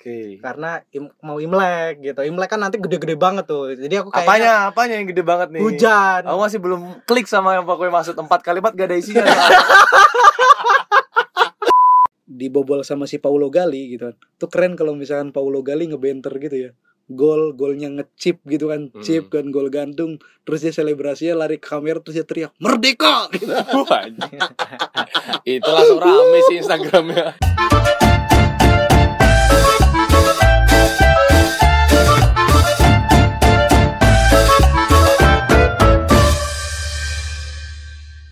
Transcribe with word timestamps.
Oke. 0.00 0.40
karena 0.40 0.80
im- 0.90 1.12
mau 1.20 1.36
imlek 1.36 2.00
gitu 2.00 2.24
imlek 2.24 2.48
kan 2.48 2.56
nanti 2.56 2.80
gede-gede 2.80 3.14
banget 3.14 3.44
tuh 3.44 3.68
jadi 3.70 4.00
aku 4.00 4.08
kayaknya 4.08 4.24
Apanya? 4.24 4.52
Apanya 4.66 4.94
yang 4.96 5.06
gede 5.06 5.20
banget 5.22 5.48
nih? 5.52 5.60
hujan 5.60 6.24
Aku 6.24 6.40
masih 6.40 6.56
belum 6.56 6.80
klik 7.04 7.28
sama 7.28 7.52
yang 7.52 7.68
pokoknya 7.68 7.92
maksud 7.94 8.16
empat 8.16 8.40
kalimat 8.40 8.72
gak 8.72 8.88
ada 8.88 8.96
isinya. 8.96 9.20
dibobol 12.30 12.80
sama 12.80 13.04
si 13.04 13.18
Paulo 13.18 13.52
Gali 13.52 13.92
gitu 13.92 14.08
kan. 14.08 14.16
Tuh 14.38 14.48
keren 14.48 14.72
kalau 14.72 14.96
misalkan 14.96 15.28
Paulo 15.28 15.60
Gali 15.60 15.84
ngebenter 15.84 16.32
gitu 16.40 16.56
ya. 16.56 16.70
Gol, 17.04 17.52
golnya 17.52 17.90
ngechip 17.90 18.38
gitu 18.46 18.70
kan, 18.70 18.88
Hmm. 18.88 19.02
chip 19.02 19.28
kan 19.28 19.50
gol 19.50 19.66
gantung. 19.68 20.16
Terus 20.46 20.62
dia 20.62 20.70
selebrasinya 20.70 21.34
lari 21.36 21.58
ke 21.58 21.66
kamera 21.66 21.98
terus 21.98 22.14
dia 22.14 22.24
teriak 22.24 22.54
merdeka 22.56 23.26
gitu. 23.34 23.50
Itu 25.44 25.68
langsung 25.68 25.98
rame 25.98 26.38
sih 26.46 26.56
Instagramnya. 26.56 27.34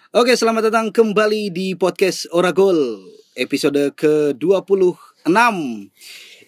Oke, 0.08 0.32
selamat 0.40 0.72
datang 0.72 0.88
kembali 0.88 1.52
di 1.52 1.76
podcast 1.76 2.32
Oragol 2.32 2.96
episode 3.36 3.92
ke-26. 3.92 5.36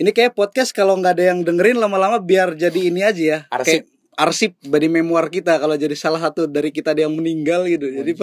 Ini 0.01 0.11
kayak 0.17 0.33
podcast 0.33 0.73
kalau 0.73 0.97
nggak 0.97 1.21
ada 1.21 1.25
yang 1.29 1.45
dengerin 1.45 1.77
lama-lama 1.77 2.25
biar 2.25 2.57
jadi 2.57 2.89
ini 2.89 3.05
aja 3.05 3.21
ya. 3.21 3.39
Arsip. 3.53 3.85
Kayak 3.85 4.17
arsip 4.17 4.53
body 4.65 4.89
memoir 4.89 5.29
kita 5.29 5.61
kalau 5.61 5.77
jadi 5.77 5.93
salah 5.93 6.25
satu 6.25 6.49
dari 6.49 6.73
kita 6.73 6.97
ada 6.97 7.05
yang 7.05 7.13
meninggal 7.13 7.69
gitu. 7.69 7.85
Jadi 7.85 8.17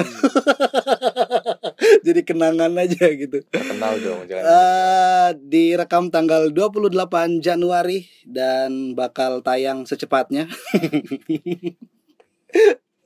jadi 2.09 2.21
kenangan 2.25 2.73
aja 2.73 3.05
gitu. 3.05 3.37
Kenal 3.53 3.93
dong, 4.01 4.25
jangan. 4.25 4.41
Eh, 4.41 5.29
direkam 5.37 6.09
tanggal 6.09 6.49
28 6.49 7.45
Januari 7.45 8.09
dan 8.25 8.97
bakal 8.97 9.45
tayang 9.45 9.85
secepatnya. 9.85 10.49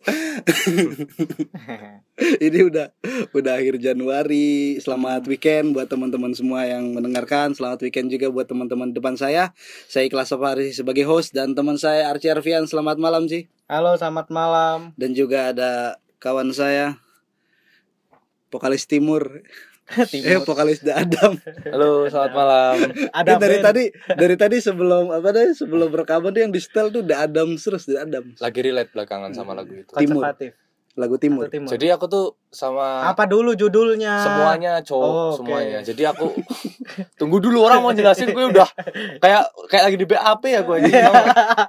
Ini 2.45 2.59
udah 2.65 2.89
udah 3.37 3.53
akhir 3.53 3.77
Januari. 3.77 4.81
Selamat 4.81 5.29
weekend 5.29 5.77
buat 5.77 5.85
teman-teman 5.85 6.33
semua 6.33 6.65
yang 6.65 6.97
mendengarkan. 6.97 7.53
Selamat 7.53 7.85
weekend 7.85 8.09
juga 8.09 8.33
buat 8.33 8.49
teman-teman 8.49 8.93
depan 8.93 9.13
saya. 9.13 9.53
Saya 9.85 10.09
Ikhlas 10.09 10.33
Safari 10.33 10.73
sebagai 10.73 11.05
host 11.05 11.37
dan 11.37 11.53
teman 11.53 11.77
saya 11.77 12.09
Archie 12.09 12.33
Arfian. 12.33 12.65
Selamat 12.65 12.97
malam 12.97 13.29
sih. 13.29 13.45
halo 13.71 13.95
selamat 13.95 14.27
malam 14.35 14.91
Dan 14.99 15.15
juga 15.15 15.55
ada 15.55 15.95
kawan 16.19 16.51
saya 16.51 16.99
vokalis 18.51 18.89
Timur. 18.89 19.45
Eh 19.99 20.07
Timur. 20.07 20.43
vokalis 20.45 20.79
The 20.79 20.93
Adam. 20.93 21.35
Halo, 21.65 22.05
selamat 22.05 22.31
malam. 22.31 22.75
ada 23.11 23.29
Ini 23.29 23.39
dari 23.39 23.53
band. 23.53 23.65
tadi 23.65 23.83
dari 24.09 24.35
tadi 24.35 24.57
sebelum 24.57 25.11
apa 25.11 25.29
deh 25.29 25.51
sebelum 25.51 25.89
rekaman 25.89 26.31
tuh 26.31 26.41
yang 26.41 26.49
di 26.49 26.57
setel 26.57 26.87
tuh 26.89 27.01
The 27.01 27.15
Adam 27.17 27.55
terus 27.55 27.83
The 27.85 27.99
Adam 27.99 28.31
Lagi 28.37 28.59
relate 28.61 28.89
belakangan 28.89 29.31
sama 29.31 29.51
lagu 29.51 29.73
itu. 29.73 29.91
Timur. 29.93 30.23
lagu 30.91 31.15
Timur. 31.15 31.47
Timur. 31.47 31.71
Jadi 31.71 31.87
aku 31.87 32.05
tuh 32.05 32.25
sama 32.47 33.03
apa 33.05 33.23
dulu 33.23 33.51
judulnya 33.53 34.19
semuanya 34.21 34.73
cowok 34.81 35.03
Oh, 35.05 35.15
oke. 35.29 35.35
semuanya. 35.39 35.79
Jadi 35.79 36.03
aku 36.03 36.35
tunggu 37.19 37.39
dulu 37.39 37.63
orang 37.63 37.79
mau 37.79 37.91
jelasin 37.91 38.27
gue 38.27 38.45
udah 38.49 38.67
kayak 39.17 39.43
kayak 39.67 39.83
lagi 39.85 39.97
di 39.97 40.05
BAP 40.05 40.43
ya 40.45 40.61
gue 40.61 40.75
aja. 40.77 40.99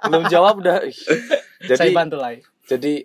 Belum 0.04 0.26
jawab 0.26 0.58
udah. 0.58 0.82
Ih. 0.82 0.94
saya 1.64 1.78
Jadi 1.80 1.94
bantu 1.94 2.18
lah 2.18 2.34
jadi 2.62 3.02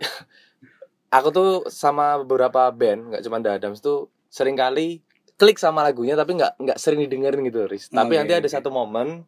aku 1.18 1.30
tuh 1.30 1.50
sama 1.68 2.18
beberapa 2.20 2.66
band 2.68 3.14
nggak 3.14 3.22
cuma 3.22 3.38
The 3.38 3.52
Adams 3.54 3.78
tuh 3.80 4.10
sering 4.28 4.54
kali 4.54 5.06
klik 5.38 5.58
sama 5.58 5.82
lagunya 5.82 6.14
tapi 6.14 6.34
nggak 6.34 6.58
nggak 6.58 6.78
sering 6.78 7.00
didengerin 7.00 7.46
gitu 7.46 7.66
Riz. 7.66 7.88
Tapi 7.88 8.14
Oke, 8.14 8.20
nanti 8.20 8.34
ada 8.34 8.44
oke. 8.44 8.52
satu 8.52 8.70
momen 8.70 9.24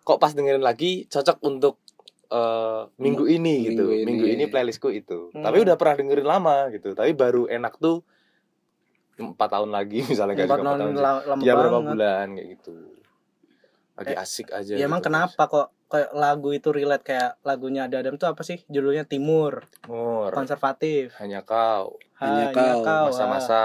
kok 0.00 0.16
pas 0.16 0.32
dengerin 0.32 0.60
lagi 0.60 1.04
cocok 1.06 1.40
untuk 1.42 1.80
eh, 2.28 2.82
minggu 2.96 3.24
ini 3.26 3.54
gitu. 3.66 3.88
Minggu 3.88 3.94
ini. 3.96 4.04
Minggu 4.06 4.26
ini 4.28 4.44
playlistku 4.46 4.92
itu. 4.92 5.32
Hmm. 5.32 5.42
Tapi 5.42 5.64
udah 5.64 5.74
pernah 5.74 5.96
dengerin 5.96 6.28
lama 6.28 6.56
gitu. 6.70 6.92
Tapi 6.92 7.10
baru 7.12 7.48
enak 7.48 7.76
tuh 7.76 8.04
empat 9.16 9.48
tahun 9.52 9.68
lagi 9.68 10.00
misalnya 10.10 10.32
kayak 10.34 10.48
empat 10.48 10.60
empat 10.60 10.76
tahun 10.80 10.96
lama 10.96 11.40
ya 11.44 11.52
berapa 11.56 11.72
banget 11.74 11.92
bulan 11.92 12.26
kayak 12.36 12.48
gitu. 12.56 12.74
Lagi 13.96 14.12
Eh, 14.12 14.16
asik 14.16 14.48
aja. 14.48 14.72
ya 14.76 14.84
emang 14.84 15.00
gitu. 15.00 15.12
kenapa 15.12 15.42
kok 15.44 15.68
kayak 15.90 16.14
lagu 16.14 16.48
itu 16.52 16.68
relate 16.70 17.04
kayak 17.04 17.36
lagunya 17.42 17.84
ada 17.84 18.00
Adam 18.00 18.16
tuh 18.16 18.30
apa 18.30 18.40
sih 18.40 18.62
judulnya 18.64 19.04
Timur 19.04 19.66
Timur, 19.82 20.30
konservatif 20.30 21.12
hanya 21.18 21.42
kau, 21.42 21.98
Hanya 22.16 22.54
Hanya 22.54 22.78
kau, 22.80 22.86
ah. 22.86 23.10
masa-masa. 23.10 23.64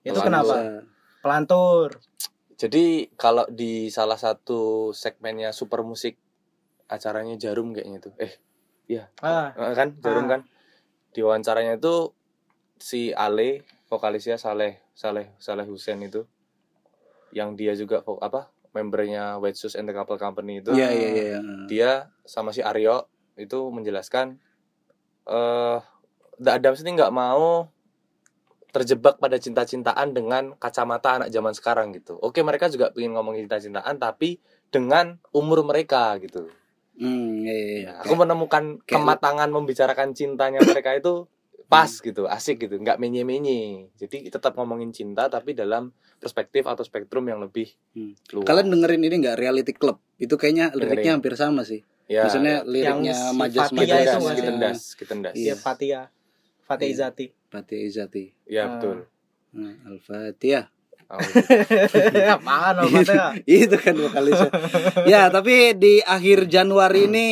Itu 0.00 0.16
Pelantur. 0.16 0.26
kenapa? 0.26 0.54
Pelantur 1.26 1.98
Jadi 2.54 3.10
kalau 3.18 3.42
di 3.50 3.90
salah 3.90 4.14
satu 4.16 4.94
segmennya 4.94 5.50
super 5.50 5.82
musik 5.82 6.16
acaranya 6.86 7.34
Jarum 7.36 7.74
kayaknya 7.74 7.98
itu. 8.00 8.10
Eh, 8.16 8.32
ah 9.20 9.50
eh, 9.52 9.74
kan 9.76 9.92
Jarum 10.00 10.24
Ah. 10.24 10.38
kan. 10.38 10.40
Di 11.12 11.20
wawancaranya 11.20 11.76
itu 11.76 12.16
si 12.80 13.12
Ale, 13.12 13.60
vokalisnya 13.92 14.40
Saleh, 14.40 14.80
Saleh, 14.96 15.36
Saleh 15.36 15.66
Hussein 15.68 16.00
itu 16.00 16.24
yang 17.34 17.58
dia 17.58 17.74
juga 17.76 18.00
apa? 18.22 18.48
membernya 18.76 19.40
White 19.40 19.56
Shoes 19.56 19.72
and 19.80 19.88
the 19.88 19.96
Couple 19.96 20.20
Company 20.20 20.60
itu. 20.60 20.76
Iya 20.76 20.92
iya 20.92 21.08
iya. 21.08 21.38
Dia 21.64 21.90
sama 22.28 22.52
si 22.52 22.60
Aryo 22.60 23.08
itu 23.40 23.72
menjelaskan 23.72 24.36
eh 25.24 25.78
The 26.36 26.50
Adams 26.60 26.84
ini 26.84 26.92
nggak 27.00 27.12
mau 27.12 27.72
terjebak 28.76 29.16
pada 29.16 29.36
cinta-cintaan 29.36 30.12
dengan 30.12 30.52
kacamata 30.54 31.16
anak 31.16 31.28
zaman 31.30 31.50
sekarang 31.50 31.96
gitu. 31.96 32.20
Oke, 32.20 32.44
mereka 32.44 32.68
juga 32.68 32.92
ingin 32.92 33.16
ngomongin 33.16 33.48
cinta-cintaan 33.48 33.96
tapi 33.96 34.36
dengan 34.68 35.16
umur 35.32 35.64
mereka 35.64 36.12
gitu. 36.20 36.52
Hmm, 36.94 37.40
iya, 37.40 37.54
iya, 37.54 37.66
iya. 37.78 37.92
Aku 38.04 38.12
menemukan 38.14 38.80
kayak- 38.80 38.88
kematangan 38.90 39.48
membicarakan 39.48 40.12
cintanya 40.12 40.60
mereka 40.60 40.92
itu 40.92 41.24
pas 41.66 41.88
gitu, 41.90 42.24
asik 42.26 42.62
gitu, 42.62 42.76
nggak 42.76 42.96
menye-menye. 42.96 43.90
Jadi 43.96 44.28
tetap 44.28 44.54
ngomongin 44.54 44.92
cinta 44.92 45.26
tapi 45.26 45.50
dalam 45.50 45.90
perspektif 46.16 46.62
atau 46.62 46.80
spektrum 46.80 47.26
yang 47.26 47.40
lebih 47.40 47.72
Hmm. 47.90 48.12
luas. 48.30 48.44
Kalian 48.44 48.70
dengerin 48.70 49.02
ini 49.02 49.16
nggak 49.18 49.36
Reality 49.36 49.72
Club? 49.72 49.98
Itu 50.16 50.36
kayaknya 50.36 50.70
liriknya 50.70 51.16
Dengerin. 51.16 51.16
hampir 51.16 51.34
sama 51.34 51.64
sih. 51.64 51.80
ya, 52.06 52.22
Maksudnya 52.22 52.62
ya. 52.62 52.70
liriknya 52.70 53.12
Yang 53.12 53.18
si 53.18 53.34
majas 53.34 53.66
Fatia 53.66 53.74
majas 53.74 54.14
itu 54.14 54.30
Kitendas, 54.38 54.78
kitendas. 54.94 55.34
Iya. 55.34 55.42
dia 55.42 55.56
Fatia 55.58 56.00
Fatia 56.62 56.86
Iya. 56.86 56.94
Izati 56.94 57.26
Fatih 57.48 57.86
Izati. 57.86 58.34
Ya 58.46 58.66
Ah. 58.66 58.68
betul. 58.76 58.96
Nah, 59.56 59.74
Al-Fatihah. 59.88 60.66
Oh, 61.06 61.22
apaan 62.34 62.82
loh 62.82 62.90
Fatia 62.90 63.30
itu 63.46 63.78
kan 63.78 63.94
vokalisnya. 63.94 64.50
ya, 65.06 65.30
tapi 65.30 65.78
di 65.78 66.02
akhir 66.02 66.50
Januari 66.50 67.06
ini 67.06 67.26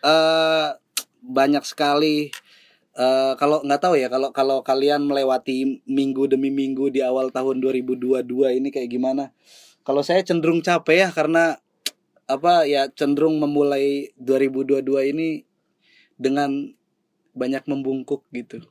eh 0.00 0.68
banyak 1.26 1.66
sekali 1.66 2.30
eh 2.94 3.32
kalau 3.34 3.66
nggak 3.66 3.82
tahu 3.82 3.98
ya 3.98 4.06
kalau 4.06 4.30
kalau 4.30 4.62
kalian 4.62 5.02
melewati 5.10 5.82
minggu 5.90 6.30
demi 6.30 6.54
minggu 6.54 6.86
di 6.94 7.02
awal 7.02 7.34
tahun 7.34 7.58
2022 7.58 8.22
ini 8.62 8.70
kayak 8.70 8.94
gimana? 8.94 9.34
Kalau 9.82 10.06
saya 10.06 10.22
cenderung 10.22 10.62
capek 10.62 10.96
ya 10.96 11.08
karena 11.10 11.58
apa 12.30 12.62
ya 12.62 12.86
cenderung 12.94 13.42
memulai 13.42 14.14
2022 14.22 14.86
ini 15.10 15.42
dengan 16.14 16.75
banyak 17.36 17.62
membungkuk 17.64 18.24
gitu. 18.30 18.64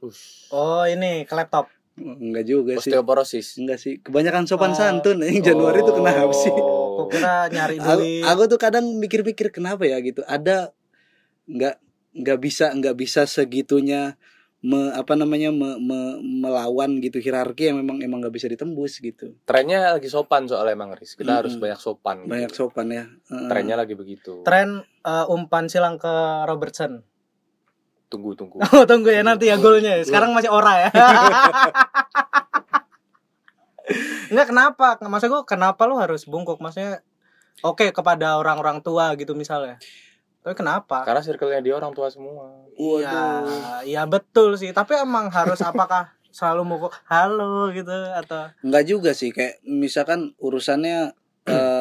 Oh 0.49 0.83
ini 0.83 1.23
ke 1.23 1.33
laptop 1.33 1.69
Enggak 1.95 2.43
juga 2.43 2.75
sih. 2.75 2.91
Osteoporosis. 2.91 3.55
Enggak 3.55 3.79
sih. 3.79 4.03
Kebanyakan 4.03 4.43
sopan 4.43 4.73
Oh. 4.73 4.75
santun. 4.75 5.23
Yang 5.23 5.47
Januari 5.47 5.79
itu 5.79 5.93
kenapa 5.93 6.33
sih? 6.33 6.51
aku 6.51 7.07
kira 7.09 7.47
nyari 7.47 7.75
aku, 7.77 7.91
duit 7.93 8.23
aku 8.25 8.41
tuh 8.47 8.57
kadang 8.57 8.85
mikir-mikir 8.95 9.47
kenapa 9.49 9.83
ya 9.83 9.99
gitu 9.99 10.23
ada 10.25 10.71
nggak 11.45 11.75
nggak 12.15 12.39
bisa 12.41 12.71
nggak 12.71 12.95
bisa 12.95 13.23
segitunya 13.25 14.15
me, 14.59 14.89
apa 14.91 15.13
namanya 15.13 15.51
me- 15.51 15.77
me- 15.77 16.17
melawan 16.23 16.97
gitu 16.97 17.19
hierarki 17.19 17.67
yang 17.67 17.77
memang 17.77 17.99
emang 17.99 18.19
nggak 18.19 18.33
bisa 18.33 18.47
ditembus 18.47 18.97
gitu 18.97 19.35
Trennya 19.43 19.93
lagi 19.93 20.07
sopan 20.07 20.47
soalnya 20.47 20.73
emang 20.73 20.91
Riz. 20.91 21.13
Kita 21.13 21.27
Mm-mm. 21.29 21.39
harus 21.43 21.53
banyak 21.55 21.77
sopan. 21.77 22.15
gitu. 22.23 22.31
banyak 22.31 22.51
sopan 22.51 22.87
ya 22.89 23.03
Heeh. 23.29 23.47
Trennya 23.47 23.75
lagi 23.75 23.93
begitu. 23.93 24.41
tren 24.41 24.81
eh, 25.00 25.25
umpan 25.27 25.68
silang 25.68 25.95
ke 25.95 26.11
Robertson 26.44 27.03
Tunggu 28.15 28.31
tunggu. 28.31 28.63
oh 28.63 28.88
tunggu 28.88 29.12
ya 29.12 29.27
nanti 29.27 29.51
ya 29.51 29.59
golnya 29.59 30.00
sekarang 30.07 30.31
masih 30.31 30.47
ora 30.47 30.88
ya. 30.88 30.89
Enggak 34.31 34.47
kenapa? 34.50 34.88
Maksud 35.03 35.27
gue 35.29 35.44
kenapa 35.45 35.83
lu 35.85 36.00
harus 36.00 36.25
bungkuk? 36.25 36.57
Maksudnya 36.63 37.03
oke 37.62 37.91
kepada 37.91 38.39
orang-orang 38.39 38.81
tua 38.81 39.13
gitu 39.19 39.38
misalnya. 39.38 39.77
Tapi 40.41 40.53
kenapa? 40.57 41.01
Karena 41.06 41.21
circle-nya 41.25 41.62
dia 41.62 41.75
orang 41.77 41.94
tua 41.94 42.09
semua. 42.09 42.69
Iya, 42.77 43.44
iya 43.81 44.03
betul 44.06 44.57
sih. 44.57 44.69
Tapi 44.71 44.94
emang 44.97 45.29
harus 45.33 45.57
apakah 45.61 46.13
selalu 46.29 46.68
mukul 46.68 46.91
halo 47.07 47.71
gitu 47.73 47.91
atau 47.91 48.53
nggak 48.61 48.85
juga 48.85 49.11
sih. 49.18 49.33
Kayak 49.33 49.61
misalkan 49.65 50.38
urusannya 50.38 51.13
eh, 51.50 51.75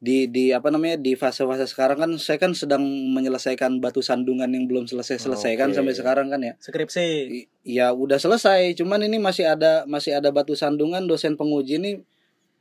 di 0.00 0.32
di 0.32 0.48
apa 0.48 0.72
namanya 0.72 0.96
di 0.96 1.12
fase-fase 1.12 1.68
sekarang 1.68 2.00
kan 2.00 2.10
saya 2.16 2.40
kan 2.40 2.56
sedang 2.56 2.80
menyelesaikan 3.12 3.84
batu 3.84 4.00
sandungan 4.00 4.48
yang 4.48 4.64
belum 4.64 4.88
selesai 4.88 5.20
selesai 5.20 5.60
kan 5.60 5.70
Oke. 5.70 5.76
sampai 5.76 5.92
sekarang 5.92 6.32
kan 6.32 6.40
ya. 6.40 6.56
Skripsi? 6.56 7.04
I- 7.28 7.48
ya 7.60 7.92
udah 7.92 8.16
selesai 8.16 8.72
cuman 8.80 9.04
ini 9.04 9.20
masih 9.20 9.44
ada 9.44 9.84
masih 9.84 10.16
ada 10.16 10.32
batu 10.32 10.56
sandungan 10.56 11.04
dosen 11.04 11.36
penguji 11.36 11.76
ini 11.76 11.90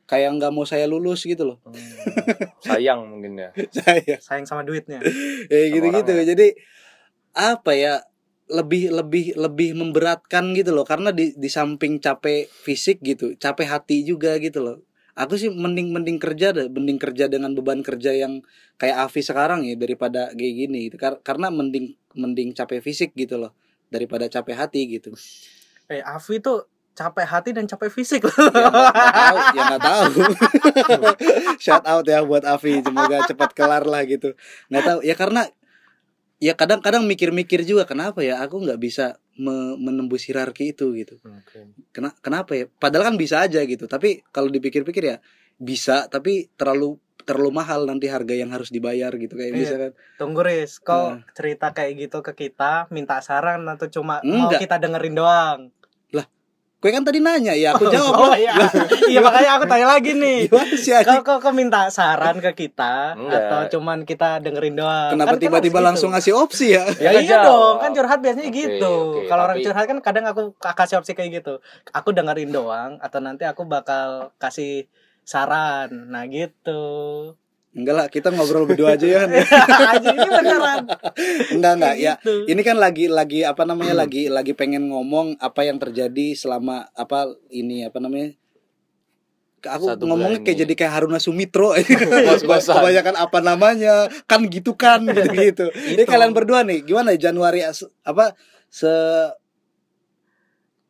kayak 0.03 0.35
nggak 0.35 0.51
mau 0.51 0.67
saya 0.67 0.83
lulus 0.83 1.23
gitu 1.23 1.47
loh. 1.47 1.63
Hmm, 1.63 1.79
sayang 2.67 3.07
mungkin 3.07 3.39
ya. 3.39 3.55
Saya. 3.71 4.19
Sayang 4.19 4.43
sama 4.43 4.67
duitnya. 4.67 4.99
Ya 5.47 5.71
gitu 5.71 5.87
gitu 5.95 6.11
orang 6.11 6.27
ya. 6.27 6.35
jadi 6.35 6.47
apa 7.39 7.71
ya 7.71 7.93
lebih 8.51 8.91
lebih 8.91 9.39
lebih 9.39 9.79
memberatkan 9.79 10.51
gitu 10.59 10.75
loh. 10.75 10.83
Karena 10.83 11.15
di 11.15 11.31
di 11.39 11.47
samping 11.47 12.03
capek 12.03 12.51
fisik 12.51 12.99
gitu 12.99 13.39
capek 13.39 13.79
hati 13.79 14.03
juga 14.03 14.35
gitu 14.43 14.59
loh 14.59 14.88
aku 15.19 15.35
sih 15.35 15.51
mending 15.51 15.91
mending 15.91 16.15
kerja 16.15 16.55
deh 16.55 16.71
mending 16.71 16.95
kerja 16.95 17.27
dengan 17.27 17.51
beban 17.51 17.83
kerja 17.83 18.15
yang 18.15 18.39
kayak 18.79 19.03
Avi 19.03 19.19
sekarang 19.19 19.67
ya 19.67 19.75
daripada 19.75 20.31
kayak 20.31 20.53
gini 20.55 20.87
gitu. 20.87 20.95
Kar- 20.95 21.19
karena 21.19 21.51
mending 21.51 21.99
mending 22.15 22.55
capek 22.55 22.79
fisik 22.79 23.11
gitu 23.19 23.35
loh 23.35 23.51
daripada 23.91 24.31
capek 24.31 24.55
hati 24.55 24.87
gitu. 24.87 25.11
Eh 25.91 25.99
Avi 25.99 26.39
tuh 26.39 26.63
capek 26.95 27.27
hati 27.27 27.49
dan 27.51 27.67
capek 27.67 27.91
fisik. 27.91 28.23
Loh 28.23 29.43
ya 29.51 29.61
nggak 29.75 29.83
tahu 29.83 30.03
ya 30.23 30.83
tahu. 30.87 31.07
Shout 31.63 31.83
out 31.83 32.05
ya 32.07 32.23
buat 32.23 32.47
Avi 32.47 32.79
semoga 32.79 33.27
cepat 33.27 33.51
kelar 33.51 33.83
lah 33.83 34.07
gitu. 34.07 34.31
Nggak 34.71 34.83
tahu 34.87 34.99
ya 35.03 35.15
karena 35.19 35.43
ya 36.39 36.55
kadang-kadang 36.55 37.03
mikir-mikir 37.03 37.67
juga 37.67 37.83
kenapa 37.83 38.23
ya 38.23 38.39
aku 38.39 38.63
nggak 38.63 38.79
bisa 38.79 39.19
me- 39.39 39.75
menembus 39.75 40.27
hierarki 40.27 40.71
itu 40.71 40.91
gitu 40.93 41.15
Oke. 41.21 41.71
Kena, 41.89 42.11
kenapa 42.19 42.53
ya 42.53 42.67
padahal 42.69 43.09
kan 43.09 43.15
bisa 43.15 43.39
aja 43.39 43.63
gitu 43.63 43.87
tapi 43.87 44.21
kalau 44.29 44.47
dipikir-pikir 44.47 45.03
ya 45.05 45.17
bisa 45.55 46.05
tapi 46.05 46.51
terlalu 46.53 46.95
terlalu 47.19 47.51
mahal 47.53 47.85
nanti 47.85 48.07
harga 48.07 48.33
yang 48.33 48.49
harus 48.49 48.67
dibayar 48.67 49.11
gitu 49.13 49.33
kayak 49.33 49.51
Iya. 49.51 49.59
misalkan 49.59 49.91
tunggu 50.15 50.41
Riz 50.41 50.79
kok 50.79 51.07
Nah. 51.13 51.21
cerita 51.31 51.71
kayak 51.71 51.93
gitu 51.99 52.19
ke 52.19 52.33
kita 52.33 52.89
minta 52.89 53.19
saran 53.19 53.63
atau 53.65 53.87
cuma 53.87 54.19
mau 54.21 54.47
Enggak. 54.47 54.59
kita 54.61 54.75
dengerin 54.77 55.15
doang 55.15 55.59
gue 56.79 56.89
kan 56.89 57.03
tadi 57.03 57.19
nanya 57.19 57.51
ya 57.51 57.75
aku 57.75 57.87
jawab 57.87 58.13
oh 58.13 58.31
lah. 58.31 58.39
iya 58.39 58.55
iya 59.11 59.19
makanya 59.19 59.59
aku 59.59 59.67
tanya 59.67 59.87
lagi 59.89 60.15
nih 60.15 60.47
gimana 60.47 60.73
sih 60.73 60.89
kok 60.89 60.99
anjing? 61.03 61.21
kok 61.21 61.37
kok 61.39 61.51
minta 61.51 61.81
saran 61.89 62.39
ke 62.39 62.51
kita 62.57 63.19
Enggak. 63.19 63.35
atau 63.41 63.59
cuman 63.69 63.99
kita 64.01 64.39
dengerin 64.39 64.79
doang 64.79 65.11
kenapa 65.11 65.27
Kan- 65.29 65.35
kan 65.35 65.43
tiba-tiba 65.43 65.75
harus 65.75 65.87
langsung 65.91 66.09
gitu. 66.09 66.15
ngasih 66.15 66.33
opsi 66.33 66.65
ya 66.71 66.83
Ya, 66.97 67.03
Ya 67.05 67.09
kan 67.11 67.21
iya 67.21 67.31
jawab. 67.35 67.45
dong, 67.45 67.75
kan 67.77 67.91
curhat 67.93 68.19
biasanya 68.19 68.47
Oke, 68.47 68.55
gitu. 68.57 68.93
oke, 69.11 69.27
Kalau 69.27 69.41
orang 69.43 69.57
tapi- 69.57 69.65
curhat 69.65 69.85
kan 69.85 69.97
kadang 69.99 70.25
aku 70.25 70.41
kasih 70.57 70.95
opsi 70.95 71.11
kayak 71.11 71.29
gitu. 71.37 71.53
Aku 71.91 72.09
dengerin 72.09 72.49
doang 72.49 72.91
atau 72.99 73.19
nanti 73.19 73.43
aku 73.43 73.63
bakal 73.65 74.07
kasih 74.37 74.87
saran. 75.21 76.07
Nah, 76.07 76.25
gitu. 76.25 76.81
Enggak 77.69 77.95
lah 77.95 78.07
kita 78.07 78.27
ngobrol 78.29 78.65
berdua 78.65 78.97
aja 78.97 79.05
ya 79.05 79.21
Aja 79.29 80.09
ini 80.17 80.25
beneran. 80.27 80.89
enggak 81.53 81.73
enggak 81.77 81.95
ya 81.95 82.13
gitu. 82.17 82.49
ini 82.49 82.61
kan 82.61 82.75
lagi 82.75 83.05
lagi 83.05 83.45
apa 83.45 83.61
namanya 83.61 83.93
lagi 83.95 84.25
lagi 84.25 84.53
pengen 84.53 84.89
ngomong 84.89 85.37
apa 85.37 85.61
yang 85.63 85.77
terjadi 85.77 86.33
selama 86.33 86.89
apa 86.91 87.29
ini 87.47 87.85
apa 87.85 88.01
namanya 88.01 88.33
aku 89.59 89.85
Satu 89.85 90.07
ngomongnya 90.07 90.39
kayak 90.39 90.55
ini. 90.55 90.61
jadi 90.63 90.73
kayak 90.73 90.93
Haruna 90.93 91.19
Sumitro 91.19 91.75
kebanyakan 92.47 93.15
apa 93.15 93.39
namanya 93.39 94.07
kan 94.23 94.47
gitu 94.47 94.73
kan 94.73 95.05
gitu 95.11 95.29
gitu 95.29 95.65
jadi 95.93 96.03
kalian 96.03 96.33
berdua 96.33 96.65
nih 96.65 96.81
gimana 96.81 97.13
Januari 97.13 97.61
as- 97.61 97.85
apa 98.01 98.33
se 98.65 98.89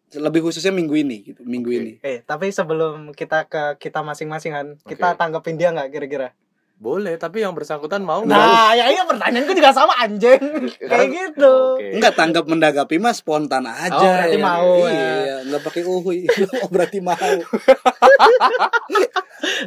lebih 0.10 0.42
khususnya 0.42 0.72
minggu 0.72 0.96
ini 0.96 1.18
gitu 1.24 1.42
minggu 1.44 1.70
Oke. 1.70 1.78
ini 1.78 1.92
Eh, 2.02 2.18
tapi 2.24 2.50
sebelum 2.50 3.14
kita 3.14 3.46
ke 3.46 3.78
kita 3.78 4.02
masing-masing 4.02 4.52
kan, 4.52 4.68
kita 4.82 5.14
Oke. 5.14 5.18
tanggepin 5.18 5.54
dia 5.54 5.70
nggak 5.70 5.90
kira-kira? 5.92 6.34
Boleh 6.80 7.20
tapi 7.20 7.44
yang 7.44 7.52
bersangkutan 7.52 8.00
mau? 8.08 8.24
Nah, 8.24 8.72
ya 8.72 8.88
iya 8.88 9.04
pertanyaanku 9.04 9.52
juga 9.52 9.76
sama 9.76 10.00
anjing. 10.00 10.40
Kayak 10.80 11.08
gitu. 11.12 11.76
Oke. 11.76 12.00
Enggak 12.00 12.16
tanggap 12.16 12.48
mendagapi 12.48 12.96
mah 13.04 13.12
spontan 13.12 13.68
aja. 13.68 14.00
Oh, 14.00 14.08
berarti 14.08 14.40
ya. 14.40 14.44
mau, 14.48 14.72
ya. 14.88 14.96
Iya, 14.96 15.36
enggak 15.44 15.62
pakai 15.68 15.84
uhui. 15.84 16.20
oh, 16.64 16.70
berarti 16.72 17.04
mau. 17.04 17.36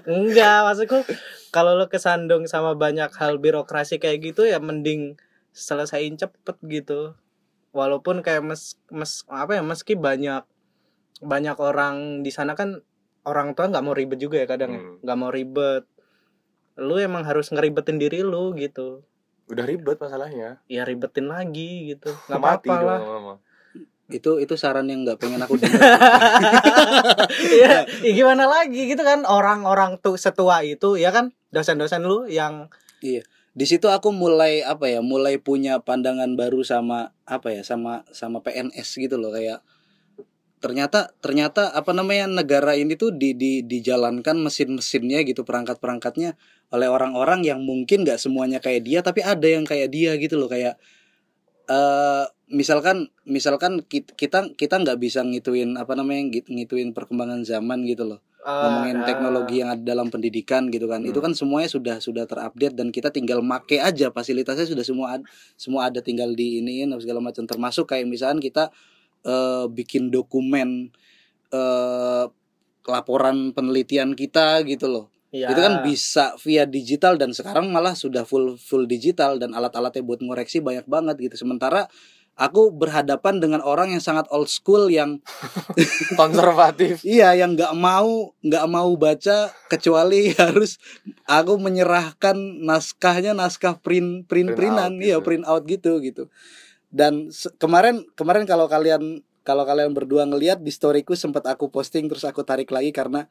Enggak, 0.08 0.58
maksudku 0.64 0.98
kalau 1.52 1.76
lo 1.76 1.92
kesandung 1.92 2.48
sama 2.48 2.72
banyak 2.72 3.12
hal 3.12 3.36
birokrasi 3.36 4.00
kayak 4.00 4.32
gitu 4.32 4.48
ya 4.48 4.56
mending 4.56 5.20
selesaiin 5.52 6.16
cepet 6.16 6.56
gitu. 6.64 7.12
Walaupun 7.76 8.24
kayak 8.24 8.40
mes, 8.40 8.80
mes 8.88 9.28
apa 9.28 9.60
ya 9.60 9.62
meski 9.64 10.00
banyak 10.00 10.48
banyak 11.20 11.56
orang 11.60 12.24
di 12.24 12.32
sana 12.32 12.56
kan 12.56 12.80
orang 13.28 13.52
tua 13.52 13.68
nggak 13.68 13.84
mau 13.84 13.92
ribet 13.92 14.16
juga 14.16 14.40
ya 14.40 14.48
kadang 14.48 14.70
ya. 14.72 14.80
Hmm. 14.80 14.96
nggak 15.04 15.18
mau 15.20 15.28
ribet. 15.28 15.84
Lu 16.80 16.96
emang 16.96 17.24
harus 17.28 17.52
ngeribetin 17.52 18.00
diri 18.00 18.24
lu 18.24 18.56
gitu. 18.56 19.04
udah 19.50 19.69
ribet 19.69 20.00
masalahnya 20.00 20.64
Ya 20.70 20.86
ribetin 20.88 21.28
lagi 21.28 21.92
gitu. 21.92 22.08
Nggak 22.30 22.40
mati 22.40 22.69
apa-apa 22.72 22.84
lah. 22.86 23.00
Itu 24.08 24.40
itu 24.40 24.54
saran 24.56 24.88
yang 24.88 25.04
enggak 25.04 25.20
pengen 25.20 25.44
aku 25.44 25.58
dengar. 25.60 25.82
Iya, 27.36 27.84
ya 28.06 28.12
gimana 28.16 28.48
lagi 28.48 28.88
gitu 28.88 29.02
kan 29.04 29.28
orang-orang 29.28 30.00
tuh 30.00 30.16
setua 30.16 30.64
itu 30.64 30.96
ya 30.96 31.12
kan 31.12 31.36
dosen-dosen 31.52 32.04
lu 32.04 32.24
yang 32.28 32.72
Di 33.52 33.69
situ 33.69 33.92
aku 33.92 34.14
mulai 34.16 34.64
apa 34.64 34.88
ya? 34.88 35.04
Mulai 35.04 35.36
punya 35.36 35.84
pandangan 35.84 36.32
baru 36.38 36.64
sama 36.64 37.12
apa 37.28 37.52
ya? 37.52 37.60
Sama 37.60 38.08
sama 38.08 38.40
PNS 38.40 38.88
gitu 38.96 39.20
loh 39.20 39.28
kayak 39.28 39.60
ternyata 40.62 41.10
ternyata 41.19 41.74
apa 41.74 41.90
namanya 41.90 42.30
negara 42.30 42.78
ini 42.78 42.94
tuh 42.94 43.10
di, 43.10 43.34
di 43.34 43.66
dijalankan 43.66 44.38
mesin-mesinnya 44.38 45.26
gitu 45.26 45.42
perangkat-perangkatnya 45.42 46.38
oleh 46.72 46.88
orang-orang 46.88 47.44
yang 47.44 47.60
mungkin 47.60 48.02
nggak 48.02 48.16
semuanya 48.16 48.56
kayak 48.58 48.82
dia 48.88 49.04
tapi 49.04 49.20
ada 49.20 49.44
yang 49.44 49.69
kayak 49.69 49.92
dia 49.92 50.16
gitu 50.16 50.40
loh 50.40 50.48
kayak 50.48 50.80
eh 51.69 52.24
misalkan 52.50 53.08
misalkan 53.24 53.84
kit- 53.86 54.12
kita 54.16 54.52
kita 54.56 54.80
nggak 54.82 54.98
bisa 54.98 55.22
ngituin 55.22 55.76
apa 55.78 55.94
namanya 55.94 56.28
ngit- 56.32 56.50
ngituin 56.50 56.90
perkembangan 56.92 57.44
zaman 57.46 57.84
gitu 57.86 58.04
loh. 58.08 58.20
Ngomongin 58.42 58.98
eh, 58.98 59.06
teknologi 59.06 59.62
yang 59.62 59.70
ada 59.70 59.82
dalam 59.86 60.10
pendidikan 60.10 60.66
gitu 60.69 60.90
kan. 60.90 61.06
Itu 61.06 61.22
Hmm. 61.22 61.30
kan 61.30 61.32
semuanya 61.38 61.70
sudah 61.70 61.96
sudah 62.02 62.26
terupdate 62.26 62.74
dan 62.74 62.90
kita 62.90 63.14
tinggal 63.14 63.38
make 63.38 63.78
aja 63.78 64.10
fasilitasnya 64.10 64.66
sudah 64.66 64.82
semua 64.82 65.06
ad- 65.16 65.28
semua 65.54 65.86
ada 65.86 66.02
tinggal 66.02 66.34
di 66.34 66.58
ini 66.58 66.82
segala 66.98 67.22
macam. 67.22 67.46
Termasuk 67.46 67.86
kayak 67.86 68.10
misalkan 68.10 68.42
kita 68.42 68.74
eh, 69.22 69.64
bikin 69.70 70.10
dokumen 70.10 70.90
eh 71.54 72.24
laporan 72.82 73.54
penelitian 73.54 74.19
kita 74.19 74.66
gitu 74.66 74.90
loh 74.90 75.11
ya. 75.32 75.49
itu 75.50 75.61
kan 75.61 75.81
bisa 75.82 76.37
via 76.44 76.69
digital 76.69 77.17
dan 77.17 77.32
sekarang 77.32 77.73
malah 77.73 77.96
sudah 77.96 78.23
full 78.29 78.61
full 78.61 78.84
digital 78.84 79.40
dan 79.40 79.56
alat-alatnya 79.56 80.05
buat 80.05 80.20
ngoreksi 80.20 80.61
banyak 80.61 80.87
banget 80.87 81.17
gitu 81.19 81.43
sementara 81.43 81.88
aku 82.37 82.73
berhadapan 82.73 83.40
dengan 83.40 83.61
orang 83.61 83.93
yang 83.93 84.00
sangat 84.00 84.25
old 84.32 84.49
school 84.49 84.88
yang 84.88 85.20
konservatif 86.20 87.00
iya 87.08 87.37
yang 87.37 87.56
nggak 87.56 87.73
mau 87.76 88.32
nggak 88.40 88.67
mau 88.69 88.90
baca 88.96 89.52
kecuali 89.69 90.32
harus 90.40 90.76
aku 91.29 91.56
menyerahkan 91.61 92.37
naskahnya 92.62 93.32
naskah 93.37 93.81
print 93.81 94.29
print 94.29 94.53
Print 94.53 94.56
printan 94.56 94.93
out 95.01 95.05
iya 95.05 95.17
gitu. 95.19 95.24
print 95.24 95.44
out 95.48 95.62
gitu 95.69 95.93
gitu 96.01 96.24
dan 96.93 97.32
kemarin 97.56 98.05
kemarin 98.17 98.44
kalau 98.44 98.69
kalian 98.69 99.24
kalau 99.43 99.67
kalian 99.67 99.91
berdua 99.91 100.22
ngelihat 100.22 100.62
di 100.62 100.70
storyku 100.70 101.19
sempat 101.19 101.43
aku 101.51 101.67
posting 101.69 102.06
terus 102.06 102.22
aku 102.22 102.46
tarik 102.46 102.70
lagi 102.70 102.94
karena 102.94 103.27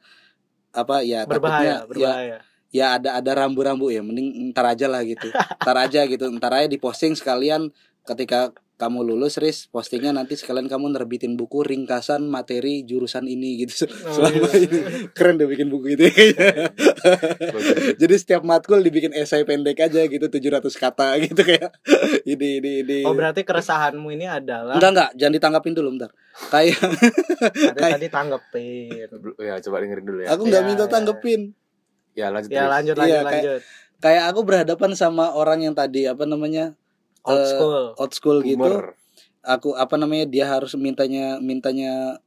apa 0.72 1.04
ya 1.04 1.28
berbahaya, 1.28 1.28
takutnya 1.28 1.68
ya 1.68 1.76
berbahaya. 1.86 2.36
ya 2.72 2.86
ada 2.96 3.10
ada 3.20 3.30
rambu-rambu 3.44 3.92
ya 3.92 4.00
mending 4.00 4.50
ntar 4.50 4.72
aja 4.72 4.88
lah 4.88 5.04
gitu 5.04 5.28
ntar 5.62 5.76
aja 5.76 6.00
gitu 6.08 6.24
ntar 6.36 6.52
aja 6.56 6.68
diposting 6.68 7.12
sekalian 7.12 7.68
ketika 8.08 8.50
kamu 8.82 8.98
lulus 9.04 9.38
Riz 9.38 9.68
postingnya 9.68 10.10
nanti 10.10 10.34
sekalian 10.34 10.66
kamu 10.66 10.90
nerbitin 10.90 11.32
buku 11.32 11.62
ringkasan 11.62 12.26
materi 12.26 12.82
jurusan 12.82 13.24
ini 13.24 13.62
gitu 13.62 13.86
Oh, 14.02 14.10
selama 14.18 14.50
iya. 14.50 14.58
ini 14.60 14.78
keren 15.10 15.38
deh 15.38 15.46
bikin 15.46 15.68
buku 15.68 15.94
itu 15.94 16.02
jadi 17.96 18.14
setiap 18.14 18.42
matkul 18.42 18.80
dibikin 18.80 19.12
esai 19.12 19.42
pendek 19.42 19.78
aja 19.78 20.02
gitu 20.02 20.26
700 20.26 20.66
kata 20.72 21.06
gitu 21.20 21.40
kayak 21.40 21.70
ini 22.26 22.58
ini 22.58 22.70
ini 22.82 22.98
Oh 23.04 23.14
berarti 23.14 23.42
keresahanmu 23.42 24.10
ini 24.10 24.26
adalah 24.26 24.74
enggak 24.74 24.90
enggak 24.92 25.10
jangan 25.14 25.32
ditanggapin 25.32 25.72
dulu 25.72 25.88
bentar 25.92 26.10
kayak 26.48 26.74
tadi, 26.74 27.78
kayak- 27.78 27.94
tadi 27.94 28.08
tanggepin. 28.08 29.06
ya 29.38 29.54
coba 29.60 29.76
dengerin 29.78 30.04
dulu 30.04 30.18
ya 30.20 30.28
aku 30.30 30.42
nggak 30.44 30.58
Ya, 30.58 30.66
minta 30.66 30.84
ya. 30.84 30.90
tanggepin 30.90 31.40
ya 32.12 32.26
lanjut 32.28 32.50
Ya 32.50 32.64
lanjut 32.66 32.94
Iya, 32.94 32.98
lanjut 32.98 33.14
kayak- 33.22 33.44
lanjut. 33.46 33.60
kayak 33.98 34.24
aku 34.26 34.40
berhadapan 34.42 34.90
sama 34.92 35.30
orang 35.30 35.62
yang 35.62 35.72
tadi 35.72 36.04
apa 36.04 36.24
namanya 36.24 36.74
Old 37.22 37.38
eh, 37.38 37.48
school. 37.48 37.84
old 37.96 38.12
school 38.12 38.38
gitu. 38.42 38.70
Aku 39.42 39.74
apa 39.74 39.98
namanya 39.98 40.26
dia 40.26 40.46
harus 40.46 40.74
mintanya 40.74 41.42
mintanya 41.42 42.18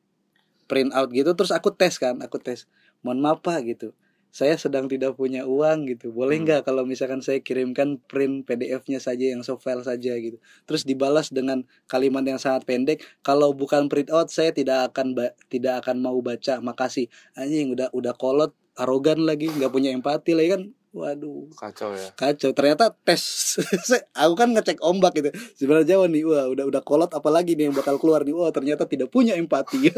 print 0.67 0.91
out 0.91 1.11
gitu. 1.11 1.31
Terus 1.35 1.51
aku 1.51 1.71
tes 1.71 1.95
kan 1.95 2.19
aku 2.19 2.39
tes. 2.41 2.67
Mohon 3.05 3.19
maaf 3.23 3.39
pak 3.39 3.63
gitu. 3.65 3.91
Saya 4.35 4.59
sedang 4.59 4.91
tidak 4.91 5.15
punya 5.15 5.47
uang 5.47 5.87
gitu. 5.87 6.11
Boleh 6.11 6.35
Hmm. 6.35 6.43
nggak 6.43 6.61
kalau 6.67 6.83
misalkan 6.83 7.23
saya 7.23 7.39
kirimkan 7.39 8.03
print 8.03 8.43
PDF-nya 8.43 8.99
saja 8.99 9.31
yang 9.31 9.47
soft 9.47 9.63
file 9.63 9.79
saja 9.79 10.11
gitu. 10.19 10.43
Terus 10.67 10.83
dibalas 10.83 11.31
dengan 11.31 11.63
kalimat 11.87 12.19
yang 12.27 12.35
sangat 12.35 12.67
pendek 12.67 12.99
kalau 13.23 13.55
bukan 13.55 13.87
print 13.87 14.11
out 14.11 14.27
saya 14.27 14.51
tidak 14.51 14.91
akan 14.91 15.15
ba- 15.15 15.31
tidak 15.47 15.87
akan 15.87 16.03
mau 16.03 16.19
baca. 16.19 16.59
Makasih. 16.59 17.07
Anjing 17.39 17.71
udah 17.71 17.87
udah 17.95 18.11
kolot 18.11 18.51
arogan 18.75 19.23
lagi 19.23 19.47
nggak 19.47 19.71
punya 19.71 19.95
empati 19.95 20.35
lagi 20.35 20.49
kan 20.51 20.63
waduh. 20.95 21.51
Kacau 21.59 21.91
ya. 21.91 22.07
Kacau. 22.15 22.55
Ternyata 22.55 22.95
tes. 23.03 23.59
Aku 24.23 24.33
kan 24.39 24.55
ngecek 24.55 24.79
ombak 24.79 25.19
gitu. 25.19 25.29
Sebenarnya 25.59 25.99
Jawa 25.99 26.07
nih 26.07 26.23
wah 26.23 26.47
udah 26.47 26.65
udah 26.71 26.81
kolot 26.87 27.11
apalagi 27.11 27.59
nih 27.59 27.67
yang 27.67 27.75
bakal 27.75 27.99
keluar 27.99 28.23
nih. 28.23 28.31
Wah 28.31 28.49
ternyata 28.55 28.87
tidak 28.87 29.11
punya 29.11 29.35
empati. 29.35 29.91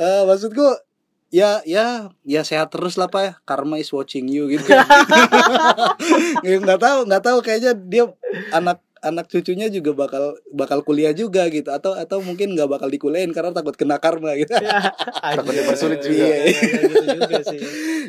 Ah, 0.00 0.24
maksudku 0.28 0.64
ya 1.32 1.60
ya 1.68 2.12
ya 2.24 2.40
sehat 2.40 2.72
terus 2.72 2.96
lah 2.96 3.12
pak. 3.12 3.20
Ya 3.20 3.32
karma 3.44 3.76
is 3.76 3.92
watching 3.92 4.32
you 4.32 4.48
gitu. 4.48 4.72
Ya, 6.40 6.56
nggak 6.64 6.80
tahu 6.80 6.98
nggak 7.04 7.22
tahu. 7.22 7.38
Kayaknya 7.44 7.72
dia 7.76 8.04
anak 8.56 8.80
anak 9.02 9.26
cucunya 9.26 9.66
juga 9.66 9.90
bakal 9.92 10.22
bakal 10.48 10.80
kuliah 10.80 11.10
juga 11.10 11.44
gitu 11.46 11.68
atau 11.68 11.92
atau 11.92 12.18
mungkin 12.18 12.54
nggak 12.54 12.70
bakal 12.70 12.86
dikuliahin 12.86 13.30
karena 13.30 13.50
takut 13.50 13.74
kena 13.74 13.98
karma 13.98 14.32
gitu 14.34 14.54
Takut 15.34 15.50
dipersulit 15.50 15.98
juga. 16.00 16.22
Iya, 16.22 16.36
iya, 16.46 16.60
gitu 16.82 17.06
juga 17.16 17.36
sih. 17.44 17.58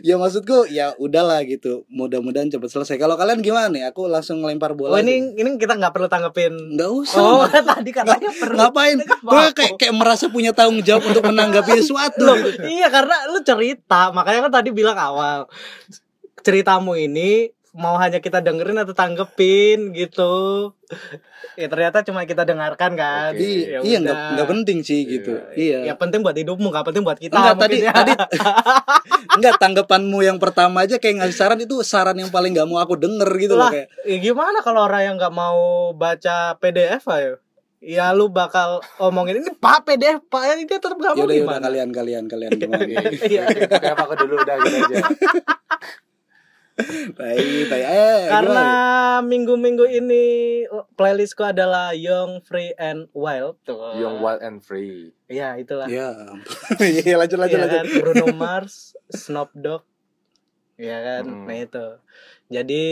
ya 0.01 0.15
maksudku 0.15 0.57
ya 0.67 0.93
udahlah 0.95 1.41
gitu 1.43 1.85
mudah-mudahan 1.87 2.47
cepat 2.47 2.69
selesai 2.71 2.95
kalau 2.95 3.13
kalian 3.13 3.39
gimana 3.39 3.67
nih 3.67 3.83
aku 3.85 4.05
langsung 4.05 4.39
ngelempar 4.39 4.73
bola 4.73 4.93
Oh 4.93 4.97
aja. 4.97 5.03
ini 5.03 5.33
ini 5.33 5.49
kita 5.55 5.73
nggak 5.73 5.91
perlu 5.91 6.07
tanggepin. 6.07 6.53
nggak 6.73 6.89
usah 6.89 7.19
Oh 7.19 7.41
tadi 7.73 7.89
katanya 7.89 8.29
perlu. 8.31 8.57
ngapain 8.57 8.97
gue 8.99 9.43
kayak 9.51 9.73
kayak 9.75 9.93
merasa 9.93 10.27
punya 10.27 10.51
tanggung 10.51 10.79
jawab 10.79 11.03
untuk 11.03 11.23
menanggapi 11.23 11.73
sesuatu 11.79 12.21
Loh, 12.21 12.37
gitu. 12.37 12.63
iya 12.63 12.87
karena 12.87 13.15
lu 13.27 13.41
cerita, 13.41 14.09
makanya 14.09 14.45
kan 14.45 14.61
tadi 14.61 14.69
bilang 14.69 14.95
awal 14.95 15.49
ceritamu 16.39 16.93
ini 16.93 17.49
mau 17.73 17.97
hanya 17.97 18.21
kita 18.21 18.37
dengerin 18.37 18.77
atau 18.77 18.93
tanggepin 18.93 19.91
gitu. 19.91 20.69
Ya 21.53 21.65
ternyata 21.65 22.05
cuma 22.05 22.21
kita 22.23 22.45
dengarkan 22.45 22.93
kan. 22.93 23.33
Oke. 23.33 23.41
iya 23.41 23.77
Ya 23.77 23.79
iya 23.81 23.97
nggak 23.97 24.17
nggak 24.37 24.47
penting 24.49 24.77
sih 24.81 25.01
gitu 25.05 25.33
iya 25.53 25.81
Ya 25.85 25.93
penting 25.97 26.21
buat 26.21 26.37
hidupmu, 26.37 26.69
nggak 26.69 26.85
penting 26.85 27.01
buat 27.01 27.17
kita. 27.17 27.33
Enggak 27.33 27.57
tadi 27.65 27.77
ya. 27.81 27.91
tadi 27.93 28.13
enggak 29.33 29.57
tanggapanmu 29.57 30.21
yang 30.21 30.37
pertama 30.37 30.85
aja 30.85 31.01
kayak 31.01 31.25
ngasih 31.25 31.37
saran 31.37 31.59
itu 31.59 31.81
saran 31.81 32.13
yang 32.13 32.29
paling 32.29 32.53
nggak 32.53 32.69
mau 32.69 32.77
aku 32.77 32.93
denger 32.93 33.29
gitu 33.41 33.57
loh 33.57 33.65
lah, 33.65 33.71
kayak 33.73 33.87
ya 34.05 34.17
gimana 34.21 34.61
kalau 34.61 34.85
orang 34.85 35.01
yang 35.09 35.15
nggak 35.17 35.33
mau 35.33 35.57
baca 35.93 36.53
PDF 36.61 37.01
ayo? 37.09 37.41
Ya 37.83 38.15
lu 38.15 38.31
bakal 38.31 38.79
omongin 38.95 39.43
ini 39.43 39.51
Pak 39.51 39.83
PDF 39.83 40.23
Pak 40.29 40.41
ya 40.45 40.53
dia 40.55 40.77
tetap 40.79 40.95
nggak 40.95 41.17
mau 41.17 41.25
yaudah 41.25 41.35
yaudah 41.35 41.57
gimana? 41.57 41.65
kalian 41.67 41.89
kalian 41.91 42.23
kalian 42.29 42.51
gimana 42.61 42.85
Iya. 43.19 43.43
Kayak 43.67 43.97
apa 43.97 44.13
dulu 44.15 44.33
udah 44.39 44.55
gitu 44.61 44.77
aja. 44.87 44.97
tai 47.13 47.39
tai 47.67 47.81
eh 47.83 48.21
Karena 48.27 48.65
minggu-minggu 49.21 49.85
ini 49.85 50.23
playlistku 50.93 51.41
adalah 51.41 51.91
Young, 51.91 52.41
Free 52.41 52.73
and 52.75 53.07
Wild 53.11 53.61
tuh. 53.63 53.95
Young 53.95 54.19
Wild 54.19 54.41
and 54.41 54.59
Free. 54.59 55.11
Iya, 55.27 55.57
itulah. 55.57 55.87
ya 55.87 56.13
iya 56.81 57.15
lanjut 57.15 57.37
lanjut 57.37 57.57
Iya 57.57 57.65
lanjut 57.65 57.79
kan? 57.79 57.85
Bruno 58.01 58.25
Mars, 58.41 58.93
Snoop 59.09 59.49
Dogg. 59.53 59.83
Iya 60.73 60.97
kan? 60.99 61.23
Hmm. 61.29 61.45
Nah 61.45 61.57
itu. 61.57 61.87
Jadi 62.49 62.83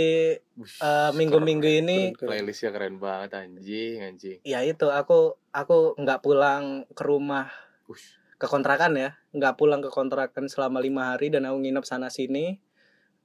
eh, 0.58 1.12
minggu-minggu 1.14 1.70
ini 1.82 1.98
Playlistnya 2.14 2.74
keren 2.74 2.98
banget 2.98 3.38
anjing 3.38 4.02
anjing. 4.02 4.38
ya 4.42 4.66
itu 4.66 4.90
aku 4.90 5.38
aku 5.54 5.94
nggak 5.98 6.22
pulang 6.24 6.86
ke 6.98 7.04
rumah 7.06 7.52
Ush. 7.86 8.18
ke 8.42 8.50
kontrakan 8.50 8.98
ya 8.98 9.10
nggak 9.38 9.54
pulang 9.54 9.86
ke 9.86 9.94
kontrakan 9.94 10.50
selama 10.50 10.82
lima 10.82 11.14
hari 11.14 11.30
dan 11.30 11.46
aku 11.46 11.62
nginep 11.62 11.86
sana 11.86 12.10
sini 12.10 12.58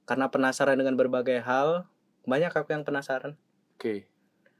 karena 0.07 0.31
penasaran 0.31 0.79
dengan 0.79 0.95
berbagai 0.95 1.43
hal 1.43 1.85
banyak 2.23 2.49
aku 2.49 2.71
yang 2.71 2.87
penasaran 2.87 3.35
Oke. 3.77 4.09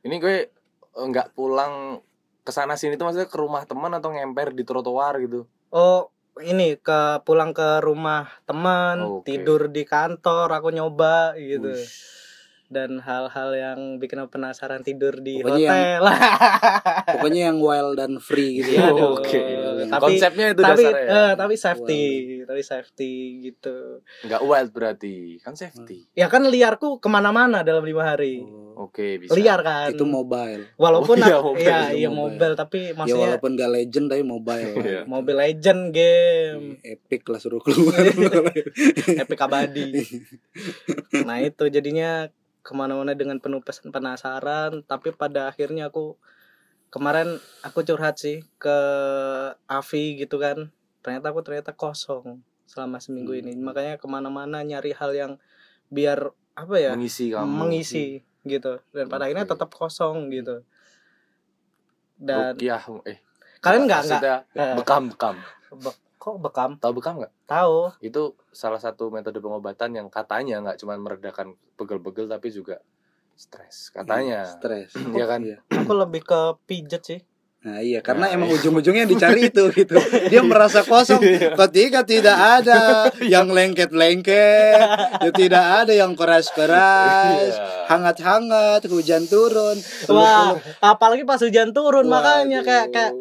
Ini 0.05 0.15
gue 0.21 0.37
eh, 0.45 1.05
nggak 1.09 1.33
pulang 1.33 2.05
ke 2.45 2.53
sana 2.53 2.77
sini 2.77 3.01
tuh 3.01 3.09
maksudnya 3.09 3.25
ke 3.25 3.33
rumah 3.41 3.65
teman 3.65 3.91
atau 3.97 4.13
ngemper 4.13 4.53
di 4.53 4.63
trotoar 4.63 5.19
gitu. 5.19 5.49
oh 5.73 6.07
ini 6.39 6.77
ke 6.79 7.25
pulang 7.27 7.51
ke 7.51 7.81
rumah 7.83 8.29
teman 8.45 9.03
Oke. 9.19 9.27
tidur 9.27 9.73
di 9.73 9.83
kantor 9.83 10.47
aku 10.53 10.69
nyoba 10.71 11.33
gitu 11.35 11.73
Ush. 11.73 12.26
Dan 12.67 12.99
hal-hal 12.99 13.49
yang 13.51 13.79
bikin 13.95 14.19
aku 14.19 14.33
penasaran 14.33 14.81
tidur 14.81 15.15
di 15.15 15.39
Pokoknya 15.39 15.71
hotel 15.71 16.01
pokoknya 17.13 17.41
yang 17.45 17.57
wild 17.57 17.95
dan 17.95 18.17
free 18.17 18.59
gitu 18.59 18.75
ya. 18.75 18.91
Oke. 18.91 19.39
Tapi- 19.87 20.03
Konsepnya 20.13 20.45
itu 20.49 20.59
tapi 20.59 20.83
dasarnya. 20.83 21.07
ya? 21.07 21.19
eh, 21.21 21.31
tapi 21.33 21.53
safety 21.55 22.03
tapi 22.43 22.61
safety 22.61 23.11
gitu 23.41 24.03
Nggak 24.21 24.41
wild 24.41 24.69
berarti 24.69 25.39
kan 25.39 25.53
safety. 25.53 26.11
ya 26.11 26.27
kan 26.27 26.43
liarku 26.43 26.97
ke 26.97 27.07
mana-mana 27.07 27.61
dalam 27.61 27.81
lima 27.81 28.03
hari 28.05 28.43
Oh, 28.77 28.85
Oke 28.85 29.17
bisa. 29.17 29.33
liar 29.33 29.57
kan 29.59 29.89
itu 29.89 30.03
mobile 30.03 30.69
walaupun 30.75 31.17
Oh, 31.17 31.25
iya, 31.25 31.39
mobile, 31.39 31.57
itu 31.57 31.95
iya 31.95 32.09
mobile. 32.09 32.13
mobile 32.35 32.53
tapi 32.53 32.79
ya 32.83 32.93
maksudnya 32.93 33.23
walaupun 33.31 33.51
gak 33.53 33.71
legend 33.71 34.05
tapi 34.07 34.23
mobile 34.23 34.71
Iya. 34.83 35.01
Mobile 35.03 35.39
Legend 35.39 35.81
game 35.89 36.63
epic 36.83 37.23
lah 37.25 37.39
suruh 37.39 37.57
keluar 37.57 37.95
epic 39.15 39.39
abadi 39.39 40.03
nah 41.23 41.39
itu 41.39 41.63
jadinya 41.67 42.27
ke 42.67 42.75
mana-mana 42.75 43.15
dengan 43.15 43.39
penuh 43.39 43.63
pesan 43.63 43.95
penasaran 43.95 44.83
tapi 44.83 45.15
pada 45.15 45.47
akhirnya 45.47 45.87
aku 45.87 46.19
kemarin 46.91 47.39
aku 47.63 47.87
curhat 47.87 48.19
sih 48.19 48.43
ke 48.59 48.77
Avi 49.71 50.19
gitu 50.19 50.35
kan 50.35 50.67
ternyata 50.99 51.31
aku 51.31 51.39
ternyata 51.47 51.71
kosong 51.71 52.43
selama 52.67 52.99
seminggu 52.99 53.31
ini 53.31 53.55
Hmm. 53.55 53.63
makanya 53.63 53.95
ke 53.95 54.03
mana-mana 54.11 54.59
nyari 54.67 54.91
hal 54.91 55.15
yang 55.15 55.33
biar 55.87 56.35
apa 56.59 56.75
ya 56.75 56.91
Mengisi 56.99 57.31
kamu. 57.31 57.47
mengisi 57.47 58.05
gitu 58.43 58.83
dan 58.91 59.07
pada 59.07 59.31
akhirnya 59.31 59.47
Oke. 59.47 59.55
tetap 59.55 59.71
kosong 59.71 60.27
gitu 60.27 60.67
dan 62.19 62.51
Rukiah 62.59 62.83
eh 63.07 63.23
kalian 63.63 63.87
nggak 63.87 64.01
nggak 64.03 64.19
maksudnya 64.19 64.37
eh, 64.59 64.75
bekam 64.75 65.03
bekam. 65.07 65.35
Kok 66.27 66.37
bekam 66.37 66.75
Tahu 66.75 66.91
bekam 66.93 67.13
nggak? 67.17 67.31
tahu 67.45 67.95
Itu 67.99 68.21
salah 68.51 68.77
satu 68.77 69.07
metode 69.07 69.37
pengobatan 69.37 69.93
yang 69.93 70.07
katanya 70.07 70.59
nggak 70.61 70.77
cuma 70.77 70.93
meredakan 70.95 71.47
pegel-pegel 71.73 72.27
tapi 72.27 72.49
juga 72.49 72.83
stres 73.33 73.89
katanya. 73.89 74.43
stres 74.43 74.91
Iya 75.15 75.25
kan? 75.25 75.39
Iya. 75.41 75.57
aku 75.79 75.93
lebih 75.93 76.21
ke 76.21 76.39
pijet 76.63 76.99
sih 77.01 77.21
Nah 77.57 77.81
iya 77.81 77.99
karena 77.99 78.29
Nah, 78.29 78.35
emang 78.37 78.47
iya. 78.47 78.55
ujung-ujungnya 78.55 79.05
dicari 79.05 79.47
itu 79.47 79.63
gitu. 79.75 79.97
Dia 80.29 80.39
merasa 80.41 80.83
kosong 80.83 81.19
ketika 81.57 82.03
tidak 82.03 82.37
ada 82.37 82.79
yang 83.19 83.49
lengket-lengket, 83.49 84.77
ya 85.19 85.31
tidak 85.31 85.65
ada 85.83 85.91
yang 85.91 86.13
keras-keras, 86.13 87.51
Iya. 87.51 87.87
hangat-hangat, 87.87 88.85
hujan 88.85 89.25
turun. 89.25 89.73
Wah, 90.07 90.53
apalagi 90.79 91.23
pas 91.23 91.39
hujan 91.39 91.71
turun 91.71 92.05
makanya 92.05 92.61
Waduh. 92.61 92.67
kayak 92.67 92.87
kayak 92.89 93.13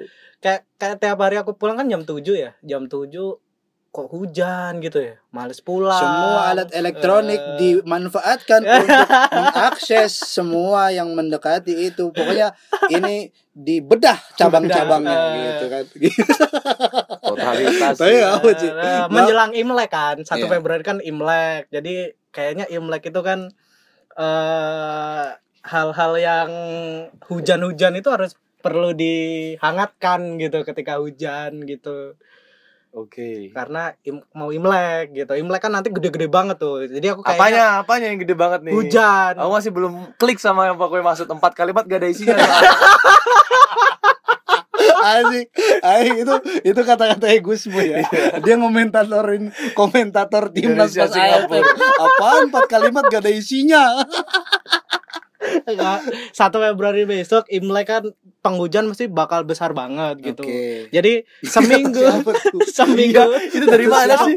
kayak 0.47 0.63
kayak 0.79 0.97
tiap 1.03 1.19
hari 1.19 1.43
aku 1.43 1.59
pulang 1.59 1.75
kan 1.75 1.91
jam 1.91 2.07
7 2.07 2.23
ya. 2.39 2.55
Jam 2.63 2.87
7 2.87 3.11
kok 3.91 4.13
hujan 4.13 4.79
gitu 4.79 5.03
ya. 5.03 5.19
Males 5.35 5.59
pulang. 5.59 5.97
semua 5.99 6.53
alat 6.53 6.69
elektronik 6.71 7.41
Eh, 7.41 7.57
dimanfaatkan 7.59 8.61
untuk 8.79 9.09
mengakses 9.35 10.13
semua 10.15 10.95
yang 10.95 11.11
mendekati 11.19 11.91
itu. 11.91 12.15
Pokoknya 12.15 12.55
ini 12.95 13.33
dibedah 13.51 14.21
cabang-cabangnya 14.39 15.17
eh. 15.19 15.33
gitu 15.35 15.67
kan. 15.67 15.85
Totalitas. 17.27 17.97
Tapi 17.99 18.15
ya. 18.23 18.39
eh, 18.39 19.05
menjelang 19.11 19.51
Imlek 19.51 19.91
kan. 19.91 20.17
1 20.23 20.31
Iya. 20.31 20.47
Februari 20.47 20.85
kan 20.87 21.03
Imlek. 21.03 21.73
Jadi 21.75 22.15
kayaknya 22.31 22.71
Imlek 22.71 23.11
itu 23.11 23.21
kan 23.25 23.51
eh 24.15 25.27
hal-hal 25.67 26.13
yang 26.15 26.51
hujan-hujan 27.27 27.99
itu 27.99 28.07
harus 28.07 28.39
perlu 28.67 28.91
dihangatkan 28.93 30.21
gitu 30.43 30.59
ketika 30.67 30.99
hujan 30.99 31.63
gitu. 31.65 32.19
Oke. 32.97 33.53
karena 33.53 33.93
im- 34.09 34.25
mau 34.33 34.49
imlek 34.49 35.13
gitu 35.13 35.37
imlek 35.37 35.61
kan 35.61 35.69
nanti 35.69 35.93
gede-gede 35.93 36.33
banget 36.33 36.57
tuh 36.57 36.81
jadi 36.89 37.13
aku 37.13 37.21
kayaknya 37.21 37.45
Apanya? 37.45 37.65
Apanya 37.85 38.07
yang 38.09 38.21
gede 38.25 38.33
banget 38.33 38.61
nih? 38.65 38.73
hujan 38.73 39.37
Aku 39.37 39.53
masih 39.53 39.69
belum 39.69 40.17
klik 40.17 40.41
sama 40.41 40.65
yang 40.65 40.81
pokoknya 40.81 41.05
maksud 41.05 41.29
empat 41.29 41.53
kalimat 41.53 41.85
gak 41.85 42.01
ada 42.01 42.09
isinya. 42.09 42.41
Asik, 45.07 45.55
asik 45.87 46.15
itu 46.27 46.35
itu 46.67 46.81
kata-kata 46.83 47.31
Gusmu 47.39 47.79
ya. 47.79 48.03
Dia 48.43 48.59
ngomentatorin 48.59 49.55
komentator 49.79 50.51
timnas 50.51 50.99
pas. 50.99 51.07
Singapura. 51.07 51.63
Apaan 52.01 52.51
empat 52.51 52.65
kalimat 52.67 53.05
gak 53.07 53.23
ada 53.23 53.31
isinya? 53.31 54.03
Nggak, 55.67 55.99
satu 56.33 56.59
Februari 56.59 57.05
besok 57.05 57.45
imlek 57.53 57.87
kan 57.87 58.05
penghujan 58.41 58.89
mesti 58.89 59.11
bakal 59.11 59.45
besar 59.45 59.77
banget 59.77 60.23
gitu 60.23 60.47
Oke. 60.47 60.89
jadi 60.89 61.27
seminggu 61.45 61.99
Siapa 61.99 62.33
tuh? 62.33 62.63
seminggu 62.79 63.23
itu 63.53 63.67
dari 63.67 63.87
mana 63.91 64.15
sih? 64.25 64.37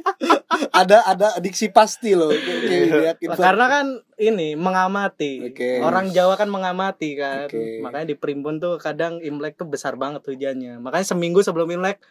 ada 0.74 1.06
ada 1.06 1.27
diksi 1.39 1.70
pasti 1.72 2.18
loh. 2.18 2.34
Lah, 2.34 3.15
banget. 3.15 3.38
karena 3.38 3.65
kan 3.70 3.86
ini 4.20 4.58
mengamati 4.60 5.53
Oke. 5.53 5.79
orang 5.79 6.12
Jawa 6.12 6.36
kan 6.36 6.50
mengamati 6.51 7.15
kan 7.15 7.48
Oke. 7.48 7.79
makanya 7.79 8.12
di 8.12 8.15
Primbon 8.18 8.60
tuh 8.60 8.75
kadang 8.82 9.24
imlek 9.24 9.56
tuh 9.56 9.70
besar 9.70 9.96
banget 9.96 10.25
hujannya 10.25 10.82
makanya 10.82 11.08
seminggu 11.15 11.39
sebelum 11.46 11.70
imlek 11.72 12.01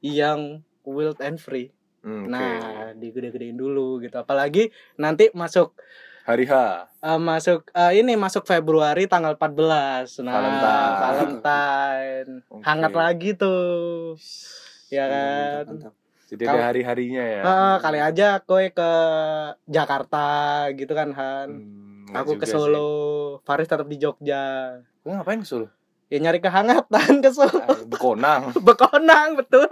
yang 0.00 0.64
wild 0.86 1.20
and 1.20 1.36
free 1.36 1.74
Hmm, 2.02 2.26
nah 2.26 2.90
digede-gedein 2.98 3.54
dulu 3.54 4.02
gitu 4.02 4.18
apalagi 4.18 4.74
nanti 4.98 5.30
masuk 5.38 5.78
Hari 6.22 6.44
H. 6.46 6.54
Eh, 7.02 7.18
masuk 7.18 7.66
eh, 7.68 7.98
ini 7.98 8.14
masuk 8.14 8.44
Februari 8.44 9.04
tanggal 9.04 9.34
14 9.34 10.22
nah 10.22 10.32
Valentine. 10.32 10.94
Valentine 11.02 12.30
Oke. 12.46 12.62
hangat 12.62 12.92
lagi 12.92 13.30
tuh 13.34 14.14
ya 14.86 15.04
kan 15.04 15.66
Mantap, 15.66 15.90
mantap. 15.90 15.94
Jadi 16.32 16.42
ada 16.46 16.62
hari-harinya 16.64 17.20
ya. 17.22 17.42
Eh, 17.42 17.76
kali 17.78 17.98
aja 17.98 18.28
kowe 18.40 18.62
ke 18.64 18.90
Jakarta 19.66 20.26
gitu 20.72 20.92
kan 20.92 21.10
Han 21.12 21.48
Hmm, 22.02 22.18
aku 22.18 22.36
ke 22.36 22.46
Solo 22.46 22.88
Faris 23.42 23.66
tetap 23.66 23.86
di 23.86 23.96
Jogja 23.96 24.78
sih. 24.78 25.02
Lu 25.02 25.12
ngapain 25.12 25.38
ke 25.38 25.48
Solo? 25.48 25.66
ya 26.06 26.20
nyari 26.20 26.38
kehangatan 26.38 27.18
ke 27.18 27.30
Solo 27.30 27.56
Ah, 27.58 27.72
Bekonang. 27.82 28.52
bekonang 28.68 29.32
betul 29.34 29.64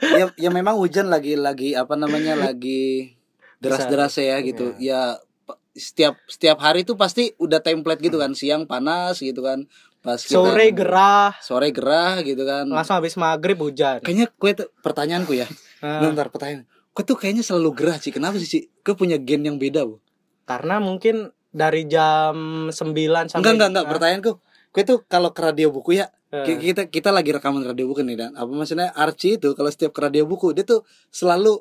ya 0.00 0.30
ya 0.34 0.50
memang 0.50 0.74
hujan 0.76 1.06
lagi 1.06 1.34
lagi 1.34 1.74
apa 1.74 1.94
namanya 1.94 2.34
lagi 2.36 3.14
deras-deras 3.62 4.14
ya 4.16 4.36
gitu. 4.40 4.74
Ya 4.76 5.16
pa- 5.42 5.56
setiap 5.72 6.18
setiap 6.26 6.58
hari 6.58 6.82
tuh 6.82 6.94
pasti 6.94 7.32
udah 7.36 7.58
template 7.58 8.00
gitu 8.00 8.16
kan. 8.16 8.32
Siang 8.32 8.66
panas 8.66 9.16
gitu 9.16 9.40
kan. 9.40 9.64
Pas 9.98 10.18
kita- 10.18 10.34
Sore 10.34 10.66
gerah, 10.68 11.30
sore 11.38 11.70
gerah 11.70 12.18
gitu 12.20 12.42
kan. 12.42 12.66
langsung 12.66 12.98
habis 12.98 13.14
maghrib 13.14 13.54
hujan. 13.56 14.02
Kayaknya 14.02 14.26
kue 14.32 14.50
tuh 14.52 14.68
pertanyaanku 14.78 15.32
ya. 15.32 15.46
Nah, 15.78 16.02
Bentar 16.02 16.26
pertanyaan. 16.28 16.66
Kue 16.90 17.02
tuh 17.02 17.14
kayaknya 17.14 17.40
selalu 17.40 17.70
gerah 17.72 17.96
sih. 17.96 18.10
Kenapa 18.10 18.36
sih 18.36 18.44
sih? 18.44 18.62
Kue 18.80 18.92
punya 18.92 19.16
gen 19.16 19.42
yang 19.42 19.56
beda, 19.56 19.82
Bu. 19.82 20.02
karena 20.42 20.76
mungkin 20.76 21.30
dari 21.48 21.86
jam 21.86 22.34
9 22.66 22.74
sampai 22.74 23.38
Enggak 23.38 23.52
enggak 23.54 23.68
enggak 23.70 23.84
Ah, 23.84 23.88
pertanyaanku. 23.88 24.32
Kue 24.68 24.82
tuh 24.82 24.98
kalau 25.06 25.30
ke 25.30 25.40
radio 25.40 25.70
buku 25.70 25.94
ya 25.94 26.10
Ki- 26.32 26.58
kita 26.64 26.88
kita 26.88 27.08
lagi 27.08 27.28
rekaman 27.28 27.60
radio 27.62 27.84
buku 27.84 28.00
nih 28.00 28.16
dan 28.16 28.32
apa 28.32 28.48
maksudnya 28.48 28.88
Archie 28.90 29.36
itu 29.36 29.52
kalau 29.52 29.68
setiap 29.68 29.92
ke 29.92 30.00
radio 30.00 30.24
buku 30.24 30.50
dia 30.50 30.64
tuh 30.64 30.80
selalu 31.08 31.60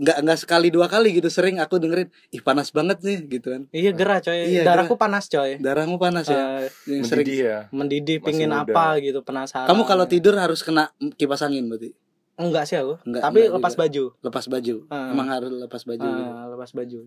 nggak 0.00 0.16
nggak 0.18 0.38
sekali 0.38 0.68
dua 0.68 0.86
kali 0.86 1.12
gitu 1.12 1.28
sering 1.28 1.56
aku 1.56 1.76
dengerin 1.76 2.08
ih 2.28 2.40
panas 2.40 2.68
banget 2.68 2.98
nih 3.00 3.20
gitu 3.28 3.46
kan 3.50 3.62
Iya 3.68 3.92
gerah 3.92 4.18
coy. 4.18 4.38
Iya, 4.48 4.62
Darahku 4.64 4.96
panas 4.96 5.24
coy. 5.26 5.56
darahmu 5.56 5.96
panas 5.96 6.24
ya 6.24 6.64
Eh, 6.64 6.72
Yang 6.90 7.04
sering 7.06 7.20
Mendidih 7.22 7.38
ya. 7.38 7.58
mendidih 7.70 8.16
Masih 8.16 8.26
pingin 8.26 8.48
muda. 8.48 8.64
apa 8.64 8.84
gitu 8.98 9.20
penasaran. 9.20 9.68
kamu 9.68 9.82
kalau 9.84 10.04
tidur 10.06 10.34
harus 10.34 10.60
kena 10.60 10.88
kipas 11.14 11.40
angin 11.40 11.66
berarti 11.66 11.92
enggak 12.34 12.64
sih 12.64 12.74
aku. 12.74 12.96
Enggak, 13.04 13.20
Tapi 13.22 13.38
enggak 13.42 13.54
lepas 13.54 13.72
juga. 13.72 13.82
baju. 13.82 14.04
lepas 14.22 14.44
baju 14.46 14.76
Ah. 14.88 15.08
emang 15.10 15.28
harus 15.28 15.50
lepas 15.52 15.82
baju 15.84 16.06
gitu. 16.08 16.30
Ah, 16.30 16.46
lepas 16.48 16.70
baju. 16.72 17.00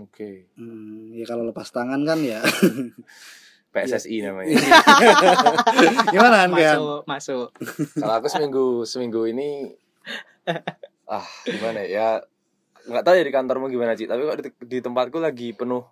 Oke. 0.00 0.30
Hmm, 0.52 1.12
ya 1.12 1.24
kalau 1.24 1.44
lepas 1.44 1.68
tangan 1.68 2.02
kan 2.02 2.18
ya 2.18 2.42
PSSI 3.72 4.20
namanya. 4.20 4.52
gimana 6.10 6.36
kan 6.40 6.50
kan 6.50 6.76
Masuk, 6.76 7.00
masuk. 7.06 7.48
Kalau 7.94 8.14
aku 8.14 8.26
seminggu 8.26 8.66
seminggu 8.82 9.22
ini 9.24 9.72
ah 11.08 11.24
gimana 11.44 11.80
ya 11.82 12.20
nggak 12.84 13.02
tahu 13.02 13.14
ya 13.14 13.24
di 13.24 13.30
kantormu 13.30 13.66
gimana 13.66 13.94
sih 13.94 14.04
tapi 14.04 14.22
kok 14.22 14.36
di, 14.38 14.50
di 14.66 14.78
tempatku 14.78 15.18
lagi 15.18 15.52
penuh 15.52 15.82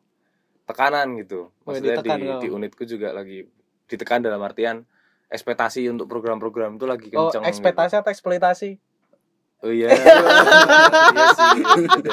tekanan 0.64 1.18
gitu. 1.18 1.50
Oh, 1.50 1.70
maksudnya 1.70 1.99
ditekan 1.99 2.18
di, 2.18 2.28
di 2.40 2.49
unitku 2.49 2.82
juga 2.85 3.11
lagi 3.11 3.42
ditekan 3.87 4.23
dalam 4.23 4.38
artian 4.40 4.87
ekspektasi 5.26 5.87
untuk 5.87 6.06
program-program 6.06 6.75
itu 6.75 6.87
lagi 6.87 7.09
Oh, 7.12 7.30
kenceng 7.30 7.42
ekspektasi 7.42 7.94
atau 7.97 8.11
eksploitasi? 8.11 8.70
gitu. 8.75 9.66
oh 9.66 9.70
iya. 9.70 9.90
Iya 11.11 11.26
sih 11.35 11.50
gitu. 11.59 12.11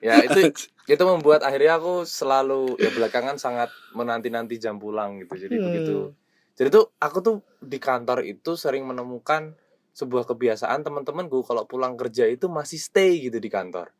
Ya 0.00 0.14
itu 0.22 0.40
itu 0.86 1.02
membuat 1.04 1.42
akhirnya 1.42 1.78
aku 1.78 2.02
selalu 2.02 2.78
ya 2.78 2.90
belakangan 2.90 3.36
sangat 3.36 3.70
menanti-nanti 3.92 4.58
jam 4.58 4.78
pulang 4.78 5.20
gitu. 5.20 5.34
Jadi 5.36 5.56
Hmm. 5.58 5.66
begitu. 5.66 5.96
Jadi 6.54 6.68
tuh 6.70 6.90
aku 6.98 7.18
tuh 7.20 7.36
di 7.58 7.78
kantor 7.78 8.22
itu 8.22 8.54
sering 8.54 8.84
menemukan 8.84 9.54
sebuah 10.00 10.24
kebiasaan 10.24 10.80
teman-temanku 10.80 11.44
kalau 11.44 11.64
pulang 11.64 11.94
kerja 11.94 12.24
itu 12.24 12.48
masih 12.48 12.76
stay 12.76 13.20
gitu 13.20 13.36
di 13.36 13.46
kantor. 13.46 13.92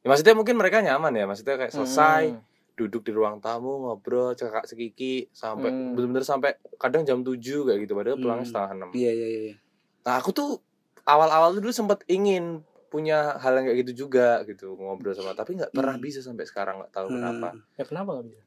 Ya, 0.00 0.08
maksudnya 0.08 0.32
mungkin 0.32 0.56
mereka 0.56 0.80
nyaman 0.80 1.12
ya, 1.12 1.24
maksudnya 1.24 1.56
kayak 1.56 1.70
selesai 1.70 2.22
Hmm. 2.32 2.40
duduk 2.74 3.04
di 3.04 3.12
ruang 3.12 3.38
tamu 3.38 3.86
ngobrol 3.86 4.32
cekak 4.32 4.66
sekiki 4.66 5.30
sampai 5.30 5.70
Hmm. 5.70 5.94
bener-bener 5.94 6.26
sampai 6.26 6.56
kadang 6.74 7.04
jam 7.04 7.20
7 7.20 7.38
kayak 7.62 7.78
gitu 7.80 7.94
padahal 7.94 8.18
pulangnya 8.18 8.42
Hmm. 8.42 8.50
setengah 8.50 8.70
enam. 8.74 8.88
iya 8.92 9.10
iya 9.12 9.28
iya 9.30 9.54
Nah 10.02 10.18
aku 10.18 10.34
tuh 10.34 10.58
awal-awal 11.04 11.54
tuh 11.54 11.62
dulu 11.62 11.70
sempat 11.70 12.02
ingin 12.06 12.60
punya 12.88 13.38
hal 13.38 13.56
yang 13.56 13.64
kayak 13.64 13.78
gitu 13.82 14.04
juga 14.04 14.42
gitu 14.42 14.74
ngobrol 14.74 15.14
sama 15.14 15.32
tapi 15.32 15.54
nggak 15.54 15.70
pernah 15.70 15.94
Hmm. 15.94 16.02
bisa 16.02 16.18
sampai 16.18 16.44
sekarang 16.44 16.82
nggak 16.82 16.92
tahu 16.92 17.06
Hmm. 17.08 17.14
kenapa. 17.16 17.48
Ya 17.74 17.84
kenapa 17.84 18.08
nggak 18.12 18.26
bisa? 18.26 18.42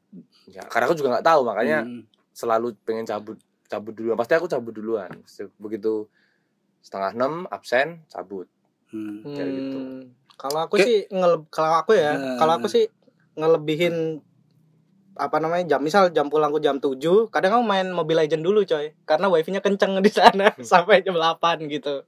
Ya 0.50 0.62
karena 0.64 0.84
aku 0.84 0.96
juga 0.96 1.08
nggak 1.16 1.26
tahu 1.26 1.40
makanya 1.42 1.78
Hmm. 1.82 2.02
selalu 2.30 2.66
pengen 2.84 3.04
cabut 3.04 3.36
cabut 3.64 3.92
duluan 3.92 4.14
pasti 4.14 4.32
aku 4.32 4.44
cabut 4.46 4.72
duluan 4.72 5.08
begitu 5.56 6.04
setengah 6.80 7.10
enam 7.12 7.32
absen 7.48 8.02
cabut. 8.06 8.46
Hmm. 8.88 9.20
Kayak 9.26 9.48
gitu. 9.50 9.78
Hmm, 9.78 10.00
Kalau 10.34 10.58
aku 10.62 10.74
Kayak- 10.76 10.86
sih 10.86 10.98
ngele 11.10 11.36
kalau 11.48 11.72
aku 11.76 11.92
ya, 11.92 12.12
Nah. 12.14 12.36
kalau 12.36 12.52
aku 12.54 12.66
sih 12.66 12.86
ngelebihin 13.34 14.22
apa 15.14 15.42
namanya 15.42 15.66
jam 15.68 15.82
misal 15.82 16.14
jam 16.14 16.30
pulangku 16.30 16.62
jam 16.62 16.78
7 16.78 16.94
kadang 17.28 17.50
aku 17.52 17.64
main 17.64 17.90
Mobile 17.90 18.22
Legend 18.22 18.38
dulu 18.40 18.62
coy. 18.62 18.94
Karena 19.02 19.26
wifi-nya 19.26 19.58
kenceng 19.58 19.98
di 19.98 20.06
sana 20.08 20.54
sampai 20.62 21.02
jam 21.02 21.18
8 21.18 21.66
gitu. 21.66 22.06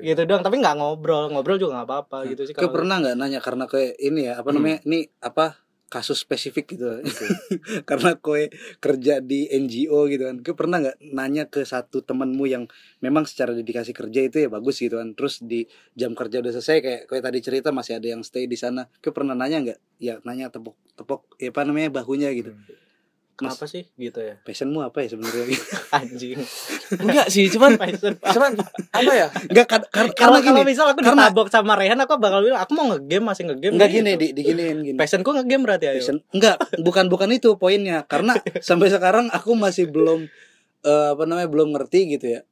Gitu 0.00 0.20
doang 0.24 0.42
tapi 0.42 0.58
nggak 0.58 0.74
ngobrol. 0.74 1.30
Ngobrol 1.30 1.54
juga 1.56 1.78
nggak 1.78 1.86
apa-apa 1.86 2.26
gitu 2.26 2.42
sih 2.44 2.52
Kau 2.52 2.66
kalau 2.66 2.82
pernah 2.82 2.98
nggak 2.98 3.14
nanya 3.14 3.38
karena 3.38 3.64
kayak 3.64 3.94
ini 3.96 4.26
ya 4.26 4.42
apa 4.42 4.50
namanya 4.50 4.82
ini 4.82 5.06
apa 5.18 5.54
kasus 5.88 6.20
spesifik 6.24 6.76
gitu 6.76 7.00
karena 7.88 8.16
kowe 8.20 8.48
kerja 8.78 9.24
di 9.24 9.48
NGO 9.48 10.08
gitu 10.12 10.28
kan. 10.28 10.36
Kau 10.44 10.56
pernah 10.56 10.84
nggak 10.84 10.96
nanya 11.12 11.48
ke 11.48 11.64
satu 11.64 12.04
temanmu 12.04 12.44
yang 12.44 12.64
memang 13.00 13.24
secara 13.24 13.56
dedikasi 13.56 13.96
kerja 13.96 14.20
itu 14.28 14.44
ya 14.44 14.48
bagus 14.52 14.84
gitu 14.84 15.00
kan. 15.00 15.16
Terus 15.16 15.40
di 15.40 15.64
jam 15.96 16.12
kerja 16.12 16.44
udah 16.44 16.52
selesai 16.52 16.78
kayak 16.84 17.00
kowe 17.08 17.20
tadi 17.20 17.38
cerita 17.40 17.72
masih 17.72 17.98
ada 17.98 18.08
yang 18.08 18.20
stay 18.20 18.44
di 18.44 18.56
sana. 18.56 18.86
Kau 19.00 19.16
pernah 19.16 19.32
nanya 19.32 19.64
nggak? 19.64 19.78
Ya 19.98 20.20
nanya 20.22 20.52
tepuk 20.52 20.76
tepuk 20.94 21.24
ya 21.40 21.50
apa 21.50 21.64
namanya 21.66 21.90
bahunya 21.90 22.30
gitu 22.36 22.52
kenapa 23.38 23.70
sih 23.70 23.86
gitu 23.94 24.18
ya? 24.18 24.34
Passionmu 24.42 24.82
apa 24.82 24.98
ya 25.00 25.14
sebenarnya? 25.14 25.46
Anjing. 26.02 26.42
Enggak 26.98 27.30
sih 27.30 27.46
cuman 27.46 27.78
Passion. 27.78 28.18
cuman 28.18 28.58
apa 28.90 29.12
ya? 29.14 29.30
Enggak 29.46 29.66
kar- 29.70 29.88
kar- 29.88 30.10
karena 30.10 30.12
kalau 30.12 30.38
gini 30.42 30.60
misal 30.66 30.90
aku 30.90 31.00
karena- 31.00 31.30
ditabok 31.30 31.46
sama 31.46 31.78
Rehan 31.78 32.02
aku 32.02 32.18
bakal 32.18 32.42
bilang 32.42 32.58
aku 32.58 32.74
mau 32.74 32.90
ngegame 32.90 33.30
masih 33.30 33.46
ngegame. 33.46 33.78
Enggak 33.78 33.88
gitu. 33.94 33.98
gini 34.02 34.12
di 34.18 34.26
diginiin 34.34 34.78
gini. 34.82 34.96
Passionku 34.98 35.30
ngegame 35.30 35.62
berarti 35.62 35.86
ayo. 35.86 36.02
Passion- 36.02 36.24
enggak 36.34 36.56
bukan 36.82 37.06
bukan 37.06 37.30
itu 37.30 37.54
poinnya. 37.54 38.02
Karena 38.04 38.34
sampai 38.68 38.90
sekarang 38.90 39.30
aku 39.30 39.54
masih 39.54 39.86
belum 39.86 40.26
eh, 40.82 41.08
apa 41.14 41.22
namanya 41.22 41.46
belum 41.46 41.78
ngerti 41.78 42.18
gitu 42.18 42.26
ya. 42.34 42.42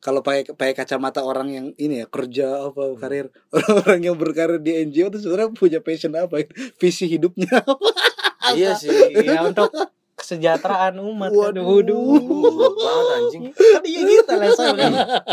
Kalau 0.00 0.24
pakai 0.24 0.56
pakai 0.56 0.72
kacamata 0.72 1.20
orang 1.20 1.52
yang 1.52 1.66
ini 1.76 2.00
ya 2.00 2.08
kerja 2.08 2.64
apa 2.64 2.96
karir 2.96 3.28
orang-orang 3.52 4.00
yang 4.00 4.16
berkarir 4.16 4.56
di 4.56 4.72
NGO 4.88 5.12
itu 5.12 5.20
sebenarnya 5.20 5.52
punya 5.52 5.84
passion 5.84 6.16
apa 6.16 6.40
visi 6.80 7.04
hidupnya 7.04 7.60
iya 8.56 8.72
sih 8.72 8.88
ya 9.20 9.44
untuk 9.44 9.68
kesejahteraan 10.20 11.00
umat. 11.00 11.32
Waduh. 11.32 11.64
waduh. 11.64 12.20
Banget 12.76 13.06
anjing. 13.16 13.42
Kan 13.56 13.82
iya 13.88 14.00
gitu 14.04 14.32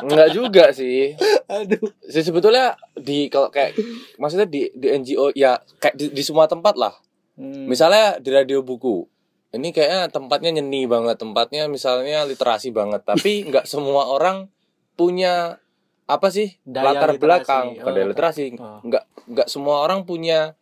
enggak 0.07 0.29
juga 0.31 0.65
sih. 0.71 1.13
Aduh. 1.51 1.91
Sih 2.07 2.23
sebetulnya 2.23 2.79
di 2.95 3.27
kalau 3.27 3.51
kayak 3.51 3.75
maksudnya 4.15 4.47
di 4.47 4.71
di 4.71 4.87
NGO 4.95 5.35
ya 5.35 5.59
kayak 5.83 5.95
di, 5.99 6.15
di 6.15 6.23
semua 6.23 6.47
tempat 6.47 6.79
lah. 6.79 6.95
Hmm. 7.37 7.69
misalnya 7.69 8.17
di 8.17 8.33
radio 8.33 8.65
buku. 8.65 9.05
Ini 9.53 9.69
kayaknya 9.69 10.09
tempatnya 10.09 10.57
nyeni 10.57 10.89
banget. 10.89 11.21
Tempatnya 11.21 11.69
misalnya 11.69 12.25
literasi 12.25 12.73
banget. 12.73 13.05
Tapi 13.05 13.41
nggak 13.53 13.69
semua 13.69 14.09
orang 14.09 14.49
punya 14.97 15.61
apa 16.07 16.31
sih 16.31 16.57
Daya 16.65 16.97
latar 16.97 17.13
literasi. 17.13 17.21
belakang. 17.21 17.65
Oh, 17.77 17.85
pada 17.85 17.99
literasi. 18.09 18.43
Oh. 18.57 18.81
nggak 18.81 19.03
nggak 19.27 19.47
semua 19.51 19.85
orang 19.85 20.07
punya 20.07 20.57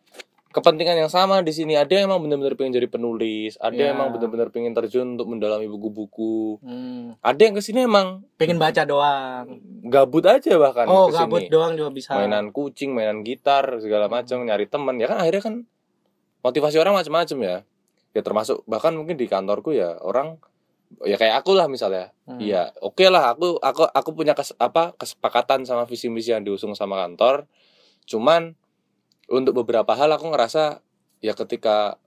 kepentingan 0.56 0.96
yang 0.96 1.12
sama 1.12 1.44
di 1.44 1.52
sini 1.52 1.76
ada 1.76 1.92
yang 1.92 2.08
emang 2.08 2.24
benar-benar 2.24 2.56
pengen 2.56 2.72
jadi 2.74 2.88
penulis 2.88 3.60
ada 3.60 3.70
Ya. 3.70 3.92
yang 3.92 4.00
emang 4.00 4.08
benar-benar 4.10 4.48
pengen 4.48 4.72
terjun 4.72 5.14
untuk 5.14 5.28
mendalami 5.28 5.68
buku-buku 5.68 6.56
Hmm. 6.58 7.12
ada 7.20 7.36
yang 7.38 7.52
ke 7.52 7.60
sini 7.60 7.84
emang 7.84 8.24
pengen 8.34 8.56
baca 8.56 8.82
doang 8.82 9.60
gabut 9.84 10.24
aja 10.24 10.56
bahkan 10.56 10.88
oh 10.88 11.06
ke 11.06 11.12
sini. 11.12 11.20
gabut 11.20 11.42
doang 11.46 11.76
juga 11.76 11.92
bisa 11.92 12.16
mainan 12.16 12.48
kucing 12.48 12.90
mainan 12.90 13.20
gitar 13.20 13.68
segala 13.76 14.08
macam 14.08 14.40
nyari 14.40 14.64
teman 14.64 14.96
ya 14.96 15.06
kan 15.06 15.20
akhirnya 15.20 15.42
kan 15.42 15.54
motivasi 16.40 16.76
orang 16.76 16.96
macam-macam 16.96 17.38
ya 17.38 17.56
ya 18.10 18.20
termasuk 18.20 18.64
bahkan 18.64 18.96
mungkin 18.96 19.14
di 19.14 19.28
kantorku 19.28 19.70
ya 19.70 20.00
orang 20.00 20.40
ya 21.02 21.14
kayak 21.14 21.40
aku 21.40 21.52
lah 21.52 21.66
misalnya 21.66 22.16
Hmm. 22.26 22.42
Iya, 22.42 22.74
oke 22.82 23.06
lah 23.06 23.30
aku 23.30 23.54
aku 23.56 23.86
aku 23.86 24.10
punya 24.10 24.34
kes, 24.34 24.50
apa 24.56 24.90
kesepakatan 24.94 25.62
sama 25.62 25.86
visi 25.86 26.10
misi 26.10 26.34
yang 26.34 26.42
diusung 26.42 26.74
sama 26.74 26.98
kantor. 26.98 27.46
Cuman 28.02 28.58
untuk 29.26 29.52
beberapa 29.56 29.92
hal 29.92 30.10
aku 30.12 30.30
ngerasa 30.30 30.80
ya 31.18 31.32
ketika 31.32 31.98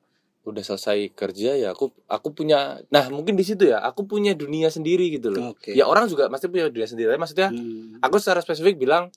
udah 0.47 0.63
selesai 0.63 1.12
kerja 1.13 1.51
ya 1.53 1.75
aku 1.75 1.91
aku 2.08 2.32
punya 2.32 2.79
nah 2.89 3.12
mungkin 3.12 3.36
di 3.36 3.43
situ 3.43 3.67
ya 3.69 3.84
aku 3.84 4.08
punya 4.08 4.32
dunia 4.34 4.71
sendiri 4.71 5.12
gitu 5.12 5.29
loh. 5.29 5.51
oke 5.51 5.75
Ya 5.75 5.84
orang 5.84 6.08
juga 6.08 6.32
pasti 6.32 6.47
punya 6.47 6.71
dunia 6.71 6.88
sendiri. 6.88 7.12
Maksudnya 7.15 7.51
Hmm. 7.51 7.99
aku 7.99 8.17
secara 8.17 8.39
spesifik 8.39 8.79
bilang 8.79 9.12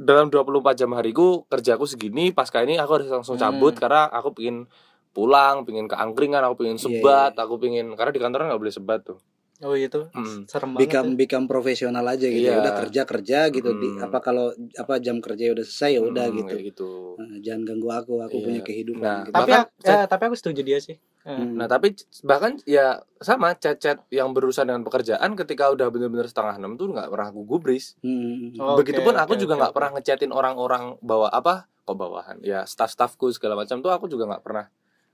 dalam 0.00 0.32
24 0.32 0.80
jam 0.80 0.90
hariku 0.96 1.44
kerjaku 1.46 1.84
segini 1.84 2.32
pasca 2.32 2.64
ini 2.64 2.80
aku 2.80 2.96
harus 2.96 3.08
langsung 3.12 3.36
cabut 3.36 3.76
Hmm. 3.76 3.82
karena 3.84 4.02
aku 4.08 4.32
pingin 4.32 4.64
pulang, 5.12 5.68
pingin 5.68 5.84
ke 5.84 5.94
angkringan, 5.94 6.40
aku 6.40 6.64
pingin 6.64 6.78
Iya, 6.78 6.84
sebat, 6.88 7.32
aku 7.36 7.60
pingin 7.60 7.92
karena 7.92 8.08
di 8.08 8.20
kantor 8.22 8.48
nggak 8.48 8.60
boleh 8.62 8.72
sebat 8.72 9.00
tuh. 9.04 9.18
Oh 9.60 9.72
itu 9.72 10.00
Hmm. 10.10 10.44
serem 10.44 10.70
banget 10.72 10.82
become 10.86 11.08
ya. 11.08 11.16
become 11.16 11.46
profesional 11.46 12.04
aja 12.04 12.24
gitu 12.24 12.40
Iya. 12.42 12.56
ya 12.56 12.60
udah 12.60 12.72
kerja 12.80 13.02
kerja 13.04 13.38
gitu 13.48 13.70
di 13.74 13.88
Hmm. 13.90 14.04
apa 14.04 14.18
kalau 14.18 14.46
apa 14.74 14.94
jam 14.98 15.18
kerja 15.18 15.52
udah 15.52 15.62
selesai 15.62 15.90
ya 15.96 16.02
udah 16.02 16.26
Hmm, 16.26 16.38
gitu 16.38 16.54
gitu. 16.62 16.90
Nah, 17.16 17.36
jangan 17.38 17.62
ganggu 17.64 17.88
aku 17.90 18.12
aku 18.18 18.36
Iya. 18.36 18.44
punya 18.44 18.60
kehidupan 18.62 19.04
Nah, 19.04 19.20
gitu. 19.22 19.34
tapi 19.34 19.50
Bahkan 19.52 19.64
ya, 19.84 19.98
tapi 20.06 20.22
aku 20.26 20.36
setuju 20.36 20.60
dia 20.62 20.78
sih 20.78 20.96
Hmm. 21.20 21.52
Nah 21.52 21.68
tapi 21.68 21.92
bahkan 22.24 22.56
ya 22.64 22.96
sama 23.18 23.52
chat-chat 23.52 24.08
yang 24.08 24.32
berurusan 24.32 24.64
dengan 24.64 24.80
pekerjaan 24.80 25.36
ketika 25.36 25.68
udah 25.68 25.92
bener-bener 25.92 26.24
setengah 26.24 26.56
enam 26.56 26.74
tuh 26.74 26.88
nggak 26.88 27.12
pernah 27.12 27.28
aku 27.28 27.44
gubris. 27.44 28.00
Hmm. 28.00 28.56
Oh, 28.56 28.72
Begitupun 28.74 29.12
oke, 29.12 29.20
aku 29.20 29.32
oke, 29.36 29.42
juga 29.44 29.54
nggak 29.54 29.68
oke. 29.68 29.76
pernah 29.76 29.90
ngechatin 29.94 30.32
orang-orang 30.32 30.96
bawa 30.98 31.28
apa 31.28 31.68
kok 31.80 31.92
bawahan 31.94 32.40
ya 32.40 32.64
staff-staffku 32.64 33.28
segala 33.30 33.52
macam 33.52 33.80
tuh 33.80 33.90
aku 33.90 34.06
juga 34.06 34.24
nggak 34.24 34.40
pernah 34.40 34.64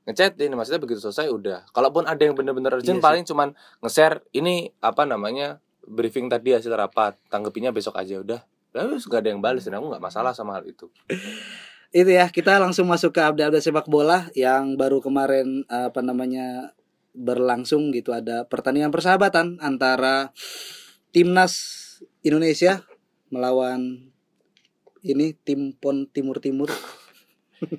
ngechatin 0.06 0.54
maksudnya 0.54 0.78
begitu 0.80 1.02
selesai 1.02 1.26
udah 1.28 1.66
kalaupun 1.74 2.06
ada 2.06 2.22
yang 2.22 2.38
bener-bener 2.38 2.78
urgent 2.78 2.98
Iya 2.98 3.02
sih. 3.02 3.04
paling 3.04 3.24
cuman 3.26 3.48
nge-share 3.82 4.22
ini 4.32 4.70
apa 4.78 5.02
namanya 5.02 5.58
briefing 5.82 6.30
tadi 6.30 6.54
hasil 6.54 6.70
rapat 6.70 7.18
tanggepinnya 7.26 7.74
besok 7.74 7.98
aja 7.98 8.22
udah 8.22 8.40
Lalu 8.76 9.00
gak 9.08 9.24
ada 9.24 9.30
yang 9.32 9.40
balas 9.40 9.64
dan 9.64 9.80
aku 9.80 9.88
nggak 9.88 10.04
masalah 10.04 10.36
sama 10.36 10.60
hal 10.60 10.68
itu. 10.68 10.92
itu 11.96 12.12
ya 12.12 12.28
kita 12.28 12.60
langsung 12.60 12.84
masuk 12.92 13.14
ke 13.16 13.24
update-update 13.24 13.64
sepak 13.64 13.88
bola 13.88 14.28
yang 14.36 14.76
baru 14.76 15.00
kemarin 15.00 15.64
apa 15.70 16.04
namanya 16.04 16.76
berlangsung 17.16 17.88
gitu 17.94 18.12
ada 18.12 18.44
pertandingan 18.44 18.92
persahabatan 18.92 19.56
antara 19.64 20.34
timnas 21.14 21.56
Indonesia 22.20 22.84
melawan 23.32 24.12
ini 25.00 25.32
tim 25.40 25.72
pon 25.72 26.04
timur 26.10 26.42
timur 26.42 26.68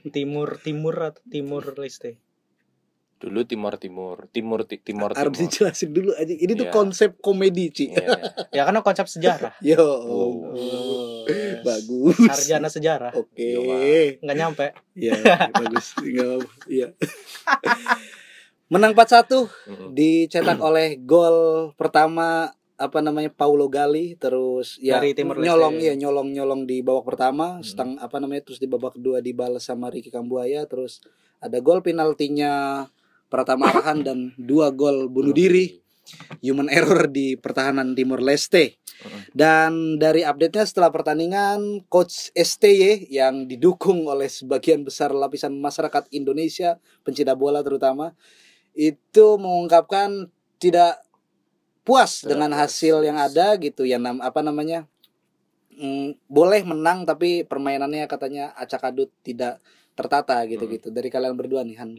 timur 0.10 0.58
timur 0.58 0.96
atau 1.04 1.22
timur 1.26 1.64
leste 1.76 2.18
Dulu 3.18 3.42
Timur 3.44 3.74
Timur, 3.76 4.30
Timur 4.30 4.62
Ti- 4.62 4.78
Timur 4.78 5.10
harus 5.10 5.34
Timur. 5.34 5.42
dijelasin 5.42 5.90
dulu 5.90 6.14
aja 6.14 6.30
ini 6.30 6.54
tuh 6.54 6.70
Iya. 6.70 6.72
konsep 6.72 7.18
komedi 7.18 7.66
Ci 7.72 7.90
Iya, 7.90 7.98
iya. 7.98 8.22
ya 8.54 8.62
karena 8.64 8.82
konsep 8.82 9.06
sejarah 9.06 9.58
yo 9.66 9.82
Oh. 9.82 11.26
bagus 11.60 12.14
sarjana 12.22 12.70
sejarah 12.70 13.10
oke 13.12 13.42
Yo, 13.42 13.66
Pak. 13.66 14.22
nggak 14.22 14.38
nyampe 14.38 14.66
ya 14.94 15.18
bagus 15.50 15.98
Nggak 15.98 16.26
apa-apa. 16.28 16.50
iya 16.68 16.88
menang 18.70 18.94
4-1 18.94 19.34
Mm-mm. 19.66 19.90
dicetak 19.94 20.60
oleh 20.60 21.00
gol 21.00 21.38
pertama 21.74 22.54
apa 22.78 23.02
namanya 23.02 23.34
Paulo 23.34 23.66
Gali 23.74 24.14
terus 24.22 24.78
ya 24.78 25.02
Dari 25.02 25.18
Leste. 25.18 25.50
nyolong 25.50 25.76
ya 25.82 25.94
nyolong 25.98 26.30
nyolong 26.30 26.62
di 26.70 26.86
babak 26.86 27.10
pertama 27.10 27.58
setang 27.66 27.98
apa 27.98 28.22
namanya 28.22 28.46
terus 28.46 28.62
di 28.62 28.70
babak 28.70 29.02
kedua 29.02 29.18
dibalas 29.18 29.66
sama 29.66 29.90
Ricky 29.90 30.14
Kambuaya 30.14 30.62
terus 30.70 31.02
ada 31.42 31.58
gol 31.58 31.82
penaltinya 31.82 32.86
Pratama 33.28 33.74
Arhan 33.74 34.06
dan 34.06 34.20
dua 34.38 34.70
gol 34.70 35.10
bunuh 35.10 35.34
diri 35.34 35.82
human 36.46 36.70
error 36.70 37.10
di 37.10 37.36
pertahanan 37.36 37.98
Timor 37.98 38.22
Leste 38.22 38.78
Mm-mm. 38.78 39.34
dan 39.34 39.98
dari 39.98 40.22
update-nya 40.22 40.64
setelah 40.64 40.94
pertandingan 40.94 41.84
coach 41.90 42.30
STY 42.32 43.10
yang 43.10 43.50
didukung 43.50 44.06
oleh 44.06 44.30
sebagian 44.30 44.86
besar 44.86 45.12
lapisan 45.18 45.58
masyarakat 45.58 46.14
Indonesia 46.14 46.78
pencinta 47.02 47.34
bola 47.34 47.66
terutama 47.66 48.14
itu 48.78 49.42
mengungkapkan 49.42 50.30
tidak 50.62 51.02
puas 51.88 52.20
Tidak 52.20 52.36
dengan 52.36 52.52
puas. 52.52 52.68
hasil 52.68 53.00
yang 53.08 53.16
ada 53.16 53.56
gitu 53.56 53.88
ya 53.88 53.96
nam 53.96 54.20
apa 54.20 54.44
namanya 54.44 54.84
mm, 55.72 56.28
boleh 56.28 56.68
menang 56.68 57.08
tapi 57.08 57.48
permainannya 57.48 58.04
katanya 58.12 58.52
acak 58.60 58.92
adut 58.92 59.08
tidak 59.24 59.64
tertata 59.98 60.44
gitu 60.46 60.68
gitu 60.70 60.88
dari 60.94 61.08
kalian 61.10 61.34
berdua 61.34 61.64
nih 61.64 61.80
Han 61.80 61.96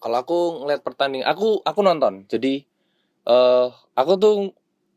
Kalau 0.00 0.16
aku 0.16 0.64
ngeliat 0.64 0.80
pertandingan, 0.80 1.28
aku 1.28 1.60
aku 1.60 1.80
nonton. 1.84 2.24
Jadi 2.26 2.64
eh 3.28 3.68
aku 3.94 4.12
tuh 4.16 4.34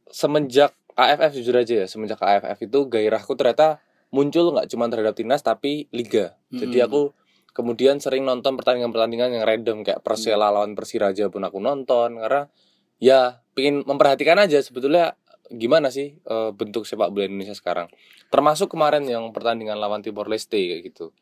semenjak 0.08 0.72
AFF 0.96 1.36
jujur 1.38 1.54
aja 1.60 1.84
ya, 1.84 1.88
semenjak 1.92 2.24
AFF 2.24 2.58
itu 2.64 2.80
gairahku 2.88 3.36
ternyata 3.36 3.84
muncul 4.16 4.56
nggak 4.56 4.72
cuma 4.72 4.88
terhadap 4.88 5.14
timnas 5.14 5.44
tapi 5.44 5.92
liga. 5.92 6.40
Jadi 6.50 6.80
Mm-mm. 6.80 6.88
aku 6.88 7.02
kemudian 7.54 8.00
sering 8.02 8.26
nonton 8.26 8.58
pertandingan-pertandingan 8.58 9.30
yang 9.38 9.44
random 9.46 9.78
kayak 9.86 10.02
Persela 10.02 10.50
lawan 10.50 10.74
Persiraja 10.74 11.30
pun 11.30 11.44
aku 11.46 11.62
nonton 11.62 12.18
karena 12.18 12.50
ya 12.98 13.43
pingin 13.54 13.86
memperhatikan 13.86 14.38
aja 14.42 14.60
sebetulnya 14.60 15.18
gimana 15.54 15.94
sih 15.94 16.18
eh, 16.18 16.50
bentuk 16.54 16.86
sepak 16.86 17.14
bola 17.14 17.30
Indonesia 17.30 17.54
sekarang. 17.54 17.90
Termasuk 18.34 18.74
kemarin 18.74 19.06
yang 19.06 19.30
pertandingan 19.30 19.78
lawan 19.78 20.02
Timor 20.02 20.26
Leste 20.26 20.58
kayak 20.58 20.82
gitu. 20.94 21.14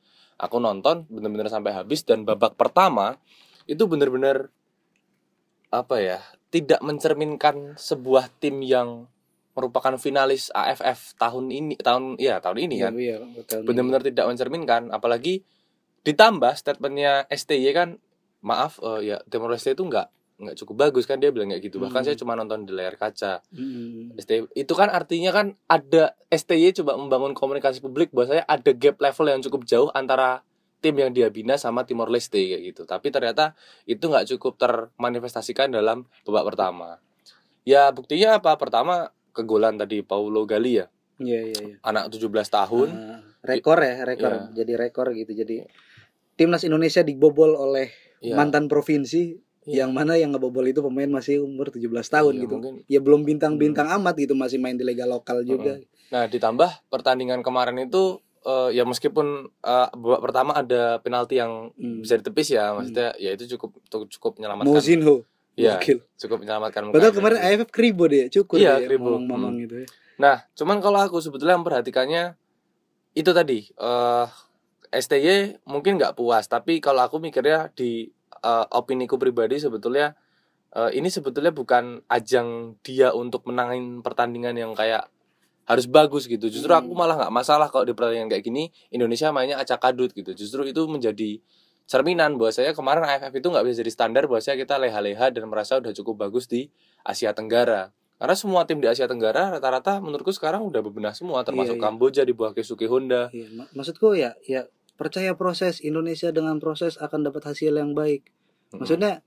Aku 0.41 0.57
nonton 0.57 1.05
bener-bener 1.11 1.51
sampai 1.51 1.75
habis 1.75 2.01
dan 2.07 2.25
babak 2.25 2.57
pertama 2.57 3.19
itu 3.69 3.85
bener-bener 3.85 4.49
apa 5.71 6.03
ya 6.03 6.19
tidak 6.51 6.83
mencerminkan 6.83 7.79
sebuah 7.79 8.27
tim 8.41 8.59
yang 8.65 9.07
merupakan 9.55 9.95
finalis 9.99 10.51
AFF 10.51 11.15
tahun 11.19 11.51
ini 11.51 11.75
tahun 11.79 12.15
ya 12.19 12.39
tahun 12.39 12.57
ini 12.59 12.75
kan 12.79 12.93
iya, 12.95 13.19
betul. 13.19 13.67
benar-benar 13.67 14.03
tidak 14.03 14.25
mencerminkan 14.27 14.91
apalagi 14.91 15.43
ditambah 16.07 16.55
statementnya 16.55 17.27
STY 17.27 17.71
kan 17.71 17.89
maaf 18.43 18.79
eh, 18.83 19.15
ya 19.15 19.17
Timor 19.27 19.51
Leste 19.53 19.75
itu 19.75 19.83
nggak 19.83 20.07
nggak 20.41 20.57
cukup 20.57 20.75
bagus 20.81 21.05
kan 21.05 21.15
dia 21.15 21.29
bilang 21.29 21.47
kayak 21.47 21.63
gitu 21.63 21.77
bahkan 21.77 22.01
Hmm. 22.01 22.07
saya 22.07 22.15
cuma 22.15 22.33
nonton 22.33 22.63
di 22.63 22.71
layar 22.71 22.95
kaca 22.95 23.45
Mm-mm. 23.49 24.17
STY 24.17 24.49
itu 24.53 24.73
kan 24.73 24.89
artinya 24.89 25.29
kan 25.29 25.47
ada 25.65 26.17
STY 26.27 26.73
coba 26.75 26.95
membangun 26.95 27.31
komunikasi 27.31 27.79
publik 27.79 28.09
bahwa 28.09 28.31
saya 28.31 28.43
ada 28.43 28.71
gap 28.71 28.97
level 28.97 29.25
yang 29.27 29.41
cukup 29.41 29.63
jauh 29.63 29.89
antara 29.91 30.41
tim 30.77 30.93
yang 30.93 31.09
dia 31.09 31.29
bina 31.29 31.55
sama 31.55 31.81
Timor 31.81 32.09
Leste 32.09 32.41
kayak 32.41 32.61
gitu 32.65 32.81
tapi 32.83 33.07
ternyata 33.07 33.53
itu 33.85 34.01
nggak 34.01 34.25
cukup 34.27 34.57
termanifestasikan 34.57 35.69
dalam 35.69 36.03
babak 36.23 36.45
pertama 36.47 36.97
ya 37.61 37.89
buktinya 37.89 38.35
apa 38.35 38.53
pertama 38.55 39.07
kegolan 39.31 39.77
tadi 39.77 40.01
Paulo 40.01 40.43
Gali 40.43 40.81
ya 40.81 40.87
Iya 41.17 41.41
iya 41.45 41.59
iya. 41.61 41.75
anak 41.81 42.09
17 42.09 42.33
tahun 42.49 42.89
Ah, 42.91 43.21
rekor 43.45 43.77
ya, 43.77 44.01
rekor. 44.01 44.33
Iya. 44.33 44.57
Jadi 44.57 44.73
rekor 44.73 45.13
gitu. 45.13 45.37
Jadi 45.37 45.61
timnas 46.33 46.65
Indonesia 46.65 47.05
dibobol 47.05 47.53
oleh 47.53 47.93
ya, 48.17 48.33
mantan 48.33 48.65
provinsi 48.65 49.37
Iya. 49.61 49.85
yang 49.85 49.93
mana 49.93 50.17
yang 50.17 50.33
ngebobol 50.33 50.65
itu 50.65 50.81
pemain 50.81 51.05
masih 51.07 51.39
umur 51.39 51.69
17 51.69 51.85
tahun 52.09 52.33
Iya, 52.33 52.41
gitu. 52.43 52.53
mungkin. 52.55 52.73
Ya 52.85 52.97
belum 52.97 53.21
bintang-bintang 53.21 53.93
amat 53.93 54.17
gitu, 54.17 54.33
masih 54.33 54.57
main 54.57 54.73
di 54.73 54.81
liga 54.81 55.05
lokal 55.05 55.45
juga. 55.45 55.77
Nah, 56.09 56.25
ditambah 56.25 56.89
pertandingan 56.89 57.39
kemarin 57.39 57.77
itu 57.79 58.17
eh, 58.41 58.73
ya 58.73 58.81
meskipun 58.81 59.27
eh, 59.55 59.87
babak 59.93 60.21
pertama 60.23 60.51
ada 60.55 60.97
penalti 60.97 61.37
yang 61.37 61.69
Hmm. 61.71 62.01
bisa 62.01 62.17
ditepis 62.17 62.49
ya, 62.51 62.73
maksudnya 62.73 63.13
ya 63.15 63.31
itu 63.31 63.45
cukup 63.51 63.77
cukup, 63.85 64.07
cukup 64.09 64.31
menyelamatkan. 64.35 64.65
Mousinho. 64.67 65.29
Iya, 65.53 65.77
cukup 66.17 66.41
menyelamatkan 66.41 66.89
Padahal 66.89 67.11
Mukanya. 67.11 67.13
kemarin 67.13 67.37
AFF 67.39 67.69
kribo 67.69 68.07
deh, 68.07 68.25
cukur 68.29 68.57
Iya, 68.57 68.79
dia 68.79 68.87
kribo. 68.87 69.13
ngomong-ngomong 69.13 69.53
gitu 69.61 69.75
ya. 69.77 69.87
Nah, 70.17 70.41
cuman 70.51 70.81
kalau 70.81 70.99
aku 70.99 71.19
sebetulnya 71.19 71.53
memperhatikannya 71.55 72.33
itu 73.13 73.29
tadi 73.29 73.69
eh 73.69 74.25
STY 74.89 75.61
mungkin 75.63 75.95
nggak 75.95 76.15
puas, 76.15 76.45
tapi 76.45 76.79
kalau 76.79 76.99
aku 77.01 77.15
mikirnya 77.17 77.69
di 77.71 78.09
eh, 78.41 78.65
opiniku 78.71 79.15
pribadi 79.15 79.57
sebetulnya 79.57 80.13
eh, 80.71 80.91
ini 80.93 81.07
sebetulnya 81.07 81.51
bukan 81.51 81.99
ajang 82.07 82.77
dia 82.79 83.11
untuk 83.11 83.43
menangin 83.43 83.99
pertandingan 83.99 84.55
yang 84.55 84.71
kayak 84.71 85.07
harus 85.63 85.85
bagus 85.85 86.25
gitu. 86.25 86.47
Justru 86.47 86.67
Hmm. 86.69 86.81
aku 86.81 86.91
malah 86.91 87.15
nggak 87.17 87.33
masalah 87.33 87.67
kalau 87.67 87.83
di 87.83 87.93
pertandingan 87.93 88.27
kayak 88.27 88.43
gini 88.43 88.63
Indonesia 88.89 89.29
mainnya 89.29 89.55
acak 89.55 89.79
adut 89.85 90.11
gitu. 90.11 90.31
Justru 90.31 90.63
itu 90.63 90.83
menjadi 90.85 91.39
cerminan 91.85 92.35
bahwa 92.35 92.51
saya 92.51 92.71
kemarin 92.71 93.03
AFF 93.03 93.33
itu 93.33 93.47
nggak 93.47 93.63
bisa 93.63 93.75
jadi 93.79 93.91
standar 93.91 94.23
bahwa 94.25 94.39
saya 94.39 94.55
kita 94.55 94.75
leha-leha 94.77 95.27
dan 95.29 95.43
merasa 95.45 95.75
udah 95.77 95.91
cukup 95.93 96.23
bagus 96.23 96.47
di 96.47 96.71
Asia 97.01 97.31
Tenggara. 97.31 97.91
Karena 98.15 98.35
semua 98.35 98.63
tim 98.63 98.77
di 98.77 98.85
Asia 98.85 99.05
Tenggara 99.05 99.49
rata-rata 99.49 99.97
menurutku 99.97 100.29
sekarang 100.29 100.61
udah 100.63 100.79
bebenah 100.79 101.11
semua 101.11 101.41
termasuk 101.41 101.75
Iya, 101.75 101.81
iya. 101.81 101.85
Kamboja 101.89 102.21
di 102.21 102.31
bawah 102.31 102.53
Keisuke 102.53 102.85
Honda. 102.85 103.27
Iya, 103.29 103.49
mak- 103.51 103.71
maksudku 103.73 104.13
ya, 104.13 104.37
ya 104.45 104.69
percaya 105.01 105.33
proses 105.33 105.81
Indonesia 105.81 106.29
dengan 106.29 106.61
proses 106.61 107.01
akan 107.01 107.25
dapat 107.25 107.41
hasil 107.49 107.73
yang 107.73 107.97
baik. 107.97 108.29
Maksudnya 108.69 109.25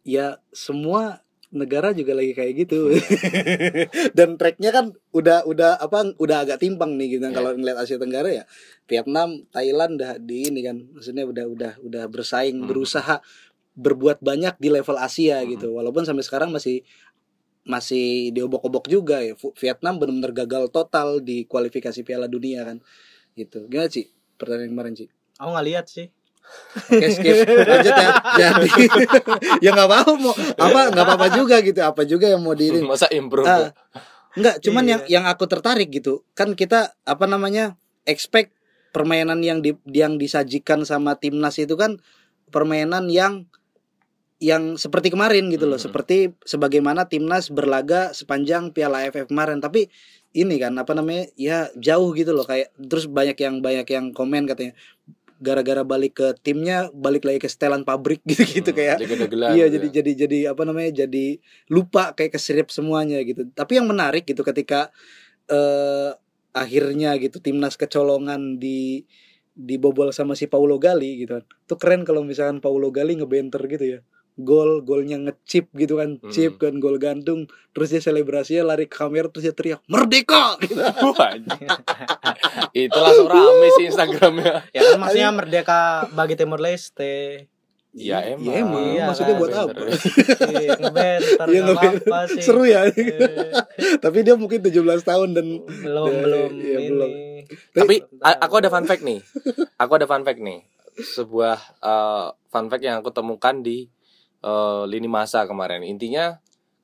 ya 0.00 0.40
semua 0.48 1.20
negara 1.52 1.92
juga 1.92 2.16
lagi 2.16 2.32
kayak 2.32 2.52
gitu. 2.64 2.88
Dan 4.16 4.40
tracknya 4.40 4.72
kan 4.72 4.96
udah 5.12 5.44
udah 5.44 5.76
apa 5.76 6.16
udah 6.16 6.48
agak 6.48 6.64
timpang 6.64 6.96
nih 6.96 7.20
gitu 7.20 7.28
Iya. 7.28 7.36
kalau 7.36 7.52
ngeliat 7.52 7.76
Asia 7.84 8.00
Tenggara 8.00 8.32
ya. 8.32 8.44
Vietnam, 8.88 9.44
Thailand 9.52 10.00
udah 10.00 10.16
di 10.16 10.48
ini 10.48 10.64
kan. 10.64 10.88
Maksudnya 10.96 11.28
udah 11.28 11.44
udah 11.52 11.72
udah 11.84 12.04
bersaing, 12.08 12.64
Hmm. 12.64 12.68
berusaha 12.72 13.20
berbuat 13.76 14.24
banyak 14.24 14.56
di 14.56 14.72
level 14.72 14.96
Asia 14.96 15.44
Hmm. 15.44 15.52
gitu. 15.52 15.68
Walaupun 15.76 16.08
sampai 16.08 16.24
sekarang 16.24 16.48
masih 16.48 16.80
masih 17.68 18.32
diobok-obok 18.32 18.88
juga 18.88 19.20
ya. 19.20 19.36
Vietnam 19.36 20.00
benar-benar 20.00 20.32
gagal 20.32 20.72
total 20.72 21.20
di 21.20 21.44
kualifikasi 21.44 22.00
Piala 22.08 22.24
Dunia 22.24 22.64
kan. 22.64 22.80
Gitu. 23.36 23.68
Gimana 23.68 23.92
sih 23.92 24.08
pertandingan 24.40 24.72
kemarin 24.72 24.94
sih? 24.96 25.08
aku 25.36 25.48
nggak 25.52 25.68
lihat 25.68 25.86
sih 25.86 26.08
Oke 26.90 27.06
skip 27.14 27.46
lanjut 27.46 27.94
ya. 27.94 28.10
Jadi 28.34 28.68
ya 29.64 29.70
nggak 29.70 29.86
apa 29.86 29.98
mau 30.18 30.34
apa 30.34 30.80
nggak 30.90 31.04
apa-apa 31.06 31.26
juga 31.30 31.62
gitu. 31.62 31.78
Apa 31.78 32.02
juga 32.02 32.26
yang 32.26 32.42
mau 32.42 32.58
diirin. 32.58 32.82
Masa 32.82 33.06
improve? 33.14 33.46
Ah, 33.46 33.70
Enggak, 34.34 34.58
cuman 34.58 34.82
Iya. 34.82 34.90
yang 34.90 35.02
yang 35.06 35.24
aku 35.30 35.46
tertarik 35.46 35.94
gitu. 35.94 36.26
Kan 36.34 36.58
kita 36.58 36.98
apa 37.06 37.30
namanya? 37.30 37.78
expect 38.02 38.50
permainan 38.90 39.44
yang 39.46 39.62
di, 39.62 39.78
yang 39.86 40.18
disajikan 40.18 40.82
sama 40.82 41.14
timnas 41.14 41.54
itu 41.62 41.78
kan 41.78 42.02
permainan 42.50 43.06
yang 43.06 43.46
yang 44.40 44.74
seperti 44.74 45.12
kemarin 45.12 45.52
gitu 45.52 45.68
loh, 45.68 45.76
Mhm. 45.78 45.84
seperti 45.86 46.16
sebagaimana 46.42 47.06
timnas 47.06 47.52
berlaga 47.52 48.10
sepanjang 48.10 48.72
Piala 48.72 49.04
AFF 49.06 49.28
kemarin. 49.28 49.60
Tapi 49.60 49.86
ini 50.36 50.56
kan 50.62 50.74
apa 50.78 50.92
namanya? 50.94 51.26
Ya 51.34 51.68
jauh 51.74 52.14
gitu 52.14 52.30
loh 52.36 52.46
kayak 52.46 52.70
terus 52.78 53.10
banyak 53.10 53.36
yang 53.40 53.54
banyak 53.64 53.86
yang 53.90 54.06
komen 54.14 54.46
katanya 54.46 54.74
gara-gara 55.40 55.80
balik 55.88 56.20
ke 56.20 56.28
timnya 56.44 56.92
balik 56.92 57.24
lagi 57.24 57.40
ke 57.40 57.48
setelan 57.48 57.80
pabrik 57.82 58.20
gitu-gitu 58.28 58.70
Hmm, 58.76 58.76
kayak 58.76 58.98
Iya 59.56 59.66
gitu 59.72 59.74
jadi 59.80 59.86
ya. 59.88 59.92
jadi 59.96 60.12
jadi 60.26 60.38
apa 60.52 60.62
namanya 60.68 60.90
jadi 61.06 61.40
lupa 61.72 62.12
kayak 62.12 62.36
keserip 62.36 62.68
semuanya 62.68 63.18
gitu. 63.24 63.48
Tapi 63.56 63.80
yang 63.80 63.88
menarik 63.88 64.28
gitu 64.28 64.44
ketika 64.44 64.92
eh 65.50 66.12
akhirnya 66.52 67.14
gitu 67.22 67.38
timnas 67.40 67.78
kecolongan 67.78 68.58
di 68.60 69.06
dibobol 69.54 70.10
sama 70.14 70.36
si 70.38 70.46
Paulo 70.46 70.76
Gali 70.78 71.24
gitu 71.24 71.40
kan. 71.40 71.44
Itu 71.66 71.74
keren 71.80 72.02
kalau 72.04 72.22
misalkan 72.22 72.60
Paulo 72.62 72.92
Gali 72.92 73.16
ngebenter 73.18 73.64
gitu 73.66 73.98
ya. 73.98 74.00
Gol 74.40 74.80
golnya 74.80 75.16
ngechip 75.18 75.68
gitu 75.72 75.96
kan 75.96 76.16
Hmm. 76.16 76.28
chip 76.28 76.56
kan 76.56 76.76
gol 76.76 76.96
gantung 76.96 77.44
terus 77.70 77.88
dia 77.88 77.98
selebrasinya 77.98 78.62
lari 78.68 78.84
ke 78.84 78.96
kamera 78.96 79.26
terus 79.26 79.44
dia 79.44 79.52
teriak 79.52 79.80
merdeka 79.84 80.58
gitu. 80.60 80.74
Itu 82.72 82.96
langsung 82.96 83.26
rame 83.26 83.66
sih 83.74 83.84
Instagramnya 83.86 84.66
ya 84.70 84.80
kan 84.84 84.96
maksudnya 84.98 85.30
merdeka 85.30 85.80
bagi 86.10 86.34
Timor 86.34 86.58
Leste 86.58 87.46
ya 87.90 88.22
emang 88.24 88.46
ya 88.46 88.54
emang 88.56 88.84
Iya, 88.88 89.04
maksudnya 89.04 89.34
kan. 89.34 89.40
buat 89.40 89.50
apa 89.52 89.82
Iya, 89.82 89.90
Iya, 90.46 90.70
ngeband. 90.78 91.22
apa-apa 91.66 92.18
sih 92.28 92.40
seru 92.40 92.62
ya 92.62 92.86
Eh, 92.86 93.50
tapi 94.04 94.22
dia 94.22 94.34
mungkin 94.34 94.60
17 94.60 94.70
tahun 95.02 95.28
dan 95.32 95.46
belum 95.66 96.06
Ya, 96.06 96.20
belum 96.20 96.50
iya, 96.56 96.78
ini 96.78 96.88
belum. 96.88 97.10
Tapi 97.74 97.94
aku 98.22 98.54
ada 98.56 98.70
fun 98.70 98.86
fact 98.86 99.02
nih. 99.02 99.18
Aku 99.76 99.92
ada 99.92 100.06
fun 100.06 100.22
fact 100.22 100.38
nih. 100.38 100.62
Sebuah 100.94 101.58
eh, 101.80 102.26
fun 102.46 102.66
fact 102.68 102.84
yang 102.84 103.02
aku 103.02 103.10
temukan 103.10 103.58
di 103.58 103.90
eh, 104.40 104.82
lini 104.88 105.06
masa 105.06 105.44
kemarin. 105.44 105.84
Intinya 105.84 106.40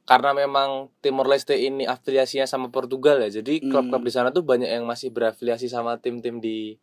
karena 0.06 0.30
memang 0.30 0.92
Timor 1.00 1.26
Leste 1.26 1.58
ini 1.58 1.82
afiliasinya 1.82 2.46
sama 2.46 2.70
Portugal 2.70 3.18
ya. 3.20 3.40
Jadi 3.42 3.58
Hmm. 3.58 3.70
klub-klub 3.72 4.02
di 4.04 4.12
sana 4.12 4.30
tuh 4.30 4.46
banyak 4.46 4.70
yang 4.70 4.86
masih 4.86 5.10
berafiliasi 5.10 5.66
sama 5.66 5.98
tim-tim 5.98 6.38
di 6.38 6.78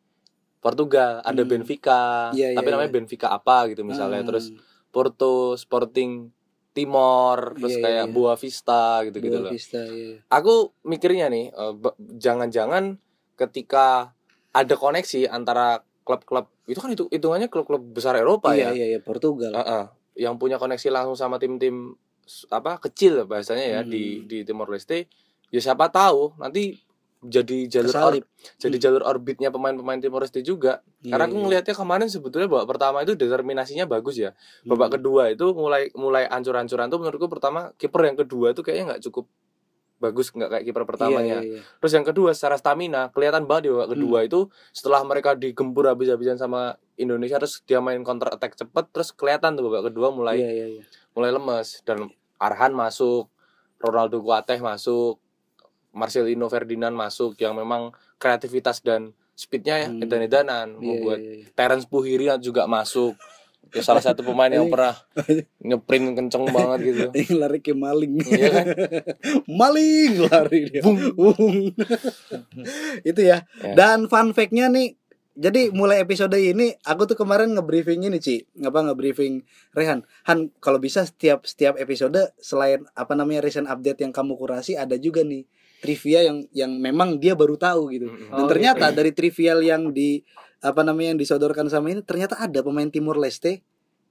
Portugal. 0.59 1.23
Ada 1.23 1.43
Hmm. 1.43 1.51
Benfica, 1.51 2.31
Iya, 2.31 2.51
iya, 2.51 2.57
tapi 2.57 2.67
namanya 2.67 2.91
iya. 2.91 2.97
Benfica 2.99 3.27
apa 3.29 3.71
gitu 3.71 3.83
misalnya. 3.83 4.23
Hmm. 4.23 4.29
Terus 4.31 4.45
Porto, 4.91 5.55
Sporting 5.55 6.29
Timor, 6.73 7.53
terus 7.53 7.77
Iya, 7.77 7.79
iya, 7.79 7.85
kayak 7.85 8.05
iya. 8.09 8.13
Boa 8.13 8.33
Vista 8.33 8.83
gitu-gitu 9.05 9.37
Boa 9.37 9.45
loh 9.45 9.51
Vista, 9.53 9.81
iya. 9.85 10.17
aku 10.27 10.73
mikirnya 10.81 11.29
nih 11.29 11.53
eh, 11.53 11.73
jangan-jangan 12.17 12.97
ketika 13.37 14.17
ada 14.49 14.73
koneksi 14.73 15.29
antara 15.29 15.85
klub-klub 16.01 16.49
itu 16.65 16.79
kan 16.81 16.89
itu 16.89 17.05
hitungannya 17.09 17.45
klub-klub 17.47 17.93
besar 17.93 18.17
Eropa 18.17 18.57
iya 18.57 18.69
ya 18.69 18.69
iya 18.73 18.85
iya 18.97 18.99
Portugal 18.99 19.53
Heeh. 19.53 19.83
Yang 20.15 20.37
punya 20.37 20.55
koneksi 20.55 20.89
langsung 20.89 21.15
sama 21.15 21.37
tim-tim 21.37 21.95
apa 22.47 22.79
kecil 22.79 23.25
bahasanya 23.25 23.65
ya 23.65 23.79
Hmm. 23.81 23.89
di 23.89 24.03
di 24.23 24.37
Timor 24.41 24.67
Leste 24.67 25.11
ya 25.49 25.59
siapa 25.59 25.89
tahu 25.89 26.37
nanti 26.37 26.79
jadi 27.19 27.71
jalur 27.71 27.95
or- 27.95 28.27
jadi 28.57 28.75
Hmm. 28.75 28.83
jalur 28.83 29.03
orbitnya 29.05 29.47
pemain-pemain 29.47 29.95
Timor 29.97 30.21
Leste 30.21 30.39
juga 30.39 30.83
Iya, 31.01 31.11
karena 31.11 31.23
aku 31.25 31.33
iya. 31.33 31.41
ngelihatnya 31.41 31.75
kemarin 31.77 32.07
sebetulnya 32.07 32.47
babak 32.47 32.67
pertama 32.69 32.99
itu 32.99 33.13
determinasinya 33.13 33.85
bagus 33.85 34.15
ya 34.17 34.31
Hmm. 34.61 34.69
babak 34.69 34.97
kedua 34.97 35.29
itu 35.29 35.51
mulai 35.51 35.87
mulai 35.93 36.25
ancur-ancuran 36.25 36.87
tuh 36.87 36.99
menurutku 36.99 37.27
pertama 37.27 37.71
kiper 37.73 38.01
yang 38.05 38.17
kedua 38.17 38.51
tuh 38.51 38.61
kayaknya 38.61 38.85
nggak 38.89 39.03
cukup 39.03 39.25
bagus 39.97 40.29
nggak 40.29 40.49
kayak 40.49 40.63
kiper 40.65 40.83
pertamanya 40.85 41.39
Iya, 41.39 41.47
iya, 41.47 41.59
iya. 41.59 41.79
terus 41.79 41.93
yang 41.93 42.03
kedua 42.03 42.31
secara 42.31 42.55
stamina 42.55 43.07
kelihatan 43.09 43.47
banget 43.47 43.63
di 43.63 43.69
babak 43.71 43.89
kedua 43.89 44.17
itu 44.21 44.39
setelah 44.69 44.99
mereka 45.01 45.31
digempur 45.33 45.87
habis-habisan 45.87 46.35
sama 46.35 46.75
Indonesia 46.95 47.37
terus 47.37 47.61
dia 47.63 47.77
main 47.77 48.01
counter 48.01 48.29
attack 48.29 48.53
cepet 48.53 48.85
terus 48.89 49.09
kelihatan 49.09 49.53
tuh 49.53 49.65
babak 49.65 49.89
kedua 49.89 50.09
mulai 50.09 50.37
Iya, 50.37 50.49
iya, 50.49 50.67
iya. 50.71 50.83
mulai 51.11 51.29
lemes 51.29 51.81
dan 51.81 52.07
Arhan 52.37 52.71
masuk 52.71 53.27
Ronaldo 53.77 54.19
Kuateh 54.19 54.57
masuk 54.57 55.17
Marcelino 55.91 56.47
Ferdinand 56.47 56.91
masuk 56.91 57.37
yang 57.37 57.53
memang 57.53 57.89
kreativitas 58.17 58.79
dan 58.79 59.11
speednya 59.33 59.77
ya 59.79 59.87
Hmm. 59.87 59.99
edan-edanan 59.99 60.67
Iya, 60.71 60.79
membuat 60.79 61.19
iya, 61.19 61.33
iya. 61.39 61.45
Terence 61.51 61.85
Puhiri 61.85 62.29
juga 62.37 62.65
masuk 62.65 63.17
ya 63.69 63.81
salah 63.81 63.99
satu 63.99 64.21
pemain 64.21 64.49
yang 64.49 64.69
pernah 64.73 64.93
nyeprint 65.63 66.13
kenceng 66.13 66.45
banget 66.47 66.79
gitu 66.83 66.99
Yang 67.19 67.33
lari 67.35 67.59
ke 67.59 67.73
maling. 67.73 68.13
Iya 68.21 68.49
kan? 68.51 68.65
maling 69.47 70.11
lari 70.23 70.59
dia. 70.67 70.81
Bung. 70.81 71.73
itu 73.03 73.21
ya. 73.21 73.41
Ya. 73.59 73.73
Dan 73.73 74.05
fun 74.07 74.31
fact-nya 74.31 74.69
nih 74.69 74.93
jadi 75.33 75.73
mulai 75.73 76.01
episode 76.05 76.37
ini 76.37 76.77
aku 76.85 77.09
tuh 77.09 77.17
kemarin 77.17 77.57
nge-briefing 77.57 78.05
ini 78.05 78.21
Ci 78.21 78.45
Ngapa 78.53 78.85
nge-briefing 78.93 79.41
Rehan 79.73 80.05
Han 80.29 80.53
kalau 80.61 80.77
bisa 80.77 81.03
setiap 81.09 81.49
setiap 81.49 81.73
episode 81.81 82.37
Selain 82.37 82.85
apa 82.93 83.17
namanya 83.17 83.41
recent 83.41 83.65
update 83.65 84.05
yang 84.05 84.13
kamu 84.13 84.37
kurasi 84.37 84.77
Ada 84.77 85.01
juga 85.01 85.25
nih 85.25 85.41
trivia 85.83 86.23
yang 86.23 86.47
yang 86.55 86.71
memang 86.79 87.19
dia 87.19 87.35
baru 87.35 87.59
tahu 87.59 87.91
gitu. 87.91 88.07
Dan 88.07 88.45
Oh, 88.45 88.47
ternyata 88.47 88.87
gitu. 88.87 88.97
dari 89.03 89.11
trivial 89.11 89.59
yang 89.59 89.91
di 89.91 90.23
apa 90.63 90.79
namanya 90.79 91.11
yang 91.11 91.19
disodorkan 91.19 91.67
sama 91.67 91.91
ini 91.91 91.99
ternyata 91.99 92.39
ada 92.39 92.63
pemain 92.63 92.87
Timor 92.87 93.19
Leste 93.19 93.59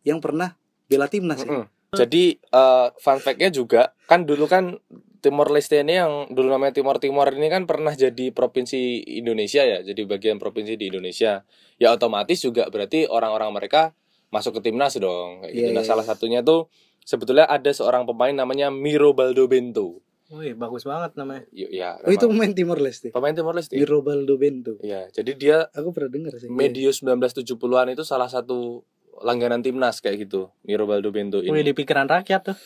yang 0.05 0.21
pernah 0.21 0.53
bela 0.85 1.09
timnas 1.09 1.41
ya. 1.41 1.65
Jadi 1.97 2.37
eh, 2.37 2.89
fun 3.01 3.17
fact-nya 3.17 3.49
juga 3.49 3.97
kan 4.05 4.29
dulu 4.29 4.45
kan 4.45 4.77
Timor 5.23 5.49
Leste 5.49 5.79
ini 5.79 5.95
yang 5.95 6.27
dulu 6.29 6.51
namanya 6.51 6.75
Timor 6.75 6.99
Timor 6.99 7.31
ini 7.31 7.47
kan 7.47 7.63
pernah 7.63 7.95
jadi 7.95 8.29
provinsi 8.29 9.07
Indonesia 9.15 9.63
ya, 9.63 9.79
jadi 9.81 10.03
bagian 10.03 10.37
provinsi 10.37 10.75
di 10.75 10.91
Indonesia. 10.91 11.47
Ya 11.79 11.95
otomatis 11.95 12.43
juga 12.43 12.67
berarti 12.67 13.07
orang-orang 13.07 13.55
mereka 13.55 13.95
masuk 14.29 14.59
ke 14.59 14.67
timnas 14.67 14.99
dong. 14.99 15.41
Kayak 15.41 15.53
gitu. 15.55 15.63
Iya, 15.65 15.73
Nah, 15.73 15.81
iya, 15.81 15.89
salah 15.89 16.03
satunya 16.03 16.43
tuh 16.43 16.67
sebetulnya 17.01 17.47
ada 17.47 17.71
seorang 17.71 18.03
pemain 18.03 18.35
namanya 18.35 18.69
Miro 18.69 19.15
Baldo 19.15 19.47
Bento. 19.47 20.03
Wih, 20.29 20.57
bagus 20.57 20.83
banget 20.83 21.13
namanya. 21.15 21.45
Y- 21.53 21.71
Ya, 21.71 22.01
Oh 22.01 22.09
itu 22.09 22.25
pemain 22.25 22.51
Timor 22.51 22.81
Leste. 22.81 23.13
pemain 23.13 23.31
Timor 23.31 23.53
Leste. 23.53 23.77
Mirobaldo 23.77 24.35
Bento. 24.35 24.81
Iya, 24.81 25.07
jadi 25.13 25.31
dia 25.37 25.57
Aku 25.71 25.93
pernah 25.93 26.09
dengar 26.11 26.35
sih. 26.35 26.49
medio 26.49 26.89
1970-an 26.89 27.93
itu 27.93 28.03
salah 28.03 28.27
satu 28.27 28.83
langganan 29.21 29.61
timnas 29.61 30.01
kayak 30.01 30.27
gitu. 30.27 30.51
Miro 30.65 30.89
Baldo 30.89 31.13
Bento 31.13 31.39
Wih, 31.39 31.53
ini. 31.53 31.63
di 31.63 31.73
pikiran 31.73 32.11
rakyat 32.11 32.41
tuh. 32.43 32.57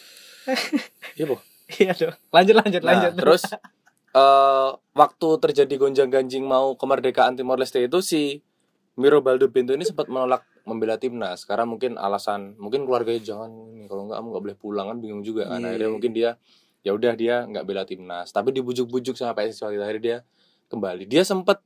Iya, 1.19 1.27
Bu. 1.27 1.37
Iya 1.67 1.93
dong. 1.99 2.15
Lanjut 2.31 2.55
lanjut 2.63 2.83
Nah, 2.83 2.91
lanjut. 2.95 3.13
terus 3.19 3.43
eh 4.17 4.71
waktu 4.97 5.29
terjadi 5.43 5.75
gonjang-ganjing 5.77 6.47
mau 6.47 6.73
kemerdekaan 6.79 7.37
Timor 7.37 7.59
Leste 7.61 7.83
itu 7.85 7.99
si 8.01 8.41
Miro 8.97 9.21
Baldo 9.21 9.51
Bento 9.53 9.77
ini 9.77 9.85
sempat 9.85 10.09
menolak 10.09 10.47
membela 10.65 10.97
timnas 10.97 11.45
karena 11.45 11.69
mungkin 11.69 11.95
alasan 12.01 12.57
mungkin 12.57 12.89
keluarganya 12.89 13.23
jangan 13.23 13.51
ini 13.71 13.87
kalau 13.87 14.09
nggak 14.09 14.19
kamu 14.19 14.27
nggak 14.33 14.45
boleh 14.49 14.57
pulang 14.59 14.87
kan 14.91 14.99
bingung 14.99 15.23
juga 15.23 15.47
kan 15.47 15.61
Iya, 15.63 15.69
akhirnya 15.71 15.87
iya. 15.87 15.95
mungkin 15.95 16.11
dia 16.17 16.31
ya 16.83 16.91
udah 16.97 17.13
dia 17.15 17.35
nggak 17.47 17.65
bela 17.69 17.85
timnas 17.87 18.33
tapi 18.33 18.51
dibujuk-bujuk 18.57 19.15
sama 19.15 19.37
PSSI 19.37 19.63
waktu 19.63 19.77
itu, 19.79 19.85
akhirnya 19.85 20.03
dia 20.03 20.19
kembali 20.67 21.05
dia 21.07 21.23
sempat 21.23 21.61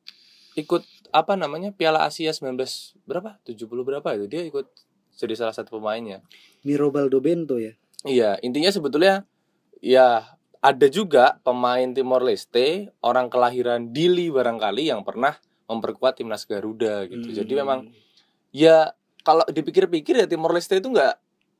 ikut 0.52 0.82
apa 1.14 1.38
namanya 1.38 1.70
Piala 1.72 2.02
Asia 2.04 2.28
19 2.34 2.60
berapa 3.08 3.38
70 3.46 3.62
berapa 3.64 4.08
itu 4.18 4.26
dia 4.26 4.42
ikut 4.44 4.66
jadi 5.16 5.32
salah 5.38 5.54
satu 5.54 5.78
pemainnya 5.80 6.20
Mirobaldo 6.66 7.22
Bento 7.22 7.56
ya. 7.56 7.72
Iya, 8.04 8.36
intinya 8.40 8.68
sebetulnya 8.68 9.24
ya 9.80 10.36
ada 10.60 10.86
juga 10.92 11.40
pemain 11.40 11.88
Timor 11.92 12.20
Leste, 12.20 12.92
orang 13.00 13.32
kelahiran 13.32 13.96
Dili 13.96 14.28
barangkali 14.28 14.92
yang 14.92 15.00
pernah 15.02 15.32
memperkuat 15.66 16.20
timnas 16.20 16.44
Garuda 16.44 17.08
gitu. 17.08 17.32
Hmm. 17.32 17.36
Jadi 17.36 17.52
memang 17.56 17.78
ya 18.52 18.92
kalau 19.24 19.44
dipikir-pikir 19.48 20.20
ya 20.20 20.26
Timor 20.28 20.52
Leste 20.52 20.76
itu 20.76 20.92
nggak 20.92 21.14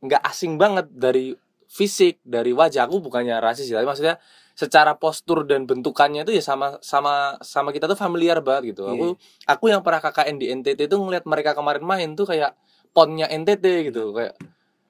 nggak 0.05 0.23
asing 0.25 0.61
banget 0.61 0.89
dari 0.93 1.33
fisik, 1.71 2.21
dari 2.21 2.53
wajah. 2.53 2.85
Aku 2.85 3.01
bukannya 3.01 3.41
rasis 3.41 3.73
ya, 3.73 3.81
tapi 3.81 3.89
maksudnya 3.89 4.21
secara 4.53 4.93
postur 5.01 5.49
dan 5.49 5.65
bentukannya 5.65 6.29
itu 6.29 6.37
ya 6.37 6.45
sama 6.45 6.77
sama 6.85 7.41
sama 7.41 7.73
kita 7.73 7.89
tuh 7.89 7.97
familiar 7.97 8.45
banget 8.45 8.77
gitu. 8.77 8.85
Iya. 8.85 8.93
Aku 8.93 9.07
aku 9.49 9.65
yang 9.73 9.81
pernah 9.81 10.05
KKN 10.05 10.37
di 10.37 10.47
NTT 10.53 10.91
itu 10.91 10.97
ngeliat 11.01 11.25
mereka 11.25 11.57
kemarin 11.57 11.81
main 11.81 12.13
tuh 12.13 12.29
kayak 12.29 12.53
ponnya 12.93 13.31
NTT 13.31 13.89
gitu, 13.89 14.13
kayak 14.13 14.37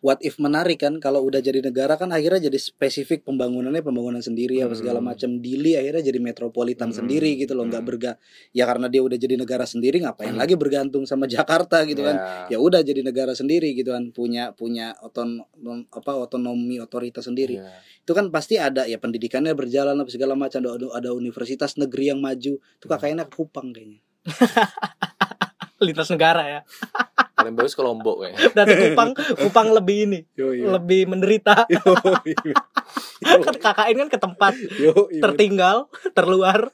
What 0.01 0.25
if 0.25 0.41
menarik 0.41 0.81
kan 0.81 0.97
kalau 0.97 1.21
udah 1.29 1.45
jadi 1.45 1.61
negara 1.61 2.01
kan 2.01 2.09
akhirnya 2.09 2.49
jadi 2.49 2.57
spesifik 2.57 3.21
pembangunannya 3.21 3.85
pembangunan 3.85 4.25
sendiri 4.25 4.65
apa 4.65 4.73
segala 4.73 4.97
Hmm. 4.97 5.13
macam 5.13 5.31
Dili 5.45 5.77
akhirnya 5.77 6.01
jadi 6.01 6.17
metropolitan 6.17 6.89
Hmm. 6.89 7.05
sendiri 7.05 7.37
gitu 7.37 7.53
loh 7.53 7.69
nggak 7.69 7.85
Hmm. 7.85 7.91
berga 7.93 8.11
ya 8.57 8.65
karena 8.65 8.89
dia 8.89 9.05
udah 9.05 9.21
jadi 9.21 9.37
negara 9.37 9.69
sendiri 9.69 10.01
ngapain 10.01 10.33
Hmm. 10.33 10.41
lagi 10.41 10.57
bergantung 10.57 11.05
sama 11.05 11.29
Jakarta 11.29 11.85
gitu 11.85 12.01
kan 12.01 12.17
ya, 12.49 12.57
ya 12.57 12.59
udah 12.59 12.81
jadi 12.81 13.05
negara 13.05 13.37
sendiri 13.37 13.77
gitu 13.77 13.93
kan 13.93 14.09
punya 14.09 14.57
punya 14.57 14.97
oton 15.05 15.45
apa 15.93 16.13
otonomi 16.17 16.81
otoritas 16.81 17.29
sendiri 17.29 17.61
ya. 17.61 17.69
itu 18.01 18.13
kan 18.17 18.33
pasti 18.33 18.57
ada 18.57 18.89
ya 18.89 18.97
pendidikannya 18.97 19.53
berjalan 19.53 20.01
apa 20.01 20.09
segala 20.09 20.33
macam 20.33 20.65
ada, 20.65 20.89
ada 20.97 21.11
universitas 21.13 21.77
negeri 21.77 22.09
yang 22.09 22.25
maju 22.25 22.57
itu 22.57 22.85
Hmm. 22.89 22.93
kakaknya 22.97 23.29
ke 23.29 23.37
Kupang 23.37 23.77
kayaknya 23.77 24.01
lintas 25.85 26.09
negara 26.09 26.43
ya. 26.49 26.61
paling 27.41 27.57
bagus 27.57 27.73
ke 27.73 27.83
Lombok 27.83 28.17
kayaknya. 28.25 28.41
Dan 28.57 28.67
Kupang 28.69 29.11
Kupang 29.17 29.69
lebih 29.73 29.97
ini, 30.07 30.21
yo 30.37 30.53
yo. 30.53 30.77
lebih 30.77 31.09
menderita. 31.09 31.65
yo 31.73 33.39
kan 33.41 33.57
KKN 33.57 33.97
kan 34.07 34.09
ke 34.13 34.19
tempat 34.21 34.55
yo 34.77 35.09
yo. 35.09 35.23
tertinggal, 35.25 35.89
terluar. 36.13 36.69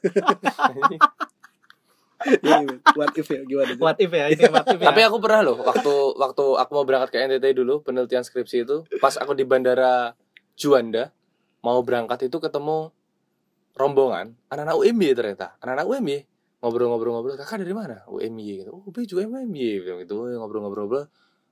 what 2.97 3.13
if 3.15 3.27
ya? 3.29 3.41
Gimana 3.45 3.73
What 3.77 3.97
if 4.01 4.11
ya? 4.11 4.25
Ini 4.27 4.43
what 4.51 4.67
if 4.67 4.79
ya. 4.81 4.89
Tapi 4.91 5.01
aku 5.07 5.17
pernah 5.23 5.41
loh 5.47 5.57
waktu 5.63 5.93
waktu 6.17 6.45
aku 6.59 6.71
mau 6.75 6.85
berangkat 6.85 7.09
ke 7.13 7.17
NTT 7.23 7.45
dulu 7.55 7.85
penelitian 7.85 8.25
skripsi 8.25 8.67
itu 8.67 8.83
pas 8.99 9.15
aku 9.15 9.37
di 9.37 9.45
bandara 9.47 10.17
Juanda 10.57 11.13
mau 11.61 11.77
berangkat 11.85 12.25
itu 12.25 12.41
ketemu 12.41 12.89
rombongan 13.77 14.33
anak-anak 14.49 14.75
UMY 14.81 15.09
ternyata. 15.13 15.55
Anak-anak 15.61 15.85
UMY 15.87 16.17
ngobrol-ngobrol-ngobrol 16.61 17.37
kakak 17.37 17.61
dari 17.61 17.73
mana? 17.75 18.01
UMY 18.09 18.65
gitu. 18.65 18.71
Oh 18.73 18.89
B 18.89 19.05
juga 19.05 19.25
UMY 19.27 19.85
gitu. 19.85 20.13
"Oh, 20.17 20.25
ngobrol-ngobrol 20.25 21.07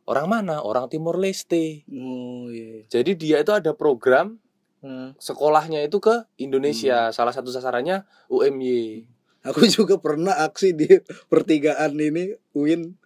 orang 0.05 0.27
mana? 0.29 0.61
Orang 0.61 0.89
Timor 0.89 1.17
Leste. 1.17 1.85
Oh 1.89 2.49
iya 2.49 2.85
jadi 2.89 3.11
dia 3.17 3.37
itu 3.41 3.51
ada 3.53 3.73
program 3.73 4.37
Hmm. 4.85 5.17
sekolahnya 5.17 5.81
itu 5.81 5.97
ke 5.97 6.29
Indonesia. 6.37 7.09
Salah 7.09 7.33
satu 7.33 7.49
sasarannya 7.49 8.05
UMY 8.29 9.09
Aku 9.45 9.61
juga 9.69 10.01
pernah 10.01 10.33
aksi 10.41 10.73
di 10.73 10.89
pertigaan 11.29 11.93
ini 11.97 12.33
UIN 12.57 12.97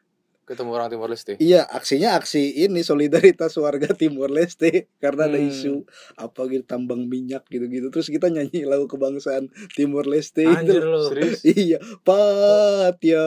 ketemu 0.49 0.73
orang 0.73 0.89
Timor 0.89 1.13
Leste. 1.13 1.37
Iya, 1.37 1.61
aksinya 1.61 2.17
aksi 2.17 2.65
ini 2.65 2.81
solidaritas 2.81 3.53
warga 3.55 3.85
Timor 3.99 4.33
Leste 4.33 4.89
karena 4.97 5.29
ada 5.29 5.37
Hmm. 5.37 5.45
isu 5.45 5.85
apa 6.17 6.49
gitu 6.49 6.65
tambang 6.65 7.05
minyak 7.05 7.45
gitu-gitu. 7.47 7.87
Terus 7.87 8.09
kita 8.09 8.27
nyanyi 8.27 8.65
lagu 8.65 8.89
kebangsaan 8.89 9.45
Timor 9.71 10.09
Leste 10.09 10.43
Anjir 10.43 10.81
itu. 10.81 10.89
lu. 10.89 11.01
Serius? 11.05 11.39
Iya, 11.59 11.77
Patya, 12.01 13.25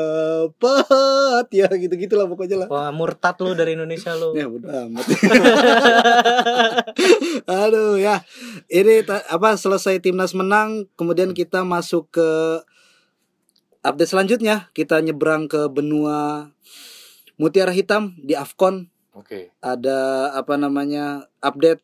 Patya 0.52 1.66
gitu-gitu 1.78 2.14
lah 2.14 2.26
pokoknya 2.26 2.66
lah. 2.66 2.68
Wah, 2.68 2.90
murtad 2.90 3.38
lu 3.38 3.54
dari 3.54 3.78
Indonesia 3.78 4.10
lu. 4.12 4.34
Ya 4.34 4.50
udah 4.50 4.90
amat. 4.90 5.06
Aduh 7.46 7.98
ya. 7.98 8.24
Ini 8.66 9.04
apa 9.06 9.54
selesai 9.54 10.00
timnas 10.00 10.32
menang, 10.32 10.90
kemudian 10.94 11.32
kita 11.32 11.62
masuk 11.62 12.10
ke 12.10 12.28
update 13.82 14.10
selanjutnya. 14.10 14.70
Kita 14.72 14.98
nyebrang 14.98 15.46
ke 15.46 15.68
benua 15.68 16.50
Mutiara 17.36 17.70
Hitam 17.70 18.16
di 18.18 18.32
Afcon. 18.32 18.88
Oke. 19.12 19.52
Ada 19.58 20.32
apa 20.32 20.56
namanya? 20.56 21.28
update 21.38 21.82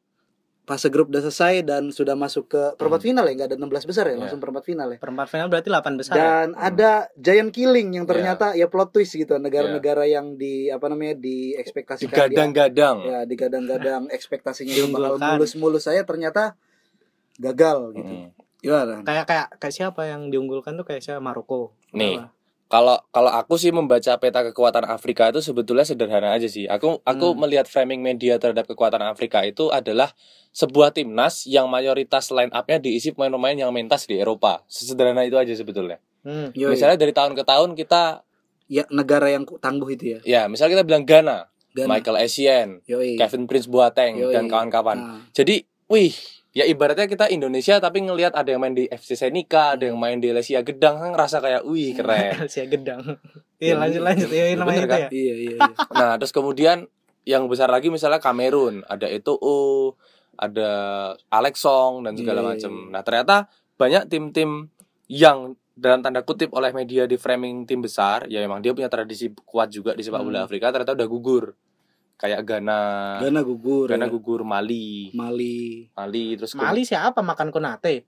fase 0.62 0.92
grup 0.92 1.08
udah 1.08 1.24
selesai 1.24 1.64
dan 1.64 1.88
sudah 1.88 2.12
masuk 2.12 2.52
ke 2.52 2.62
perempat 2.76 3.00
final 3.00 3.24
ya, 3.24 3.32
nggak 3.32 3.48
ada 3.48 3.56
16 3.56 3.88
besar 3.88 4.04
ya, 4.04 4.12
Iya. 4.12 4.20
langsung 4.20 4.37
perempat 4.37 4.64
final 4.64 4.88
ya. 4.92 4.98
Perempat 5.00 5.26
final 5.26 5.48
berarti 5.48 5.68
8 5.72 5.96
besar. 5.96 6.12
ya? 6.12 6.20
Dan 6.20 6.48
ada 6.54 6.90
giant 7.16 7.48
killing 7.48 7.88
yang 7.96 8.04
ternyata 8.04 8.52
ya 8.52 8.68
plot 8.68 8.92
twist 8.92 9.16
gitu 9.16 9.32
negara-negara 9.34 10.04
yang 10.04 10.37
di 10.37 10.68
apa 10.68 10.92
namanya 10.92 11.16
di 11.16 11.56
ekspektasikan 11.56 12.12
dia 12.12 12.28
Digadang-gadang. 12.28 12.96
ya 13.00 13.18
digadang-gadang 13.24 14.02
ekspektasinya 14.16 14.76
yang 14.76 14.92
bakal 14.92 15.16
mulus-mulus 15.16 15.88
saya 15.88 16.04
ternyata 16.04 16.52
gagal 17.37 17.96
gitu. 17.96 18.12
Mm. 18.12 18.28
Gimana? 18.58 18.94
Kayak 19.06 19.24
kayak 19.24 19.46
kayak 19.56 19.72
siapa 19.74 20.02
yang 20.04 20.28
diunggulkan 20.28 20.76
tuh 20.76 20.84
kayak 20.84 21.00
siapa 21.00 21.24
Maroko. 21.24 21.72
Nih. 21.94 22.20
Apa? 22.20 22.28
Kalau 22.68 23.00
kalau 23.09 23.33
aku 23.33 23.57
sih 23.57 23.72
membaca 23.72 24.12
peta 24.16 24.44
kekuatan 24.44 24.85
Afrika 24.85 25.33
itu 25.33 25.40
sebetulnya 25.40 25.83
sederhana 25.83 26.37
aja 26.37 26.44
sih. 26.44 26.68
Aku 26.68 27.00
aku 27.00 27.33
Hmm. 27.33 27.40
melihat 27.40 27.64
framing 27.64 27.98
media 27.98 28.37
terhadap 28.37 28.68
kekuatan 28.68 29.00
Afrika 29.00 29.40
itu 29.42 29.72
adalah 29.72 30.12
sebuah 30.50 30.92
timnas 30.92 31.44
yang 31.44 31.64
mayoritas 31.66 32.28
line 32.28 32.52
up-nya 32.52 32.76
diisi 32.76 33.11
pemain-pemain 33.11 33.57
yang 33.57 33.72
mentas 33.72 34.04
di 34.04 34.20
Eropa. 34.20 34.61
Sesederhana 34.68 35.24
itu 35.24 35.35
aja 35.35 35.48
sebetulnya. 35.50 35.96
Hmm. 36.20 36.52
Yoi. 36.52 36.76
Misalnya 36.76 37.00
dari 37.00 37.16
tahun 37.16 37.33
ke 37.33 37.42
tahun 37.42 37.72
kita 37.72 38.20
ya 38.68 38.85
negara 38.92 39.33
yang 39.33 39.48
tangguh 39.48 39.88
itu 39.88 40.04
ya. 40.04 40.20
ya, 40.22 40.42
misalnya 40.44 40.76
kita 40.76 40.85
bilang 40.85 41.09
Ghana, 41.09 41.48
Ghana. 41.72 41.88
Michael 41.88 42.20
Essien, 42.20 42.85
Yoi. 42.85 43.16
Kevin 43.16 43.48
Prince 43.48 43.64
Boateng 43.64 44.20
Yoi. 44.20 44.28
dan 44.37 44.44
kawan-kawan. 44.44 44.98
Nah, 44.98 45.20
Jadi, 45.33 45.64
wih, 45.88 46.12
ya 46.50 46.64
ibaratnya 46.64 47.04
kita 47.04 47.28
Indonesia 47.28 47.76
tapi 47.78 48.02
ngelihat 48.02 48.32
ada 48.32 48.48
yang 48.48 48.61
main 48.61 48.72
di 48.72 48.87
FC 48.87 49.14
Senika, 49.14 49.76
ada 49.76 49.84
yang 49.87 49.96
main 49.96 50.18
di 50.18 50.30
Lesia 50.30 50.61
Gedang 50.61 50.98
kan 50.98 51.11
ngerasa 51.12 51.38
kayak 51.38 51.62
wih 51.64 51.92
keren. 51.92 52.44
Sia 52.52 52.64
gedang. 52.64 53.04
Iya 53.58 53.74
lanjut 53.74 54.02
lanjut 54.02 54.28
ya 54.28 54.54
namanya 54.54 54.78
itu 54.78 54.88
kan? 54.88 55.00
ya. 55.00 55.08
iya 55.11 55.34
iya 55.34 55.52
iya. 55.58 55.68
Nah, 55.90 56.14
terus 56.16 56.30
kemudian 56.30 56.87
yang 57.26 57.44
besar 57.46 57.68
lagi 57.68 57.90
misalnya 57.90 58.22
Kamerun, 58.22 58.87
ada 58.87 59.04
Eto'o, 59.04 59.98
ada 60.34 60.70
Alex 61.28 61.61
Song 61.61 62.06
dan 62.06 62.14
segala 62.14 62.40
Iya, 62.40 62.46
iya, 62.46 62.52
macam. 62.54 62.72
iya. 62.72 62.88
Nah, 62.94 63.02
ternyata 63.02 63.37
banyak 63.74 64.02
tim-tim 64.08 64.50
yang 65.06 65.38
dalam 65.74 66.02
tanda 66.02 66.22
kutip 66.22 66.50
oleh 66.54 66.70
media 66.70 67.06
di 67.06 67.14
framing 67.14 67.62
tim 67.62 67.78
besar, 67.78 68.26
ya 68.26 68.38
memang 68.40 68.58
dia 68.58 68.72
punya 68.72 68.87
tradisi 68.87 69.30
kuat 69.42 69.68
juga 69.68 69.92
di 69.92 70.02
sepak 70.02 70.22
bola 70.22 70.42
Hmm. 70.42 70.46
Afrika, 70.46 70.70
ternyata 70.70 70.94
udah 70.94 71.06
gugur. 71.06 71.44
Kayak 72.18 72.42
Ghana, 72.42 72.81
Ghana 73.22 73.40
gugur. 73.46 73.87
Ghana 73.87 74.07
ya. 74.07 74.12
gugur, 74.12 74.42
Mali, 74.42 75.14
Mali, 75.14 75.87
Mali 75.94 76.35
terus 76.35 76.59
Mali 76.59 76.83
siapa 76.83 77.22
makan 77.22 77.54
konate? 77.54 78.02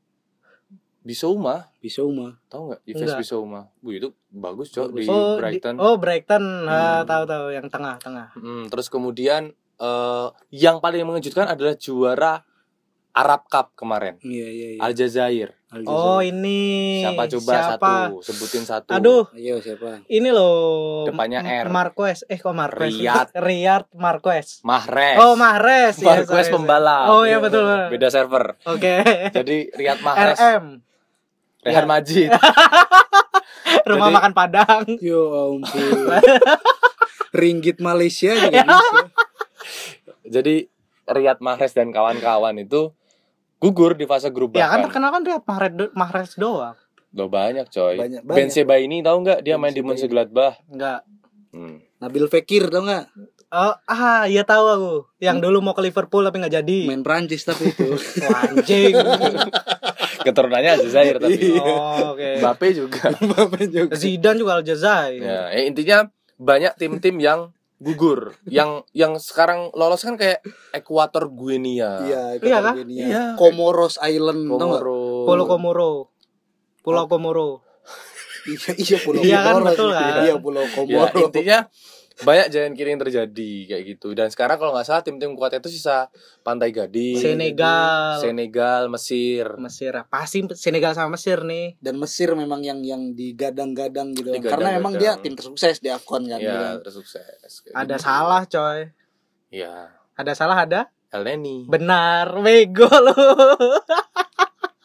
Bisouma, 1.01 1.71
Bisouma. 1.81 2.37
tahu 2.53 2.75
nggak? 2.75 2.81
Yves. 2.85 3.17
Bisouma. 3.17 3.71
Bu 3.81 3.97
itu 3.97 4.13
bagus, 4.29 4.69
Cok, 4.69 4.93
Bagus. 4.93 5.07
di 5.07 5.09
oh, 5.09 5.39
Brighton. 5.41 5.75
Di, 5.75 5.81
oh, 5.81 5.97
Brighton. 5.97 6.45
Ah, 6.69 7.01
Hmm. 7.01 7.09
tahu 7.09 7.23
tahu 7.25 7.47
yang 7.55 7.67
tengah-tengah. 7.73 8.27
Hmm, 8.37 8.65
terus 8.69 8.93
kemudian 8.93 9.55
eh 9.81 10.29
yang 10.53 10.83
paling 10.83 11.07
mengejutkan 11.09 11.49
adalah 11.49 11.73
juara 11.79 12.45
Arab 13.17 13.49
Cup 13.49 13.73
kemarin. 13.79 14.21
Iya 14.21 14.49
iya 14.53 14.69
iya. 14.77 14.81
Aljazair. 14.85 15.57
Oh, 15.87 16.19
ini 16.19 16.99
Siapa 17.01 17.31
coba 17.31 17.53
siapa? 17.55 17.71
satu? 17.79 18.15
Sebutin 18.21 18.65
satu. 18.67 18.91
Aduh, 18.91 19.23
Ayo 19.31 19.63
siapa? 19.63 20.03
ini 20.07 20.27
loh. 20.29 21.07
Depannya 21.07 21.47
R. 21.47 21.71
Marquez. 21.71 22.27
Eh, 22.27 22.35
kok 22.37 22.51
Marquez? 22.51 22.91
Riyad. 22.91 23.31
Riyad 23.47 23.87
Marquez. 23.95 24.67
Mahrez. 24.67 25.15
Oh, 25.17 25.39
Mahrez. 25.39 25.95
Ya, 25.97 26.11
Marquez 26.11 26.27
sorry. 26.45 26.53
pembalap. 26.53 27.07
Oh, 27.09 27.23
iya 27.23 27.39
betul. 27.39 27.71
Beda 27.87 28.11
server. 28.11 28.59
Oke. 28.67 29.07
Jadi 29.39 29.71
Riyad 29.71 30.03
Mahrez, 30.03 30.35
RM. 30.37 30.83
Rehan 31.63 31.77
Ya. 31.77 31.87
Majid. 31.87 32.31
Rumah 33.89 34.03
Jadi- 34.05 34.17
makan 34.17 34.33
Padang. 34.35 34.85
Yo 34.99 35.23
ampun. 35.55 36.11
Ringgit 37.31 37.79
Malaysia. 37.79 38.35
Jadi 40.25 40.67
Riyad 41.07 41.39
Mahrez 41.39 41.71
dan 41.71 41.91
kawan-kawan 41.91 42.59
itu 42.59 42.91
gugur 43.61 43.93
di 43.93 44.09
fase 44.09 44.33
grup 44.33 44.57
Ya 44.57 44.67
kan 44.67 44.81
terkenal 44.81 45.13
kan 45.13 45.23
Riyad 45.23 45.45
Mahrez, 45.45 45.73
do- 45.77 45.93
Mahrez 45.93 46.31
doang. 46.35 46.77
Loh 47.13 47.29
banyak 47.29 47.67
coy. 47.69 47.99
Banyak, 47.99 48.23
banyak. 48.25 48.37
Ben 48.39 48.49
Sebaini 48.49 49.05
tahu 49.05 49.17
nggak 49.27 49.39
dia 49.45 49.61
main 49.61 49.71
di 49.71 49.85
Ben 49.85 49.93
Sebaini. 49.93 50.01
Mönchengladbach. 50.01 50.55
Enggak. 50.71 51.01
Hmm. 51.51 51.77
Nabil 52.01 52.25
Fekir 52.31 52.71
tau 52.71 52.87
nggak? 52.87 53.05
Oh, 53.51 53.75
ah, 53.75 54.31
iya 54.31 54.47
tahu 54.47 54.65
aku. 54.71 54.95
Yang 55.19 55.43
dulu 55.43 55.59
mau 55.59 55.75
ke 55.75 55.83
Liverpool 55.83 56.23
tapi 56.23 56.39
nggak 56.39 56.55
jadi. 56.63 56.79
Main 56.87 57.03
Prancis 57.03 57.43
tapi 57.43 57.75
itu. 57.75 57.99
Wah, 58.25 58.47
anjing. 58.47 58.95
Keturunannya 60.25 60.71
Aljazair 60.79 61.19
tapi. 61.19 61.59
oh, 61.59 62.15
oke. 62.15 62.39
Mbappe 62.39 62.67
juga. 62.71 63.11
Mbappe 63.27 63.61
juga. 63.67 63.93
Zidane 63.99 64.39
juga 64.39 64.63
Aljazair. 64.63 65.19
Ya, 65.19 65.41
eh, 65.51 65.67
intinya 65.67 66.07
banyak 66.39 66.79
tim-tim 66.79 67.19
yang 67.19 67.51
gugur. 67.81 68.37
yang 68.45 68.85
yang 68.93 69.17
sekarang 69.17 69.73
lolos 69.73 70.05
kan 70.05 70.21
kayak 70.21 70.45
Ekuator 70.71 71.33
Guinea. 71.33 72.05
Iya, 72.05 72.23
Iya 72.37 72.59
kah? 72.61 72.75
Guinea. 72.77 73.05
Iya. 73.09 73.23
Comoros 73.41 73.97
Island? 74.05 74.47
Komoro. 74.47 75.25
Pulau 75.25 75.45
Komoro. 75.49 75.91
Pulau 76.85 77.09
Komoro. 77.09 77.49
Iya, 78.41 78.73
iya 78.73 78.97
Pulau 79.05 79.21
Iya 79.21 79.39
kan, 79.45 79.61
betul 79.61 79.93
kan? 79.93 80.25
Iya 80.25 80.35
Pulau 80.41 80.65
Ya, 80.65 80.73
Komoro. 80.73 81.13
intinya 81.29 81.59
banyak 82.21 82.47
giant 82.49 82.75
killing 82.75 82.99
terjadi 82.99 83.53
kayak 83.67 83.83
gitu. 83.87 84.13
Dan 84.13 84.29
sekarang 84.29 84.57
kalau 84.57 84.71
nggak 84.71 84.85
salah 84.85 85.01
tim-tim 85.01 85.33
kuat 85.33 85.53
itu 85.53 85.69
sisa 85.69 86.09
Pantai 86.41 86.69
Gading, 86.69 87.17
Senegal. 87.17 88.19
Senegal, 88.19 88.83
Mesir. 88.87 89.47
Mesir. 89.57 89.93
Pasti 90.07 90.45
Senegal 90.53 90.93
sama 90.93 91.15
Mesir 91.15 91.41
nih. 91.41 91.77
Dan 91.79 91.97
Mesir 91.97 92.33
memang 92.33 92.61
yang 92.61 92.81
yang 92.81 93.13
digadang-gadang 93.13 94.13
gitu. 94.13 94.31
Digadang-gadang. 94.31 94.53
Karena 94.53 94.71
emang 94.75 94.95
dia 94.95 95.17
tim 95.17 95.33
tersukses 95.33 95.79
di 95.79 95.89
Afcon 95.89 96.25
kan. 96.25 96.37
gitu 96.37 96.47
Ya, 96.47 96.77
kan. 96.77 96.77
tersukses. 96.83 97.51
Kayak 97.61 97.75
Ada 97.75 97.95
gitu. 97.95 98.05
salah, 98.05 98.43
coy. 98.45 98.79
Ya, 99.49 99.75
Ada 100.15 100.33
salah 100.33 100.59
ada? 100.59 100.81
El 101.11 101.25
Neni. 101.25 101.67
Benar, 101.67 102.39
bego 102.39 102.87
lu. 102.87 103.17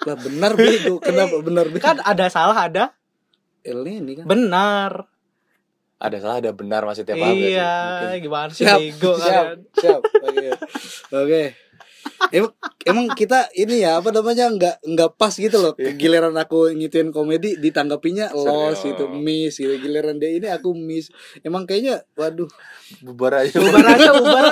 Lah 0.01 0.15
benar 0.15 0.51
bego. 0.53 0.97
Kenapa 0.99 1.35
benar 1.39 1.65
bego? 1.67 1.81
kan 1.81 1.97
ada 1.99 2.25
salah 2.27 2.57
ada 2.61 2.93
El 3.61 3.81
ini 3.83 4.13
kan. 4.15 4.25
benar. 4.25 5.09
Ada 6.05 6.17
salah 6.21 6.37
ada 6.39 6.51
benar 6.53 6.81
masih 6.85 7.03
tiap 7.03 7.17
hari. 7.17 7.53
iya, 7.53 8.13
gimana 8.21 8.51
sih 8.53 8.63
Siap, 8.63 8.79
bego 8.79 9.13
siap, 9.17 9.45
siap. 9.81 10.01
Oke. 10.05 10.49
Oke. 11.11 11.43
Emang, 12.27 12.51
emang 12.83 13.05
kita 13.11 13.47
ini 13.53 13.81
ya 13.81 13.99
apa 13.99 14.09
namanya 14.09 14.49
nggak 14.49 14.75
nggak 14.83 15.09
pas 15.13 15.31
gitu 15.31 15.55
loh 15.55 15.73
giliran 15.75 16.33
aku 16.33 16.71
ngituin 16.71 17.09
komedi 17.09 17.53
ditanggapinya 17.55 18.31
Serius. 18.31 18.81
gitu 18.83 19.03
miss 19.09 19.55
gitu 19.55 19.75
giliran 19.75 20.15
dia 20.15 20.31
ini 20.31 20.47
aku 20.47 20.71
miss 20.71 21.11
emang 21.41 21.63
kayaknya 21.63 22.01
waduh 22.13 22.47
Bubar 23.01 23.41
aja. 23.41 23.57
Bubar 23.57 23.81
aja, 23.83 24.13
bubar. 24.17 24.45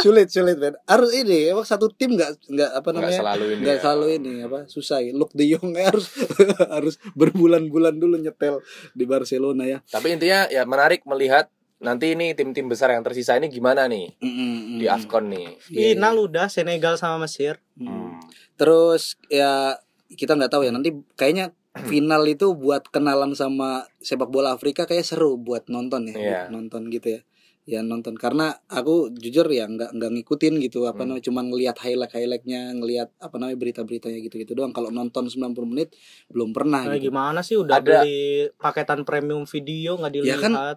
sulit 0.00 0.28
sulit 0.28 0.56
men 0.56 0.72
harus 0.84 1.12
ini 1.12 1.48
emang 1.48 1.64
satu 1.64 1.88
tim 1.88 2.12
nggak 2.12 2.40
nggak 2.46 2.70
apa 2.72 2.88
Nggak 2.88 2.94
namanya 2.98 3.20
selalu 3.20 3.44
ini. 3.46 3.60
nggak 3.60 3.76
ya. 3.76 3.82
selalu 3.82 4.04
ini 4.10 4.32
apa 4.40 4.58
susah 4.64 4.98
ya. 5.00 5.12
Luke 5.12 5.32
De 5.32 5.44
Jong 5.46 5.72
harus 5.74 6.06
harus 6.76 6.94
berbulan-bulan 7.12 7.94
dulu 7.94 8.16
nyetel 8.16 8.64
di 8.92 9.04
Barcelona 9.04 9.64
ya 9.64 9.78
Tapi 9.84 10.16
intinya 10.16 10.48
ya 10.48 10.64
menarik 10.64 11.04
melihat 11.04 11.48
nanti 11.84 12.06
ini 12.10 12.32
tim-tim 12.32 12.64
besar 12.64 12.90
yang 12.90 13.00
tersisa 13.00 13.36
ini 13.36 13.46
gimana 13.46 13.84
nih 13.84 14.16
Mm-mm, 14.16 14.80
di 14.80 14.84
mm-mm. 14.84 14.96
Afcon 14.96 15.28
nih. 15.28 15.48
Iya, 15.68 15.94
Final 15.94 16.14
udah 16.18 16.46
Senegal 16.48 16.96
sama 16.96 17.22
Mesir. 17.22 17.60
Mm. 17.76 18.24
Terus 18.54 19.20
ya 19.28 19.76
kita 20.08 20.32
nggak 20.32 20.48
tahu 20.48 20.62
ya 20.62 20.72
nanti 20.72 20.88
kayaknya 21.12 21.52
final 21.82 22.22
itu 22.24 22.54
buat 22.54 22.86
kenalan 22.86 23.34
sama 23.34 23.84
sepak 23.98 24.28
bola 24.28 24.52
Afrika 24.52 24.84
kayak 24.84 25.04
seru 25.04 25.36
buat 25.36 25.66
nonton 25.66 26.06
ya, 26.06 26.14
Iya. 26.14 26.22
buat 26.22 26.44
nonton 26.52 26.88
gitu 26.88 27.08
ya. 27.10 27.22
Ya 27.64 27.80
nonton 27.80 28.12
karena 28.14 28.60
aku 28.66 29.08
jujur 29.10 29.48
ya 29.48 29.64
nggak 29.64 29.90
nggak 29.90 30.10
ngikutin 30.12 30.60
gitu 30.60 30.84
apa 30.84 31.00
Hmm. 31.00 31.08
namanya 31.10 31.24
cuma 31.24 31.40
ngelihat 31.40 31.76
highlight 31.78 32.12
highlightnya 32.12 32.60
ngelihat 32.72 33.08
apa 33.18 33.34
namanya 33.34 33.56
berita-beritanya 33.56 34.20
gitu-gitu 34.20 34.52
doang 34.52 34.68
kalau 34.70 34.88
nonton 34.88 35.26
90 35.26 35.64
menit 35.64 35.96
belum 36.28 36.52
pernah 36.52 36.84
Nah, 36.84 36.94
gitu. 36.94 37.08
gimana 37.08 37.40
sih 37.40 37.56
udah 37.56 37.80
Ada- 37.80 38.04
beli 38.04 38.20
paketan 38.54 39.02
premium 39.02 39.44
video 39.44 39.96
nggak 39.96 40.12
Ya 40.12 40.16
dilihat? 40.36 40.40
kan, 40.42 40.52
Mm, 40.52 40.76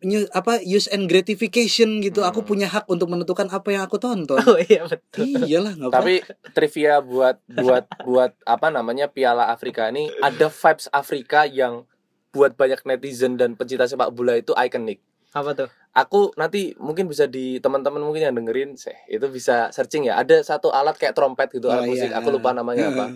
new- 0.00 0.30
apa 0.30 0.58
use 0.60 0.86
and 0.86 1.06
gratification 1.06 1.98
gitu 1.98 2.22
Hmm. 2.22 2.30
aku 2.30 2.42
punya 2.42 2.66
hak 2.66 2.86
untuk 2.86 3.06
menentukan 3.06 3.46
apa 3.48 3.68
yang 3.68 3.82
aku 3.82 3.98
tonton 3.98 4.38
Oh 4.40 4.58
iya 4.60 4.84
betul. 4.84 5.26
iyalah 5.42 5.74
nggak 5.74 5.88
apa 5.88 5.96
Tapi 5.96 6.14
trivia 6.52 6.98
buat 7.00 7.42
buat 7.44 7.84
buat 8.00 8.32
apa 8.44 8.68
namanya 8.68 9.06
Piala 9.06 9.48
Afrika 9.48 9.88
ini 9.88 10.06
ada 10.20 10.46
vibes 10.46 10.86
Afrika 10.90 11.44
yang 11.44 11.82
buat 12.30 12.52
banyak 12.52 12.84
netizen 12.84 13.34
dan 13.34 13.54
pencinta 13.54 13.84
sepak 13.84 14.12
bola 14.12 14.36
itu 14.36 14.52
ikonik. 14.52 15.00
Apa 15.32 15.56
tuh? 15.56 15.68
Aku 15.92 16.36
nanti 16.36 16.76
mungkin 16.76 17.08
bisa 17.08 17.24
di 17.24 17.56
teman-teman 17.56 17.98
mungkin 17.98 18.20
yang 18.22 18.36
dengerin, 18.36 18.76
seh, 18.76 18.92
itu 19.06 19.24
bisa 19.26 19.72
searching 19.72 20.04
ya. 20.04 20.20
Ada 20.20 20.44
satu 20.44 20.68
alat 20.68 20.92
kayak 20.94 21.16
trompet 21.16 21.48
gitu, 21.50 21.66
Oh, 21.66 21.72
alat 21.72 21.88
musik. 21.88 22.08
iya. 22.08 22.20
Aku 22.20 22.28
lupa 22.28 22.52
namanya 22.52 22.92
apa. 22.92 23.06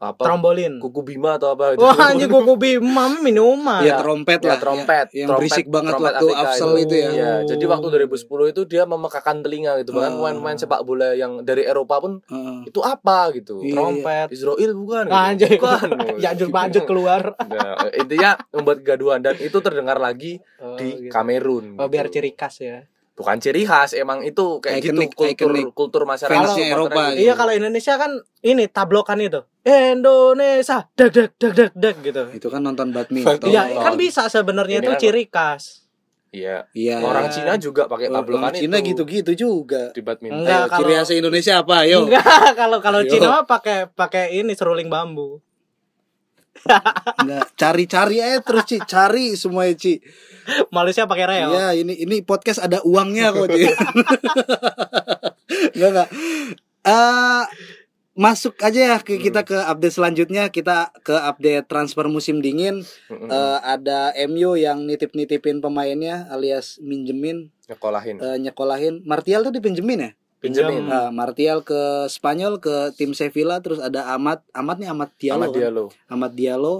Apa? 0.00 0.24
Trombolin. 0.24 0.80
Kuku 0.80 1.04
Bima 1.04 1.36
atau 1.36 1.52
apa 1.52 1.76
gitu. 1.76 1.84
Wah 1.84 1.92
anjing 2.08 2.32
kuku 2.32 2.56
bima 2.56 3.04
minuman. 3.20 3.84
Ya, 3.84 4.00
trompet 4.00 4.40
Ya, 4.40 4.56
lah. 4.56 4.58
trompet. 4.58 5.12
Yang 5.12 5.28
Trompet- 5.28 5.40
berisik 5.44 5.66
banget 5.68 5.92
trompet 5.92 6.08
waktu 6.10 6.24
Afrika 6.26 6.40
Afsel 6.48 6.72
itu 6.78 6.94
ya. 6.94 7.08
Iya, 7.10 7.32
jadi 7.46 7.64
waktu 7.66 7.86
2010 8.08 8.16
itu 8.48 8.60
dia 8.64 8.82
memekakan 8.84 9.36
telinga 9.40 9.72
gitu. 9.76 9.92
Bahkan 9.92 10.10
Oh. 10.10 10.16
pemain-pemain 10.18 10.56
sepak 10.56 10.80
bola 10.82 11.12
yang 11.12 11.44
dari 11.44 11.62
Eropa 11.62 12.00
pun 12.00 12.24
Heeh. 12.24 12.58
itu 12.66 12.80
apa 12.80 13.28
gitu. 13.30 13.60
Iya. 13.60 13.76
Trompet. 13.76 14.26
Israel 14.30 14.72
bukan. 14.72 15.04
gitu. 15.04 15.14
Anjing. 15.14 15.52
Bukan. 15.54 15.88
ya 16.24 16.28
anjur 16.30 16.48
bajut 16.48 16.84
keluar. 16.84 17.22
Nah, 17.38 17.76
intinya 17.92 18.30
membuat 18.50 18.80
kegaduhan 18.80 19.20
dan 19.20 19.36
itu 19.36 19.58
terdengar 19.58 19.96
lagi 19.96 20.40
Oh, 20.56 20.74
di 20.74 20.96
gitu. 20.98 21.12
Kamerun. 21.12 21.76
Oh, 21.76 21.86
biar 21.86 22.08
gitu. 22.08 22.16
ciri 22.16 22.32
khas 22.32 22.56
ya. 22.58 22.88
Bukan 23.20 23.36
ciri 23.36 23.62
khas, 23.62 23.92
emang 23.92 24.24
itu 24.24 24.58
kayak 24.58 24.80
Iconic, 24.80 25.12
gitu 25.12 25.20
kultur 25.20 25.28
iconic. 25.52 25.64
kultur 25.76 26.02
masyarakat 26.08 26.32
Fansnya 26.32 26.66
Eropa, 26.72 27.12
gitu. 27.12 27.20
Iya 27.20 27.32
kalau 27.36 27.52
Indonesia 27.52 27.94
kan 27.94 28.10
ini 28.40 28.64
tablokan 28.66 29.20
itu. 29.20 29.40
Indonesia 29.60 30.88
dag 30.90 31.10
dag 31.12 31.30
dag 31.36 31.52
dag 31.52 31.72
dag 31.76 31.96
gitu. 32.00 32.22
Itu 32.32 32.48
kan 32.48 32.60
nonton 32.60 32.88
badminton. 32.90 33.44
Iya, 33.44 33.76
kan 33.76 33.94
bisa 33.94 34.24
sebenarnya 34.26 34.80
itu 34.80 34.90
kan- 34.90 34.98
ciri 34.98 35.24
khas. 35.28 35.84
Iya. 36.30 36.70
Iya. 36.72 37.02
Orang. 37.02 37.26
Cina 37.28 37.58
juga 37.58 37.84
pakai 37.84 38.06
tablokan 38.06 38.48
Orang 38.48 38.56
Cina 38.56 38.78
itu. 38.78 38.94
gitu-gitu 38.94 39.32
juga. 39.36 39.90
Di 39.90 40.00
badminton. 40.00 40.40
Enggak, 40.40 40.56
Ayo, 40.56 40.70
kalau- 40.70 40.80
ciri 40.80 40.92
khas 40.94 41.10
Indonesia 41.12 41.54
apa? 41.58 41.74
Ayo. 41.82 41.98
Enggak, 42.06 42.24
kalau 42.60 42.78
kalau 42.78 43.00
Yo. 43.02 43.10
Cina 43.10 43.26
mah 43.28 43.44
pakai 43.44 43.90
pakai 43.90 44.38
ini 44.38 44.54
seruling 44.54 44.88
bambu. 44.88 45.42
Enggak, 47.20 47.46
cari-cari 47.56 48.16
aja 48.20 48.38
terus 48.44 48.64
Ci, 48.68 48.76
cari 48.84 49.32
semua 49.38 49.64
Ci. 49.72 50.02
Malaysia 50.74 51.06
pakai 51.06 51.26
reo. 51.28 51.48
Iya, 51.54 51.68
ini 51.78 51.94
ini 52.00 52.16
podcast 52.20 52.60
ada 52.60 52.82
uangnya 52.84 53.32
kok, 53.32 53.48
Ci. 53.54 53.64
Enggak 55.76 55.90
enggak. 55.90 56.08
Eh 56.86 57.44
masuk 58.20 58.52
aja 58.60 58.76
ya 58.76 58.98
ke 59.00 59.16
kita 59.16 59.48
ke 59.48 59.56
update 59.56 59.96
selanjutnya 59.96 60.52
kita 60.52 60.92
ke 61.00 61.14
update 61.14 61.64
transfer 61.70 62.04
musim 62.10 62.44
dingin. 62.44 62.84
Eh, 63.08 63.58
ada 63.64 64.12
MU 64.28 64.58
yang 64.58 64.84
nitip-nitipin 64.84 65.64
pemainnya 65.64 66.28
alias 66.28 66.82
minjemin 66.82 67.48
Nyekolahin. 67.70 68.16
eh, 68.20 68.36
nyekolahin 68.42 69.00
Martial 69.06 69.46
tuh 69.46 69.54
dipinjemin 69.54 70.04
ya. 70.04 70.10
Pinjam. 70.40 70.72
Nah, 70.82 71.08
Martial 71.08 71.60
ke 71.60 71.80
Spanyol 72.06 72.58
ke 72.58 72.90
tim 72.94 73.12
Sevilla 73.12 73.60
terus 73.60 73.78
ada 73.78 74.10
Amat 74.12 74.42
Amat 74.50 74.76
nih 74.76 74.88
Amat 74.88 75.12
Diallo 75.14 75.36
Sama 75.38 75.46
kan? 75.46 75.56
dia 75.56 75.68
lo. 75.68 75.86
Ahmad 76.06 76.32
Diallo 76.32 76.76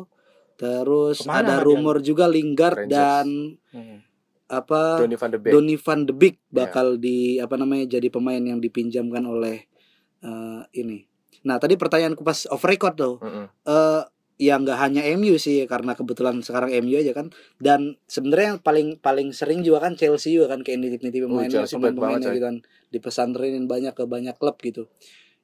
terus 0.57 1.19
Ke 1.21 1.27
mana 1.27 1.39
ada 1.39 1.53
Ahmad 1.55 1.67
rumor 1.67 1.97
juga 2.01 2.25
Lingard 2.27 2.85
Rangers. 2.85 2.93
dan 2.93 3.27
Hmm. 3.71 4.03
apa 4.47 4.99
Donny 4.99 5.15
van 5.15 5.31
de 5.31 5.39
Beek. 5.39 5.53
Donny 5.55 5.77
van 5.77 6.01
de 6.03 6.13
Beek 6.13 6.37
bakal 6.51 6.99
di 6.99 7.39
apa 7.39 7.55
namanya 7.55 7.87
jadi 7.89 8.09
pemain 8.09 8.41
yang 8.41 8.59
dipinjamkan 8.59 9.23
oleh 9.23 9.63
eh, 10.21 10.61
ini. 10.75 11.07
Nah 11.41 11.57
tadi 11.57 11.73
pertanyaanku 11.75 12.21
pas 12.21 12.45
off 12.47 12.61
record 12.63 12.93
tuh, 12.93 13.17
Mm-mm. 13.17 13.47
eh 13.47 14.03
ya 14.41 14.57
nggak 14.57 14.79
hanya 14.81 15.05
MU 15.21 15.37
sih 15.37 15.69
karena 15.69 15.93
kebetulan 15.93 16.41
sekarang 16.41 16.73
MU 16.81 16.97
aja 16.97 17.13
kan. 17.13 17.29
Dan 17.61 18.01
sebenarnya 18.09 18.57
yang 18.57 18.61
paling 18.65 18.89
paling 18.97 19.37
sering 19.37 19.61
juga 19.61 19.85
kan 19.85 20.01
Chelsea 20.01 20.33
juga 20.33 20.57
kan 20.57 20.65
kayak 20.65 20.81
nitip-nitip 20.81 21.29
Oh, 21.29 21.37
pemainnya 21.37 21.69
pemain-pemainnya 21.69 22.33
gitu 22.33 22.41
kan 22.49 22.57
dipesantrenin 22.89 23.69
banyak 23.69 23.93
ke 23.93 24.09
banyak 24.09 24.33
klub 24.41 24.57
gitu. 24.65 24.89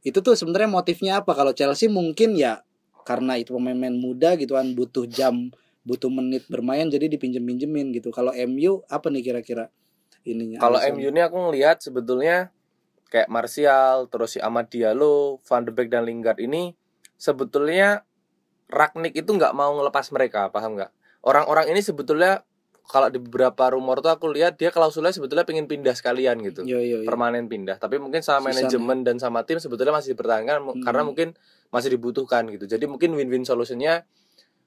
Itu 0.00 0.24
tuh 0.24 0.32
sebenarnya 0.32 0.72
motifnya 0.72 1.20
apa? 1.20 1.36
Kalau 1.36 1.52
Chelsea 1.52 1.92
mungkin 1.92 2.40
ya 2.40 2.64
karena 3.04 3.36
itu 3.36 3.52
pemain-pemain 3.52 3.92
muda 3.92 4.32
gitu 4.40 4.56
kan 4.56 4.72
butuh 4.72 5.04
jam 5.04 5.52
butuh 5.86 6.10
menit 6.10 6.48
bermain 6.50 6.88
jadi 6.88 7.06
dipinjem-pinjemin 7.12 7.92
gitu. 7.94 8.08
Kalau 8.10 8.32
MU 8.32 8.80
apa 8.88 9.12
nih 9.12 9.22
kira-kira 9.22 9.68
ininya? 10.24 10.58
Kalau? 10.58 10.80
MU 10.96 11.12
ini 11.12 11.20
aku 11.20 11.36
ngelihat 11.36 11.84
sebetulnya 11.84 12.50
kayak 13.12 13.30
Martial, 13.30 14.10
terus 14.10 14.34
si 14.34 14.42
Ahmad 14.42 14.66
Diallo, 14.72 15.38
Van 15.46 15.62
de 15.62 15.70
Beek 15.70 15.92
dan 15.92 16.08
Lingard 16.08 16.42
ini 16.42 16.74
sebetulnya 17.14 18.02
Ragnik 18.66 19.14
itu 19.14 19.30
nggak 19.30 19.52
mau 19.52 19.70
ngelepas 19.74 20.10
mereka, 20.10 20.50
paham 20.50 20.74
nggak? 20.74 20.90
Orang-orang 21.22 21.70
ini 21.70 21.80
sebetulnya 21.80 22.42
kalau 22.86 23.10
di 23.10 23.18
beberapa 23.18 23.66
rumor 23.70 23.98
tuh 23.98 24.10
aku 24.10 24.30
lihat 24.30 24.56
dia 24.56 24.70
klausulnya 24.70 25.10
sebetulnya 25.10 25.42
pengen 25.42 25.66
pindah 25.66 25.94
sekalian 25.94 26.38
gitu. 26.42 26.62
Yo 26.62 26.78
yo 26.78 27.02
yo. 27.02 27.06
Permanen 27.06 27.46
pindah, 27.46 27.78
tapi 27.78 27.98
mungkin 27.98 28.22
sama 28.22 28.50
Sisanya. 28.50 28.70
manajemen 28.70 28.98
dan 29.02 29.16
sama 29.18 29.42
tim 29.42 29.58
sebetulnya 29.58 29.90
masih 29.90 30.14
dipertahankan 30.14 30.62
Hmm. 30.62 30.82
karena 30.82 31.02
mungkin 31.02 31.28
masih 31.68 31.90
dibutuhkan 31.92 32.46
gitu. 32.48 32.66
Jadi 32.66 32.86
mungkin 32.86 33.10
win-win 33.12 33.42
solutionnya 33.42 34.06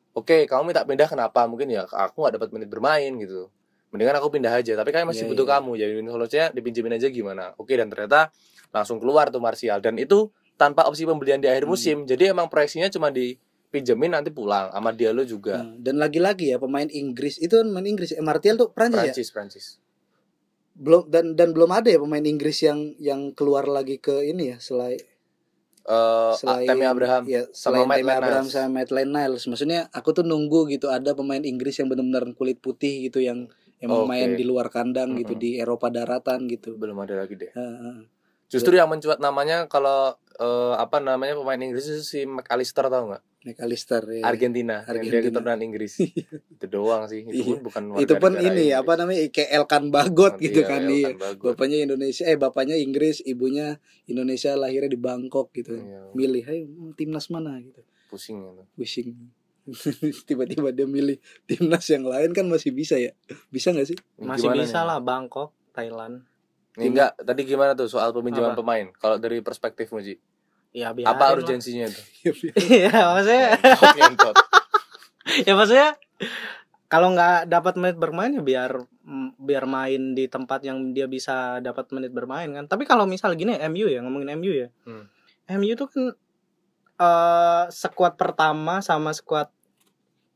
Oke, 0.09 0.49
kamu 0.49 0.73
minta 0.73 0.81
pindah 0.83 1.05
kenapa? 1.05 1.45
Mungkin 1.45 1.69
ya 1.69 1.85
aku 1.85 2.25
nggak 2.25 2.41
dapat 2.41 2.49
menit 2.49 2.67
bermain 2.67 3.13
gitu. 3.15 3.53
Mendingan 3.93 4.17
aku 4.17 4.33
pindah 4.33 4.51
aja. 4.51 4.73
Tapi 4.73 4.89
kalian 4.89 5.05
masih 5.05 5.23
Iya, 5.23 5.31
butuh 5.31 5.45
iya. 5.45 5.53
kamu. 5.55 5.71
Jadi 5.77 5.91
win 5.95 6.07
solusinya 6.09 6.47
dipinjemin 6.49 6.93
aja 6.97 7.07
gimana? 7.07 7.53
Oke 7.55 7.77
dan 7.77 7.87
ternyata 7.87 8.33
langsung 8.69 8.97
keluar 8.97 9.29
tuh 9.29 9.37
Martial 9.37 9.77
dan 9.79 9.95
itu 9.95 10.33
tanpa 10.57 10.89
opsi 10.89 11.05
pembelian 11.05 11.37
di 11.37 11.47
akhir 11.47 11.63
Hmm. 11.63 11.71
musim. 11.71 11.97
Jadi 12.03 12.25
emang 12.27 12.49
proyeksinya 12.49 12.89
cuma 12.89 13.13
dipinjemin 13.69 14.17
nanti 14.17 14.33
pulang. 14.33 14.73
Sama 14.73 14.89
Diallo 14.91 15.21
juga. 15.21 15.61
Nah, 15.61 15.77
dan 15.77 16.01
lagi-lagi 16.01 16.49
ya 16.49 16.57
pemain 16.57 16.89
Inggris 16.89 17.37
itu 17.37 17.53
kan 17.53 17.69
pemain 17.69 17.85
Inggris. 17.85 18.11
Eh, 18.11 18.25
Martial 18.25 18.57
tuh 18.57 18.73
Prancis 18.73 18.97
ya? 18.97 19.13
Prancis, 19.13 19.29
Prancis. 19.29 19.65
Belum 20.73 21.05
dan 21.05 21.37
dan 21.37 21.53
belum 21.53 21.69
ada 21.69 21.85
ya 21.85 22.01
pemain 22.01 22.23
Inggris 22.23 22.65
yang 22.65 22.97
yang 22.97 23.29
keluar 23.37 23.69
lagi 23.69 24.01
ke 24.01 24.25
ini 24.25 24.51
ya 24.51 24.59
selain 24.59 24.97
Eh, 25.89 26.33
selain 26.37 26.69
Tammy 26.69 26.85
Abraham. 26.85 27.25
ya, 27.25 27.49
sama 27.49 27.81
selain 27.81 27.87
Matt 28.05 28.21
Abraham 28.21 28.45
Niles. 28.45 28.53
sama 28.53 28.69
Maitland 28.69 29.09
Niles. 29.09 29.43
Maksudnya 29.49 29.79
aku 29.89 30.09
tuh 30.13 30.21
nunggu 30.21 30.69
gitu 30.69 30.85
ada 30.85 31.17
pemain 31.17 31.41
Inggris 31.41 31.81
yang 31.81 31.89
benar-benar 31.89 32.29
kulit 32.37 32.61
putih 32.61 33.09
gitu 33.09 33.17
yang 33.21 33.49
emang 33.81 34.05
Oke. 34.05 34.09
main 34.13 34.37
di 34.37 34.45
luar 34.45 34.69
kandang 34.69 35.17
gitu 35.17 35.33
Mm-mm. 35.33 35.41
di 35.41 35.57
Eropa 35.57 35.89
daratan 35.89 36.45
gitu. 36.45 36.77
Belum 36.77 36.93
ada 37.01 37.17
lagi 37.17 37.33
deh. 37.33 37.49
Heeh. 37.49 38.05
Justru 38.49 38.77
yang 38.77 38.85
mencuat 38.85 39.17
namanya 39.17 39.65
kalau 39.65 40.13
eh, 40.37 40.73
apa 40.77 41.01
namanya 41.01 41.33
pemain 41.33 41.57
Inggris 41.57 41.89
itu 41.89 42.05
si 42.05 42.19
McAllister 42.21 42.85
tau 42.85 43.09
nggak? 43.09 43.23
McAllister 43.39 44.03
ya. 44.09 44.23
Argentina, 44.23 44.81
yang 44.81 44.85
dia 44.85 44.91
Argentina. 44.91 45.23
keturunan 45.31 45.59
Inggris. 45.61 45.93
itu 46.55 46.65
doang 46.67 47.07
sih. 47.07 47.23
Itu 47.23 47.31
Iya. 47.31 47.45
pun 47.45 47.57
bukan 47.63 47.83
warga 47.89 48.03
itu 48.03 48.13
pun 48.15 48.33
ini 48.35 48.47
Inggris. 48.67 48.75
apa 48.75 48.91
namanya 48.93 49.21
kayak 49.29 49.49
Elkan 49.53 49.83
Bagot 49.89 50.33
Nanti 50.35 50.45
gitu 50.45 50.59
ya, 50.59 50.67
kan 50.67 50.81
iya. 50.85 51.09
Bagot. 51.15 51.45
Bapaknya 51.49 51.77
Indonesia 51.81 52.23
eh 52.23 52.35
bapaknya 52.35 52.75
Inggris, 52.75 53.23
ibunya 53.23 53.79
Indonesia 54.05 54.51
lahirnya 54.53 54.87
di 54.87 54.99
Bangkok 54.99 55.51
gitu. 55.51 55.71
Iya, 55.73 56.11
Milih, 56.11 56.43
"Ayo 56.43 56.63
timnas 56.93 57.27
mana?" 57.27 57.55
gitu. 57.59 57.79
pusing 58.09 58.41
gitu. 58.41 58.63
Pusing. 58.73 59.09
Tiba-tiba 60.25 60.73
dia 60.73 60.83
milih 60.83 61.17
timnas 61.45 61.85
yang 61.87 62.01
lain 62.03 62.33
kan 62.33 62.43
masih 62.43 62.73
bisa 62.73 62.97
ya. 62.97 63.13
Bisa 63.47 63.69
nggak 63.69 63.85
sih? 63.85 63.97
Masih 64.17 64.49
Gimana 64.49 64.65
bisa 64.65 64.79
nih? 64.81 64.87
lah 64.87 64.97
Bangkok, 64.97 65.53
Thailand. 65.71 66.25
Nih, 66.73 66.89
enggak, 66.89 67.11
tadi 67.19 67.41
gimana 67.43 67.71
tuh 67.73 67.85
soal 67.85 68.09
peminjaman 68.09 68.53
Apa? 68.53 68.59
pemain? 68.59 68.89
Kalau 68.95 69.15
dari 69.15 69.39
perspektif 69.39 69.91
Muji, 69.91 70.17
Ya 70.69 70.93
biar 70.93 71.09
apa 71.17 71.33
urgensinya 71.33 71.89
itu? 71.89 72.01
Iya, 72.77 72.93
maksudnya 72.93 73.47
Ngentot, 73.97 74.35
ya 75.47 75.53
maksudnya 75.57 75.89
kalau 76.89 77.13
nggak 77.13 77.45
dapat 77.47 77.73
menit 77.77 77.97
bermain 77.97 78.33
ya 78.33 78.41
biar 78.41 78.71
mm, 79.05 79.37
biar 79.37 79.69
main 79.69 80.17
di 80.17 80.25
tempat 80.25 80.65
yang 80.65 80.89
dia 80.91 81.05
bisa 81.05 81.61
dapat 81.61 81.89
menit 81.93 82.09
bermain 82.09 82.49
kan 82.49 82.65
tapi 82.65 82.89
kalau 82.89 83.05
misal 83.05 83.37
gini 83.37 83.53
MU 83.69 83.85
ya 83.85 84.01
ngomongin 84.01 84.33
MU 84.37 84.51
ya 84.51 84.67
Hmm. 84.85 85.05
MU 85.49 85.73
tuh 85.73 85.87
kan 85.87 86.03
eh 86.99 87.63
skuad 87.69 88.17
pertama 88.17 88.81
sama 88.81 89.13
skuad 89.13 89.53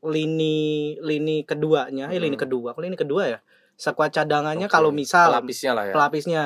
lini 0.04 0.94
lini 1.00 1.42
keduanya 1.42 2.08
eh 2.08 2.18
lini 2.18 2.36
Hmm. 2.36 2.44
kedua 2.46 2.70
lini 2.78 2.94
kedua 2.94 3.22
ya 3.28 3.38
skuad 3.74 4.10
cadangannya 4.10 4.70
Oke. 4.70 4.72
kalau 4.72 4.94
misal 4.94 5.34
pelapisnya 5.34 5.72
lah 5.74 5.84
ya. 5.90 5.92
pelapisnya 5.92 6.42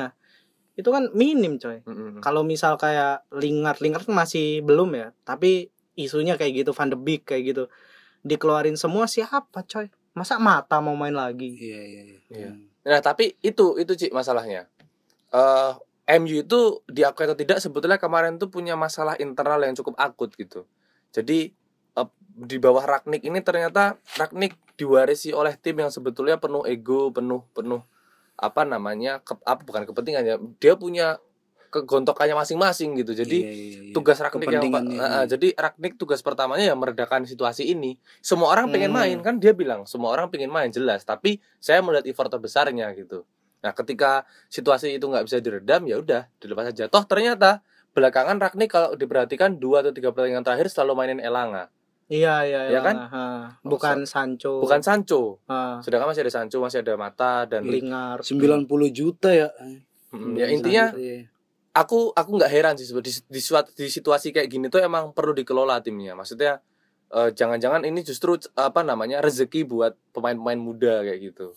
itu 0.79 0.87
kan 0.87 1.11
minim 1.11 1.59
coy 1.59 1.83
Mm-mm. 1.83 2.23
kalau 2.23 2.47
misal 2.47 2.79
kayak 2.79 3.27
Lingard 3.35 3.83
Lingard 3.83 4.07
kan 4.07 4.15
masih 4.15 4.63
belum 4.63 4.95
ya 4.95 5.11
tapi 5.27 5.67
isunya 5.99 6.39
kayak 6.39 6.63
gitu 6.63 6.71
Van 6.71 6.87
de 6.87 6.95
Beek 6.95 7.27
kayak 7.27 7.43
gitu 7.51 7.63
dikeluarin 8.23 8.79
semua 8.79 9.03
siapa 9.11 9.67
coy 9.67 9.91
masa 10.15 10.39
mata 10.39 10.79
mau 10.79 10.95
main 10.95 11.13
lagi 11.13 11.51
Iya, 11.59 11.81
iya, 11.83 12.01
iya. 12.07 12.19
Iya. 12.31 12.51
Hmm. 12.55 12.69
Nah, 12.89 12.99
tapi 13.03 13.35
itu 13.45 13.75
itu 13.77 13.93
Cik 13.93 14.15
masalahnya. 14.15 14.65
Eh 15.29 15.73
MU 16.19 16.41
itu 16.41 16.81
diakui 16.89 17.29
atau 17.29 17.37
tidak 17.37 17.61
sebetulnya 17.61 18.01
kemarin 18.01 18.41
tuh 18.41 18.49
punya 18.49 18.73
masalah 18.73 19.13
internal 19.21 19.61
yang 19.61 19.77
cukup 19.77 19.93
akut 20.01 20.33
gitu. 20.33 20.65
Jadi 21.13 21.53
eh, 21.99 22.09
di 22.25 22.57
bawah 22.57 22.81
Ragnik 22.81 23.21
ini 23.21 23.39
ternyata 23.45 23.99
Ragnik 24.17 24.57
diwarisi 24.73 25.35
oleh 25.35 25.53
tim 25.59 25.77
yang 25.77 25.93
sebetulnya 25.93 26.41
penuh 26.41 26.65
ego, 26.65 27.13
penuh 27.13 27.45
penuh 27.53 27.85
apa 28.39 28.63
namanya? 28.63 29.19
Ke, 29.21 29.35
apa 29.43 29.61
bukan 29.67 29.83
kepentingan 29.83 30.23
ya. 30.23 30.35
Dia 30.57 30.73
punya 30.79 31.19
kegontokannya 31.69 32.33
masing-masing 32.33 32.97
gitu. 32.97 33.13
Jadi 33.13 33.37
Iya, 33.45 33.51
iya, 33.53 33.79
iya. 33.85 33.93
tugas 33.93 34.17
Ragnik 34.17 34.49
yang 34.49 34.57
Kepentingannya, 34.65 34.97
iya. 34.97 35.21
jadi 35.29 35.47
Ragnik 35.53 36.01
tugas 36.01 36.25
pertamanya 36.25 36.65
ya 36.65 36.75
meredakan 36.75 37.29
situasi 37.29 37.69
ini. 37.69 37.95
Semua 38.25 38.49
orang 38.49 38.73
pengen 38.73 38.89
Hmm. 38.89 38.99
main 38.99 39.17
kan 39.21 39.37
dia 39.37 39.53
bilang 39.53 39.85
semua 39.85 40.09
orang 40.17 40.33
pengen 40.33 40.49
main 40.49 40.73
jelas, 40.73 41.05
tapi 41.05 41.37
saya 41.61 41.85
melihat 41.85 42.09
effort 42.09 42.33
terbesarnya 42.33 42.89
gitu. 42.97 43.21
Nah, 43.61 43.75
ketika 43.75 44.25
situasi 44.49 44.97
itu 44.97 45.05
nggak 45.05 45.29
bisa 45.29 45.37
diredam 45.43 45.85
ya 45.85 46.01
udah 46.01 46.25
dilepas 46.41 46.73
saja. 46.73 46.89
Toh 46.89 47.05
ternyata 47.05 47.61
belakangan 47.93 48.41
Ragnik 48.41 48.69
kalau 48.71 48.97
diperhatikan 48.97 49.61
dua 49.61 49.85
atau 49.85 49.93
tiga 49.93 50.09
pertandingan 50.09 50.41
terakhir 50.41 50.73
selalu 50.73 50.93
mainin 50.97 51.19
Elanga. 51.21 51.69
Iya 52.09 52.41
iya 52.41 52.59
Ya 52.65 52.69
iya. 52.69 52.79
kan? 52.81 52.95
Ha. 53.05 53.23
Bukan 53.61 54.03
Sancho. 54.03 54.57
bukan 54.59 54.81
Sancho 54.81 55.37
Ha. 55.45 55.77
sedangkan 55.79 56.09
masih 56.09 56.25
ada 56.25 56.33
Sancho 56.33 56.57
masih 56.57 56.81
ada 56.81 56.97
Mata 56.97 57.45
dan 57.45 57.63
Lingard. 57.63 58.25
90 58.25 58.65
juta 58.89 59.29
ya. 59.29 59.47
Mm, 60.09 60.33
ya 60.33 60.45
intinya 60.49 60.85
Iya. 60.91 61.29
aku 61.71 62.09
aku 62.11 62.29
nggak 62.35 62.49
heran 62.49 62.73
sih 62.73 62.89
di, 62.89 63.11
di, 63.29 63.39
di 63.39 63.87
situasi 63.87 64.33
kayak 64.33 64.49
gini 64.49 64.65
tuh 64.67 64.81
emang 64.81 65.13
perlu 65.13 65.31
dikelola 65.31 65.79
timnya 65.79 66.11
maksudnya 66.11 66.57
eh, 67.09 67.29
jangan-jangan 67.29 67.85
ini 67.85 68.01
justru 68.01 68.33
apa 68.55 68.81
namanya 68.81 69.21
rezeki 69.21 69.63
buat 69.63 69.93
pemain-pemain 70.09 70.57
muda 70.57 71.05
kayak 71.05 71.19
gitu 71.23 71.53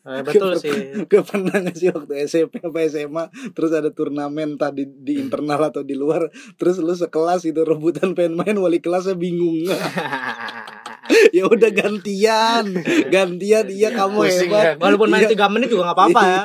Eh, 0.00 0.22
betul 0.26 0.56
sih. 0.56 0.72
Gue 1.10 1.20
pernah 1.20 1.60
nggak 1.60 1.76
sih 1.76 1.88
waktu 1.88 2.24
SMP 2.24 2.58
apa 2.58 2.78
SMA 2.86 3.24
terus 3.52 3.70
ada 3.70 3.88
turnamen 3.88 4.56
tadi 4.56 4.84
di 4.84 5.18
internal 5.18 5.60
atau 5.62 5.80
di 5.80 5.92
luar 5.92 6.26
terus 6.54 6.78
lu 6.78 6.90
sekelas 6.90 7.44
itu 7.44 7.60
rebutan 7.60 8.12
pengen 8.12 8.34
main 8.34 8.56
wali 8.56 8.78
kelasnya 8.78 9.12
bingung 9.12 9.68
ya 11.36 11.44
udah 11.44 11.70
gantian 11.70 12.64
gantian 13.08 13.66
iya 13.68 13.90
kamu 13.90 14.18
Pusing 14.20 14.48
hebat 14.48 14.64
kan? 14.72 14.76
Walaupun 14.80 15.08
main 15.10 15.22
Iya. 15.22 15.36
3 15.36 15.52
menit 15.52 15.68
juga 15.68 15.82
nggak 15.84 15.98
apa-apa 15.98 16.22
ya. 16.22 16.40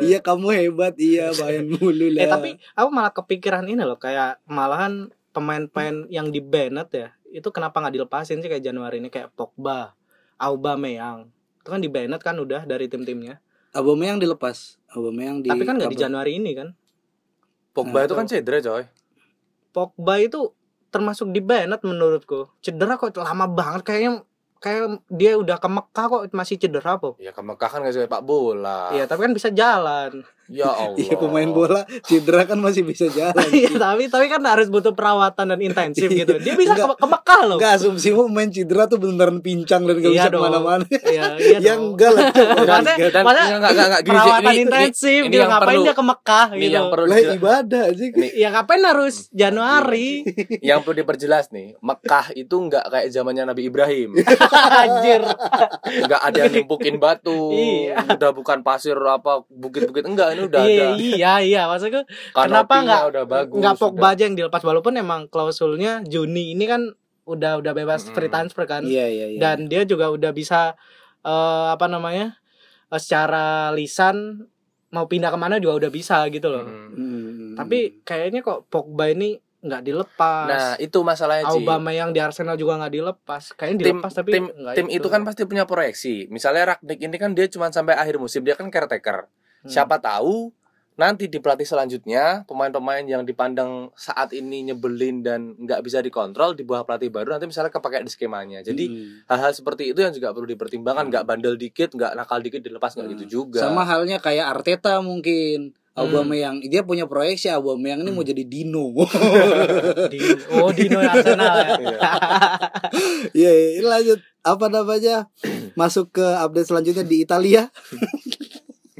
iya 0.00 0.18
kamu 0.18 0.46
hebat 0.52 0.94
iya 0.96 1.26
main 1.36 1.64
mulu 1.68 2.10
lah 2.10 2.22
Eh 2.22 2.28
tapi 2.28 2.50
aku 2.72 2.88
malah 2.90 3.12
kepikiran 3.12 3.64
ini 3.66 3.82
loh 3.82 3.96
kayak 3.96 4.40
malahan 4.44 5.12
pemain-pemain 5.30 6.08
yang 6.08 6.32
di 6.32 6.40
Bennett 6.40 6.90
ya 6.90 7.08
itu 7.28 7.44
kenapa 7.52 7.78
nggak 7.78 7.94
dilepasin 7.94 8.40
sih 8.40 8.48
kayak 8.48 8.64
Januari 8.64 8.98
ini 8.98 9.12
kayak 9.12 9.36
Pogba, 9.36 9.92
Aubameyang 10.40 11.28
itu 11.66 11.74
kan 11.74 11.82
di 11.82 11.90
Bennett 11.90 12.22
kan 12.22 12.38
udah 12.38 12.62
dari 12.62 12.86
tim-timnya. 12.86 13.42
Aubameyang 13.74 14.22
dilepas. 14.22 14.78
Aubameyang 14.94 15.42
di 15.42 15.50
tapi 15.50 15.66
kan 15.66 15.74
nggak 15.74 15.90
di 15.90 15.98
apa? 15.98 16.04
Januari 16.06 16.32
ini 16.38 16.54
kan? 16.54 16.68
Pogba 17.74 17.98
Nah, 17.98 18.06
itu 18.06 18.14
kan 18.14 18.26
cedera 18.30 18.62
coy. 18.62 18.86
Pogba 19.74 20.14
itu 20.22 20.54
termasuk 20.94 21.34
di 21.34 21.42
Bennett 21.42 21.82
menurutku. 21.82 22.46
Cedera 22.62 22.94
kok 22.94 23.18
lama 23.18 23.50
banget. 23.50 23.82
Kayaknya 23.82 24.22
kayak 24.62 25.04
dia 25.12 25.36
udah 25.36 25.58
ke 25.60 25.68
Mekah 25.68 26.06
kok 26.08 26.22
masih 26.32 26.56
cedera 26.56 26.96
kok 26.96 27.20
ya 27.20 27.30
ke 27.30 27.42
Mekah 27.44 27.68
kan 27.68 27.84
gak 27.84 27.92
sepak 27.92 28.24
bola. 28.24 28.88
Iya 28.96 29.04
tapi 29.04 29.28
kan 29.28 29.32
bisa 29.36 29.52
jalan 29.52 30.24
ya 30.48 30.68
Allah 30.68 30.98
iya 31.02 31.14
pemain 31.14 31.48
bola 31.48 31.82
cedera 32.02 32.44
kan 32.44 32.56
masih 32.56 32.82
bisa 32.82 33.06
jalan. 33.08 33.34
Iya 33.56 33.72
tapi 33.74 34.06
tapi 34.06 34.26
kan 34.26 34.42
harus 34.42 34.66
butuh 34.66 34.92
perawatan 34.92 35.46
dan 35.48 35.58
intensif 35.58 36.06
gitu. 36.06 36.36
Dia 36.36 36.54
bisa 36.54 36.72
ke, 36.72 36.84
ke 36.84 37.06
Mekah 37.06 37.40
loh. 37.44 37.56
Enggak 37.56 37.72
asumsimu 37.76 38.26
main 38.26 38.48
cedera 38.48 38.84
tuh 38.84 38.98
beneran 38.98 39.38
pincang 39.38 39.82
dan 39.82 39.96
gak 39.96 40.06
Iya 40.06 40.22
bisa 40.22 40.28
dong. 40.28 40.38
ke 40.38 40.46
mana-mana. 40.46 40.84
Iya 40.86 41.24
iya 41.36 41.58
Ya 41.66 41.74
dong. 41.74 41.82
enggak 41.90 42.10
lah. 42.10 42.22
Maksudnya- 42.26 42.98
Maksudnya 43.16 43.56
enggak, 43.56 43.72
enggak, 43.72 43.86
enggak, 43.86 44.00
perawatan 44.04 44.40
ini- 44.42 44.52
ini- 44.52 44.62
intensif 44.62 45.20
ini 45.20 45.30
dia 45.30 45.38
yang 45.38 45.50
ngapain 45.50 45.68
perlu- 45.68 45.84
dia 45.84 45.94
ke 45.94 46.04
Mekah 46.04 46.46
ini 46.48 46.60
gitu? 46.60 46.74
yang 46.74 46.86
perlu 46.88 47.06
lah 47.06 47.18
ibadah 47.32 47.84
ini 47.90 48.28
ya 48.34 48.48
ngapain 48.50 48.82
harus 48.82 49.14
Januari? 49.30 50.08
Yang 50.60 50.78
perlu 50.80 50.96
diperjelas 50.96 51.44
nih 51.48 51.68
Mekah 51.78 52.26
itu 52.34 52.54
enggak 52.56 52.84
kayak 52.86 53.06
zamannya 53.08 53.44
Nabi 53.44 53.62
Ibrahim. 53.64 54.10
Anjir. 54.76 55.20
Enggak 55.98 56.20
ada 56.22 56.38
yang 56.38 56.52
nimpukin 56.54 56.96
batu 56.96 57.34
Iya. 57.48 58.04
udah 58.10 58.30
bukan 58.32 58.60
pasir 58.60 58.96
apa 58.98 59.42
bukit-bukit 59.48 60.04
enggak 60.04 60.35
ini 60.36 60.42
udah 60.44 60.62
iya 60.68 60.84
ada. 60.84 61.00
iya 61.00 61.32
iya. 61.40 61.62
Maksudku 61.64 62.04
kenapa 62.36 62.74
nggak 62.84 63.02
udah 63.08 63.24
bagus 63.24 63.60
nggak 63.64 63.74
Pogba 63.80 64.06
aja 64.12 64.22
yang 64.28 64.36
dilepas? 64.36 64.60
Walaupun 64.60 65.00
emang 65.00 65.32
klausulnya 65.32 66.04
Juni 66.04 66.52
ini 66.52 66.68
kan 66.68 66.92
udah 67.24 67.58
udah 67.58 67.72
bebas 67.72 68.06
Mm-mm. 68.06 68.14
free 68.14 68.28
transfer 68.30 68.64
kan. 68.68 68.84
Iya 68.84 69.06
iya 69.08 69.26
iya. 69.34 69.40
Dan 69.40 69.72
dia 69.72 69.82
juga 69.88 70.12
udah 70.12 70.30
bisa 70.36 70.76
eh, 71.24 71.66
apa 71.72 71.88
namanya 71.88 72.36
eh, 72.92 73.00
secara 73.00 73.72
lisan 73.74 74.46
mau 74.94 75.10
pindah 75.10 75.34
ke 75.34 75.38
mana 75.40 75.58
juga 75.58 75.88
udah 75.88 75.90
bisa 75.90 76.22
gitu 76.30 76.52
loh. 76.52 76.64
Mm. 76.64 76.88
Hmm. 76.96 77.52
tapi 77.56 78.04
kayaknya 78.04 78.44
kok 78.44 78.68
Pogba 78.68 79.08
ini 79.08 79.40
nggak 79.66 79.82
dilepas. 79.82 80.46
Nah 80.46 80.70
itu 80.78 80.98
masalahnya 81.02 81.50
Ci. 81.50 81.58
Aubameyang 81.58 82.14
di 82.14 82.20
Arsenal 82.22 82.54
juga 82.54 82.78
nggak 82.78 82.94
dilepas. 82.94 83.42
Kayaknya 83.58 83.76
tim 83.76 83.86
dilepas 83.98 84.12
tapi 84.14 84.30
tim 84.30 84.44
tim 84.78 84.86
itu. 84.92 85.08
kan 85.10 85.26
pasti 85.26 85.42
punya 85.48 85.66
proyeksi. 85.66 86.30
Misalnya 86.30 86.76
Ragnik 86.76 86.98
ini 87.02 87.16
kan 87.18 87.34
dia 87.34 87.50
cuma 87.50 87.72
sampai 87.74 87.98
akhir 87.98 88.22
musim 88.22 88.46
dia 88.46 88.54
kan 88.54 88.70
caretaker 88.70 89.26
Hmm. 89.66 89.68
siapa 89.68 89.98
tahu 89.98 90.54
nanti 90.96 91.28
di 91.28 91.36
pelatih 91.36 91.68
selanjutnya 91.68 92.46
pemain-pemain 92.46 93.04
yang 93.04 93.20
dipandang 93.20 93.92
saat 93.92 94.32
ini 94.32 94.64
nyebelin 94.64 95.20
dan 95.20 95.52
nggak 95.54 95.82
bisa 95.82 96.00
dikontrol 96.00 96.54
di 96.54 96.64
bawah 96.64 96.88
pelatih 96.88 97.12
baru 97.12 97.34
nanti 97.34 97.44
misalnya 97.44 97.68
kepakai 97.68 98.00
di 98.00 98.08
skemanya 98.08 98.62
jadi 98.62 98.86
Hmm. 98.86 99.28
hal-hal 99.28 99.52
seperti 99.52 99.90
itu 99.90 100.00
yang 100.00 100.10
juga 100.10 100.32
perlu 100.32 100.46
dipertimbangkan 100.46 101.10
nggak 101.10 101.24
bandel 101.24 101.54
dikit 101.54 101.92
nggak 101.92 102.16
nakal 102.16 102.40
dikit 102.40 102.62
dilepas 102.62 102.94
nggak 102.94 103.04
Hmm. 103.04 103.14
gitu 103.18 103.24
juga 103.44 103.60
sama 103.60 103.82
halnya 103.82 104.16
kayak 104.16 104.56
Arteta 104.56 104.96
mungkin 105.00 105.76
Hmm. 105.96 106.04
Aubameyang 106.04 106.60
dia 106.60 106.80
punya 106.80 107.04
proyeksi 107.04 107.48
Aubameyang 107.48 108.00
ini 108.00 108.12
mau 108.12 108.20
jadi 108.20 108.44
Dino 108.44 108.92
di 110.12 110.20
oh 110.54 110.68
Dino 110.68 110.96
Arsenal 110.96 111.56
ya 111.56 111.72
Iya. 111.80 111.98
Iya, 113.32 113.50
iya, 113.50 113.70
ini 113.80 113.86
lanjut 113.86 114.20
apa 114.40 114.66
namanya? 114.68 115.26
Masuk 115.80 116.12
ke 116.12 116.22
update 116.22 116.68
selanjutnya 116.68 117.02
di 117.02 117.20
Italia. 117.20 117.66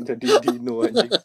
jadi 0.06 0.26
Dino 0.38 0.80
anjing 0.80 1.10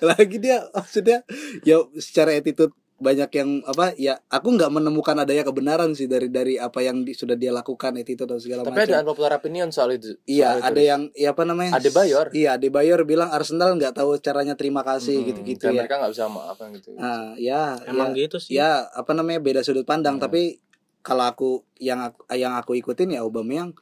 Lagi 0.00 0.36
dia 0.38 0.64
maksudnya 0.70 1.20
ya 1.62 1.76
secara 1.94 2.32
attitude 2.32 2.72
banyak 2.96 3.28
yang 3.30 3.60
apa 3.62 3.92
ya 3.94 4.16
aku 4.26 4.56
nggak 4.56 4.72
menemukan 4.72 5.12
adanya 5.14 5.44
kebenaran 5.44 5.92
sih 5.92 6.08
dari 6.08 6.32
dari 6.32 6.56
apa 6.56 6.80
yang 6.80 7.04
di- 7.04 7.12
sudah 7.12 7.36
dia 7.36 7.52
lakukan 7.52 7.92
attitude 7.92 8.24
dan 8.24 8.40
segala 8.40 8.64
tapi 8.64 8.72
macam. 8.72 8.88
ada 8.88 9.04
unpopular 9.04 9.32
opinion 9.36 9.68
soal 9.68 9.92
itu 9.92 10.16
Iya, 10.24 10.56
soal 10.56 10.56
itu. 10.56 10.66
ada 10.66 10.80
yang 10.82 11.02
ya 11.12 11.28
apa 11.30 11.42
namanya? 11.44 11.76
Adebayor. 11.76 12.32
Iya, 12.32 12.56
Adebayor 12.56 13.04
bilang 13.04 13.28
Arsenal 13.28 13.76
nggak 13.76 13.92
tahu 13.94 14.16
caranya 14.16 14.56
terima 14.56 14.80
kasih 14.80 15.12
Hmm, 15.14 15.28
gitu-gitu 15.28 15.64
ya. 15.68 15.84
mereka 15.84 16.00
nggak 16.00 16.12
bisa 16.16 16.24
maafkan 16.26 16.72
gitu 16.72 16.96
Nah, 16.96 17.36
ya, 17.36 17.76
emang 17.84 18.10
ya, 18.10 18.18
gitu 18.18 18.36
sih 18.38 18.56
ya 18.56 18.88
apa 18.88 19.12
namanya 19.12 19.44
beda 19.44 19.60
sudut 19.60 19.84
pandang 19.84 20.16
Hmm. 20.16 20.24
tapi 20.24 20.64
kalau 20.98 21.22
aku 21.22 21.50
yang 21.76 22.00
aku, 22.02 22.24
yang 22.32 22.56
aku 22.56 22.72
ikutin 22.74 23.12
ya 23.12 23.20
Aubameyang 23.20 23.76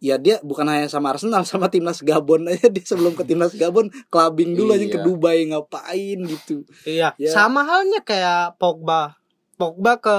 ya 0.00 0.16
dia 0.16 0.40
bukan 0.40 0.64
hanya 0.64 0.88
sama 0.88 1.12
Arsenal 1.12 1.44
sama 1.48 1.68
timnas 1.68 2.00
Gabon 2.00 2.48
aja 2.48 2.66
dia 2.66 2.82
sebelum 2.82 3.12
ke 3.12 3.22
timnas 3.22 3.52
Gabon 3.52 3.92
clubbing 4.08 4.56
dulu 4.56 4.72
aja 4.72 4.82
Iya. 4.82 4.94
ke 4.96 4.98
Dubai 5.00 5.44
ngapain 5.46 6.18
gitu 6.24 6.64
Iya, 6.82 7.12
Ya. 7.14 7.30
sama 7.30 7.62
halnya 7.62 8.00
kayak 8.00 8.56
Pogba. 8.56 9.20
Pogba 9.54 10.00
ke 10.00 10.16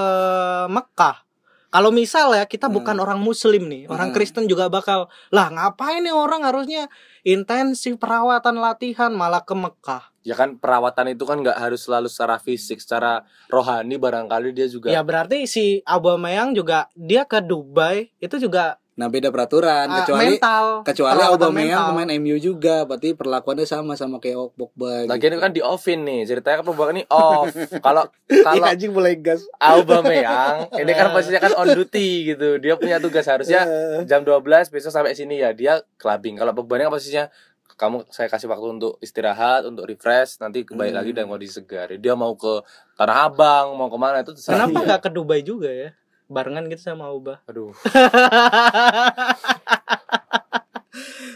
Mekah. 0.68 1.26
Kalau 1.66 1.88
misal 1.88 2.30
ya 2.30 2.44
kita 2.44 2.68
Hmm. 2.68 2.76
bukan 2.76 2.96
orang 3.00 3.16
Muslim 3.16 3.64
nih, 3.64 3.88
orang 3.88 4.12
Hmm. 4.12 4.14
Kristen 4.14 4.44
juga 4.44 4.68
bakal 4.68 5.08
lah 5.28 5.48
ngapain 5.48 5.98
nih 5.98 6.12
orang 6.12 6.44
harusnya 6.44 6.86
intensif 7.22 7.96
perawatan 7.96 8.54
latihan 8.56 9.10
malah 9.10 9.40
ke 9.40 9.52
Mekah. 9.52 10.12
ya 10.22 10.38
kan 10.38 10.54
perawatan 10.54 11.10
itu 11.10 11.26
kan 11.26 11.42
nggak 11.42 11.58
harus 11.58 11.82
selalu 11.82 12.06
secara 12.06 12.38
fisik 12.38 12.78
secara 12.78 13.26
rohani 13.48 13.98
barangkali 13.98 14.54
dia 14.54 14.70
juga 14.70 14.94
Ya 14.94 15.02
berarti 15.02 15.50
si 15.50 15.82
Aubameyang 15.82 16.54
juga 16.54 16.86
dia 16.94 17.26
ke 17.26 17.42
Dubai 17.42 18.14
itu 18.16 18.38
juga 18.38 18.78
nah 18.92 19.06
beda 19.06 19.28
peraturan 19.28 19.86
ah, 19.86 19.96
kecuali 20.00 20.36
mental. 20.36 20.66
kecuali 20.82 21.16
Aubameyang 21.18 21.80
pemain 21.88 22.12
MU 22.14 22.36
juga 22.36 22.84
berarti 22.84 23.12
perlakuannya 23.12 23.64
sama 23.64 23.92
sama 23.94 24.16
kayak 24.18 24.52
Pogba 24.52 25.06
Lagian 25.06 25.32
gitu. 25.32 25.40
kan 25.40 25.50
di 25.50 25.60
offin 25.60 26.02
nih 26.02 26.24
ceritanya 26.24 26.60
kan 26.60 26.66
pembukaan 26.66 26.94
ini 26.94 27.04
off 27.08 27.48
kalau 27.86 28.04
Iya, 28.26 28.44
kalau 28.44 28.64
anjing 28.66 28.90
mulai 28.90 29.16
gas 29.16 29.48
Aubameyang 29.56 30.68
ini 30.74 30.92
kan 30.92 31.08
posisinya 31.14 31.40
kan 31.40 31.52
on 31.54 31.68
duty 31.70 32.08
gitu 32.26 32.56
dia 32.56 32.76
punya 32.76 32.96
tugas 32.98 33.24
harusnya 33.24 33.64
Eh, 33.92 34.04
jam 34.04 34.20
12 34.20 34.44
besok 34.68 34.88
sampai 34.88 35.12
sini 35.12 35.38
ya 35.38 35.50
dia 35.50 35.80
clubbing 35.96 36.36
kalau 36.36 36.52
Pogba 36.52 36.76
ini 36.76 36.84
kan 36.84 36.92
posisinya 36.92 37.26
kamu 37.74 38.04
saya 38.06 38.28
kasih 38.28 38.46
waktu 38.46 38.68
untuk 38.70 38.94
istirahat 38.98 39.64
untuk 39.64 39.84
refresh 39.84 40.36
nanti 40.38 40.62
kembali 40.62 40.90
Hmm. 40.90 40.98
lagi 40.98 41.10
dan 41.10 41.24
kondisi 41.24 41.56
segar 41.56 41.88
dia 41.90 42.12
mau 42.12 42.36
ke 42.36 42.60
Tanah 42.94 43.26
Abang 43.26 43.72
mau 43.72 43.88
ke 43.88 43.96
mana 43.96 44.20
itu 44.20 44.30
terserah 44.30 44.60
Kenapa 44.60 44.76
dia. 44.76 44.86
nggak 44.86 45.00
ke 45.00 45.10
Dubai 45.10 45.40
juga 45.40 45.66
ya? 45.66 45.90
Barengan 46.32 46.64
gitu 46.66 46.82
sama 46.82 47.06
Aubameyang. 47.06 47.44
aduh 47.46 47.70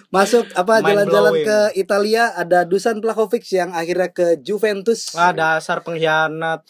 masuk 0.07 0.47
apa 0.53 0.81
jalan-jalan 0.81 1.35
ke 1.43 1.59
Italia 1.77 2.33
ada 2.33 2.63
Dusan 2.63 3.01
Vlahovic 3.01 3.45
yang 3.51 3.73
akhirnya 3.73 4.09
ke 4.09 4.39
Juventus 4.39 5.13
Ah 5.13 5.33
dasar 5.33 5.81
pengkhianat. 5.83 6.63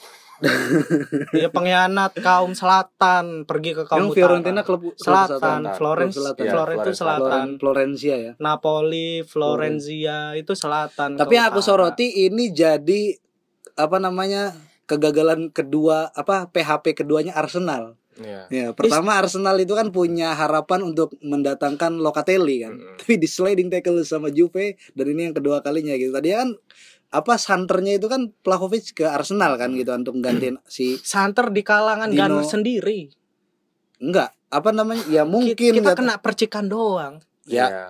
Dia 1.33 1.49
pengkhianat 1.55 2.13
kaum 2.21 2.53
selatan 2.53 3.45
pergi 3.45 3.73
ke 3.73 3.83
kaum 3.85 3.99
Emang 3.99 4.11
utara. 4.11 4.17
Fiorentina 4.37 4.63
klub 4.63 4.83
klub 4.85 4.95
selatan, 4.97 5.33
selatan. 5.65 5.75
Florence, 5.75 6.13
Klub 6.13 6.23
selatan. 6.23 6.45
Iya, 6.45 6.53
Florence 6.53 6.77
itu 6.77 6.93
selatan. 6.95 7.21
Floren- 7.23 7.57
Florencia 7.57 8.15
ya 8.17 8.33
Napoli, 8.37 9.11
Florenzia 9.25 10.19
itu 10.35 10.53
selatan. 10.53 11.11
Tapi 11.17 11.33
yang 11.35 11.47
aku 11.49 11.61
soroti 11.61 12.29
ini 12.29 12.53
jadi 12.53 13.17
apa 13.77 13.97
namanya 13.97 14.53
kegagalan 14.85 15.51
kedua 15.51 16.13
apa 16.13 16.49
PHP 16.49 16.93
keduanya 16.95 17.33
Arsenal. 17.33 17.97
Ya 18.19 18.49
Ya, 18.49 18.67
pertama 18.73 19.15
Arsenal 19.15 19.57
itu 19.57 19.73
kan 19.73 19.89
punya 19.89 20.33
harapan 20.33 20.85
untuk 20.85 21.15
mendatangkan 21.21 21.97
Locatelli 21.97 22.57
kan. 22.61 22.75
Mm-mm. 22.75 22.97
Tapi 22.97 23.17
di 23.17 23.27
sliding 23.27 23.69
tackle 23.69 24.01
sama 24.03 24.29
Juve 24.29 24.67
dan 24.91 25.07
ini 25.07 25.27
yang 25.27 25.35
kedua 25.35 25.61
kalinya 25.61 25.93
gitu. 25.95 26.11
Tadi 26.11 26.29
kan 26.31 26.49
apa 27.09 27.37
santernya 27.37 27.95
itu 27.95 28.07
kan 28.07 28.35
Vlahovic 28.41 28.93
ke 28.93 29.05
Arsenal 29.05 29.55
kan 29.55 29.73
gitu 29.73 29.89
untuk 29.91 30.19
gantiin 30.19 30.59
si 30.65 30.99
Santer 30.99 31.49
di 31.49 31.63
kalangan 31.63 32.09
Dino- 32.09 32.37
Gunner 32.37 32.45
sendiri. 32.45 33.01
enggak 33.97 34.29
apa 34.47 34.71
namanya 34.71 35.03
ya 35.07 35.23
mungkin 35.25 35.57
kita 35.57 35.81
nggak- 35.83 35.97
kena 35.97 36.15
percikan 36.19 36.67
doang. 36.67 37.25
Ya. 37.47 37.67
ya 37.67 37.87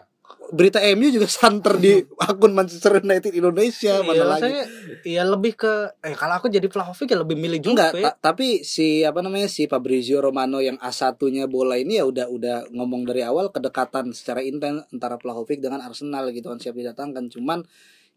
berita 0.48 0.78
MU 0.78 1.08
juga 1.08 1.26
santer 1.26 1.74
di 1.76 1.92
akun 2.16 2.52
Manchester 2.52 3.00
United 3.00 3.30
Indonesia 3.30 3.98
mana 4.00 4.12
Iya, 4.12 4.22
lagi. 4.22 4.30
maksudnya 4.30 4.64
ya 5.02 5.22
lebih 5.22 5.52
ke 5.54 5.72
eh 6.00 6.14
kalau 6.14 6.38
aku 6.38 6.46
jadi 6.46 6.66
Vlahovic 6.66 7.08
ya 7.08 7.18
lebih 7.18 7.34
milih 7.34 7.58
Juve. 7.60 7.74
Enggak, 7.74 7.92
ta- 7.96 8.16
tapi 8.30 8.62
si 8.62 9.02
apa 9.02 9.20
namanya 9.20 9.46
si 9.46 9.66
Fabrizio 9.66 10.18
Romano 10.18 10.58
yang 10.58 10.78
A1-nya 10.78 11.46
bola 11.46 11.74
ini 11.74 11.98
ya 11.98 12.04
udah 12.04 12.26
udah 12.26 12.56
ngomong 12.70 13.02
dari 13.04 13.20
awal 13.20 13.50
kedekatan 13.50 14.10
secara 14.10 14.38
intens 14.38 14.86
antara 14.88 15.18
Vlahovic 15.18 15.58
dengan 15.58 15.82
Arsenal 15.82 16.30
gitu 16.30 16.46
kan 16.46 16.58
siap 16.58 16.74
didatangkan. 16.74 17.26
Cuman 17.26 17.66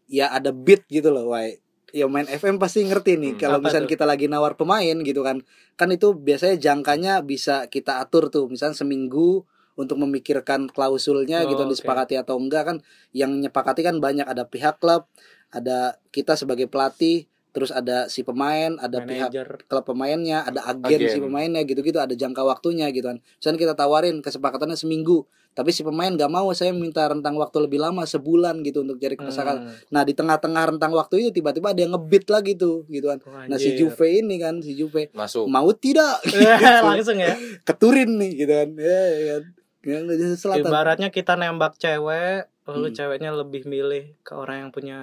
ya 0.06 0.30
ada 0.30 0.50
beat 0.50 0.86
gitu 0.86 1.10
loh, 1.10 1.30
why 1.30 1.58
ya 1.90 2.06
main 2.06 2.22
FM 2.24 2.62
pasti 2.62 2.86
ngerti 2.86 3.18
nih 3.18 3.32
Hmm, 3.34 3.40
kalau 3.40 3.58
misalnya 3.58 3.90
kita 3.90 4.06
lagi 4.06 4.30
nawar 4.30 4.54
pemain 4.54 4.94
gitu 5.02 5.26
kan 5.26 5.42
kan 5.74 5.90
itu 5.90 6.14
biasanya 6.14 6.54
jangkanya 6.54 7.18
bisa 7.18 7.66
kita 7.66 7.98
atur 7.98 8.30
tuh 8.30 8.46
misalnya 8.46 8.78
seminggu 8.78 9.42
untuk 9.80 9.96
memikirkan 9.96 10.68
klausulnya 10.68 11.42
Oh, 11.42 11.48
gitu 11.48 11.62
oke. 11.62 11.72
disepakati 11.72 12.14
atau 12.14 12.36
enggak 12.36 12.62
kan 12.62 12.76
yang 13.10 13.32
nyepakati 13.34 13.80
kan 13.80 13.96
banyak 13.96 14.24
ada 14.24 14.44
pihak 14.44 14.76
klub 14.76 15.08
ada 15.48 15.78
kita 16.10 16.36
sebagai 16.36 16.68
pelatih 16.68 17.24
terus 17.50 17.72
ada 17.72 18.06
si 18.06 18.22
pemain 18.22 18.78
ada 18.78 19.02
pihak 19.02 19.26
manajer. 19.26 19.48
klub 19.66 19.82
pemainnya, 19.82 20.44
ada 20.44 20.62
agen, 20.62 21.00
Agen. 21.00 21.08
si 21.08 21.18
pemainnya 21.18 21.64
gitu-gitu, 21.64 21.98
ada 21.98 22.14
jangka 22.14 22.46
waktunya 22.46 22.86
gitu 22.90 23.10
kan. 23.10 23.18
Misalnya 23.18 23.58
kita 23.58 23.74
tawarin 23.74 24.22
kesepakatannya 24.22 24.78
seminggu, 24.78 25.26
tapi 25.50 25.74
si 25.74 25.82
pemain 25.82 26.14
gak 26.14 26.30
mau, 26.30 26.46
saya 26.54 26.70
minta 26.70 27.02
rentang 27.04 27.34
waktu 27.34 27.66
lebih 27.66 27.82
lama 27.82 28.06
sebulan 28.06 28.62
gitu 28.62 28.86
untuk 28.86 29.02
cari 29.02 29.18
kesepakatan. 29.18 29.66
Hmm. 29.66 29.74
Nah 29.90 30.06
di 30.06 30.14
tengah-tengah 30.14 30.62
rentang 30.70 30.94
waktu 30.94 31.26
itu 31.26 31.42
tiba-tiba 31.42 31.74
ada 31.74 31.80
yang 31.82 31.90
ngebit 31.90 32.30
lagi 32.30 32.54
tuh 32.54 32.86
gitu 32.86 33.10
kan. 33.10 33.18
Nah 33.50 33.58
si. 33.58 33.74
Juve 33.74 34.06
ini 34.06 34.38
kan 34.38 34.62
si 34.62 34.78
Juve 34.78 35.10
Masuk. 35.10 35.50
mau 35.50 35.66
tidak 35.74 36.22
langsung 36.86 37.18
ya. 37.18 37.34
keturin 37.66 38.14
nih 38.14 38.32
gitu 38.36 38.52
kan. 38.54 38.68
Ya, 38.78 39.02
ya 39.10 39.24
kan. 39.34 39.42
Yang 39.80 40.02
dari 40.06 40.24
selatan. 40.34 40.60
Ibaratnya 40.62 41.08
kita 41.08 41.32
nembak 41.34 41.76
cewek, 41.76 42.48
lalu 42.64 42.86
Hmm. 42.86 42.96
ceweknya 42.96 43.30
lebih 43.32 43.64
milih 43.64 44.12
ke 44.20 44.32
orang 44.32 44.56
yang 44.62 44.70
punya 44.70 44.98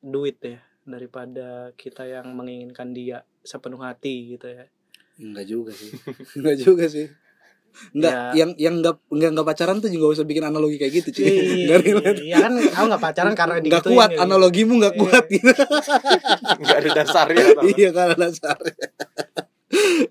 duit 0.00 0.40
ya 0.40 0.58
daripada 0.82 1.70
kita 1.76 2.02
yang 2.04 2.32
menginginkan 2.32 2.90
dia 2.90 3.22
sepenuh 3.40 3.78
hati 3.78 4.34
gitu 4.34 4.48
ya. 4.48 4.66
Enggak 5.14 5.46
juga 5.46 5.70
sih. 5.70 5.92
Enggak 6.38 6.56
juga 6.58 6.84
sih. 6.88 7.06
Enggak, 7.92 8.12
Ya. 8.12 8.20
yang 8.36 8.50
yang 8.60 8.74
enggak 8.78 9.00
enggak 9.08 9.30
enggak 9.32 9.48
pacaran 9.48 9.80
tuh 9.80 9.88
juga 9.88 10.12
usah 10.12 10.28
bikin 10.28 10.44
analogi 10.44 10.76
kayak 10.76 10.92
gitu, 10.92 11.08
cuy. 11.16 11.24
Enggak 11.64 11.78
relate. 11.80 12.20
Iya 12.20 12.36
kan 12.40 12.52
aku 12.52 12.84
nggak 12.84 13.00
pacaran 13.02 13.32
karena 13.32 13.54
digituin 13.60 13.96
kuat 13.96 14.10
gitu. 14.12 14.20
analogimu 14.20 14.72
nggak 14.76 14.92
Iya. 14.92 15.00
kuat 15.00 15.24
gitu. 15.28 15.52
Enggak 16.60 16.76
ada 16.78 16.90
dasarnya. 16.94 17.44
iya 17.72 17.88
karena 17.90 18.16
dasarnya 18.18 18.76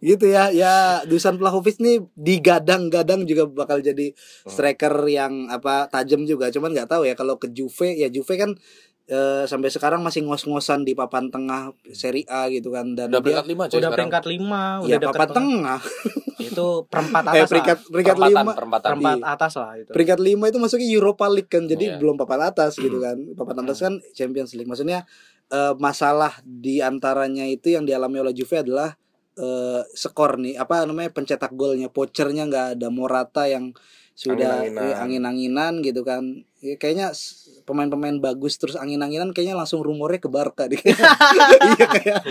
gitu 0.02 0.26
ya 0.26 0.50
ya 0.50 0.74
Dusan 1.04 1.36
Vlahovic 1.36 1.78
nih 1.78 2.02
digadang-gadang 2.14 3.24
juga 3.24 3.46
bakal 3.46 3.80
jadi 3.80 4.12
striker 4.44 4.92
yang 5.06 5.48
apa 5.48 5.88
tajam 5.88 6.24
juga 6.24 6.50
cuman 6.50 6.72
nggak 6.72 6.90
tahu 6.90 7.04
ya 7.04 7.14
kalau 7.14 7.36
ke 7.36 7.50
Juve 7.50 7.94
ya 7.94 8.08
Juve 8.08 8.34
kan 8.36 8.52
eh, 9.08 9.44
sampai 9.44 9.68
sekarang 9.68 10.00
masih 10.00 10.24
ngos-ngosan 10.24 10.82
di 10.82 10.94
papan 10.94 11.28
tengah 11.28 11.72
Serie 11.90 12.24
A 12.26 12.48
gitu 12.48 12.70
kan 12.70 12.92
dan 12.92 13.10
Udah 13.10 13.20
peringkat 13.20 13.46
5 13.46 13.52
coy 13.52 13.58
Udah 13.58 13.68
sekarang. 13.82 13.92
peringkat 13.98 14.24
lima, 14.26 14.62
ya 14.80 14.96
udah 14.98 15.00
dekat 15.02 15.14
papan 15.14 15.30
tengah 15.34 15.82
Itu 16.42 16.66
perempat 16.88 17.24
eh 17.28 17.32
atas 17.38 17.50
peringkat 17.50 17.78
lah. 17.78 17.88
peringkat 17.88 18.16
Perempatan, 18.16 18.42
lima 18.42 18.54
perempatan. 18.56 18.90
Perempat 18.90 19.16
Iya. 19.16 19.26
atas 19.30 19.54
lah 19.56 19.72
itu. 19.78 19.92
peringkat 19.92 20.20
lima 20.20 20.46
itu 20.48 20.58
masuknya 20.58 20.88
Europa 20.90 21.26
League 21.28 21.48
kan 21.48 21.64
jadi 21.66 21.86
Iya. 21.88 21.98
belum 21.98 22.16
papan 22.16 22.42
atas 22.46 22.72
gitu 22.78 22.98
kan 22.98 23.18
papan 23.36 23.56
atas 23.62 23.78
kan 23.80 23.94
Champions 24.12 24.52
League 24.54 24.66
maksudnya 24.66 25.06
eh, 25.50 25.74
masalah 25.78 26.32
di 26.42 26.80
antaranya 26.80 27.44
itu 27.44 27.70
yang 27.70 27.84
dialami 27.84 28.18
oleh 28.18 28.32
Juve 28.32 28.58
adalah 28.58 28.96
eh, 29.38 29.82
skor 29.96 30.40
nih 30.42 30.58
apa 30.60 30.84
namanya 30.84 31.12
pencetak 31.14 31.54
golnya 31.56 31.88
pochernya 31.88 32.48
nggak 32.50 32.68
ada 32.80 32.88
Morata 32.92 33.48
yang 33.48 33.72
sudah 34.12 34.68
Angin-anginan. 34.68 34.92
eh, 34.92 34.96
angin-anginan 35.00 35.74
gitu 35.86 36.02
kan 36.04 36.24
Ya, 36.62 36.78
kayaknya 36.78 37.10
pemain-pemain 37.66 38.22
bagus 38.22 38.62
terus 38.62 38.78
angin-anginan 38.78 39.34
kayaknya 39.34 39.58
langsung 39.58 39.82
rumornya 39.82 40.22
ke 40.22 40.30
Barca 40.30 40.70
deh 40.70 40.78
iya 41.74 41.86
kayak 41.90 42.22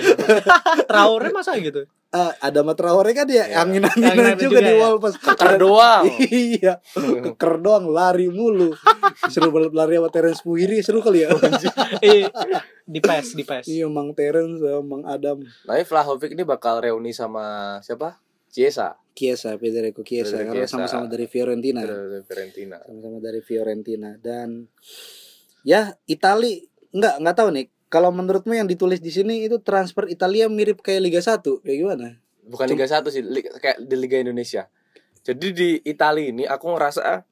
Traore 0.86 1.34
masa 1.34 1.58
gitu? 1.58 1.90
Ah, 2.10 2.32
ada 2.38 2.60
Traore 2.72 3.10
kan 3.12 3.24
dia 3.24 3.44
Iya. 3.44 3.62
angin-anginan 3.62 4.12
Angin-anginan 4.12 4.36
juga, 4.36 4.44
juga 4.50 4.58
di 4.60 4.72
ya? 4.72 4.78
wall 4.78 4.96
pas 4.98 5.14
Keker 5.24 5.52
doang. 5.56 6.04
iya 6.20 6.72
keker 6.98 7.54
doang 7.58 7.84
lari 7.86 8.26
mulu 8.26 8.74
seru 9.26 9.48
banget 9.48 9.72
lari 9.72 9.94
sama 9.94 10.08
Terence 10.08 10.40
Puiri 10.40 10.78
seru 10.80 10.98
kali 10.98 11.22
ya 11.22 11.28
Eh, 12.00 12.26
di 12.92 12.98
PES, 12.98 13.26
di 13.34 13.42
PES. 13.42 13.64
iya 13.68 13.86
Mang 13.86 14.10
Terence 14.12 14.58
sama 14.58 14.82
Mang 14.82 15.04
Adam 15.04 15.38
Nah, 15.40 15.78
Vlahovic 15.78 16.30
ini 16.30 16.42
bakal 16.42 16.80
reuni 16.80 17.10
sama 17.10 17.78
siapa? 17.80 18.18
Chiesa 18.46 18.98
Chiesa 19.12 19.54
Federico 19.54 20.02
Chiesa 20.02 20.42
karena 20.42 20.66
sama-sama 20.66 21.06
dari 21.06 21.24
Fiorentina 21.24 21.86
dari 21.86 22.18
Fiorentina. 22.20 22.82
sama-sama 22.82 23.18
dari 23.20 23.40
Fiorentina 23.40 24.10
dan 24.16 24.66
ya 25.62 25.86
Itali 26.04 26.58
nggak 26.90 27.14
nggak 27.22 27.36
tahu 27.36 27.48
nih 27.52 27.66
kalau 27.90 28.08
menurutmu 28.08 28.54
yang 28.54 28.64
ditulis 28.64 28.98
di 28.98 29.10
sini 29.10 29.44
itu 29.44 29.58
transfer 29.58 30.06
Italia 30.06 30.46
mirip 30.46 30.78
kayak 30.78 31.02
Liga 31.02 31.20
1 31.20 31.42
kayak 31.60 31.76
gimana 31.76 32.08
Bukan 32.40 32.66
Liga 32.66 32.86
1 32.88 33.02
sih, 33.06 33.20
li- 33.20 33.46
kayak 33.46 33.78
di 33.80 33.94
Liga 33.94 34.16
Indonesia. 34.16 34.66
Jadi 35.20 35.46
di 35.50 35.70
Italia 35.84 36.26
ini 36.26 36.42
aku 36.42 36.66
ngerasa 36.68 37.22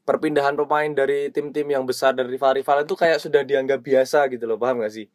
perpindahan 0.00 0.54
pemain 0.54 0.86
dari 0.88 1.26
tim-tim 1.28 1.66
yang 1.66 1.82
besar 1.82 2.12
dari 2.12 2.30
rival-rival 2.30 2.82
itu 2.82 2.94
kayak 2.94 3.18
sudah 3.18 3.42
dianggap 3.42 3.80
biasa 3.80 4.26
gitu 4.28 4.46
loh, 4.46 4.58
paham 4.58 4.78
gak 4.78 4.92
sih? 4.92 5.06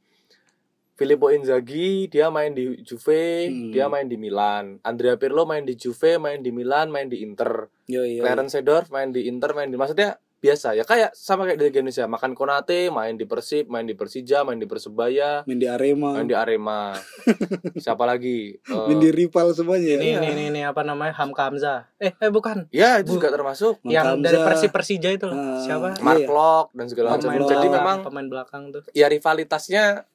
Filippo 0.96 1.28
Inzaghi 1.28 2.08
dia 2.08 2.28
main 2.28 2.52
di 2.52 2.80
Juve, 2.82 3.48
Hmm. 3.48 3.72
dia 3.72 3.88
main 3.88 4.08
di 4.08 4.16
Milan. 4.16 4.80
Andrea 4.80 5.16
Pirlo 5.16 5.44
main 5.44 5.64
di 5.64 5.76
Juve, 5.76 6.16
main 6.18 6.40
di 6.40 6.52
Milan, 6.52 6.88
main 6.88 7.08
di 7.08 7.20
Inter. 7.20 7.68
yo 7.86 8.02
yo 8.02 8.24
Clarence 8.24 8.56
Seedorf 8.56 8.88
main 8.90 9.12
di 9.12 9.28
Inter, 9.28 9.52
main 9.52 9.68
di 9.68 9.76
maksudnya 9.76 10.16
biasa 10.46 10.78
ya 10.78 10.86
kayak 10.86 11.18
sama 11.18 11.50
kayak 11.50 11.58
di 11.58 11.74
Indonesia. 11.74 12.06
Makan 12.06 12.38
Konate, 12.38 12.94
main 12.94 13.18
di 13.18 13.26
Persib, 13.26 13.66
main 13.66 13.84
di 13.84 13.98
Persija, 13.98 14.46
main 14.46 14.62
di 14.62 14.70
Persebaya, 14.70 15.42
main 15.50 15.58
di 15.58 15.66
Arema 15.66 16.14
main 16.14 16.30
di 16.30 16.38
Arema. 16.38 16.94
Siapa 17.84 18.06
lagi? 18.06 18.54
Eh, 18.54 18.86
main 18.86 19.02
di 19.02 19.10
rival 19.10 19.50
semuanya 19.52 19.98
Ini, 19.98 20.06
ya. 20.06 20.20
ini, 20.22 20.28
ini, 20.30 20.44
ini 20.54 20.62
apa 20.62 20.86
namanya 20.86 21.18
Hamka 21.18 21.50
Hamza. 21.50 21.90
Eh, 21.98 22.14
eh 22.14 22.30
bukan. 22.30 22.70
Ya 22.70 23.02
itu 23.02 23.10
Bu- 23.10 23.18
juga 23.18 23.34
termasuk 23.34 23.82
Mang 23.82 23.90
yang 23.90 24.06
Hamzah. 24.06 24.22
dari 24.22 24.38
Persib 24.38 24.70
Persija 24.70 25.10
itu 25.10 25.26
loh. 25.26 25.34
Ah, 25.34 25.58
Siapa? 25.58 25.88
Iya, 25.98 26.04
Mark 26.06 26.22
iya. 26.22 26.30
Locke 26.30 26.70
dan 26.78 26.86
segala 26.86 27.08
macam. 27.18 27.30
Jadi 27.34 27.42
belakang, 27.42 27.74
memang 27.74 27.98
pemain 28.06 28.28
belakang 28.30 28.62
tuh. 28.70 28.82
ya 28.94 29.10
rivalitasnya 29.10 30.06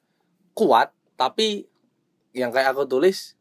kuat, 0.53 0.95
tapi 1.15 1.67
yang 2.31 2.55
kayak 2.55 2.71
aku 2.71 2.87
tulis 2.87 3.35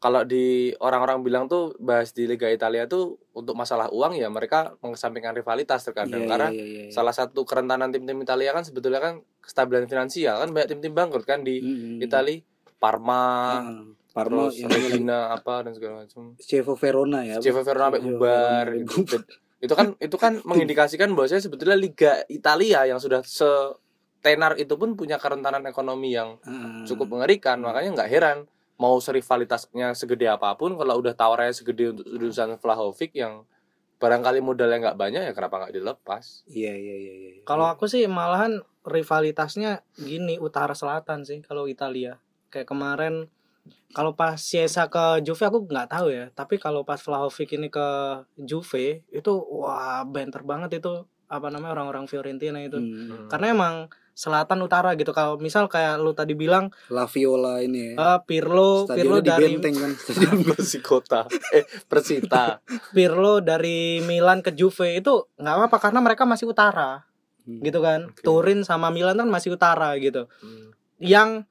kalau 0.00 0.24
di 0.24 0.44
orang-orang 0.76 1.20
bilang 1.20 1.44
tuh 1.44 1.76
bahas 1.76 2.10
di 2.10 2.24
Liga 2.24 2.48
Italia 2.48 2.84
tuh 2.84 3.20
untuk 3.30 3.52
masalah 3.52 3.86
uang 3.88 4.16
ya 4.16 4.26
mereka 4.26 4.72
mengesampingkan 4.80 5.32
rivalitas 5.34 5.84
terkadang 5.84 6.24
Iya, 6.24 6.28
karena 6.28 6.48
iya, 6.48 6.56
iya, 6.58 6.82
iya. 6.82 6.90
salah 6.90 7.12
satu 7.12 7.44
kerentanan 7.44 7.88
tim-tim 7.88 8.16
Italia 8.16 8.50
kan 8.50 8.64
sebetulnya 8.64 8.96
kan 8.98 9.14
kestabilan 9.38 9.84
finansial 9.84 10.38
kan 10.38 10.48
banyak 10.48 10.68
tim-tim 10.70 10.90
bangkrut 10.90 11.22
kan 11.22 11.40
di 11.40 11.60
Mm-mm. 11.60 12.00
Italia 12.00 12.40
Parma 12.76 13.20
Ah, 13.60 13.84
Parma 14.10 14.48
terus 14.48 14.56
yang 14.58 14.72
Regina 14.72 15.30
apa 15.30 15.62
dan 15.62 15.72
segala 15.72 16.02
macam 16.02 16.32
Chievo 16.36 16.74
Verona 16.74 17.20
ya 17.22 17.36
Chievo 17.38 17.60
Verona 17.60 17.92
sampai 17.92 18.00
bubar 18.00 18.66
gitu. 18.74 19.20
itu 19.60 19.74
kan 19.76 19.92
itu 19.94 20.16
kan 20.16 20.40
mengindikasikan 20.48 21.12
bahwasanya 21.12 21.44
sebetulnya 21.44 21.76
Liga 21.76 22.24
Italia 22.26 22.82
yang 22.84 22.96
sudah 22.96 23.20
setenar 23.20 24.56
itu 24.56 24.74
pun 24.74 24.96
punya 24.96 25.16
kerentanan 25.16 25.60
ekonomi 25.64 26.10
yang 26.10 26.40
Ah. 26.42 26.82
cukup 26.82 27.06
mengerikan 27.10 27.60
makanya 27.60 27.92
nggak 27.94 28.10
heran 28.10 28.38
mau 28.80 28.96
serivalitasnya 28.96 29.92
segede 29.92 30.24
apa 30.24 30.56
pun 30.56 30.72
kalau 30.80 30.96
udah 31.04 31.12
tawarannya 31.12 31.52
segede 31.52 31.92
untuk 31.92 32.08
urusan 32.08 32.56
Vlahovic 32.56 33.12
yang 33.12 33.44
barangkali 34.00 34.40
modalnya 34.40 34.80
nggak 34.88 34.96
banyak 34.96 35.22
ya 35.28 35.32
kenapa 35.36 35.60
nggak 35.60 35.76
dilepas 35.76 36.48
Iya 36.48 36.72
iya 36.72 36.96
iya 36.96 37.12
iya. 37.12 37.30
Kalau 37.44 37.68
aku 37.68 37.84
sih 37.84 38.08
malahan 38.08 38.64
rivalitasnya 38.88 39.84
gini 40.00 40.40
utara 40.40 40.72
selatan 40.72 41.28
sih 41.28 41.44
kalau 41.44 41.68
Italia. 41.68 42.16
Kayak 42.48 42.72
kemarin 42.72 43.28
kalau 43.92 44.16
pas 44.16 44.40
Chiesa 44.40 44.88
ke 44.88 45.20
Juve 45.20 45.44
aku 45.44 45.68
nggak 45.68 45.92
tahu 45.92 46.08
ya, 46.08 46.32
tapi 46.32 46.56
kalau 46.56 46.80
pas 46.80 46.96
Vlahovic 46.96 47.60
ini 47.60 47.68
ke 47.68 47.86
Juve 48.40 49.04
itu 49.12 49.32
wah 49.52 50.00
banter 50.08 50.40
banget 50.48 50.80
itu 50.80 51.04
apa 51.28 51.52
namanya 51.52 51.76
orang-orang 51.76 52.08
Fiorentina 52.08 52.56
itu. 52.64 52.80
Hmm. 52.80 53.28
Karena 53.28 53.52
emang 53.52 53.74
selatan 54.20 54.60
utara 54.60 54.92
gitu. 54.94 55.10
Kalau 55.10 55.40
misal 55.40 55.64
kayak 55.64 55.96
lu 55.96 56.12
tadi 56.12 56.36
bilang 56.36 56.68
La 56.86 57.08
Viola 57.08 57.64
ini 57.64 57.92
ya. 57.92 57.94
eh, 57.96 58.18
Pirlo 58.20 58.84
Pirlo 58.84 59.16
Stadionnya 59.16 59.18
di 59.18 59.30
dari 59.30 59.44
Benteng 59.48 59.74
kan. 59.74 59.90
Stadion 60.04 60.38
Persikota 60.44 61.20
eh 61.50 61.64
Persita 61.88 62.60
Pirlo 62.96 63.40
dari 63.40 63.98
Milan 64.00 64.44
ke 64.44 64.52
Juve 64.52 64.94
itu 64.94 65.24
nggak 65.34 65.54
apa-apa 65.56 65.78
karena 65.80 66.00
mereka 66.00 66.28
masih 66.28 66.52
utara 66.52 67.08
Hmm. 67.40 67.64
gitu 67.64 67.80
kan. 67.80 68.12
Oke. 68.12 68.20
Turin 68.20 68.60
sama 68.62 68.92
Milan 68.92 69.16
kan 69.16 69.24
masih 69.26 69.56
utara 69.56 69.96
gitu. 69.96 70.28
Hmm. 70.44 70.76
yang 71.00 71.48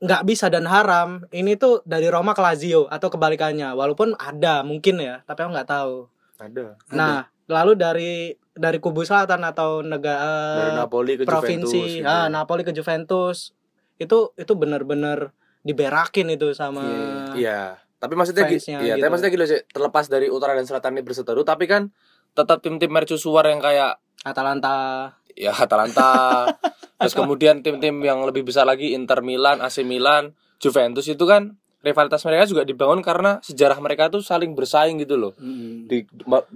nggak 0.00 0.24
bisa 0.24 0.48
dan 0.48 0.64
haram 0.64 1.28
ini 1.30 1.52
tuh 1.54 1.84
dari 1.84 2.08
Roma 2.08 2.32
ke 2.32 2.40
Lazio 2.40 2.84
atau 2.86 3.08
kebalikannya 3.08 3.68
walaupun 3.70 4.16
ada 4.16 4.60
mungkin 4.60 4.96
ya 4.96 5.20
tapi 5.22 5.40
aku 5.40 5.52
nggak 5.52 5.68
tahu 5.68 6.08
ada 6.40 6.74
nah 6.90 7.16
lalu 7.46 7.72
dari 7.74 8.12
dari 8.50 8.78
kubu 8.78 9.02
selatan 9.02 9.40
atau 9.42 9.78
dari 9.78 9.90
negara 9.90 10.74
Napoli 10.76 11.14
ke 11.14 11.22
provinsi 11.22 11.66
Juventus 11.76 11.98
gitu. 11.98 12.08
ah, 12.08 12.26
Napoli 12.26 12.62
ke 12.62 12.72
Juventus 12.72 13.52
itu 13.96 14.18
itu 14.34 14.52
benar-benar 14.54 15.30
diberakin 15.60 16.30
itu 16.30 16.50
sama 16.50 16.80
Iya, 16.80 17.36
Iya, 17.36 17.60
tapi 17.98 18.16
maksudnya 18.16 18.44
gi- 18.44 18.56
fansnya 18.56 18.78
iya, 18.80 18.94
gitu. 18.94 19.02
tapi 19.02 19.10
maksudnya 19.10 19.30
gini 19.30 19.44
sih, 19.46 19.60
terlepas 19.66 20.04
dari 20.06 20.26
utara 20.26 20.56
dan 20.56 20.64
selatan 20.64 20.96
ini 20.96 21.02
berseteru, 21.02 21.44
tapi 21.44 21.68
kan 21.68 21.92
tetap 22.32 22.58
tim-tim 22.58 22.88
mercusuar 22.88 23.44
yang 23.44 23.60
kayak 23.60 24.00
Atalanta 24.22 25.12
ya 25.30 25.52
Atalanta 25.52 26.08
terus 26.96 27.12
kemudian 27.12 27.60
tim-tim 27.60 28.00
yang 28.00 28.24
lebih 28.24 28.40
besar 28.42 28.64
lagi 28.64 28.92
Inter 28.92 29.20
Milan 29.20 29.60
AC 29.60 29.82
Milan 29.82 30.32
Juventus 30.56 31.04
itu 31.04 31.20
kan 31.22 31.59
rivalitas 31.80 32.20
mereka 32.22 32.44
juga 32.44 32.62
dibangun 32.62 33.00
karena 33.00 33.40
sejarah 33.40 33.80
mereka 33.80 34.08
tuh 34.08 34.20
saling 34.20 34.52
bersaing 34.52 35.00
gitu 35.00 35.16
loh. 35.16 35.32
Mm. 35.36 35.88
di 35.88 36.04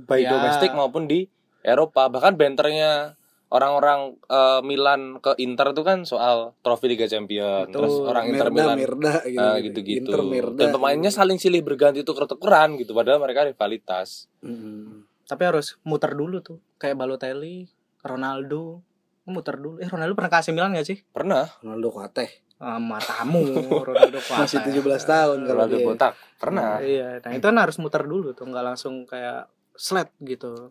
baik 0.04 0.24
Ya. 0.24 0.30
domestik 0.30 0.70
maupun 0.72 1.08
di 1.08 1.24
Eropa. 1.60 2.12
Bahkan 2.12 2.36
benternya 2.36 3.16
orang-orang 3.48 4.20
eh, 4.26 4.60
Milan 4.60 5.18
ke 5.18 5.32
Inter 5.38 5.72
itu 5.72 5.80
kan 5.80 6.04
soal 6.04 6.52
trofi 6.60 6.92
Liga 6.92 7.06
Champions. 7.06 7.68
Betul. 7.68 7.72
terus 7.72 7.94
orang 8.02 8.24
Inter 8.28 8.48
Merda, 8.50 8.74
Milan 8.74 8.76
Merda 8.76 9.14
gitu, 9.24 9.40
eh, 9.40 9.56
gitu-gitu. 9.64 10.08
Inter 10.10 10.22
Merda. 10.22 10.58
dan 10.60 10.68
pemainnya 10.70 11.08
saling 11.08 11.40
silih 11.40 11.64
berganti 11.64 12.04
tuker-tukeran 12.04 12.76
gitu 12.76 12.92
padahal 12.92 13.16
mereka 13.18 13.48
rivalitas. 13.48 14.28
Mm. 14.44 15.08
tapi 15.24 15.40
harus 15.48 15.80
muter 15.88 16.12
dulu 16.12 16.44
tuh. 16.44 16.60
Kayak 16.76 17.00
Balotelli 17.00 17.64
Ronaldo. 18.04 18.84
Muter 19.24 19.56
dulu. 19.56 19.80
Eh 19.80 19.88
Ronaldo 19.88 20.12
pernah 20.12 20.28
kasih 20.28 20.52
Milan 20.52 20.76
gak 20.76 20.84
sih? 20.84 21.00
Pernah. 21.08 21.48
Ronaldo 21.64 21.88
Kuateh 21.88 22.43
Ah, 22.62 22.78
matamu 22.78 23.44
Ronaldo 23.82 24.22
masih 24.30 24.62
kuasa. 24.62 25.02
17 25.02 25.10
tahun 25.10 25.38
kalau 25.44 25.52
Ronaldo 25.66 25.76
dia. 25.76 25.86
botak 25.90 26.12
pernah 26.38 26.78
iya 26.80 27.18
nah 27.18 27.34
itu 27.34 27.44
kan 27.44 27.58
harus 27.58 27.76
muter 27.82 28.06
dulu 28.06 28.30
tuh 28.32 28.46
nggak 28.46 28.64
langsung 28.64 29.04
kayak 29.04 29.50
sled 29.74 30.08
gitu 30.22 30.70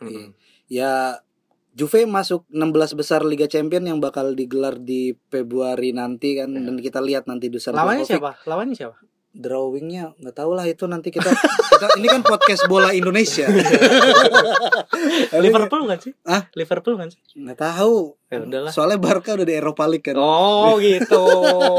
Mm-mm. 0.00 0.32
Ya 0.68 1.20
Juve 1.76 2.08
masuk 2.08 2.48
16 2.48 2.96
besar 2.96 3.20
Liga 3.20 3.44
Champion 3.44 3.84
yang 3.84 4.00
bakal 4.00 4.32
digelar 4.32 4.80
di 4.80 5.12
Februari 5.28 5.92
nanti 5.92 6.32
kan 6.40 6.48
dan 6.52 6.80
kita 6.80 7.04
lihat 7.04 7.28
nanti 7.28 7.52
Dusan 7.52 7.76
lawannya 7.76 8.08
siapa 8.08 8.40
lawannya 8.48 8.72
siapa 8.72 8.96
Drawingnya 9.36 10.16
nggak 10.16 10.32
tahu 10.34 10.56
lah 10.56 10.64
itu 10.64 10.88
nanti 10.88 11.12
kita, 11.12 11.28
kita 11.28 11.86
ini 12.00 12.08
kan 12.08 12.24
podcast 12.24 12.64
bola 12.66 12.90
Indonesia. 12.90 13.44
Liverpool 15.36 15.84
kan 15.84 15.98
sih? 16.00 16.12
Hah? 16.24 16.48
Liverpool 16.56 16.96
kan 16.96 17.12
sih? 17.12 17.20
Nggak 17.36 17.58
tahu. 17.60 18.16
Ya 18.26 18.40
udahlah. 18.40 18.72
Soalnya 18.72 18.96
Barca 18.96 19.36
udah 19.36 19.44
di 19.44 19.54
Eropa 19.54 19.84
League 19.84 20.02
kan. 20.02 20.16
Oh 20.16 20.80
gitu. 20.80 21.20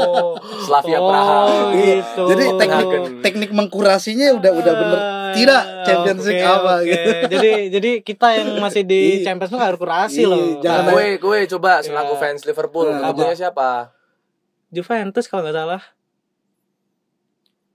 Slavia 0.64 0.98
oh, 0.98 1.10
Praha. 1.10 1.36
gitu. 1.74 2.22
Jadi 2.30 2.44
teknik 2.54 2.84
Copenhagen. 2.86 3.22
teknik 3.22 3.50
mengkurasinya 3.50 4.26
udah 4.38 4.52
udah 4.54 4.72
bener. 4.74 5.00
Tidak 5.28 5.62
Champions 5.84 6.22
League 6.24 6.40
Oke, 6.40 6.54
apa 6.54 6.72
oke. 6.72 6.86
gitu. 6.86 7.10
Jadi 7.28 7.50
jadi 7.68 7.90
kita 8.00 8.28
yang 8.32 8.48
masih 8.58 8.82
di 8.82 9.00
Iya. 9.20 9.24
Champions 9.26 9.50
League 9.52 9.66
harus 9.66 9.78
kurasi 9.78 10.20
Iya, 10.22 10.30
loh. 10.30 10.46
jangan 10.62 10.82
Nah, 10.84 10.92
gue 10.94 11.06
gue 11.18 11.38
coba 11.50 11.70
selaku 11.82 12.14
Ya. 12.14 12.20
fans 12.22 12.40
Liverpool. 12.44 12.86
Nah, 12.88 13.10
ketemunya 13.10 13.36
siapa? 13.36 13.68
Juventus 14.68 15.26
kalau 15.26 15.42
nggak 15.42 15.56
salah 15.56 15.82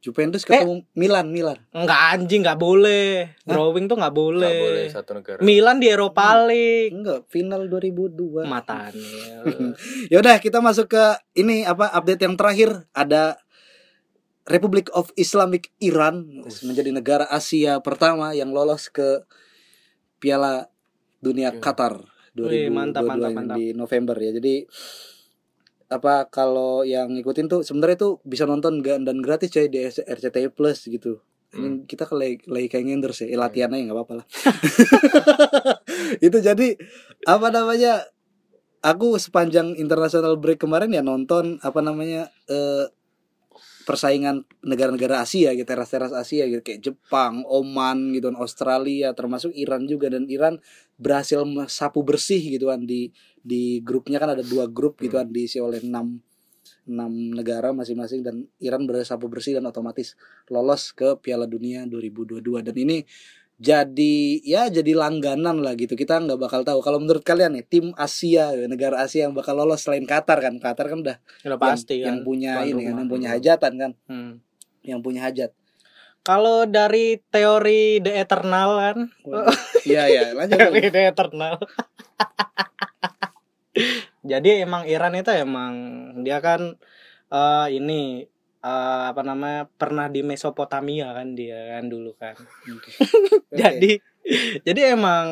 Juventus 0.04 0.44
ketemu 0.44 0.84
Milan 1.00 1.32
Milan. 1.32 1.64
Enggak 1.72 2.00
anjing 2.12 2.44
nggak 2.44 2.60
boleh. 2.60 3.40
Drawing 3.48 3.88
tuh 3.88 3.96
nggak 3.96 4.12
boleh. 4.12 4.52
Nggak 4.52 4.66
boleh 4.68 4.86
satu 4.92 5.12
negara. 5.16 5.40
Milan 5.40 5.80
di 5.80 5.88
Eropa 5.88 6.44
League. 6.44 6.92
Enggak 6.92 7.24
final 7.32 7.72
2002 7.72 8.44
matanya 8.44 9.48
Ya 10.12 10.20
udah 10.20 10.44
kita 10.44 10.60
masuk 10.60 10.92
ke 10.92 11.04
ini 11.40 11.64
apa 11.64 11.88
update 11.96 12.20
yang 12.20 12.36
terakhir. 12.36 12.84
Ada 12.92 13.40
Republic 14.44 14.92
of 14.92 15.08
Islamic 15.16 15.72
Iran 15.80 16.44
menjadi 16.68 16.92
negara 16.92 17.24
Asia 17.32 17.80
pertama 17.80 18.36
yang 18.36 18.52
lolos 18.52 18.92
ke 18.92 19.24
Piala 20.20 20.68
Dunia 21.24 21.56
Oke. 21.56 21.64
Qatar 21.64 22.04
Wih, 22.36 22.68
2022 22.68 22.76
mantap, 22.76 23.04
mantap, 23.08 23.24
yang 23.24 23.36
mantap. 23.40 23.56
di 23.56 23.66
November 23.72 24.16
ya. 24.20 24.32
Jadi 24.36 24.68
apa 25.94 26.28
kalau 26.28 26.82
yang 26.82 27.14
ngikutin 27.14 27.46
tuh 27.46 27.62
sebenarnya 27.62 27.98
tuh 28.02 28.14
bisa 28.26 28.50
nonton 28.50 28.82
dan 28.82 29.18
gratis 29.22 29.54
coy 29.54 29.70
di 29.70 29.86
RCTI 29.86 30.50
Plus 30.50 30.90
gitu. 30.90 31.22
Ini 31.54 31.86
kita 31.86 32.10
lagi, 32.10 32.42
lagi 32.50 32.66
kayak 32.66 32.86
ngenders 32.90 33.22
ya, 33.22 33.28
eh, 33.30 33.38
latihan 33.38 33.70
aja 33.70 33.86
nggak 33.86 33.94
apa-apa 33.94 34.14
lah. 34.18 34.28
itu 36.26 36.38
jadi 36.42 36.68
apa 37.30 37.48
namanya? 37.54 38.02
Aku 38.84 39.16
sepanjang 39.16 39.80
international 39.80 40.36
break 40.42 40.60
kemarin 40.60 40.92
ya 40.92 41.00
nonton 41.00 41.62
apa 41.62 41.80
namanya 41.80 42.28
eh, 42.50 42.90
persaingan 43.84 44.48
negara-negara 44.64 45.22
Asia 45.22 45.52
gitu, 45.54 45.68
teras-teras 45.68 46.16
Asia 46.16 46.48
gitu 46.48 46.64
kayak 46.64 46.82
Jepang, 46.82 47.44
Oman 47.46 48.16
gitu, 48.16 48.32
Australia, 48.34 49.12
termasuk 49.12 49.52
Iran 49.54 49.86
juga 49.86 50.10
dan 50.10 50.26
Iran 50.32 50.58
berhasil 51.04 51.44
sapu 51.68 52.00
bersih 52.02 52.40
gitu 52.40 52.72
kan. 52.72 52.80
Di 52.88 53.12
di 53.44 53.84
grupnya 53.84 54.24
kan 54.24 54.40
ada 54.40 54.44
dua 54.44 54.72
grup 54.72 55.04
gitu 55.04 55.20
kan 55.20 55.28
diisi 55.28 55.60
oleh 55.60 55.84
enam 55.84 56.24
enam 56.84 57.12
negara 57.36 57.72
masing-masing 57.72 58.24
dan 58.24 58.44
Iran 58.60 58.88
berhasil 58.88 59.16
sapu 59.16 59.28
bersih 59.28 59.56
dan 59.60 59.68
otomatis 59.68 60.16
lolos 60.48 60.96
ke 60.96 61.16
Piala 61.20 61.48
Dunia 61.48 61.84
2022 61.88 62.44
dan 62.64 62.76
ini 62.76 63.04
jadi 63.54 64.44
ya 64.44 64.68
jadi 64.68 64.92
langganan 64.98 65.62
lah 65.64 65.78
gitu. 65.78 65.94
Kita 65.96 66.20
nggak 66.20 66.40
bakal 66.42 66.68
tahu. 66.68 66.84
Kalau 66.84 67.00
menurut 67.00 67.24
kalian 67.24 67.56
nih 67.56 67.64
tim 67.64 67.86
Asia 67.96 68.52
negara 68.68 69.06
Asia 69.06 69.30
yang 69.30 69.36
bakal 69.38 69.56
lolos 69.56 69.86
selain 69.86 70.04
Qatar 70.04 70.42
kan? 70.42 70.58
Qatar 70.60 70.92
kan 70.92 71.00
udah 71.00 71.18
udah 71.48 71.56
yang- 71.56 71.62
pasti 71.62 71.96
yang, 72.04 72.20
kan 72.20 72.28
punya 72.28 72.52
tuan 72.60 72.68
ini 72.68 72.82
kan 72.84 72.96
yang 72.98 73.10
punya 73.12 73.28
hajatan 73.38 73.72
kan. 73.80 73.92
Hmm. 74.10 74.32
yang 74.84 75.00
punya 75.00 75.24
hajat 75.24 75.56
Kalau 76.24 76.64
dari 76.64 77.20
teori 77.20 78.00
The 78.00 78.24
Eternal 78.24 78.70
kan? 78.80 78.98
Iya 79.84 80.08
iya. 80.08 80.32
Lanjut 80.40 80.56
teori 80.56 80.88
The 80.88 81.12
Eternal. 81.12 81.60
Jadi 84.32 84.64
emang 84.64 84.88
Iran 84.88 85.20
itu 85.20 85.36
emang 85.36 85.74
dia 86.24 86.40
kan 86.40 86.80
eh, 87.28 87.68
ini 87.76 88.24
eh, 88.64 89.04
apa 89.12 89.20
namanya 89.20 89.68
pernah 89.76 90.08
di 90.08 90.24
Mesopotamia 90.24 91.12
kan 91.12 91.36
dia 91.36 91.76
kan 91.76 91.92
dulu 91.92 92.16
kan. 92.16 92.40
Jadi 93.52 94.00
jadi 94.64 94.96
emang 94.96 95.28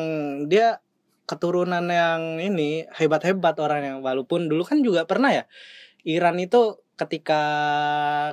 dia 0.52 0.84
keturunan 1.24 1.80
yang 1.88 2.36
ini 2.36 2.84
hebat-hebat 2.92 3.56
orang 3.56 3.80
yang 3.88 3.98
walaupun 4.04 4.52
dulu 4.52 4.68
kan 4.68 4.84
juga 4.84 5.08
pernah 5.08 5.32
ya 5.32 5.44
Iran 6.04 6.36
itu 6.36 6.76
ketika 7.00 7.40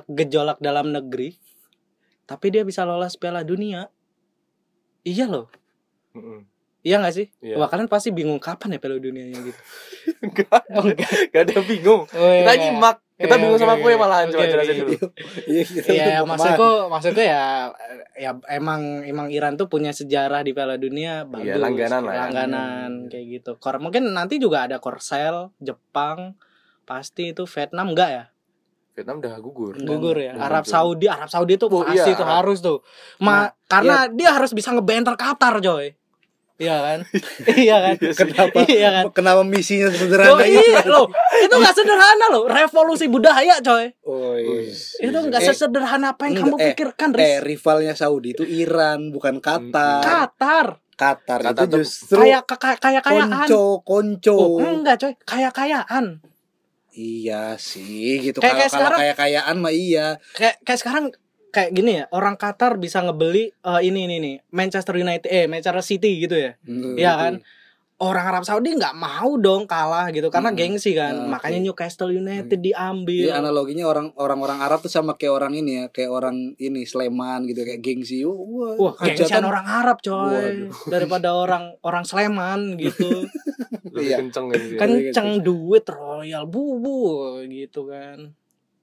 gejolak 0.04 0.60
dalam 0.60 0.92
negeri 0.92 1.40
tapi 2.30 2.46
dia 2.48 2.62
bisa 2.62 2.86
lolos 2.86 3.18
Piala 3.18 3.42
Dunia 3.42 3.90
iya 5.02 5.26
loh 5.26 5.50
Mm-mm. 6.12 6.46
iya 6.80 6.98
gak 6.98 7.10
sih 7.12 7.26
Iya. 7.40 7.56
wah 7.56 7.66
kalian 7.66 7.86
pasti 7.86 8.10
bingung 8.10 8.38
kapan 8.38 8.74
ya 8.74 8.78
Piala 8.78 8.96
Dunianya 8.96 9.38
gitu 9.42 9.60
Enggak, 10.20 10.64
oh, 10.70 10.84
enggak. 10.84 11.08
enggak 11.28 11.42
ada 11.44 11.60
bingung. 11.62 12.02
Oh, 12.04 12.28
iya, 12.28 12.40
Kita 12.40 12.52
iya. 12.52 12.60
nyimak. 12.62 12.96
Kita 13.14 13.24
Iya, 13.26 13.40
bingung 13.40 13.56
oke, 13.56 13.62
sama 13.62 13.74
oke. 13.74 13.82
kue 13.82 13.92
malahan 13.94 14.26
coba 14.28 14.44
jelasin 14.44 14.72
oke. 14.74 14.80
dulu. 14.82 15.06
Iya, 15.52 15.64
Iya, 15.88 16.18
maksudku 16.24 16.68
maksudku 16.88 17.20
ya 17.20 17.42
ya 18.14 18.30
emang 18.50 18.80
emang 19.02 19.28
Iran 19.28 19.56
tuh 19.56 19.68
punya 19.68 19.92
sejarah 19.92 20.40
di 20.40 20.52
Piala 20.52 20.76
Dunia 20.76 21.24
bagus. 21.24 21.46
Iya, 21.46 21.56
langganan 21.56 22.00
lah 22.02 22.12
ya. 22.12 22.20
Langganan 22.26 22.90
kayak 23.08 23.26
gitu. 23.30 23.50
Kor 23.56 23.76
mungkin 23.76 24.08
nanti 24.10 24.36
juga 24.36 24.64
ada 24.64 24.76
Korsel, 24.76 25.52
Jepang, 25.56 26.36
pasti 26.84 27.32
itu 27.32 27.44
Vietnam 27.44 27.92
enggak 27.92 28.10
ya? 28.10 28.24
Vietnam 29.00 29.16
udah 29.18 29.34
gugur. 29.40 29.74
Gugur 29.74 30.12
ya. 30.14 30.36
enggak. 30.36 30.46
Arab 30.46 30.64
Saudi, 30.64 31.06
Arab 31.06 31.26
Saudi 31.26 31.56
itu 31.56 31.66
Oh, 31.66 31.80
pasti 31.80 31.96
iya, 31.98 32.12
itu 32.12 32.20
Arab. 32.20 32.36
harus 32.38 32.58
tuh. 32.60 32.78
Ma, 33.18 33.32
Nah, 33.32 33.44
karena 33.66 33.96
dia 34.06 34.30
harus 34.30 34.52
bisa 34.52 34.70
ngebenter 34.70 35.16
Qatar, 35.16 35.56
coy. 35.58 35.96
Iya 36.60 36.76
kan? 36.76 36.98
iya 37.56 37.76
kan? 37.80 37.94
Kenapa? 37.96 38.58
Iya 38.68 38.88
kan? 38.92 39.04
Kenapa 39.16 39.40
misinya 39.42 39.88
sederhana 39.88 40.44
itu? 40.44 40.60
iya 40.60 40.84
loh. 40.84 41.08
Itu 41.40 41.54
enggak 41.56 41.72
sederhana 41.72 42.26
loh. 42.28 42.44
Revolusi 42.44 43.08
budaya, 43.08 43.56
coy. 43.58 43.88
Oh, 44.04 44.36
iya. 44.36 44.68
Itu 45.00 45.18
enggak 45.18 45.40
Eh, 45.40 45.48
sesederhana 45.48 46.12
apa 46.12 46.28
yang 46.28 46.36
enggak, 46.36 46.44
kamu 46.44 46.56
eh, 46.58 46.66
pikirkan, 46.68 47.08
Eh, 47.10 47.16
Riz. 47.16 47.40
rivalnya 47.40 47.94
Saudi 47.96 48.36
itu 48.36 48.44
Iran, 48.44 49.08
bukan 49.08 49.40
Qatar. 49.40 50.04
Qatar. 50.04 50.66
Qatar 50.92 51.40
Qatar 51.40 51.56
itu 51.56 51.64
tuh 51.64 51.78
justru 51.80 52.20
kayak 52.20 52.44
kayak 52.44 52.76
kayak 52.76 53.00
kayaan 53.00 53.32
konco, 53.40 53.64
konco. 53.80 54.36
oh, 54.36 54.60
enggak 54.60 55.00
coy 55.00 55.12
kayak 55.24 55.56
kayaan 55.56 56.20
Iya 57.00 57.56
sih, 57.56 58.20
gitu. 58.22 58.38
Kayak- 58.38 58.44
Kalau 58.44 58.60
kayak 58.60 58.72
sekarang- 58.72 59.00
kayak 59.00 59.16
kayaan 59.16 59.56
mah 59.58 59.72
iya. 59.72 60.06
kayak 60.32 60.56
kayak 60.60 60.78
sekarang 60.78 61.04
kayak 61.50 61.70
gini 61.72 61.92
ya 61.94 62.04
orang 62.10 62.36
Qatar 62.36 62.76
bisa 62.76 63.00
ngebeli 63.00 63.50
eh, 63.50 63.80
ini 63.82 64.04
ini 64.04 64.16
nih 64.18 64.34
Manchester 64.50 64.94
United 64.94 65.26
eh 65.26 65.46
Manchester 65.46 65.82
City 65.82 66.20
gitu 66.20 66.36
ya 66.36 66.54
Hmm, 66.62 66.94
Iya 66.94 67.10
gitu. 67.10 67.20
kan? 67.20 67.34
Orang 68.00 68.24
Arab 68.26 68.42
Saudi 68.42 68.72
nggak 68.72 68.92
mau 68.92 69.36
dong 69.36 69.64
kalah 69.64 70.08
gitu 70.08 70.28
karena 70.28 70.48
Hmm. 70.48 70.56
gengsi 70.56 70.92
kan 70.92 71.12
Nah, 71.14 71.36
makanya. 71.36 71.60
Newcastle 71.62 72.08
United 72.10 72.56
diambil 72.56 73.28
Iya 73.28 73.36
analoginya 73.36 73.84
orang 73.84 74.16
orang-orang 74.16 74.58
Arab 74.58 74.80
tuh 74.80 74.88
sama 74.88 75.14
kayak 75.14 75.34
orang 75.34 75.52
ini 75.54 75.70
ya, 75.76 75.84
kayak 75.86 76.08
orang 76.08 76.36
ini 76.56 76.82
Sleman 76.82 77.44
gitu 77.44 77.60
kayak 77.60 77.78
gengsi. 77.78 78.24
Wah, 78.24 78.72
Wah, 78.74 78.92
gengsian 78.96 79.44
orang 79.44 79.62
Arab 79.62 80.00
coy 80.00 80.16
Waduh. 80.32 80.72
daripada 80.92 81.28
orang 81.30 81.76
orang 81.80 82.02
Sleman 82.02 82.74
gitu. 82.76 83.28
Lebih 83.94 84.00
Iya. 84.02 84.16
kenceng 84.18 84.46
dia. 84.48 84.78
Kenceng 84.78 85.28
duit 85.40 85.84
royal 85.84 86.46
bubu 86.46 87.36
gitu 87.44 87.84
kan. 87.84 88.32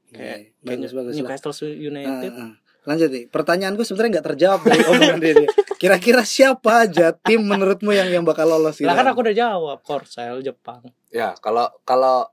Oke, 0.07 0.13
Kayak 0.13 0.39
bagus 0.61 0.91
bagus 0.91 1.13
lah. 1.13 1.19
Newcastle 1.19 1.53
United. 1.67 2.31
Ah, 2.31 2.43
ah. 2.43 2.51
Lanjut 2.87 3.11
nih. 3.11 3.27
Pertanyaanku 3.27 3.83
sebenarnya 3.83 4.11
nggak 4.17 4.27
terjawab 4.31 4.59
dari 4.63 4.81
omongan 4.87 5.19
dia. 5.19 5.33
Kira-kira 5.75 6.23
siapa 6.23 6.87
aja 6.87 7.11
tim 7.11 7.43
menurutmu 7.43 7.91
yang 7.91 8.07
yang 8.07 8.23
bakal 8.23 8.47
lolos 8.47 8.79
gitu? 8.79 8.87
Lah 8.87 8.95
kan 8.95 9.11
aku 9.11 9.27
udah 9.27 9.35
jawab 9.35 9.83
Korsel 9.83 10.39
Jepang. 10.39 10.87
Ya, 11.11 11.35
kalau 11.43 11.67
kalau 11.83 12.31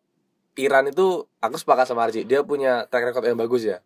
Iran 0.55 0.87
itu 0.87 1.27
aku 1.43 1.59
sepakat 1.59 1.91
sama 1.91 2.07
Arji. 2.07 2.23
Dia 2.23 2.47
punya 2.47 2.87
track 2.87 3.11
record 3.11 3.27
yang 3.27 3.35
bagus 3.35 3.67
ya. 3.67 3.83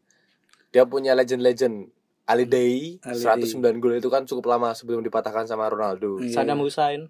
Dia 0.69 0.85
punya 0.85 1.17
legend-legend 1.17 1.89
Ali 2.29 2.45
Day 2.45 3.01
Ali 3.01 3.17
109 3.49 3.81
gol 3.81 3.97
itu 3.97 4.13
kan 4.13 4.29
cukup 4.29 4.53
lama 4.53 4.77
sebelum 4.77 5.01
dipatahkan 5.01 5.49
sama 5.49 5.65
Ronaldo. 5.73 6.21
Iya. 6.21 6.45
Saddam 6.45 6.61
Hussein. 6.61 7.09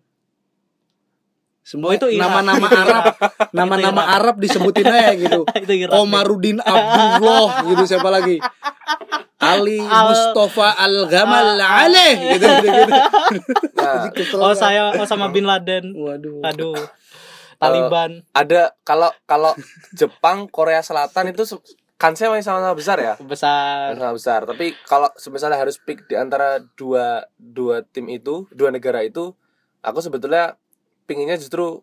Semua 1.67 1.93
Oh, 1.93 1.95
itu 1.99 2.07
nama-nama 2.17 2.65
Arab, 2.65 3.05
nama-nama. 3.59 4.03
Arab 4.17 4.41
disebutin 4.41 4.89
aja 4.89 5.13
gitu. 5.19 5.45
Omaruddin 6.01 6.63
Abdullah 6.65 7.67
gitu 7.69 7.85
siapa 7.85 8.09
lagi? 8.09 8.41
Ali 9.39 9.79
Al- 9.79 10.11
Mustafa 10.11 10.75
Al 10.75 11.07
Gamal 11.07 11.59
Aleh 11.63 12.35
gitu 12.35 12.47
gitu. 12.47 12.69
gitu. 12.75 12.93
Nah, 13.79 14.11
Oh 14.45 14.55
saya 14.55 14.91
Osama 14.99 15.31
bin 15.31 15.47
Laden. 15.47 15.95
Waduh. 15.95 16.43
Aduh. 16.43 16.75
Taliban. 17.59 18.23
ada 18.31 18.71
kalau 18.87 19.11
kalau 19.27 19.51
Jepang, 19.91 20.47
Korea 20.47 20.79
Selatan 20.79 21.35
itu 21.35 21.43
kansnya 21.99 22.31
masih 22.31 22.47
sama-sama 22.47 22.75
besar 22.79 22.99
ya. 23.03 23.15
besar. 23.19 23.99
Sama 23.99 24.15
besar. 24.15 24.41
Tapi 24.47 24.79
kalau 24.87 25.11
misalnya 25.35 25.59
harus 25.59 25.75
pick 25.83 26.07
di 26.07 26.15
antara 26.15 26.63
dua 26.79 27.27
dua 27.35 27.83
tim 27.83 28.07
itu, 28.07 28.47
dua 28.55 28.71
negara 28.71 29.03
itu, 29.03 29.35
aku 29.83 29.99
sebetulnya 29.99 30.55
pinginnya 31.11 31.35
justru 31.35 31.83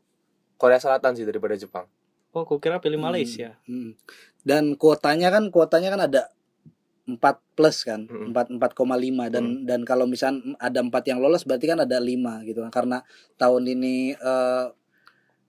Korea 0.56 0.80
Selatan 0.80 1.20
sih 1.20 1.28
daripada 1.28 1.60
Jepang. 1.60 1.92
Oh, 2.32 2.48
kukira 2.48 2.80
pilih 2.80 3.00
Malaysia. 3.00 3.60
Hmm. 3.68 4.00
Dan 4.48 4.80
kuotanya 4.80 5.32
kan 5.32 5.52
kuotanya 5.52 5.92
kan 5.92 6.08
ada 6.08 6.22
4 7.08 7.18
plus 7.54 7.78
kan, 7.82 8.06
Hmm. 8.06 8.34
4 8.34 8.50
4,5 8.52 9.30
dan 9.30 9.46
dan 9.64 9.82
kalau 9.82 10.06
misalnya 10.06 10.58
ada 10.58 10.80
4 10.80 11.06
yang 11.06 11.20
lolos 11.20 11.44
berarti 11.44 11.66
kan 11.68 11.80
ada 11.80 11.98
5 11.98 12.42
gitu 12.44 12.60
kan. 12.60 12.72
Karena 12.72 12.98
tahun 13.36 13.64
ini 13.68 13.96
eh, 14.14 14.66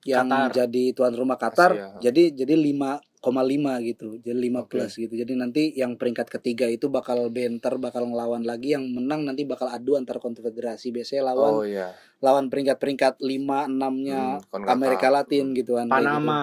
yang 0.06 0.28
Qatar. 0.28 0.54
jadi 0.54 0.84
tuan 0.92 1.12
rumah 1.12 1.34
Qatar 1.34 1.70
Asia. 1.72 1.98
jadi 1.98 2.30
jadi 2.30 2.54
5,5 2.54 3.02
gitu. 3.82 4.20
Jadi 4.20 4.38
5 4.38 4.62
Oke. 4.62 4.70
plus 4.70 4.92
gitu. 4.96 5.10
Jadi 5.10 5.32
nanti 5.34 5.74
yang 5.74 5.96
peringkat 5.96 6.30
ketiga 6.30 6.66
itu 6.66 6.86
bakal 6.86 7.26
benter, 7.26 7.74
bakal 7.76 8.06
ngelawan 8.06 8.44
lagi 8.44 8.70
yang 8.70 8.86
menang 8.86 9.24
nanti 9.24 9.42
bakal 9.42 9.66
adu 9.66 9.98
antar 9.98 10.20
konfederasi. 10.20 10.94
Biasanya 10.94 11.34
lawan 11.34 11.52
Oh 11.52 11.64
iya. 11.64 11.90
lawan 12.18 12.46
peringkat-peringkat 12.46 13.18
5 13.18 13.66
6-nya 13.66 14.20
Hmm. 14.46 14.68
Amerika 14.68 15.10
Latin 15.10 15.50
gitu 15.52 15.74
kan. 15.74 15.88
kayak 15.88 15.98
gitu 15.98 16.06
Panama. 16.06 16.42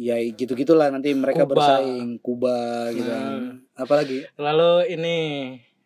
Ya 0.00 0.16
gitu 0.16 0.52
gitulah 0.54 0.88
nanti 0.88 1.12
mereka 1.12 1.44
Kuba. 1.44 1.52
bersaing 1.54 2.16
Kuba 2.18 2.56
gitu 2.90 3.04
kan 3.06 3.32
Hmm. 3.36 3.56
apalagi 3.76 4.24
Lalu 4.34 4.72
ini 4.90 5.16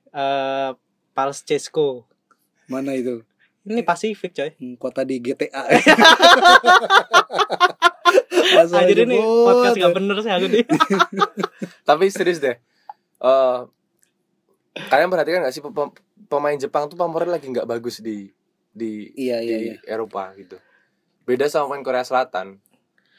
eh 0.08 0.70
Pals 1.10 1.42
Cesco. 1.42 2.06
mana 2.66 2.92
itu 2.92 3.26
Ini 3.62 3.80
Pasifik, 3.80 4.30
coy. 4.30 4.52
Hmm, 4.54 4.76
kota 4.76 5.02
di 5.02 5.18
GTA 5.18 5.64
Ah, 8.70 8.84
jadi 8.84 9.02
nih 9.04 9.16
podcast 9.18 9.74
gak 9.74 9.94
bener 9.94 10.16
sih 10.18 10.28
aku 10.28 10.46
nih. 10.48 10.64
Tapi 11.88 12.04
serius 12.08 12.38
deh. 12.38 12.56
eh 13.16 13.58
kalian 14.84 15.08
perhatikan 15.08 15.40
gak 15.40 15.50
sih 15.50 15.62
pem- 15.62 15.72
pem- 15.72 15.96
pemain 16.26 16.52
Jepang 16.54 16.86
tuh 16.86 16.94
pamornya 16.94 17.32
lagi 17.32 17.46
nggak 17.46 17.64
bagus 17.64 17.98
di 17.98 18.28
di 18.68 19.08
iya 19.16 19.38
iya 19.38 19.56
di 19.56 19.66
iya 19.70 19.76
Eropa 19.88 20.34
gitu. 20.34 20.60
Beda 21.22 21.46
sama 21.46 21.70
pemain 21.70 21.80
Korea 21.82 22.04
Selatan. 22.04 22.60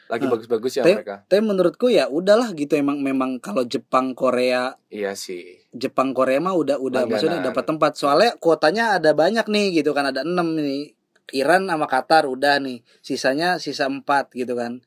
Lagi 0.06 0.24
Nah, 0.24 0.32
bagus-bagus 0.32 0.72
ya 0.72 0.84
Tapi- 0.86 0.96
mereka. 0.98 1.16
tapi 1.26 1.42
menurutku 1.42 1.88
ya 1.88 2.06
udahlah 2.06 2.54
gitu 2.54 2.74
emang 2.74 3.00
memang 3.00 3.38
kalau 3.38 3.64
Jepang 3.64 4.14
Korea 4.14 4.78
Iya 4.88 5.14
sih. 5.14 5.66
Jepang 5.72 6.14
Korea 6.14 6.38
mah 6.38 6.54
udah 6.54 6.78
udah 6.78 7.04
Langganan. 7.04 7.10
maksudnya 7.12 7.40
dapat 7.42 7.64
tempat 7.66 7.92
soalnya 7.96 8.32
kuotanya 8.36 8.96
ada 8.96 9.12
banyak 9.12 9.44
nih 9.46 9.76
gitu 9.76 9.92
kan 9.92 10.06
ada 10.06 10.22
enam 10.22 10.54
nih 10.54 10.94
Iran 11.32 11.66
sama 11.66 11.86
Qatar 11.86 12.26
udah 12.26 12.60
nih 12.60 12.86
sisanya 13.00 13.58
sisa 13.58 13.86
empat 13.86 14.30
gitu 14.32 14.54
kan 14.54 14.86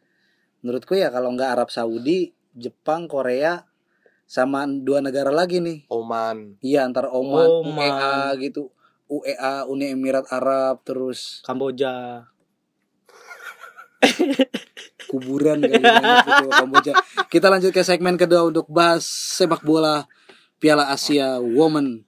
menurutku 0.59 0.95
ya 0.95 1.11
kalau 1.11 1.31
nggak 1.31 1.51
Arab 1.51 1.69
Saudi 1.69 2.31
Jepang 2.53 3.07
Korea 3.07 3.67
sama 4.25 4.67
dua 4.67 5.01
negara 5.01 5.31
lagi 5.31 5.59
nih 5.59 5.89
Oman. 5.89 6.61
Iya 6.61 6.85
antara 6.85 7.09
Oman, 7.09 7.65
Oman. 7.65 7.75
UEA 7.75 8.15
gitu, 8.39 8.71
UEA 9.07 9.65
Uni 9.65 9.91
Emirat 9.91 10.29
Arab 10.29 10.85
terus 10.85 11.41
Kamboja. 11.43 12.23
kuburan 15.11 15.65
kali 15.65 15.81
banyak 15.81 16.27
gitu 16.27 16.49
Kamboja. 16.53 16.93
Kita 17.33 17.47
lanjut 17.49 17.71
ke 17.73 17.83
segmen 17.83 18.21
kedua 18.21 18.47
untuk 18.47 18.69
bahas 18.69 19.05
sepak 19.09 19.65
bola 19.65 20.07
Piala 20.61 20.91
Asia 20.93 21.41
Women. 21.41 22.05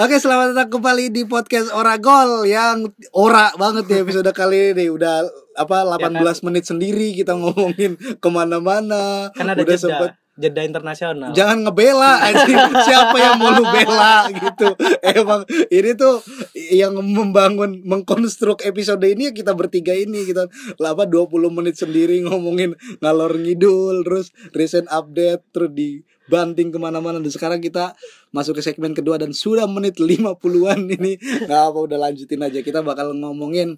Oke, 0.00 0.16
selamat 0.16 0.56
datang 0.56 0.80
kembali 0.80 1.12
di 1.12 1.28
podcast 1.28 1.68
Ora 1.76 2.00
Gol 2.00 2.48
yang 2.48 2.88
ora 3.12 3.52
banget 3.60 3.84
ya 3.84 4.00
episode 4.00 4.32
kali 4.32 4.72
ini. 4.72 4.88
Udah 4.88 5.28
apa 5.52 5.84
18 5.84 6.24
menit 6.48 6.64
sendiri 6.64 7.12
kita 7.12 7.36
ngomongin 7.36 8.00
ke 8.16 8.28
mana-mana. 8.32 9.28
Kan 9.36 9.52
Udah 9.52 9.60
jeda, 9.60 9.76
sempet 9.76 10.19
jeda 10.38 10.62
internasional. 10.62 11.34
jangan 11.34 11.66
ngebela 11.66 12.20
anjing. 12.30 12.58
siapa 12.86 13.16
yang 13.18 13.36
mau 13.40 13.50
lu 13.54 13.64
bela 13.66 14.30
gitu. 14.30 14.68
Emang 15.02 15.42
ini 15.68 15.90
tuh 15.98 16.22
yang 16.70 16.94
membangun 16.96 17.82
mengkonstruk 17.82 18.62
episode 18.62 19.02
ini 19.04 19.30
ya 19.30 19.32
kita 19.34 19.52
bertiga 19.58 19.92
ini 19.92 20.24
kita 20.24 20.46
lama 20.78 21.04
20 21.04 21.30
menit 21.50 21.76
sendiri 21.76 22.22
ngomongin 22.24 22.78
ngalor 23.02 23.36
ngidul 23.36 24.06
terus 24.06 24.30
recent 24.54 24.86
update 24.88 25.44
terus 25.50 25.70
dibanting 25.74 26.70
ke 26.70 26.78
mana-mana. 26.78 27.18
Dan 27.18 27.32
sekarang 27.32 27.60
kita 27.60 27.92
masuk 28.30 28.58
ke 28.58 28.62
segmen 28.62 28.94
kedua 28.94 29.18
dan 29.18 29.34
sudah 29.34 29.66
menit 29.66 29.98
50-an 29.98 30.86
ini. 30.88 31.18
Nggak 31.18 31.62
apa 31.74 31.78
udah 31.84 31.98
lanjutin 31.98 32.40
aja. 32.40 32.62
Kita 32.62 32.80
bakal 32.80 33.12
ngomongin 33.18 33.76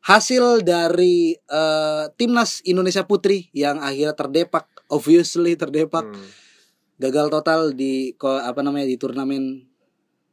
hasil 0.00 0.64
dari 0.64 1.36
eh, 1.36 2.04
timnas 2.16 2.64
Indonesia 2.64 3.04
Putri 3.04 3.52
yang 3.52 3.84
akhirnya 3.84 4.16
terdepak 4.16 4.69
obviously 4.90 5.54
terdepak. 5.56 6.04
Hmm. 6.06 6.28
gagal 7.00 7.32
total 7.32 7.72
di 7.72 8.12
ko- 8.20 8.44
apa 8.44 8.60
namanya 8.60 8.84
di 8.84 9.00
turnamen 9.00 9.64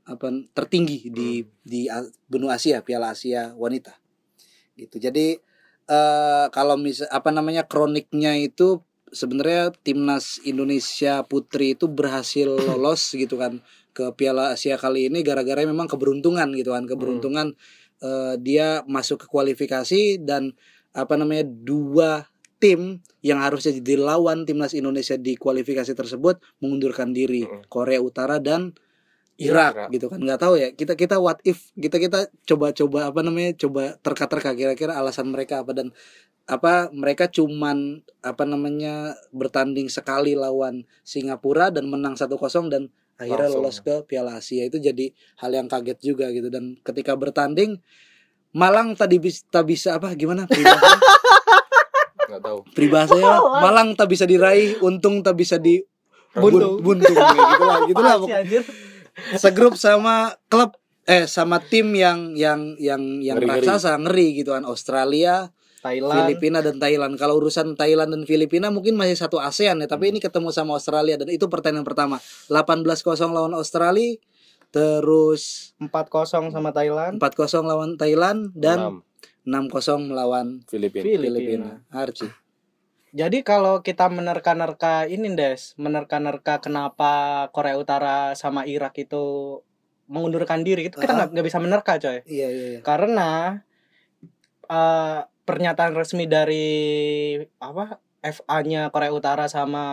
apa 0.03 0.27
tertinggi 0.51 1.07
di 1.07 1.39
di 1.63 1.87
A- 1.87 2.11
benua 2.27 2.59
Asia 2.59 2.83
Piala 2.83 3.15
Asia 3.15 3.55
wanita. 3.55 3.95
Gitu. 4.75 4.99
Jadi 4.99 5.39
eh 5.87 6.45
kalau 6.51 6.75
misal 6.75 7.07
apa 7.07 7.31
namanya 7.31 7.63
kroniknya 7.63 8.35
itu 8.35 8.83
sebenarnya 9.15 9.71
timnas 9.79 10.43
Indonesia 10.43 11.23
putri 11.23 11.79
itu 11.79 11.87
berhasil 11.87 12.51
lolos 12.67 13.15
gitu 13.15 13.39
kan 13.39 13.63
ke 13.95 14.11
Piala 14.19 14.51
Asia 14.51 14.75
kali 14.75 15.07
ini 15.07 15.23
gara-gara 15.23 15.63
memang 15.63 15.87
keberuntungan 15.87 16.51
gitu 16.51 16.75
kan 16.75 16.83
keberuntungan 16.83 17.55
eh, 18.03 18.35
dia 18.43 18.83
masuk 18.91 19.23
ke 19.23 19.27
kualifikasi 19.31 20.19
dan 20.19 20.51
apa 20.91 21.15
namanya 21.15 21.47
dua 21.47 22.27
tim 22.57 23.01
yang 23.21 23.39
harusnya 23.41 23.73
jadi 23.77 24.01
lawan 24.01 24.45
timnas 24.45 24.73
Indonesia 24.73 25.15
di 25.17 25.37
kualifikasi 25.37 25.93
tersebut 25.93 26.41
mengundurkan 26.61 27.13
diri 27.13 27.45
Mm. 27.45 27.69
Korea 27.69 28.01
Utara 28.01 28.41
dan 28.41 28.73
Irak 29.37 29.73
Irak. 29.77 29.89
gitu 29.93 30.05
kan 30.09 30.17
nggak 30.17 30.41
tahu 30.41 30.57
ya 30.57 30.73
kita 30.73 30.97
kita 30.97 31.21
what 31.21 31.37
if 31.45 31.69
kita 31.77 32.01
kita 32.01 32.25
coba-coba 32.49 33.13
apa 33.13 33.21
namanya 33.21 33.53
coba 33.53 33.93
terka-terka 34.01 34.57
kira-kira 34.57 34.97
alasan 34.97 35.29
mereka 35.29 35.61
apa 35.61 35.77
dan 35.77 35.93
apa 36.49 36.89
mereka 36.89 37.29
cuman 37.29 38.01
apa 38.25 38.43
namanya 38.49 39.13
bertanding 39.29 39.93
sekali 39.93 40.33
lawan 40.33 40.89
Singapura 41.05 41.69
dan 41.69 41.85
menang 41.85 42.17
1-0 42.17 42.33
dan 42.73 42.89
akhirnya 43.21 43.49
Langsung. 43.53 43.61
lolos 43.61 43.77
ke 43.85 43.95
Piala 44.09 44.41
Asia 44.41 44.65
itu 44.65 44.81
jadi 44.81 45.13
hal 45.37 45.53
yang 45.53 45.69
kaget 45.69 46.01
juga 46.01 46.33
gitu 46.33 46.49
dan 46.49 46.73
ketika 46.81 47.13
bertanding 47.13 47.77
Malang 48.57 48.97
tadi 48.97 49.21
bisa 49.21 49.45
tak 49.53 49.69
bisa 49.69 50.01
apa 50.01 50.17
gimana 50.17 50.49
nggak 52.37 52.45
tahu. 52.45 52.59
peribahasanya 52.71 53.33
Malang 53.59 53.89
tak 53.93 54.07
bisa 54.07 54.23
diraih 54.23 54.77
untung 54.79 55.19
tak 55.19 55.33
bisa 55.33 55.57
di 55.57 55.81
Buntung. 56.31 56.77
buntung 56.79 57.09
kayak 57.09 57.33
gitu 57.49 57.65
lah 57.65 57.79
gitu 57.83 57.97
lah 57.99 58.15
Apaan 58.15 58.29
sih, 58.29 58.35
anjir? 58.37 58.63
segrup 59.35 59.73
sama 59.73 60.15
klub 60.47 60.77
eh 61.03 61.25
sama 61.25 61.57
tim 61.57 61.89
yang 61.91 62.37
yang 62.37 62.77
yang 62.77 63.01
yang 63.17 63.41
Ngeri-ngeri. 63.41 63.65
raksasa 63.65 63.97
ngeri 63.97 64.37
gitu 64.37 64.53
kan 64.53 64.61
Australia, 64.61 65.49
Thailand. 65.79 66.13
Filipina 66.13 66.59
dan 66.61 66.77
Thailand. 66.77 67.15
Kalau 67.15 67.39
urusan 67.39 67.73
Thailand 67.73 68.11
dan 68.11 68.21
Filipina 68.23 68.69
mungkin 68.69 68.93
masih 68.93 69.15
satu 69.15 69.39
ASEAN 69.39 69.79
ya, 69.79 69.87
tapi 69.87 70.11
ini 70.11 70.19
ketemu 70.19 70.51
sama 70.51 70.75
Australia 70.75 71.15
dan 71.15 71.31
itu 71.31 71.47
pertandingan 71.47 71.87
pertama. 71.87 72.19
18-0 72.51 72.83
lawan 73.31 73.55
Australia, 73.55 74.19
terus 74.69 75.73
4-0 75.79 76.51
sama 76.51 76.69
Thailand. 76.69 77.17
4-0 77.17 77.33
lawan 77.63 77.95
Thailand 77.95 78.51
dan. 78.53 79.01
6-0 79.47 79.71
melawan 80.03 80.59
Filipina. 80.67 81.01
Filipina. 81.01 81.31
Filipina. 81.31 81.69
Archie. 81.89 82.29
Jadi 83.15 83.39
kalau 83.41 83.79
kita 83.79 84.11
menerka-nerka 84.11 85.07
ini 85.07 85.31
Des, 85.33 85.73
menerka-nerka 85.75 86.59
kenapa 86.59 87.47
Korea 87.49 87.79
Utara 87.79 88.35
sama 88.35 88.67
Irak 88.67 88.99
itu 88.99 89.57
mengundurkan 90.05 90.61
diri 90.61 90.87
itu 90.87 90.95
kita 90.95 91.11
Ah. 91.11 91.17
nggak 91.17 91.29
nggak 91.31 91.45
bisa 91.47 91.57
menerka 91.57 91.95
coy. 91.97 92.19
Iya 92.23 92.47
iya 92.47 92.65
iya. 92.75 92.79
Karena 92.83 93.63
eh, 94.67 95.19
pernyataan 95.41 95.95
resmi 95.95 96.27
dari 96.27 96.67
apa 97.57 98.03
FA-nya 98.19 98.91
Korea 98.91 99.15
Utara 99.15 99.47
sama 99.47 99.85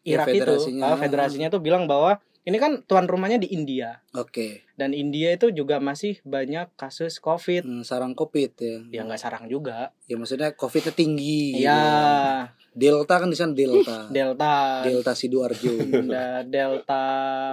Ya, 0.00 0.16
Irak 0.16 0.26
itu, 0.30 0.40
federasinya. 0.40 0.82
ah, 0.86 0.96
federasinya 0.96 1.48
tuh 1.48 1.60
bilang 1.60 1.84
bahwa 1.84 2.16
ini 2.40 2.56
kan 2.56 2.80
tuan 2.88 3.04
rumahnya 3.04 3.36
di 3.36 3.52
India 3.52 4.00
Oke. 4.16 4.64
dan 4.80 4.96
India 4.96 5.36
itu 5.36 5.52
juga 5.52 5.76
masih 5.76 6.24
banyak 6.24 6.72
kasus 6.72 7.20
COVID. 7.20 7.68
Hmm, 7.68 7.84
sarang 7.84 8.16
Covid 8.16 8.56
ya. 8.56 8.76
Ya 8.88 9.00
nggak 9.04 9.20
sarang 9.20 9.44
juga. 9.44 9.92
Ya 10.08 10.16
maksudnya 10.16 10.56
Covidnya 10.56 10.96
tinggi. 10.96 11.60
Iya, 11.60 11.76
gitu. 11.76 12.70
Delta 12.80 13.20
kan 13.20 13.28
di 13.28 13.36
sana 13.36 13.52
Delta. 13.52 14.06
Delta, 14.16 14.80
Delta 14.88 15.12
Sidoarjo. 15.12 15.74
Delta 16.48 17.04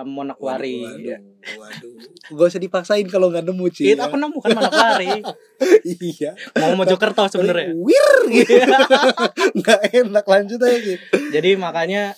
Monokwari. 0.08 0.88
Waduh, 0.88 1.20
waduh. 1.60 1.94
Gak 2.32 2.48
usah 2.56 2.62
dipaksain 2.64 3.08
kalau 3.12 3.28
nggak 3.28 3.44
nemu 3.44 3.68
Ci. 3.68 3.92
Itu 3.92 4.00
aku 4.00 4.16
nemu 4.16 4.40
kan 4.40 4.56
Manokwari. 4.56 5.20
iya. 6.16 6.32
Mau 6.64 6.80
Mojokerto 6.80 7.28
sebenarnya. 7.28 7.76
Wir 7.76 8.18
gitu. 8.32 8.56
Nggak 9.60 9.80
enak 10.00 10.26
lanjut 10.26 10.60
aja 10.64 10.80
Ci. 10.80 10.96
Jadi 11.36 11.60
makanya 11.60 12.16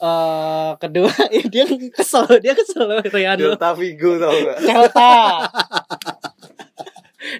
eh 0.00 0.70
kedua 0.76 1.12
dia 1.52 1.64
kesel, 1.90 2.24
dia 2.40 2.56
kesel 2.56 3.04
Riano. 3.04 3.52
Delta 3.52 3.70
Vigo 3.72 4.16
tau 4.16 4.32
gak? 4.32 4.58
Delta. 4.58 5.12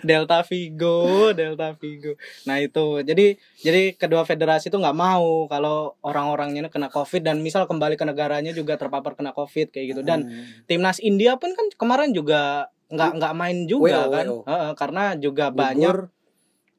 Delta 0.00 0.44
Vigo, 0.44 1.32
Delta 1.32 1.72
Vigo. 1.72 2.12
Nah 2.44 2.60
itu, 2.60 3.00
jadi 3.00 3.34
jadi 3.58 3.96
kedua 3.96 4.22
federasi 4.22 4.68
itu 4.68 4.76
nggak 4.76 4.92
mau 4.94 5.48
kalau 5.48 5.96
orang-orangnya 6.00 6.68
kena 6.68 6.86
COVID 6.86 7.24
dan 7.24 7.40
misal 7.40 7.64
kembali 7.64 7.96
ke 7.96 8.04
negaranya 8.04 8.52
juga 8.52 8.76
terpapar 8.76 9.16
kena 9.16 9.32
COVID 9.32 9.72
kayak 9.72 9.86
gitu. 9.90 10.02
Dan 10.04 10.20
Hmm. 10.22 10.44
timnas 10.68 11.00
India 11.00 11.40
pun 11.40 11.56
kan 11.56 11.64
kemarin 11.74 12.12
juga 12.12 12.68
nggak 12.86 13.10
nggak 13.16 13.34
main 13.34 13.58
juga 13.64 14.04
kan. 14.12 14.26
Heeh, 14.44 14.72
karena 14.76 15.04
juga 15.16 15.48
Gugur. 15.48 15.58
banyak 15.58 15.96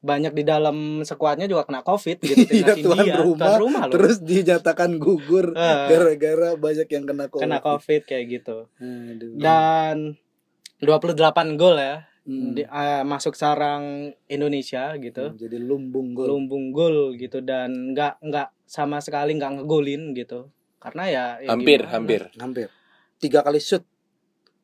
banyak 0.02 0.32
di 0.32 0.42
dalam 0.42 0.76
skuadnya 1.00 1.46
juga 1.46 1.62
kena 1.62 1.80
COVID 1.80 2.18
gitu 2.20 2.42
Iya, 2.52 2.74
tuan 2.76 2.98
India. 3.00 3.16
rumah, 3.16 3.46
Tuan 3.48 3.60
rumah 3.60 3.82
loh. 3.86 3.92
terus 3.92 4.18
dinyatakan 4.20 4.98
gugur 4.98 5.54
Heeh. 5.54 5.86
gara-gara 5.90 6.50
banyak 6.54 6.88
yang 6.88 7.04
kena 7.04 7.26
COVID. 7.26 7.40
kena 7.40 7.58
COVID 7.58 8.00
kayak 8.04 8.24
gitu. 8.28 8.56
Aduh. 8.76 9.32
Dan 9.36 10.18
28 10.78 11.14
gol 11.54 11.76
ya 11.76 11.96
Hmm. 12.22 12.54
di- 12.54 12.62
eh, 12.62 13.02
masuk 13.02 13.34
sarang 13.34 14.14
Indonesia 14.26 14.94
gitu. 14.96 15.34
Jadi 15.34 15.58
lumbung 15.58 16.14
gol. 16.14 16.30
lumbung 16.30 16.70
gol 16.70 17.14
gitu 17.16 17.38
dan 17.38 17.90
nggak 17.90 18.22
nggak 18.22 18.48
sama 18.64 18.98
sekali 18.98 19.34
nggak 19.34 19.58
ngegolin 19.58 20.14
gitu 20.14 20.46
karena 20.78 21.02
ya, 21.04 21.24
ya 21.40 21.50
Hampir, 21.50 21.82
gimana? 21.82 21.90
hampir. 21.92 22.22
Hampir. 22.36 22.68
Tiga 23.18 23.42
kali 23.42 23.58
shoot, 23.58 23.82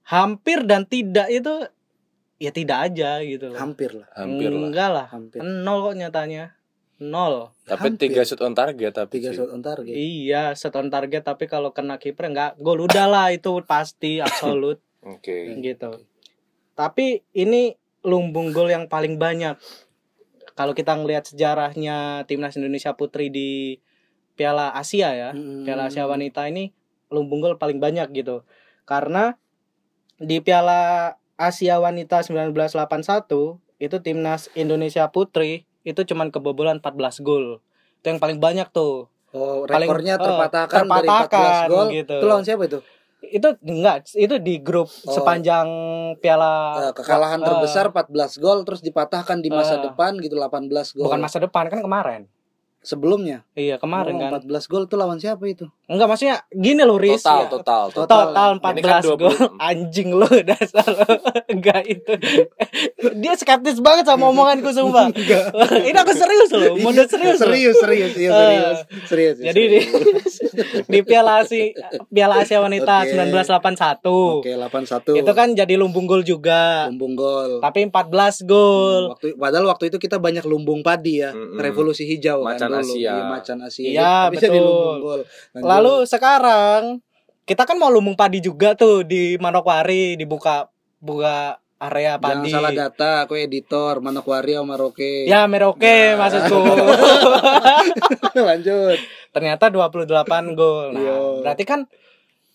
hampir 0.05 0.63
dan 0.63 0.83
tidak 0.85 1.27
itu 1.29 1.67
ya 2.39 2.51
tidak 2.51 2.79
aja 2.87 3.19
gitu 3.21 3.51
loh 3.51 3.59
hampir 3.59 3.91
lah. 3.93 4.09
Hampir 4.13 4.49
lah. 4.49 4.63
enggak 4.63 4.91
lah 4.91 5.07
Hampir. 5.07 5.43
nol 5.43 5.79
kok 5.83 5.95
nyatanya 5.95 6.55
nol 6.99 7.51
Tapi 7.63 7.91
Hampir. 7.91 8.09
tiga 8.09 8.23
shoot 8.23 8.41
on 8.41 8.53
target 8.53 8.91
tapi 8.93 9.19
Tiga 9.19 9.31
sih. 9.31 9.39
shot 9.39 9.51
on 9.51 9.61
target. 9.61 9.91
iya 9.91 10.51
set 10.53 10.73
on 10.73 10.87
target 10.87 11.23
tapi 11.23 11.45
kalau 11.45 11.71
kena 11.71 11.97
kiper 11.97 12.27
nggak 12.27 12.57
gol 12.57 12.79
udah 12.81 13.07
lah 13.07 13.27
itu 13.29 13.59
pasti 13.63 14.19
absolut 14.25 14.79
Oke. 15.01 15.59
gitu 15.59 15.99
tapi 16.73 17.27
ini 17.33 17.75
lumbung 18.01 18.51
gol 18.51 18.67
yang 18.67 18.87
paling 18.87 19.15
banyak 19.17 19.59
kalau 20.53 20.73
kita 20.73 20.91
ngelihat 20.93 21.23
sejarahnya 21.25 21.99
timnas 22.25 22.55
Indonesia 22.55 22.91
putri 22.93 23.29
di 23.29 23.79
Piala 24.33 24.71
Asia 24.71 25.11
ya 25.11 25.31
Hmm. 25.31 25.63
Piala 25.63 25.87
Asia 25.87 26.03
Wanita 26.05 26.47
ini 26.47 26.71
lumbung 27.09 27.39
gol 27.39 27.57
paling 27.57 27.79
banyak 27.79 28.11
gitu. 28.13 28.43
Karena 28.85 29.35
di 30.17 30.39
Piala 30.39 31.15
Asia 31.39 31.79
Wanita 31.79 32.19
1981 32.21 33.63
itu 33.79 33.97
timnas 33.99 34.51
Indonesia 34.53 35.07
Putri 35.07 35.63
itu 35.83 36.01
cuman 36.05 36.29
kebobolan 36.29 36.83
14 36.83 37.23
gol. 37.23 37.63
Itu 37.97 38.07
yang 38.09 38.19
paling 38.19 38.37
banyak 38.37 38.69
tuh. 38.69 39.07
Oh, 39.31 39.63
Paling- 39.63 39.87
rekornya 39.87 40.17
oh, 40.17 40.25
terpatahkan, 40.25 40.79
terpatahkan 40.83 41.31
dari 41.31 41.63
14 41.63 41.71
gol. 41.71 41.87
gitu. 41.95 42.15
Itu 42.17 42.27
lawan 42.27 42.43
siapa 42.43 42.63
itu? 42.65 42.79
Itu 43.21 43.49
enggak, 43.61 43.97
itu 44.13 44.35
di 44.39 44.55
grup 44.59 44.89
Oh. 45.05 45.11
sepanjang 45.13 45.69
Piala 46.19 46.55
Eh, 46.81 46.93
kekalahan 46.93 47.39
eh, 47.39 47.45
terbesar 47.45 47.87
14 47.89 48.35
gol 48.37 48.63
terus 48.63 48.81
dipatahkan 48.81 49.39
di 49.39 49.49
masa 49.49 49.79
Eh. 49.79 49.83
depan 49.85 50.19
gitu 50.19 50.35
18 50.35 50.91
gol. 50.93 51.07
bukan 51.07 51.21
masa 51.21 51.39
depan 51.39 51.67
kan 51.67 51.79
kemarin. 51.79 52.27
Sebelumnya. 52.81 53.43
Iya, 53.53 53.77
kemarin 53.77 54.17
Oh, 54.17 54.21
kan. 54.21 54.31
14 54.33 54.67
gol 54.67 54.87
itu 54.87 54.95
lawan 54.95 55.19
siapa 55.19 55.45
itu? 55.45 55.67
Enggak 55.89 56.05
maksudnya 56.07 56.37
gini 56.51 56.83
loh 56.83 56.97
Riz. 56.97 57.19
Total, 57.19 57.39
Ya. 57.39 57.49
total, 57.49 57.85
Total. 57.89 58.25
total. 58.29 58.51
total 58.53 58.73
Ini 58.77 58.83
kan 58.83 59.01
14 59.01 59.09
20. 59.09 59.17
gol 59.19 59.37
anjing 59.59 60.09
lo 60.11 60.29
dasar 60.51 60.85
lo 60.87 61.13
enggak 61.49 61.81
itu 61.87 62.13
dia 63.21 63.33
skeptis 63.35 63.79
banget 63.79 64.05
sama 64.05 64.29
omonganku 64.29 64.69
sumpah 64.69 65.09
Enggak. 65.09 65.45
ini 65.89 65.97
aku 65.97 66.13
serius 66.13 66.51
loh 66.53 66.77
mode 66.79 67.05
serius 67.05 67.39
loh. 67.39 67.49
serius, 67.49 67.77
serius, 67.79 68.13
iya, 68.15 68.29
Eh, 68.29 68.37
serius, 68.37 68.79
serius. 69.09 69.37
jadi 69.43 69.61
di, 69.67 69.81
serius. 69.81 70.35
di 70.85 70.99
Piala 71.01 71.41
Asia 71.41 71.73
Piala 72.07 72.35
Asia 72.39 72.59
Wanita 72.59 72.97
Oke. 73.03 73.17
1981 73.17 74.05
Oke, 74.39 74.53
81. 74.53 75.17
itu 75.17 75.33
kan 75.33 75.49
jadi 75.55 75.75
lumbung 75.75 76.05
gol 76.05 76.21
juga 76.21 76.87
lumbung 76.87 77.15
gol. 77.15 77.59
tapi 77.59 77.83
14 77.83 78.45
gol 78.45 79.03
Waktu 79.11 79.35
padahal 79.35 79.65
waktu 79.67 79.89
itu 79.89 79.97
kita 79.97 80.19
banyak 80.19 80.45
lumbung 80.45 80.81
padi 80.81 81.21
ya, 81.21 81.31
Mm-mm. 81.31 81.57
revolusi 81.57 82.05
hijau 82.05 82.45
Macan 82.45 82.69
kan 82.69 82.83
dulu. 82.83 82.93
Asia. 82.93 83.09
Iya, 83.09 83.15
macan 83.25 83.59
Asia. 83.63 83.89
Iya, 83.89 84.13
Tapi 84.27 84.37
jadi 84.37 84.53
betul. 84.53 84.67
lumbung 84.67 84.99
gol. 85.01 85.21
Lalu 85.79 85.95
sekarang 86.05 86.83
kita 87.43 87.63
kan 87.63 87.75
mau 87.75 87.89
lumbung 87.89 88.13
padi 88.13 88.39
juga 88.39 88.75
tuh 88.75 89.03
di 89.03 89.35
Manokwari 89.37 90.15
dibuka 90.15 90.69
buka 90.99 91.57
area 91.79 92.15
Jangan 92.15 92.23
padi 92.43 92.51
salah 92.51 92.73
data, 92.73 93.11
aku 93.23 93.35
editor 93.35 93.99
Manokwari 93.99 94.53
sama 94.53 94.75
Maroke. 94.75 95.25
ya 95.25 95.47
Merauke 95.47 95.87
Nah. 96.13 96.19
maksudku 96.21 96.59
Lanjut. 98.49 98.99
ternyata 99.29 99.69
28 99.69 100.05
gol. 100.53 100.91
Nah, 100.91 100.99
Iya. 100.99 101.19
berarti 101.41 101.65
kan 101.65 101.81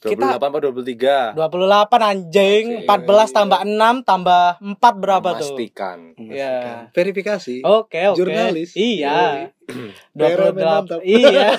28 0.04 0.36
apa 0.36 0.58
23? 0.60 1.38
28 1.40 2.12
anjing, 2.12 2.66
Oke. 2.84 3.08
14 3.08 3.32
tambah 3.32 3.60
6 3.64 4.04
tambah 4.04 4.46
4 4.60 5.04
berapa 5.04 5.30
tuh? 5.40 5.56
Memastikan. 5.56 5.98
Iya. 6.20 6.56
Verifikasi. 6.92 7.64
Oke, 7.64 8.12
oke. 8.12 8.18
Jurnalis. 8.20 8.76
Iya. 8.76 9.48
Daerah 10.12 10.52
28 10.52 10.60
mantap. 10.60 11.00
Iya. 11.08 11.50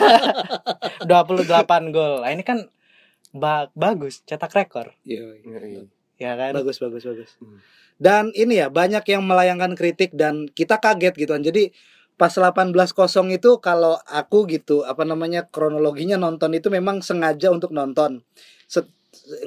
28 1.02 1.94
gol. 1.94 2.20
Nah, 2.20 2.30
ini 2.30 2.44
kan 2.44 2.68
ba- 3.32 3.72
bagus, 3.72 4.22
cetak 4.24 4.52
rekor. 4.52 4.92
Iya. 5.02 5.40
Iya. 5.42 5.82
Ya 6.20 6.32
kan? 6.38 6.52
Bagus, 6.54 6.78
bagus, 6.78 7.02
bagus. 7.02 7.34
Hmm. 7.42 7.58
Dan 7.94 8.34
ini 8.34 8.58
ya 8.58 8.68
banyak 8.68 9.06
yang 9.06 9.22
melayangkan 9.22 9.78
kritik 9.78 10.14
dan 10.14 10.50
kita 10.50 10.82
kaget 10.82 11.14
gitu 11.14 11.30
kan. 11.30 11.42
Jadi 11.42 11.70
pas 12.14 12.30
18.0 12.30 12.94
itu 13.34 13.50
kalau 13.58 13.98
aku 14.06 14.46
gitu 14.46 14.86
apa 14.86 15.02
namanya 15.02 15.50
kronologinya 15.50 16.14
nonton 16.14 16.54
itu 16.54 16.70
memang 16.70 17.02
sengaja 17.02 17.50
untuk 17.50 17.74
nonton. 17.74 18.22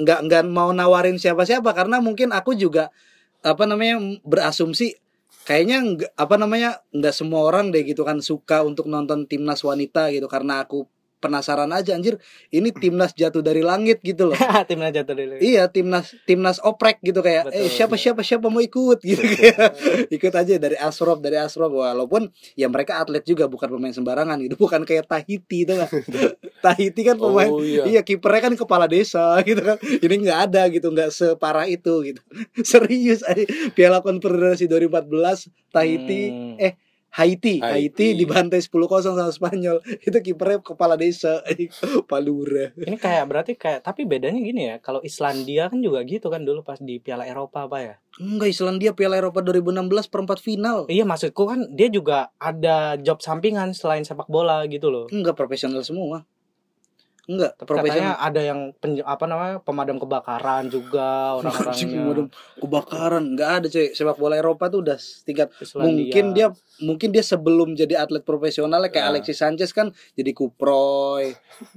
Nggak 0.03 0.19
nggak 0.27 0.43
mau 0.49 0.71
nawarin 0.73 1.21
siapa-siapa 1.21 1.71
karena 1.71 2.03
mungkin 2.03 2.33
aku 2.33 2.57
juga 2.57 2.89
apa 3.45 3.63
namanya 3.69 4.19
berasumsi 4.25 4.97
kayaknya 5.47 5.77
nggak 5.79 6.11
apa 6.19 6.35
namanya 6.35 6.83
nggak 6.91 7.15
semua 7.15 7.47
orang 7.47 7.71
deh 7.71 7.87
gitu 7.87 8.03
kan 8.03 8.19
suka 8.19 8.67
untuk 8.67 8.91
nonton 8.91 9.23
timnas 9.29 9.63
wanita 9.63 10.11
gitu 10.11 10.27
karena 10.27 10.65
aku 10.65 10.83
penasaran 11.17 11.69
aja 11.73 11.97
anjir 11.97 12.21
ini 12.53 12.69
timnas 12.69 13.11
jatuh 13.11 13.41
dari 13.41 13.65
langit 13.65 14.01
gitu 14.05 14.29
loh. 14.29 14.37
Timnas 14.69 14.93
jatuh 14.93 15.13
dulu. 15.17 15.35
Iya 15.41 15.65
timnas 15.67 16.13
timnas 16.23 16.57
oprek 16.61 17.01
gitu 17.01 17.19
kayak 17.19 17.49
Betul, 17.49 17.57
eh 17.57 17.69
siapa 17.69 17.95
siapa 17.97 18.21
siapa 18.21 18.47
mau 18.47 18.61
ikut? 18.61 19.01
Gitu 19.01 19.17
kayak. 19.21 19.57
ikut 20.15 20.33
aja 20.33 20.53
dari 20.57 20.77
Asrop 20.77 21.19
dari 21.19 21.37
Asrop 21.41 21.73
walaupun 21.73 22.29
ya 22.53 22.69
mereka 22.69 23.01
atlet 23.01 23.25
juga 23.25 23.49
bukan 23.49 23.67
pemain 23.67 23.93
sembarangan 23.93 24.37
gitu. 24.45 24.55
Bukan 24.57 24.85
kayak 24.85 25.09
Tahiti 25.09 25.65
itu 25.65 25.73
kan 25.73 25.89
Tahiti 26.65 27.01
kan 27.01 27.17
pemain 27.17 27.49
Oh 27.49 27.61
iya. 27.61 27.83
iya 27.89 28.01
kipernya 28.05 28.49
kan 28.49 28.53
kepala 28.53 28.85
desa 28.85 29.37
gitu 29.41 29.61
kan. 29.61 29.77
Ini 29.81 30.15
nggak 30.21 30.39
ada 30.51 30.61
gitu 30.69 30.93
nggak 30.93 31.09
separah 31.09 31.65
itu 31.65 32.13
gitu. 32.13 32.21
Serius 32.61 33.25
aja 33.25 33.43
Piala 33.73 34.01
Konfederasi 34.01 34.69
2014 34.69 35.49
Tahiti 35.73 36.19
Hmm. 36.27 36.57
eh 36.57 36.73
Haiti, 37.13 37.63
Haiti, 37.63 38.13
Haiti. 38.13 38.19
dibantai 38.19 38.61
10-0 38.61 38.69
sama 39.01 39.31
Spanyol. 39.33 39.81
Itu 40.07 40.17
kipernya 40.21 40.61
kepala 40.61 40.99
desa, 40.99 41.41
Palura. 42.09 42.69
Ini 42.77 42.97
kayak 42.99 43.25
berarti 43.25 43.53
kayak 43.57 43.81
tapi 43.81 44.05
bedanya 44.05 44.37
gini 44.37 44.69
ya. 44.69 44.75
Kalau 44.83 45.01
Islandia 45.01 45.71
kan 45.71 45.81
juga 45.81 46.05
gitu 46.05 46.29
kan 46.29 46.45
dulu 46.45 46.61
pas 46.61 46.77
di 46.77 47.01
Piala 47.01 47.25
Eropa 47.25 47.65
apa 47.65 47.77
ya? 47.81 47.95
Enggak 48.21 48.49
Islandia 48.53 48.91
Piala 48.93 49.17
Eropa 49.17 49.41
2016 49.41 50.13
perempat 50.13 50.37
final. 50.41 50.85
Iya 50.89 51.05
maksudku 51.09 51.43
kan 51.49 51.59
dia 51.73 51.89
juga 51.89 52.29
ada 52.37 52.97
job 53.01 53.21
sampingan 53.21 53.73
selain 53.73 54.05
sepak 54.05 54.29
bola 54.29 54.65
gitu 54.69 54.93
loh. 54.93 55.05
Enggak 55.09 55.33
profesional 55.37 55.81
semua. 55.81 56.25
Enggak, 57.27 57.59
profesional. 57.59 57.83
katanya 57.83 58.11
ada 58.17 58.41
yang 58.41 58.59
pen- 58.73 59.03
apa 59.03 59.25
namanya 59.25 59.55
pemadam 59.59 59.97
kebakaran 59.97 60.67
juga 60.67 61.07
orang-orangnya. 61.37 62.01
waduh, 62.01 62.27
kebakaran. 62.57 63.23
Enggak 63.29 63.49
ada 63.53 63.67
cuy. 63.67 63.91
Sepak 63.91 64.15
bola 64.15 64.35
Eropa 64.35 64.67
tuh 64.67 64.79
udah 64.79 64.95
tingkat 65.21 65.51
Islandia. 65.57 65.83
mungkin 65.83 66.25
dia 66.31 66.47
mungkin 66.79 67.09
dia 67.09 67.19
sebelum 67.21 67.73
jadi 67.73 67.99
atlet 67.99 68.21
profesional 68.21 68.79
kayak 68.85 69.03
Nah. 69.03 69.11
Alexis 69.11 69.35
Sanchez 69.35 69.71
kan 69.71 69.89
jadi 70.13 70.31
kuproy. 70.31 71.35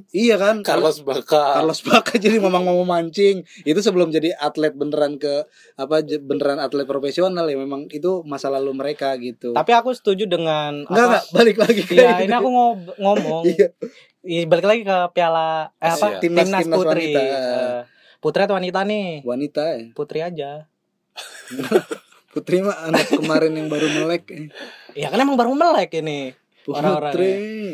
Iya 0.09 0.37
kan? 0.37 0.63
Carlos 0.69 1.01
Bacca. 1.01 1.59
Carlos 1.59 1.83
Bacca 1.83 2.15
jadi 2.15 2.39
memang 2.39 2.63
mau 2.63 2.79
mancing. 2.81 3.43
Itu 3.61 3.81
sebelum 3.81 4.09
jadi 4.09 4.31
atlet 4.37 4.71
beneran 4.71 5.17
ke 5.17 5.45
apa 5.75 5.99
beneran 6.21 6.59
atlet 6.59 6.85
profesional 6.85 7.45
ya. 7.45 7.57
Memang 7.57 7.91
itu 7.91 8.23
masa 8.23 8.47
lalu 8.49 8.71
mereka 8.71 9.13
gitu. 9.17 9.51
Tapi 9.51 9.73
aku 9.73 9.91
setuju 9.91 10.25
dengan 10.25 10.87
enggak 10.87 11.07
enggak. 11.11 11.25
Balik 11.33 11.57
lagi. 11.59 11.83
Iya, 11.91 12.23
ini 12.23 12.31
aku 12.31 12.49
ngo- 12.49 12.95
ngomong. 12.97 13.43
Iya 13.51 13.75
Ih, 14.21 14.45
balik 14.45 14.67
lagi 14.69 14.83
ke 14.85 14.97
piala 15.11 15.73
eh 15.75 15.89
apa? 15.89 15.97
Asia. 15.97 16.21
Timnas- 16.21 16.45
Timnas, 16.45 16.61
timnas 16.61 16.77
putri. 16.77 17.05
wanita. 17.09 17.21
Eh, 17.25 17.81
putri 18.21 18.41
atau 18.45 18.57
wanita 18.57 18.81
nih? 18.85 19.25
Wanita 19.25 19.63
ya. 19.71 19.81
Putri 19.93 20.19
aja. 20.21 20.51
Putri 22.31 22.63
mah 22.63 22.79
anak 22.85 23.11
kemarin 23.11 23.53
yang 23.53 23.67
baru 23.67 23.91
melek. 23.91 24.25
eh. 24.31 24.47
Ya 24.95 25.11
kan 25.11 25.19
emang 25.19 25.35
baru 25.35 25.51
melek 25.51 25.99
ini. 25.99 26.31
Orang-orang 26.63 27.11
Putri. 27.11 27.31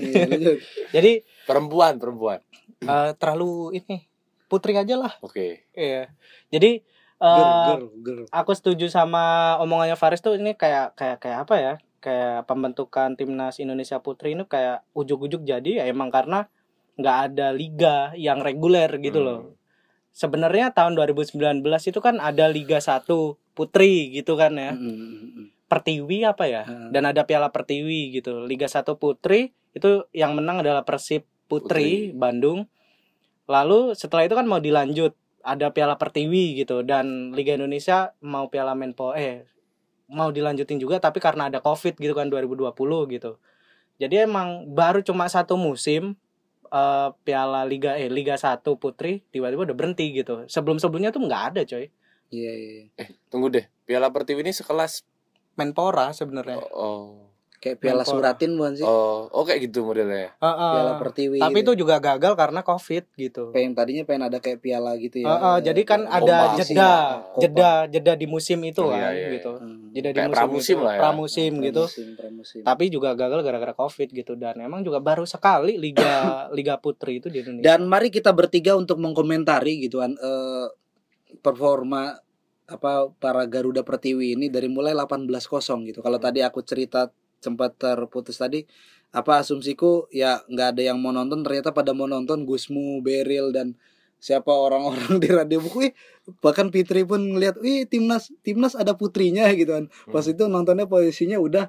Iya, 0.07 0.25
lanjut. 0.25 0.59
Jadi 0.97 1.13
Perempuan, 1.45 1.99
perempuan. 1.99 2.41
eh, 2.81 3.11
terlalu 3.15 3.77
ini 3.77 4.07
putri 4.47 4.73
aja 4.73 4.95
lah. 4.97 5.13
Oke. 5.21 5.67
Iya. 5.73 6.09
Jadi 6.49 6.81
eh, 7.17 7.37
Ger, 7.37 7.83
ger, 8.01 8.17
ger. 8.17 8.19
aku 8.31 8.53
setuju 8.53 8.87
sama 8.87 9.23
omongannya 9.59 9.95
Faris 9.95 10.21
tuh 10.21 10.39
ini 10.39 10.55
kayak 10.55 10.95
kayak 10.95 11.19
kayak 11.19 11.39
apa 11.45 11.55
ya? 11.59 11.75
Kayak 11.99 12.47
pembentukan 12.47 13.17
timnas 13.17 13.59
Indonesia 13.59 13.99
Putri 13.99 14.37
ini 14.37 14.45
kayak 14.47 14.87
ujuk-ujuk 14.93 15.43
jadi 15.43 15.83
ya 15.83 15.85
emang 15.91 16.13
karena 16.13 16.47
nggak 16.97 17.17
ada 17.33 17.53
liga 17.53 17.97
yang 18.17 18.41
reguler 18.41 18.89
gitu 19.01 19.21
loh. 19.21 19.41
Hmm. 19.41 19.55
Sebenarnya 20.17 20.73
tahun 20.73 20.97
2019 20.97 21.61
itu 21.61 22.01
kan 22.01 22.17
ada 22.25 22.49
Liga 22.49 22.81
1 22.81 23.05
Putri 23.53 24.17
gitu 24.17 24.33
kan 24.41 24.57
ya. 24.57 24.73
Mm, 24.73 24.81
mm, 24.81 24.97
mm. 24.97 25.47
Pertiwi 25.69 26.25
apa 26.25 26.49
ya? 26.49 26.65
Hmm. 26.65 26.89
Dan 26.89 27.05
ada 27.05 27.29
Piala 27.29 27.53
Pertiwi 27.53 28.17
gitu. 28.17 28.49
Liga 28.49 28.65
1 28.65 28.97
Putri 28.97 29.53
itu 29.77 30.09
yang 30.17 30.33
menang 30.33 30.65
adalah 30.65 30.89
Persib 30.89 31.29
Putri, 31.53 32.17
Bandung. 32.17 32.65
Lalu 33.45 33.93
setelah 33.93 34.25
itu 34.25 34.33
kan 34.33 34.49
mau 34.49 34.57
dilanjut 34.57 35.13
ada 35.47 35.71
Piala 35.71 35.95
Pertiwi 35.95 36.65
gitu 36.65 36.83
dan 36.83 37.37
Liga 37.37 37.55
Indonesia 37.55 38.17
mau 38.25 38.51
Piala 38.51 38.75
Menpo 38.75 39.15
eh 39.15 39.47
mau 40.07 40.31
dilanjutin 40.31 40.79
juga 40.79 41.03
tapi 41.03 41.19
karena 41.19 41.51
ada 41.51 41.59
Covid 41.59 41.99
gitu 41.99 42.15
kan 42.15 42.31
2020 42.31 42.73
gitu. 43.13 43.39
Jadi 43.97 44.15
emang 44.29 44.71
baru 44.71 45.01
cuma 45.03 45.27
satu 45.27 45.57
musim 45.59 46.15
eh, 46.71 47.09
Piala 47.27 47.67
Liga 47.67 47.97
eh 47.99 48.11
Liga 48.11 48.39
1 48.39 48.63
Putri 48.79 49.25
tiba-tiba 49.35 49.67
udah 49.67 49.77
berhenti 49.77 50.13
gitu. 50.15 50.47
Sebelum-sebelumnya 50.47 51.11
tuh 51.11 51.27
nggak 51.27 51.43
ada 51.55 51.61
coy. 51.67 51.91
Iya, 52.31 52.53
iya. 52.53 52.83
Eh, 52.99 53.09
tunggu 53.31 53.51
deh. 53.51 53.67
Piala 53.87 54.11
Pertiwi 54.11 54.43
ini 54.43 54.53
sekelas 54.55 55.07
Menpora 55.57 56.13
sebenarnya. 56.13 56.59
oh. 56.75 57.26
Kayak 57.57 57.81
piala 57.81 58.05
Menpora. 58.05 58.13
suratin 58.37 58.53
bukan 58.55 58.73
sih? 58.77 58.85
Oh, 58.85 59.33
oh 59.33 59.43
kayak 59.43 59.65
gitu 59.65 59.81
modelnya. 59.83 60.37
Heeh. 60.37 60.73
Piala 60.77 60.93
Pertiwi. 61.01 61.39
Tapi 61.41 61.59
gitu. 61.59 61.73
itu 61.73 61.81
juga 61.83 61.97
gagal 61.99 62.33
karena 62.37 62.61
Covid 62.61 63.05
gitu. 63.17 63.43
pengen 63.51 63.73
tadinya 63.73 64.05
pengen 64.05 64.29
ada 64.29 64.39
kayak 64.39 64.61
piala 64.61 64.93
gitu 64.97 65.25
ya. 65.25 65.27
Heeh, 65.27 65.57
jadi 65.65 65.81
kan 65.83 66.01
ada 66.05 66.37
jeda, 66.55 66.93
jeda, 67.37 67.71
jeda 67.89 68.13
di 68.13 68.27
musim 68.29 68.61
itu 68.61 68.81
Oh, 68.81 68.93
kan 68.93 69.01
iya, 69.01 69.11
iya, 69.11 69.29
gitu. 69.41 69.57
Hmm. 69.57 69.89
Jeda 69.91 70.11
di 70.13 70.19
Kayak 70.21 70.29
musim 70.29 70.37
pramusim 70.37 70.77
itu, 70.77 70.85
lah 70.85 70.93
ya. 70.93 71.01
pramusim 71.01 71.53
gitu. 71.65 71.83
Pramusim, 71.89 72.09
pramusim. 72.15 72.61
Tapi 72.63 72.85
juga 72.93 73.09
gagal 73.17 73.41
gara-gara 73.41 73.75
Covid 73.75 74.09
gitu 74.13 74.33
dan 74.37 74.55
emang 74.61 74.85
juga 74.85 75.01
baru 75.01 75.25
sekali 75.25 75.81
liga 75.81 76.13
liga 76.57 76.77
putri 76.77 77.19
itu 77.19 77.33
di 77.33 77.41
Indonesia. 77.41 77.65
Dan 77.65 77.89
mari 77.89 78.13
kita 78.13 78.31
bertiga 78.31 78.77
untuk 78.77 79.01
mengkomentari 79.01 79.81
gitu 79.81 80.05
kan 80.05 80.13
eh, 80.13 80.69
performa 81.41 82.17
apa 82.67 83.09
para 83.17 83.47
Garuda 83.47 83.87
Pertiwi 83.87 84.35
ini 84.35 84.47
dari 84.51 84.67
mulai 84.67 84.91
18-0 84.93 85.31
gitu. 85.87 86.03
Kalau 86.03 86.19
tadi 86.19 86.43
aku 86.43 86.61
cerita 86.61 87.07
sempat 87.41 87.77
terputus 87.77 88.39
tadi 88.41 88.65
apa 89.15 89.41
asumsiku 89.41 90.11
ya 90.13 90.45
nggak 90.51 90.77
ada 90.77 90.83
yang 90.93 90.99
mau 91.01 91.15
nonton 91.15 91.41
ternyata 91.41 91.73
pada 91.73 91.97
mau 91.97 92.05
nonton 92.05 92.45
Gusmu, 92.45 93.01
Beril 93.01 93.49
dan 93.55 93.79
siapa 94.17 94.49
orang-orang 94.51 95.17
di 95.23 95.29
radio 95.29 95.61
buku 95.61 95.89
Ih, 95.89 95.95
bahkan 96.45 96.69
Fitri 96.73 97.05
pun 97.05 97.21
ngelihat 97.37 97.61
wih 97.61 97.85
timnas 97.87 98.33
timnas 98.45 98.73
ada 98.75 98.97
putrinya 98.97 99.49
gitu 99.53 99.73
kan 99.77 99.85
pas 100.11 100.25
Hmm. 100.25 100.33
itu 100.37 100.43
nontonnya 100.49 100.89
posisinya 100.89 101.37
udah 101.41 101.69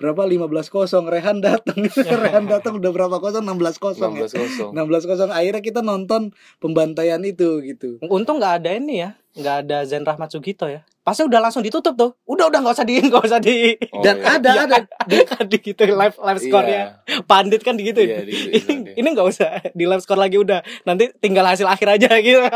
berapa 0.00 0.24
15 0.24 0.48
kosong 0.72 1.12
Rehan 1.12 1.44
datang 1.44 1.76
Rehan 2.24 2.48
datang 2.48 2.80
udah 2.80 2.88
berapa 2.88 3.20
kosong 3.20 3.44
16 3.44 3.76
kosong 3.76 4.12
ya 4.16 4.24
16 4.28 4.40
kosong. 4.40 4.70
16 4.72 5.08
kosong 5.12 5.30
akhirnya 5.32 5.60
kita 5.60 5.80
nonton 5.84 6.32
pembantaian 6.56 7.20
itu 7.20 7.60
gitu 7.60 8.00
Untung 8.08 8.40
nggak 8.40 8.64
ada 8.64 8.70
ini 8.76 9.04
ya, 9.04 9.10
nggak 9.36 9.56
ada 9.68 9.84
Zen 9.84 10.08
Rahmat 10.08 10.32
Sugito 10.32 10.64
ya. 10.68 10.84
Pasti 11.10 11.26
udah 11.26 11.40
langsung 11.40 11.60
ditutup 11.60 11.90
tuh. 11.92 12.14
Udah 12.24 12.46
udah 12.46 12.62
nggak 12.62 12.70
usah 12.72 12.86
di 12.86 13.02
nggak 13.02 13.24
usah 13.24 13.38
di 13.38 13.74
Oh, 13.90 13.98
dan 13.98 14.16
iya. 14.16 14.38
ada 14.38 14.50
Iya, 14.52 14.62
ada 14.64 14.78
di, 15.04 15.16
di 15.50 15.56
gitu 15.60 15.82
live 15.84 16.14
live 16.16 16.38
score-nya. 16.40 16.82
Pandit 17.24 17.60
kan 17.60 17.74
di 17.74 17.82
gitu. 17.84 17.98
Iya, 17.98 18.22
di- 18.22 18.30
di- 18.30 18.50
ini 18.54 18.72
di- 18.80 18.94
ini 18.94 19.08
nggak 19.10 19.26
usah 19.26 19.48
di 19.68 19.84
live 19.84 19.98
score 19.98 20.16
lagi 20.16 20.38
udah. 20.38 20.62
Nanti 20.82 21.10
tinggal 21.18 21.42
hasil 21.44 21.66
akhir 21.66 21.98
aja 21.98 22.10
gitu. 22.22 22.46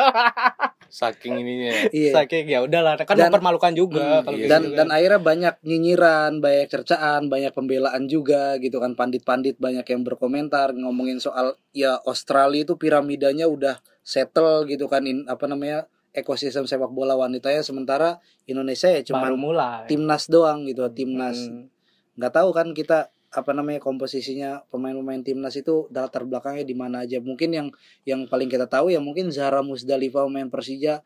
Saking 0.87 1.35
ininya. 1.37 1.91
iya 1.91 2.15
Saking 2.15 2.47
ya 2.47 2.63
udahlah 2.63 2.95
kan 2.97 3.19
Dan- 3.19 3.27
mempermalukan 3.29 3.75
juga 3.75 4.23
Hmm, 4.23 4.25
kalau 4.25 4.39
iya. 4.39 4.47
dan 4.47 4.63
gitu 4.63 4.77
dan 4.77 4.87
kan. 4.87 4.95
akhirnya 4.95 5.21
banyak 5.21 5.55
nyinyiran 5.61 6.33
banyak 6.39 6.69
cercaan 6.69 7.27
banyak 7.27 7.51
pembelaan 7.51 8.07
juga 8.07 8.55
gitu 8.59 8.79
kan 8.79 8.95
pandit-pandit 8.95 9.59
banyak 9.59 9.83
yang 9.83 10.03
berkomentar 10.03 10.71
ngomongin 10.73 11.19
soal 11.19 11.59
ya 11.75 11.99
Australia 12.05 12.63
itu 12.63 12.79
piramidanya 12.79 13.51
udah 13.51 13.75
settle 14.01 14.69
gitu 14.69 14.87
kan 14.87 15.03
in, 15.03 15.27
apa 15.27 15.45
namanya 15.45 15.91
ekosistem 16.15 16.65
sepak 16.65 16.89
bola 16.89 17.19
wanitanya 17.19 17.61
sementara 17.61 18.23
Indonesia 18.47 18.87
ya 18.87 19.03
cuma 19.03 19.27
mulai. 19.35 19.85
timnas 19.85 20.31
doang 20.31 20.63
gitu 20.65 20.87
timnas 20.89 21.51
Hmm. 21.51 21.67
nggak 22.15 22.33
tahu 22.33 22.55
kan 22.55 22.71
kita 22.71 23.11
apa 23.35 23.51
namanya 23.51 23.83
komposisinya 23.83 24.63
pemain-pemain 24.71 25.19
timnas 25.21 25.59
itu 25.59 25.91
latar 25.91 26.23
belakangnya 26.23 26.63
di 26.63 26.73
mana 26.73 27.03
aja 27.03 27.19
mungkin 27.19 27.51
yang 27.51 27.69
yang 28.07 28.31
paling 28.31 28.47
kita 28.47 28.71
tahu 28.71 28.95
ya 28.95 29.03
mungkin 29.03 29.35
Zahra 29.35 29.59
Musdalifah 29.61 30.31
pemain 30.31 30.47
Persija 30.47 31.03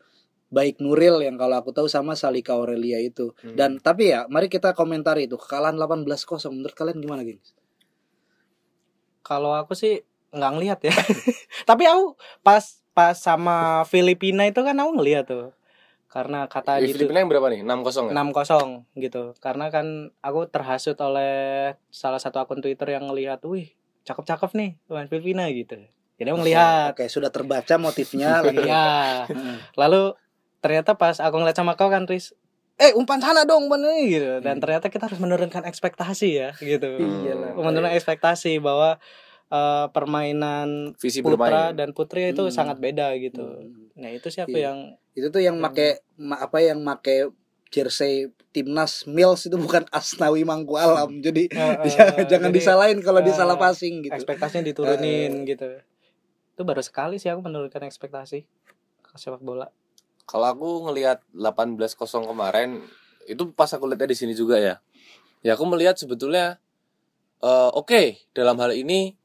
baik 0.53 0.77
Nuril 0.81 1.25
yang 1.25 1.41
kalau 1.41 1.57
aku 1.57 1.73
tahu 1.73 1.89
sama 1.89 2.13
Salika 2.13 2.53
Aurelia 2.53 3.01
itu 3.01 3.33
Hmm. 3.41 3.57
dan 3.57 3.81
tapi 3.81 4.13
ya 4.13 4.29
mari 4.29 4.53
kita 4.53 4.77
komentari 4.77 5.25
itu 5.25 5.41
kekalahan 5.41 5.81
18-0 5.81 6.05
menurut 6.53 6.77
kalian 6.77 7.01
gimana 7.01 7.25
gini 7.25 7.41
Kalau 9.23 9.53
aku 9.53 9.77
sih 9.77 10.01
nggak 10.33 10.53
ngelihat 10.57 10.81
ya. 10.85 10.95
Tapi 11.69 11.85
aku 11.85 12.17
pas 12.41 12.78
pas 12.99 13.15
sama 13.15 13.87
Filipina 13.87 14.43
itu 14.43 14.59
kan 14.59 14.75
aku 14.75 14.99
ngelihat 14.99 15.31
tuh. 15.31 15.55
Karena 16.11 16.51
kata 16.51 16.83
Eh, 16.83 16.89
gitu 16.89 16.99
Filipina 16.99 17.23
yang 17.23 17.31
berapa 17.31 17.47
nih? 17.47 17.61
6-0 17.63 18.11
ya? 18.11 18.13
6-0 18.13 18.67
gitu. 18.97 19.23
Karena 19.39 19.71
kan 19.71 19.87
aku 20.19 20.51
terhasut 20.51 20.99
oleh 20.99 21.33
salah 21.89 22.19
satu 22.19 22.43
akun 22.43 22.59
Twitter 22.59 22.91
yang 22.91 23.07
ngelihat, 23.07 23.39
"Wih, 23.45 23.71
cakep-cakep 24.03 24.51
nih 24.53 24.71
pemain 24.85 25.07
Filipina 25.07 25.47
gitu." 25.53 25.79
Jadi 26.19 26.29
aku 26.29 26.39
ngelihat. 26.43 26.99
oke 26.99 27.05
sudah 27.07 27.31
terbaca 27.31 27.75
motifnya 27.79 28.43
lagi 28.43 28.59
Iya. 28.67 29.31
Lalu 29.77 30.19
ternyata 30.59 30.99
pas 30.99 31.23
aku 31.23 31.39
ngeliat 31.39 31.55
sama 31.55 31.79
kau 31.79 31.87
kan 31.87 32.03
Riz 32.03 32.35
eh 32.75 32.95
umpan 32.95 33.19
sana 33.19 33.43
dong 33.43 33.67
umpan 33.67 33.83
ini 33.85 34.07
gitu 34.09 34.39
dan 34.39 34.59
Hmm. 34.59 34.63
ternyata 34.63 34.87
kita 34.87 35.07
harus 35.07 35.19
menurunkan 35.19 35.63
ekspektasi 35.63 36.29
ya 36.33 36.51
gitu 36.59 36.99
Iyalah. 36.99 37.55
menurunkan 37.55 37.91
ekspektasi 37.93 38.59
bahwa 38.59 38.99
eh, 39.49 39.87
permainan 39.91 40.93
Visi 40.97 41.21
putra 41.21 41.37
bermain. 41.71 41.75
dan 41.75 41.89
putri 41.93 42.31
itu 42.31 42.45
Hmm. 42.45 42.55
sangat 42.55 42.77
beda 42.79 43.13
gitu 43.17 43.45
Hmm. 43.45 43.89
nah 43.95 44.09
itu 44.09 44.29
siapa 44.29 44.51
Iya. 44.51 44.71
yang 44.71 44.79
itu 45.13 45.27
tuh 45.29 45.41
yang 45.41 45.57
make 45.57 45.99
ma- 46.17 46.39
apa 46.39 46.61
yang 46.61 46.79
make 46.79 47.33
jersey 47.69 48.31
timnas 48.49 49.05
Mills 49.05 49.45
itu 49.45 49.57
bukan 49.57 49.85
Asnawi 49.93 50.41
Mangku 50.43 50.75
Alam 50.75 51.21
jadi 51.21 51.47
Eh, 51.47 51.57
eh, 51.59 51.85
jangan, 51.93 52.25
jangan 52.27 52.51
jadi, 52.51 52.57
disalahin 52.57 52.99
kalau 53.01 53.21
eh, 53.21 53.27
disalah 53.27 53.57
passing 53.57 54.01
gitu 54.03 54.15
ekspektasinya 54.15 54.65
diturunin 54.65 55.45
gitu 55.45 55.81
itu 56.55 56.63
baru 56.63 56.81
sekali 56.81 57.17
sih 57.17 57.29
aku 57.29 57.41
menurunkan 57.41 57.85
ekspektasi 57.85 58.45
ke 59.01 59.15
sepak 59.15 59.41
bola 59.41 59.69
Kalau 60.25 60.45
aku 60.45 60.69
ngelihat 60.85 61.25
18-0 61.33 61.89
kemarin 62.27 62.85
itu 63.25 63.49
pas 63.51 63.69
aku 63.69 63.85
lihatnya 63.85 64.13
di 64.13 64.19
sini 64.19 64.33
juga 64.33 64.57
ya. 64.57 64.77
Ya 65.41 65.55
aku 65.55 65.65
melihat 65.65 65.97
sebetulnya 65.97 66.61
eh, 67.41 67.71
oke 67.71 68.03
dalam 68.33 68.59
hal 68.59 68.73
ini 68.73 69.17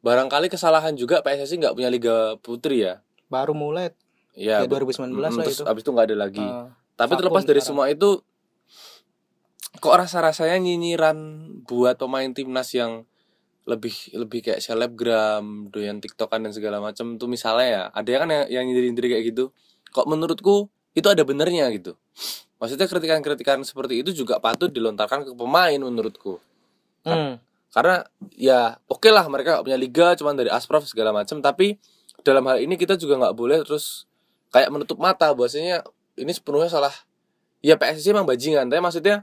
barangkali 0.00 0.48
kesalahan 0.48 0.96
juga 0.96 1.20
PSSI 1.20 1.60
nggak 1.60 1.74
punya 1.76 1.90
liga 1.92 2.36
putri 2.40 2.84
ya. 2.84 3.04
baru 3.30 3.54
mulai 3.54 3.94
Ya, 4.38 4.62
ya 4.62 4.70
2019 4.70 5.10
mm, 5.10 5.18
lah 5.18 5.30
terus 5.42 5.58
itu 5.60 5.64
abis 5.66 5.82
itu 5.82 5.90
nggak 5.90 6.06
ada 6.06 6.16
lagi. 6.16 6.40
Eh, 6.44 6.66
Tapi 6.94 7.12
terlepas 7.18 7.42
dari 7.42 7.58
sekarang. 7.58 7.66
semua 7.66 7.86
itu 7.90 8.22
kok 9.80 9.94
rasa-rasanya 9.96 10.56
nyinyiran 10.60 11.16
buat 11.66 11.98
pemain 11.98 12.30
timnas 12.30 12.70
yang 12.72 13.04
lebih 13.66 13.92
lebih 14.16 14.40
kayak 14.46 14.62
selebgram, 14.62 15.70
doyan 15.70 15.98
tiktokan 15.98 16.46
dan 16.46 16.52
segala 16.54 16.80
macam 16.80 17.18
tuh 17.18 17.28
misalnya 17.30 17.68
ya, 17.68 17.82
ada 17.92 18.08
kan 18.22 18.28
yang, 18.30 18.44
yang 18.48 18.62
nyindir-nyindir 18.70 19.06
kayak 19.12 19.24
gitu. 19.34 19.44
Kok 19.90 20.06
menurutku 20.06 20.70
itu 20.94 21.06
ada 21.06 21.22
benernya 21.26 21.70
gitu. 21.74 21.98
Maksudnya 22.62 22.86
kritikan-kritikan 22.86 23.62
seperti 23.62 24.04
itu 24.04 24.10
juga 24.14 24.38
patut 24.38 24.70
dilontarkan 24.70 25.26
ke 25.26 25.32
pemain 25.34 25.80
menurutku. 25.80 26.38
Hmm. 27.04 27.40
Karena 27.70 28.02
ya 28.34 28.78
oke 28.86 29.08
lah 29.08 29.24
mereka 29.30 29.58
nggak 29.58 29.66
punya 29.66 29.78
liga 29.78 30.18
cuman 30.18 30.34
dari 30.34 30.50
Asprof 30.50 30.90
segala 30.90 31.14
macam 31.14 31.38
tapi 31.38 31.78
dalam 32.20 32.42
hal 32.50 32.58
ini 32.60 32.74
kita 32.74 32.98
juga 32.98 33.16
nggak 33.16 33.36
boleh 33.38 33.62
terus 33.62 34.10
kayak 34.50 34.68
menutup 34.74 34.98
mata. 34.98 35.30
Bahwasanya 35.32 35.86
ini 36.18 36.32
sepenuhnya 36.34 36.68
salah. 36.68 36.92
Ya 37.62 37.78
PSSI 37.78 38.12
emang 38.12 38.26
bajingan. 38.26 38.66
Tapi 38.68 38.80
maksudnya 38.82 39.22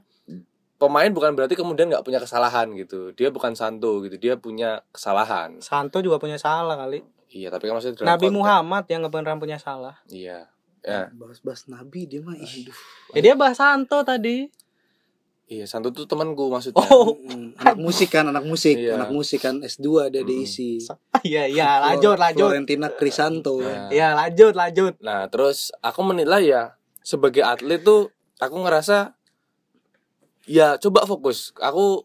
pemain 0.78 1.10
bukan 1.10 1.34
berarti 1.34 1.58
kemudian 1.58 1.90
nggak 1.90 2.06
punya 2.06 2.22
kesalahan 2.22 2.70
gitu. 2.78 3.12
Dia 3.14 3.30
bukan 3.30 3.54
Santo 3.54 4.02
gitu. 4.06 4.16
Dia 4.18 4.38
punya 4.38 4.82
kesalahan. 4.94 5.60
Santo 5.60 6.00
juga 6.00 6.18
punya 6.18 6.38
salah 6.40 6.78
kali. 6.78 7.02
Iya 7.28 7.52
tapi 7.52 7.68
kan 7.68 7.76
maksudnya 7.76 8.08
Nabi 8.08 8.32
konteks- 8.32 8.38
Muhammad 8.40 8.84
yang 8.88 9.02
kebenaran 9.04 9.38
punya 9.38 9.60
salah. 9.60 10.00
iya 10.08 10.48
ya. 10.80 11.12
Bahas-bahas 11.12 11.68
nabi 11.68 12.08
dia 12.08 12.24
mah 12.24 12.40
ih 12.40 12.72
Ya 13.12 13.20
dia 13.20 13.34
bahas 13.36 13.60
Santo 13.60 14.00
tadi. 14.08 14.48
Iya, 15.48 15.64
Santo 15.64 15.96
tuh 15.96 16.04
temanku 16.04 16.52
maksudnya. 16.52 16.84
Oh, 16.86 17.16
Mm, 17.16 17.56
anak 17.56 17.80
musik 17.80 18.12
kan 18.12 18.28
anak 18.28 18.44
musik 18.44 18.76
Iya. 18.76 19.00
anak 19.00 19.10
musik 19.10 19.40
kan 19.40 19.64
S2 19.64 19.88
dia 20.10 20.20
Mm. 20.20 20.28
diisi 20.28 20.84
iya 21.24 21.48
iya 21.48 21.80
lanjut 21.80 22.20
lanjut. 22.20 22.52
Florentina 22.52 22.92
Crisanto 22.92 23.56
Nah, 23.58 23.88
Iya 23.88 24.12
lanjut 24.14 24.54
lanjut. 24.54 24.94
Nah, 25.00 25.32
terus 25.32 25.72
aku 25.80 26.04
menilai 26.04 26.44
ya 26.46 26.76
sebagai 27.00 27.42
atlet 27.42 27.80
tuh 27.80 28.12
aku 28.38 28.60
ngerasa 28.60 29.16
ya 30.44 30.76
coba 30.78 31.04
fokus. 31.04 31.56
Aku 31.56 32.04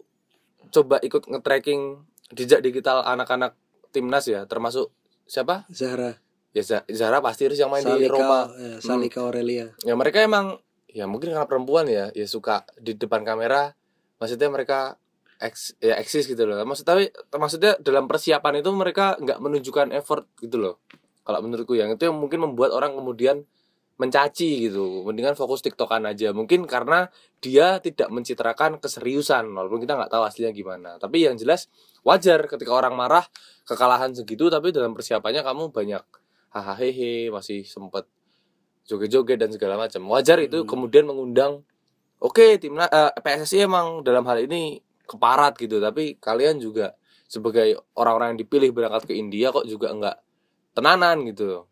coba 0.70 1.02
ikut 1.02 1.26
nge-tracking 1.26 1.98
jejak 2.30 2.62
digital 2.62 3.02
anak-anak 3.02 3.58
timnas 3.90 4.24
ya, 4.24 4.46
termasuk 4.46 4.88
siapa? 5.24 5.66
Zahra 5.68 6.16
Ya 6.50 6.60
Za- 6.60 6.86
Zara 6.86 7.18
pasti 7.18 7.44
harus 7.44 7.56
yang 7.56 7.68
main 7.68 7.82
di 7.82 8.06
Roma. 8.06 8.46
Salika, 8.46 8.60
ya, 8.60 8.74
Salika 8.78 9.18
Aurelia 9.20 9.66
Ya 9.82 9.92
mereka 9.92 10.20
emang 10.20 10.60
ya 10.92 11.08
mungkin 11.08 11.32
karena 11.32 11.48
perempuan 11.48 11.88
ya, 11.88 12.12
ya 12.12 12.26
suka 12.28 12.68
di 12.76 12.94
depan 12.94 13.24
kamera. 13.24 13.72
Maksudnya 14.20 14.48
mereka 14.52 15.00
eks, 15.42 15.74
ya 15.82 15.98
eksis 15.98 16.30
gitu 16.30 16.46
loh. 16.46 16.60
Maksud 16.62 16.86
tapi 16.86 17.10
maksudnya 17.34 17.74
dalam 17.82 18.06
persiapan 18.06 18.62
itu 18.62 18.70
mereka 18.70 19.18
nggak 19.18 19.38
menunjukkan 19.42 19.90
effort 19.96 20.28
gitu 20.38 20.60
loh. 20.60 20.74
Kalau 21.26 21.40
menurutku 21.42 21.74
yang 21.74 21.90
itu 21.94 22.06
yang 22.06 22.18
mungkin 22.18 22.44
membuat 22.44 22.70
orang 22.70 22.94
kemudian 22.94 23.42
mencaci 23.98 24.70
gitu. 24.70 25.06
Mendingan 25.06 25.34
fokus 25.38 25.62
tiktokan 25.62 26.06
aja. 26.06 26.34
Mungkin 26.34 26.66
karena 26.66 27.10
dia 27.42 27.78
tidak 27.78 28.10
mencitrakan 28.10 28.78
keseriusan 28.78 29.46
walaupun 29.50 29.82
kita 29.82 29.98
nggak 29.98 30.10
tahu 30.10 30.22
aslinya 30.26 30.52
gimana. 30.54 30.98
Tapi 30.98 31.26
yang 31.26 31.34
jelas 31.38 31.70
wajar 32.06 32.46
ketika 32.46 32.74
orang 32.74 32.94
marah 32.94 33.26
kekalahan 33.66 34.10
segitu 34.14 34.50
tapi 34.50 34.74
dalam 34.74 34.94
persiapannya 34.94 35.46
kamu 35.46 35.70
banyak 35.70 36.02
hahaha 36.50 37.30
masih 37.30 37.62
sempet 37.64 38.04
joget-joget 38.84 39.38
dan 39.38 39.50
segala 39.50 39.76
macam. 39.76 40.02
Wajar 40.06 40.38
itu 40.38 40.62
Hmm. 40.62 40.68
kemudian 40.68 41.04
mengundang 41.04 41.62
oke 42.18 42.56
timnas 42.56 42.86
eh, 42.86 43.10
PSSI 43.16 43.64
emang 43.64 44.00
dalam 44.00 44.22
hal 44.24 44.40
ini 44.40 44.78
keparat 45.02 45.54
gitu, 45.56 45.76
tapi 45.76 46.16
kalian 46.16 46.56
juga 46.56 46.94
sebagai 47.26 47.74
orang-orang 47.94 48.34
yang 48.34 48.40
dipilih 48.40 48.70
berangkat 48.70 49.08
ke 49.08 49.14
India 49.14 49.48
kok 49.48 49.64
juga 49.64 49.90
enggak 49.90 50.16
tenanan 50.72 51.24
gitu. 51.26 51.64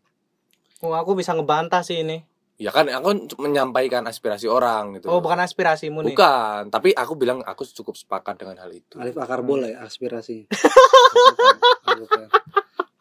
Oh, 0.80 0.92
aku 0.92 1.12
bisa 1.12 1.32
ngebantah 1.32 1.80
sih 1.80 2.00
ini. 2.00 2.24
Ya 2.56 2.68
kan 2.68 2.84
aku 2.86 3.08
menyampaikan 3.38 4.04
aspirasi 4.04 4.44
orang 4.44 4.96
gitu. 4.96 5.08
Oh, 5.08 5.20
bukan 5.20 5.40
aspirasimu 5.40 6.00
nih. 6.00 6.12
Bukan, 6.12 6.68
tapi 6.68 6.92
aku 6.92 7.16
bilang 7.16 7.40
aku 7.40 7.64
cukup 7.64 7.96
sepakat 7.96 8.36
dengan 8.36 8.60
hal 8.60 8.68
itu. 8.70 8.96
Alif 8.96 9.16
akar 9.16 9.40
bola 9.40 9.64
ya 9.64 9.80
aspirasi 9.80 10.44
Bukan. 11.90 12.26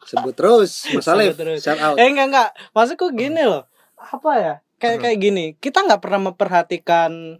sebut 0.02 0.34
terus 0.34 0.88
Mas 0.90 1.04
Sebut 1.04 1.12
Alif 1.14 1.34
terus. 1.36 1.60
shout 1.60 1.78
out 1.78 1.94
Eh 1.94 2.08
enggak 2.08 2.26
enggak. 2.28 2.50
Maksudku 2.72 3.12
gini 3.12 3.40
loh. 3.40 3.68
Apa 4.00 4.30
ya? 4.40 4.54
Kayak 4.80 4.96
Hmm. 4.96 5.04
kayak 5.04 5.18
gini. 5.20 5.44
Kita 5.60 5.84
nggak 5.84 6.00
pernah 6.00 6.32
memperhatikan 6.32 7.36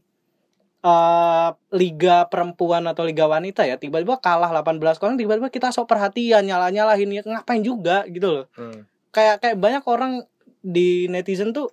eh 0.81 1.49
liga 1.77 2.25
perempuan 2.33 2.89
atau 2.89 3.05
liga 3.05 3.29
wanita 3.29 3.69
ya 3.69 3.77
tiba-tiba 3.77 4.17
kalah 4.17 4.49
18 4.49 4.81
orang 4.97 5.21
tiba-tiba 5.21 5.53
kita 5.53 5.69
sok 5.69 5.93
perhatian 5.93 6.41
nyala-nyalahin 6.41 7.13
ya 7.13 7.21
ngapain 7.21 7.61
juga 7.61 8.09
gitu 8.09 8.33
loh 8.33 8.45
Hmm. 8.57 8.89
kayak 9.13 9.45
kayak 9.45 9.57
banyak 9.61 9.85
orang 9.85 10.25
di 10.65 11.05
netizen 11.13 11.53
tuh 11.53 11.69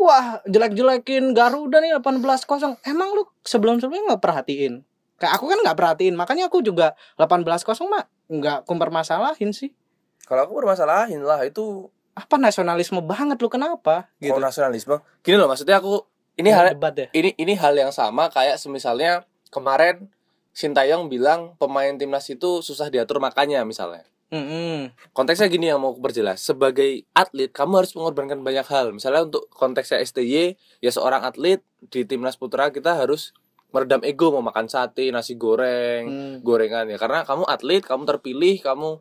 wah 0.00 0.40
jelek-jelekin 0.48 1.36
Garuda 1.36 1.84
nih 1.84 2.00
18 2.00 2.48
kosong 2.48 2.80
emang 2.88 3.12
lu 3.12 3.28
sebelum-sebelumnya 3.44 4.16
nggak 4.16 4.24
perhatiin 4.24 4.80
kayak 5.20 5.32
aku 5.36 5.52
kan 5.52 5.60
nggak 5.60 5.76
perhatiin 5.76 6.14
makanya 6.16 6.48
aku 6.48 6.64
juga 6.64 6.96
18 7.20 7.44
kosong 7.60 7.92
mah 7.92 8.08
nggak 8.32 8.64
kumpermasalahin 8.64 9.52
sih 9.52 9.76
Kalau 10.24 10.48
aku 10.48 10.56
bermasalahin 10.56 11.20
lah 11.20 11.44
itu 11.44 11.92
apa 12.16 12.34
nasionalisme 12.40 13.04
banget 13.04 13.36
lu 13.36 13.52
kenapa 13.52 14.08
gitu 14.18 14.32
kalau 14.32 14.48
nasionalisme. 14.48 14.96
Gini 15.20 15.36
loh 15.36 15.46
maksudnya 15.46 15.78
aku 15.78 16.00
ini 16.40 16.48
hal 16.48 16.72
debat 16.72 16.96
ya 16.96 17.06
ini 17.12 17.36
ini 17.36 17.52
hal 17.54 17.76
yang 17.76 17.92
sama 17.92 18.32
kayak 18.32 18.56
semisalnya 18.56 19.28
kemarin 19.52 20.08
Sintayong 20.56 21.12
bilang 21.12 21.52
pemain 21.60 21.92
timnas 22.00 22.32
itu 22.32 22.64
susah 22.64 22.88
diatur 22.88 23.20
makannya 23.20 23.60
misalnya. 23.68 24.08
Mm-mm. 24.32 24.88
Konteksnya 25.12 25.52
gini 25.52 25.68
yang 25.68 25.76
mau 25.76 25.92
aku 25.92 26.00
perjelas. 26.00 26.40
Sebagai 26.40 27.04
atlet 27.12 27.52
kamu 27.52 27.84
harus 27.84 27.92
mengorbankan 27.92 28.40
banyak 28.40 28.64
hal. 28.64 28.96
Misalnya 28.96 29.28
untuk 29.28 29.52
konteksnya 29.52 30.00
STY 30.00 30.56
ya 30.80 30.88
seorang 30.88 31.28
atlet 31.28 31.60
di 31.92 32.08
timnas 32.08 32.40
putra 32.40 32.72
kita 32.72 32.96
harus 32.96 33.36
meredam 33.68 34.00
ego 34.00 34.32
mau 34.32 34.40
makan 34.40 34.64
sate, 34.72 35.12
nasi 35.12 35.36
goreng, 35.36 36.08
Hmm. 36.08 36.36
gorengan 36.40 36.88
ya. 36.88 36.96
Karena 36.96 37.28
kamu 37.28 37.44
atlet, 37.44 37.84
kamu 37.84 38.08
terpilih, 38.08 38.56
kamu 38.64 38.96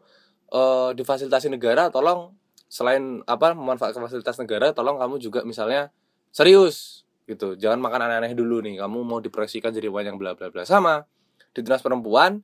eh, 0.51 0.89
difasilitasi 0.91 1.55
negara, 1.55 1.87
tolong 1.87 2.35
selain 2.75 3.23
apa 3.23 3.55
memanfaatkan 3.55 4.03
fasilitas 4.03 4.35
negara, 4.35 4.75
tolong 4.75 4.99
kamu 4.99 5.15
juga 5.23 5.47
misalnya 5.47 5.95
serius 6.35 7.07
gitu. 7.23 7.55
Jangan 7.55 7.79
makan 7.79 8.11
aneh-aneh 8.11 8.35
dulu 8.35 8.59
nih. 8.59 8.83
Kamu 8.83 9.07
mau 9.07 9.23
diproyeksikan 9.23 9.71
jadi 9.71 9.87
pemain 9.87 10.11
yang 10.11 10.19
bla 10.19 10.35
bla 10.35 10.51
bla. 10.51 10.67
Sama 10.67 11.07
di 11.55 11.63
timnas 11.63 11.79
perempuan 11.79 12.43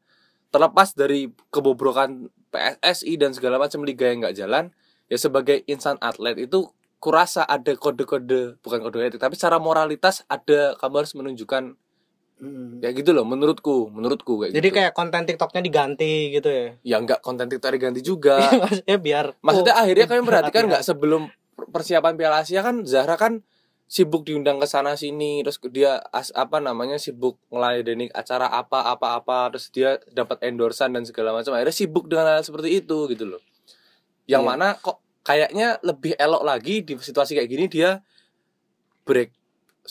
terlepas 0.56 0.96
dari 0.96 1.28
kebobrokan 1.52 2.32
PSSI 2.48 3.20
dan 3.20 3.36
segala 3.36 3.60
macam 3.60 3.84
liga 3.84 4.08
yang 4.08 4.24
nggak 4.24 4.36
jalan, 4.40 4.72
ya 5.12 5.20
sebagai 5.20 5.68
insan 5.68 6.00
atlet 6.00 6.48
itu 6.48 6.72
kurasa 7.02 7.44
ada 7.44 7.74
kode-kode 7.74 8.62
bukan 8.62 8.80
kode 8.86 9.02
etik 9.02 9.18
tapi 9.18 9.34
secara 9.34 9.58
moralitas 9.58 10.22
ada 10.30 10.78
kamu 10.78 11.02
harus 11.02 11.18
menunjukkan 11.18 11.74
Mm. 12.42 12.82
ya 12.82 12.90
gitu 12.90 13.14
loh 13.14 13.22
menurutku 13.22 13.94
menurutku 13.94 14.42
kayak 14.42 14.58
jadi 14.58 14.66
gitu. 14.66 14.78
kayak 14.82 14.92
konten 14.98 15.30
TikToknya 15.30 15.62
diganti 15.62 16.34
gitu 16.34 16.50
ya 16.50 16.68
ya 16.82 16.98
nggak 16.98 17.22
konten 17.22 17.46
TikTok 17.46 17.70
diganti 17.78 18.02
juga 18.02 18.42
maksudnya 18.66 18.98
biar 18.98 19.26
maksudnya 19.46 19.74
oh, 19.78 19.82
akhirnya 19.86 20.06
kalian 20.10 20.26
perhatikan 20.26 20.50
hati-hati. 20.50 20.70
nggak 20.74 20.84
sebelum 20.90 21.22
persiapan 21.70 22.18
Piala 22.18 22.42
Asia 22.42 22.66
kan 22.66 22.82
Zahra 22.82 23.14
kan 23.22 23.46
sibuk 23.86 24.26
diundang 24.26 24.58
ke 24.58 24.66
sana 24.66 24.98
sini 24.98 25.46
terus 25.46 25.62
dia 25.70 26.02
as, 26.10 26.34
apa 26.34 26.58
namanya 26.58 26.98
sibuk 26.98 27.38
ngeladeni 27.54 28.10
acara 28.10 28.50
apa 28.50 28.90
apa 28.90 29.20
apa 29.20 29.52
terus 29.54 29.70
dia 29.70 30.00
dapat 30.10 30.42
endorsan 30.42 30.96
dan 30.98 31.06
segala 31.06 31.36
macam 31.36 31.54
akhirnya 31.54 31.76
sibuk 31.76 32.10
dengan 32.10 32.26
hal 32.26 32.42
seperti 32.42 32.82
itu 32.82 33.06
gitu 33.12 33.38
loh 33.38 33.42
yang 34.32 34.48
Iya. 34.48 34.50
mana 34.50 34.68
kok 34.80 35.04
kayaknya 35.28 35.78
lebih 35.86 36.16
elok 36.18 36.42
lagi 36.42 36.82
di 36.82 36.98
situasi 36.98 37.38
kayak 37.38 37.50
gini 37.52 37.66
dia 37.70 38.02
break 39.06 39.36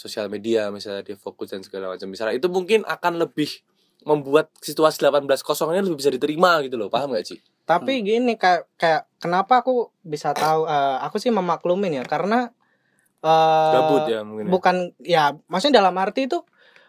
sosial 0.00 0.32
media 0.32 0.72
misalnya 0.72 1.04
dia 1.04 1.20
fokus 1.20 1.52
dan 1.52 1.60
segala 1.60 1.92
macam. 1.92 2.08
Misalnya 2.08 2.40
itu 2.40 2.48
mungkin 2.48 2.88
akan 2.88 3.20
lebih 3.20 3.60
membuat 4.08 4.48
situasi 4.64 5.04
18 5.04 5.28
kosong 5.44 5.76
ini 5.76 5.84
lebih 5.84 6.00
bisa 6.00 6.08
diterima 6.08 6.64
gitu 6.64 6.80
loh. 6.80 6.88
Paham 6.88 7.12
gak 7.12 7.28
sih 7.28 7.40
tapi 7.70 8.02
gini 8.02 8.34
kayak 8.34 8.66
kayak 8.74 9.06
kenapa 9.22 9.62
aku 9.62 9.94
bisa 10.02 10.34
tahu 10.34 10.66
eh, 10.66 10.96
aku 11.06 11.22
sih 11.22 11.30
memaklumin 11.30 12.02
ya 12.02 12.04
karena 12.04 12.50
eh 13.22 13.72
gabut 13.78 14.10
ya 14.10 14.26
mungkin 14.26 14.48
ya. 14.48 14.50
bukan 14.50 14.76
ya 14.98 15.24
maksudnya 15.46 15.78
dalam 15.78 15.94
arti 16.02 16.26
itu 16.26 16.42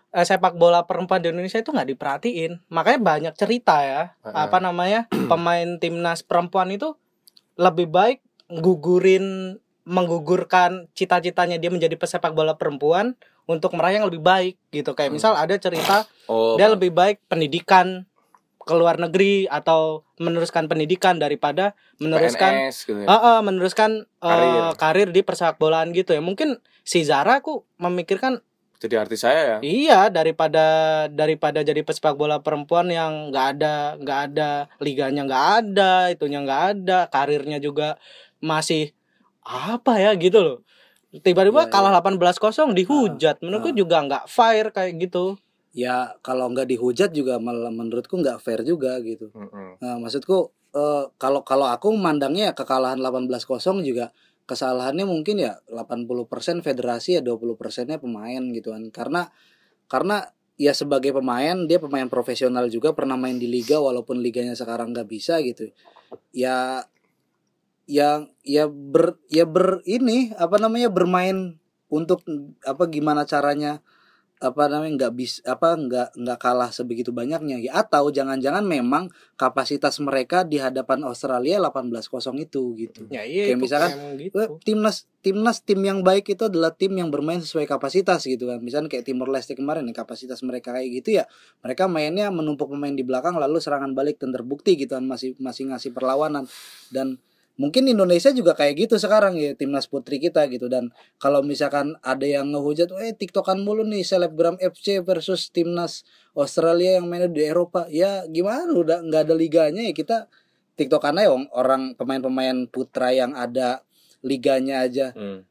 eh, 0.10 0.26
sepak 0.26 0.58
bola 0.58 0.90
perempuan 0.90 1.22
di 1.22 1.30
Indonesia 1.30 1.62
itu 1.62 1.70
nggak 1.70 1.90
diperhatiin. 1.94 2.66
Makanya 2.74 3.00
banyak 3.00 3.34
cerita 3.38 3.86
ya 3.86 4.18
Heeh. 4.26 4.34
apa 4.34 4.58
namanya 4.58 5.06
pemain 5.30 5.78
timnas 5.78 6.26
perempuan 6.26 6.74
itu 6.74 6.98
lebih 7.62 7.86
baik 7.86 8.26
gugurin 8.50 9.58
menggugurkan 9.84 10.88
cita-citanya 10.94 11.58
dia 11.58 11.74
menjadi 11.74 11.98
pesepak 11.98 12.34
bola 12.34 12.56
perempuan 12.58 13.18
untuk 13.50 13.74
meraih 13.74 14.00
yang 14.00 14.08
lebih 14.08 14.22
baik 14.22 14.56
gitu 14.70 14.94
kayak 14.94 15.10
Hmm. 15.10 15.18
misal 15.18 15.34
ada 15.34 15.58
cerita 15.58 16.06
oh 16.30 16.56
dia 16.56 16.70
lebih 16.70 16.94
baik 16.94 17.20
pendidikan 17.26 18.06
ke 18.62 18.74
luar 18.78 19.02
negeri 19.02 19.50
atau 19.50 20.06
meneruskan 20.22 20.70
pendidikan 20.70 21.18
daripada 21.18 21.74
meneruskan 21.98 22.70
PNS 22.70 22.78
gitu 22.86 23.00
ya. 23.02 23.08
Ah, 23.10 23.18
ah, 23.18 23.40
meneruskan 23.42 24.06
eh, 24.06 24.30
Karir. 24.30 24.64
karir 24.78 25.10
di 25.10 25.22
persepak 25.26 25.58
bolaan 25.58 25.90
gitu 25.98 26.14
ya. 26.14 26.22
Mungkin 26.22 26.62
si 26.86 27.02
Zara 27.02 27.42
aku 27.42 27.66
memikirkan 27.82 28.38
jadi 28.82 28.98
artis 28.98 29.22
saya 29.22 29.42
ya 29.46 29.58
iya 29.62 30.00
daripada 30.10 30.66
daripada 31.10 31.62
jadi 31.62 31.86
pesepak 31.86 32.18
bola 32.18 32.42
perempuan 32.42 32.90
yang 32.90 33.30
nggak 33.30 33.48
ada 33.58 33.76
nggak 34.02 34.20
ada 34.34 34.52
liganya 34.82 35.22
nggak 35.26 35.46
ada, 35.62 35.94
itunya 36.10 36.42
nggak 36.42 36.64
ada, 36.78 37.00
karirnya 37.14 37.62
juga 37.62 38.02
masih 38.42 38.94
apa 39.44 39.98
ya 39.98 40.12
gitu 40.18 40.40
loh. 40.42 40.58
Tiba-tiba 41.12 41.68
Ya, 41.68 41.72
kalah 41.72 41.92
18-0 42.00 42.72
dihujat. 42.72 43.44
Menurutku 43.44 43.72
ah. 43.72 43.76
juga 43.76 43.98
nggak 44.08 44.26
fair 44.32 44.72
kayak 44.72 44.96
gitu. 45.10 45.36
ya 45.72 46.20
kalau 46.20 46.52
nggak 46.52 46.68
dihujat 46.68 47.16
juga 47.16 47.40
malah 47.40 47.72
menurutku 47.72 48.20
nggak 48.20 48.44
fair 48.44 48.60
juga 48.68 49.00
gitu 49.00 49.32
Mm-mm. 49.32 49.80
Nah, 49.80 49.96
maksudku 50.04 50.52
eh, 50.76 51.08
kalau 51.16 51.48
kalau 51.48 51.64
aku 51.68 51.96
memandangnya 51.96 52.52
kekalahan 52.52 53.00
18-0 53.00 53.80
juga 53.80 54.12
kesalahannya 54.44 55.08
mungkin 55.08 55.40
ya 55.40 55.64
80% 55.72 56.60
federasi 56.60 57.20
ya 57.20 57.22
20 57.24 57.56
persennya 57.56 58.04
pemain 58.04 58.44
gitu 58.52 58.76
kan. 58.76 58.84
Karena 58.92 59.22
karena 59.88 60.28
ya 60.60 60.76
sebagai 60.76 61.16
pemain 61.16 61.56
dia 61.68 61.80
pemain 61.80 62.08
profesional 62.12 62.68
juga 62.68 62.92
pernah 62.92 63.16
main 63.16 63.40
di 63.40 63.48
liga 63.48 63.80
walaupun 63.80 64.20
liganya 64.20 64.60
sekarang 64.60 64.92
nggak 64.92 65.08
bisa 65.08 65.40
gitu. 65.40 65.72
Ya 66.36 66.84
yang 67.92 68.32
ya 68.48 68.72
ber 68.72 69.20
ya 69.28 69.44
ber 69.44 69.84
ini 69.84 70.32
apa 70.40 70.56
namanya 70.56 70.88
bermain 70.88 71.60
untuk 71.92 72.24
apa 72.64 72.88
gimana 72.88 73.28
caranya 73.28 73.84
apa 74.42 74.66
namanya 74.66 75.06
nggak 75.06 75.14
bis 75.14 75.38
apa 75.46 75.78
nggak 75.78 76.18
nggak 76.18 76.40
kalah 76.42 76.74
sebegitu 76.74 77.14
banyaknya 77.14 77.62
ya 77.62 77.78
atau 77.78 78.10
jangan-jangan 78.10 78.66
memang 78.66 79.14
kapasitas 79.38 80.02
mereka 80.02 80.42
di 80.42 80.58
hadapan 80.58 81.06
Australia 81.06 81.62
18-0 81.62 82.42
itu 82.42 82.74
gitu. 82.74 83.06
Ya 83.14 83.22
iya 83.22 83.54
Kayak 83.54 83.60
itu 83.60 83.62
misalkan, 83.62 83.90
emang 83.94 84.18
gitu. 84.18 84.36
Eh, 84.42 84.50
timnas 84.66 85.06
timnas 85.22 85.62
tim 85.62 85.78
yang 85.86 86.02
baik 86.02 86.34
itu 86.34 86.50
adalah 86.50 86.74
tim 86.74 86.90
yang 86.98 87.14
bermain 87.14 87.38
sesuai 87.38 87.70
kapasitas 87.70 88.26
gitu 88.26 88.50
kan 88.50 88.58
misalnya 88.58 88.90
kayak 88.90 89.06
Timor 89.06 89.30
Leste 89.30 89.54
kemarin 89.54 89.86
nih 89.86 89.94
kapasitas 89.94 90.42
mereka 90.42 90.74
kayak 90.74 90.90
gitu 90.90 91.22
ya 91.22 91.30
mereka 91.62 91.86
mainnya 91.86 92.34
menumpuk 92.34 92.74
pemain 92.74 92.98
di 92.98 93.06
belakang 93.06 93.38
lalu 93.38 93.62
serangan 93.62 93.94
balik 93.94 94.18
dan 94.18 94.34
terbukti 94.34 94.74
gitu 94.74 94.98
kan 94.98 95.06
masih 95.06 95.38
masih 95.38 95.70
ngasih 95.70 95.94
perlawanan 95.94 96.50
dan 96.90 97.22
mungkin 97.62 97.86
Indonesia 97.86 98.34
juga 98.34 98.58
kayak 98.58 98.90
gitu 98.90 98.96
sekarang 98.98 99.38
ya 99.38 99.54
timnas 99.54 99.86
putri 99.86 100.18
kita 100.18 100.50
gitu. 100.50 100.66
Dan 100.66 100.90
kalau 101.22 101.46
misalkan 101.46 101.94
ada 102.02 102.26
yang 102.26 102.50
ngehujat 102.50 102.90
eh 102.98 103.14
tiktokan 103.14 103.62
mulu 103.62 103.86
nih 103.86 104.02
selebgram 104.02 104.58
FC 104.58 105.06
versus 105.06 105.54
timnas 105.54 106.02
Australia 106.34 106.98
yang 106.98 107.06
mainnya 107.06 107.30
di 107.30 107.46
Eropa. 107.46 107.86
Ya 107.94 108.26
gimana? 108.26 108.74
Udah 108.74 109.06
nggak 109.06 109.30
ada 109.30 109.36
liganya 109.38 109.86
ya. 109.86 109.94
Kita 109.94 110.26
tiktokan 110.74 111.22
aja 111.22 111.30
orang 111.54 111.94
pemain-pemain 111.94 112.66
putra 112.66 113.14
yang 113.14 113.38
ada 113.38 113.86
liganya 114.26 114.82
aja. 114.82 115.14
Hmm. 115.14 115.46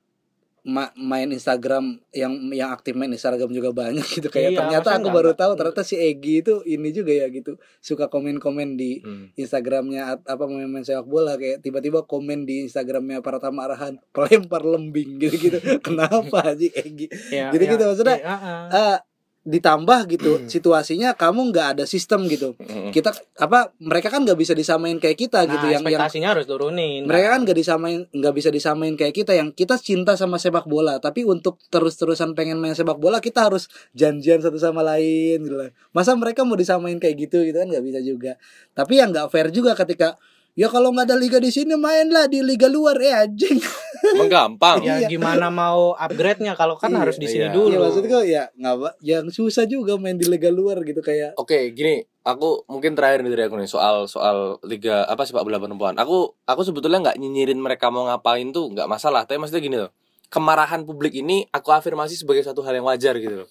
Ma- 0.63 0.93
main 0.93 1.27
Instagram 1.27 1.99
yang 2.11 2.33
yang 2.51 2.71
aktif 2.71 2.93
main 2.93 3.09
Instagram 3.09 3.49
juga 3.49 3.71
banyak 3.71 4.05
gitu. 4.05 4.29
Kayak 4.29 4.51
Iya, 4.51 4.59
ternyata 4.59 4.89
aku 4.95 5.09
baru 5.09 5.33
tahu 5.33 5.53
nggak- 5.53 5.59
ternyata 5.73 5.83
si 5.83 5.97
Egi 5.97 6.35
itu 6.41 6.55
ini 6.65 6.89
juga 6.91 7.13
ya 7.13 7.27
gitu. 7.29 7.57
Suka 7.79 8.07
komen-komen 8.07 8.75
di 8.75 9.01
Hmm. 9.01 9.33
Instagramnya 9.35 10.21
apa 10.21 10.45
main, 10.45 10.67
main 10.67 10.83
sepak 10.83 11.05
bola. 11.05 11.35
Kayak 11.35 11.61
tiba-tiba 11.61 12.05
komen 12.05 12.45
di 12.45 12.65
Instagramnya 12.65 13.21
para 13.21 13.37
tamarahan 13.37 13.97
pelempar 14.11 14.63
lembing 14.63 15.17
gitu-gitu. 15.19 15.59
Kenapa 15.87 16.53
sih 16.55 16.71
Egi? 16.71 17.09
Ya, 17.29 17.49
gitu-gitu, 17.51 17.79
ya, 17.79 17.89
maksudnya, 17.89 18.19
ah. 18.23 18.69
Eh, 18.71 18.99
ditambah 19.41 20.05
gitu 20.07 20.45
situasinya 20.47 21.17
kamu 21.17 21.49
nggak 21.49 21.67
ada 21.75 21.85
sistem 21.85 22.29
gitu 22.29 22.53
Hmm. 22.61 22.93
kita 22.93 23.09
apa 23.37 23.73
mereka 23.79 24.09
kan 24.09 24.21
nggak 24.21 24.37
bisa 24.37 24.53
disamain 24.53 24.97
kayak 24.97 25.17
kita 25.17 25.45
gitu 25.45 25.57
Nah, 25.59 25.73
yang 25.73 25.83
yang 25.83 25.97
ekspektasinya 25.97 26.29
harus 26.31 26.45
turunin. 26.45 27.09
mereka 27.09 27.33
kan 27.33 27.41
gak 27.43 27.57
disamain 27.57 28.01
nggak 28.07 28.35
bisa 28.37 28.49
disamain 28.49 28.95
kayak 28.95 29.15
kita 29.15 29.33
yang 29.33 29.49
kita 29.51 29.75
cinta 29.77 30.13
sama 30.13 30.37
sepak 30.37 30.65
bola 30.65 30.99
tapi 30.99 31.25
untuk 31.25 31.57
terus-terusan 31.67 32.35
pengen 32.35 32.61
main 32.61 32.73
sepak 32.73 32.97
bola 32.97 33.17
kita 33.19 33.49
harus 33.49 33.65
janjian 33.93 34.39
satu 34.39 34.61
sama 34.61 34.85
lain 34.85 35.41
gitu 35.41 35.57
masa 35.91 36.13
mereka 36.15 36.45
mau 36.45 36.55
disamain 36.55 36.97
kayak 36.97 37.17
gitu 37.19 37.41
gitu 37.41 37.57
kan 37.57 37.67
nggak 37.67 37.83
bisa 37.83 38.01
juga 38.01 38.37
tapi 38.71 39.01
yang 39.01 39.09
nggak 39.09 39.29
fair 39.29 39.49
juga 39.49 39.73
ketika 39.73 40.21
ya 40.53 40.67
kalau 40.67 40.91
nggak 40.91 41.05
ada 41.05 41.17
liga 41.17 41.37
di 41.37 41.49
sini 41.49 41.75
mainlah 41.75 42.27
di 42.27 42.41
liga 42.41 42.67
luar 42.67 42.99
eh 42.99 43.15
anjing 43.17 43.59
Emang 44.01 44.29
gampang. 44.29 44.81
ya 44.81 44.97
Iya. 44.97 45.09
gimana 45.09 45.49
mau 45.49 45.93
upgrade-nya 45.95 46.55
kalau 46.55 46.75
kan 46.75 46.89
Iya, 46.89 46.99
harus 46.99 47.17
di 47.17 47.27
sini 47.27 47.47
iya. 47.47 47.53
dulu. 47.53 47.69
ya 47.71 47.79
maksudnya 47.81 48.19
ya 48.23 48.43
nggak 48.51 48.75
apa- 48.75 48.97
yang 49.01 49.29
susah 49.29 49.65
juga 49.65 49.95
main 49.95 50.15
di 50.15 50.25
liga 50.25 50.49
luar 50.49 50.81
gitu 50.81 50.99
kayak 50.99 51.37
Oke, 51.37 51.71
gini, 51.71 52.01
aku 52.23 52.65
mungkin 52.67 52.93
terakhir 52.93 53.21
nih 53.21 53.31
dari 53.31 53.45
aku 53.45 53.57
nih 53.57 53.67
soal 53.67 54.05
soal 54.07 54.37
liga 54.63 55.05
apa 55.05 55.23
sepak 55.23 55.41
bola 55.41 55.57
perempuan. 55.57 55.95
Aku 55.95 56.33
aku 56.43 56.63
sebetulnya 56.63 56.99
nggak 57.03 57.17
nyinyirin 57.17 57.57
mereka 57.57 57.89
mau 57.89 58.07
ngapain 58.07 58.49
tuh 58.51 58.69
nggak 58.69 58.87
masalah. 58.87 59.23
Tapi 59.23 59.37
maksudnya 59.37 59.61
gini 59.61 59.77
loh, 59.79 59.93
kemarahan 60.29 60.83
publik 60.83 61.13
ini 61.15 61.45
aku 61.49 61.69
afirmasi 61.71 62.17
sebagai 62.17 62.41
satu 62.41 62.61
hal 62.61 62.73
yang 62.75 62.85
wajar 62.85 63.15
gitu 63.15 63.45
loh. 63.45 63.49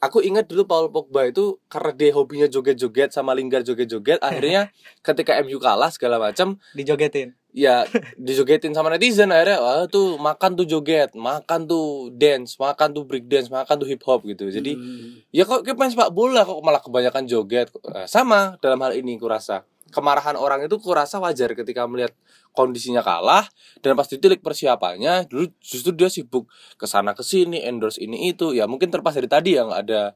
Aku 0.00 0.24
ingat 0.24 0.48
dulu 0.48 0.64
Paul 0.64 0.88
Pogba 0.88 1.28
itu 1.28 1.60
karena 1.68 1.92
dia 1.92 2.10
hobinya 2.16 2.48
joget-joget 2.48 3.12
sama 3.12 3.36
Lingard 3.36 3.68
joget-joget, 3.68 4.16
akhirnya 4.24 4.72
ketika 5.04 5.36
MU 5.44 5.60
kalah 5.60 5.92
segala 5.92 6.16
macam, 6.16 6.56
Dijogetin. 6.72 7.36
ya 7.52 7.82
dijogetin 8.14 8.70
sama 8.70 8.94
netizen 8.94 9.28
akhirnya 9.34 9.58
wah 9.58 9.84
tuh 9.90 10.16
makan 10.16 10.56
tuh 10.56 10.64
joget, 10.64 11.12
makan 11.12 11.68
tuh 11.68 12.08
dance, 12.16 12.56
makan 12.56 12.96
tuh 12.96 13.04
break 13.04 13.28
dance, 13.28 13.52
makan 13.52 13.76
tuh 13.76 13.88
hip 13.92 14.00
hop 14.08 14.24
gitu. 14.24 14.48
Jadi 14.48 14.72
hmm, 14.72 15.28
Ya 15.36 15.44
kok 15.44 15.68
kayak 15.68 15.76
main 15.76 15.92
sepak 15.92 16.14
bola 16.14 16.48
kok 16.48 16.62
malah 16.64 16.80
kebanyakan 16.80 17.28
joget. 17.28 17.68
Eh, 17.92 18.06
sama 18.08 18.56
dalam 18.64 18.80
hal 18.80 18.96
ini 18.96 19.20
kurasa. 19.20 19.68
Kemarahan 19.90 20.38
orang 20.38 20.64
itu 20.64 20.78
kurasa 20.78 21.18
wajar 21.18 21.50
ketika 21.52 21.84
melihat 21.90 22.14
kondisinya 22.52 23.00
kalah 23.00 23.46
dan 23.80 23.94
pas 23.94 24.06
ditilik 24.06 24.42
persiapannya 24.42 25.30
dulu 25.30 25.50
justru 25.62 25.94
dia 25.94 26.10
sibuk 26.10 26.50
ke 26.76 26.86
sana 26.86 27.14
ke 27.14 27.22
sini 27.22 27.62
endorse 27.62 28.02
ini 28.02 28.30
itu. 28.34 28.52
Ya 28.52 28.66
mungkin 28.66 28.90
terpas 28.90 29.14
dari 29.14 29.30
tadi 29.30 29.56
yang 29.56 29.70
ada 29.70 30.14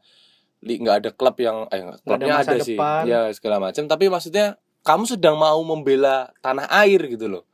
nggak 0.65 0.97
ada 1.05 1.11
klub 1.13 1.37
yang 1.39 1.69
eh 1.69 1.85
ada 1.85 2.01
klubnya 2.01 2.35
masa 2.41 2.57
ada, 2.57 2.65
sih. 2.65 2.77
depan. 2.77 3.03
ya 3.05 3.21
segala 3.31 3.61
macam. 3.61 3.85
Tapi 3.85 4.05
maksudnya 4.09 4.57
kamu 4.85 5.05
sedang 5.09 5.37
mau 5.41 5.61
membela 5.65 6.33
tanah 6.45 6.69
air 6.85 7.01
gitu 7.09 7.29
loh. 7.29 7.45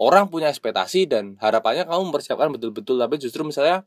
Orang 0.00 0.32
punya 0.32 0.48
ekspektasi 0.48 1.12
dan 1.12 1.36
harapannya 1.44 1.84
kamu 1.84 2.08
mempersiapkan 2.08 2.48
betul-betul. 2.56 2.96
Tapi 2.96 3.20
justru 3.20 3.44
misalnya 3.44 3.84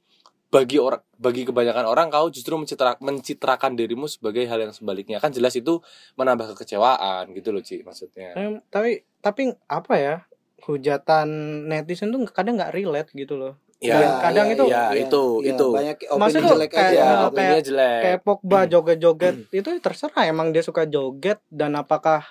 bagi 0.53 0.78
orang 0.78 1.02
bagi 1.18 1.49
kebanyakan 1.49 1.90
orang 1.90 2.14
kau 2.14 2.30
justru 2.30 2.53
mencitra, 2.53 2.94
mencitrakan 3.02 3.74
dirimu 3.74 4.06
sebagai 4.06 4.45
hal 4.45 4.61
yang 4.61 4.70
sebaliknya. 4.70 5.18
Kan 5.18 5.34
jelas 5.34 5.57
itu 5.57 5.82
menambah 6.14 6.53
kekecewaan 6.53 7.34
gitu 7.34 7.49
loh 7.49 7.65
Ci 7.65 7.82
maksudnya. 7.82 8.38
Tapi 8.70 9.02
tapi 9.18 9.49
apa 9.65 9.94
ya? 9.98 10.15
Hujatan 10.64 11.27
netizen 11.68 12.10
tuh 12.10 12.23
kadang 12.27 12.56
nggak 12.56 12.72
relate 12.72 13.11
gitu 13.11 13.35
loh. 13.35 13.56
ya 13.84 13.99
kadang 14.23 14.48
itu- 14.48 14.72
ya 14.72 14.95
itu 14.95 15.44
ya, 15.44 15.52
itu 15.52 15.65
banyak 15.68 15.98
Maksudnya 16.15 16.48
opini 16.48 16.56
jelek 16.56 16.69
kayak- 16.72 16.88
aja 16.88 16.95
ya 16.95 17.03
kayak- 17.03 17.27
opininya 17.27 17.61
jelek 17.61 17.99
Kayak 17.99 18.19
Pogba 18.23 18.60
joget-joget 18.64 19.35
itu 19.52 19.69
terserah 19.77 20.23
emang 20.23 20.48
dia 20.49 20.64
suka 20.64 20.88
joget 20.88 21.44
dan 21.52 21.76
apakah 21.76 22.23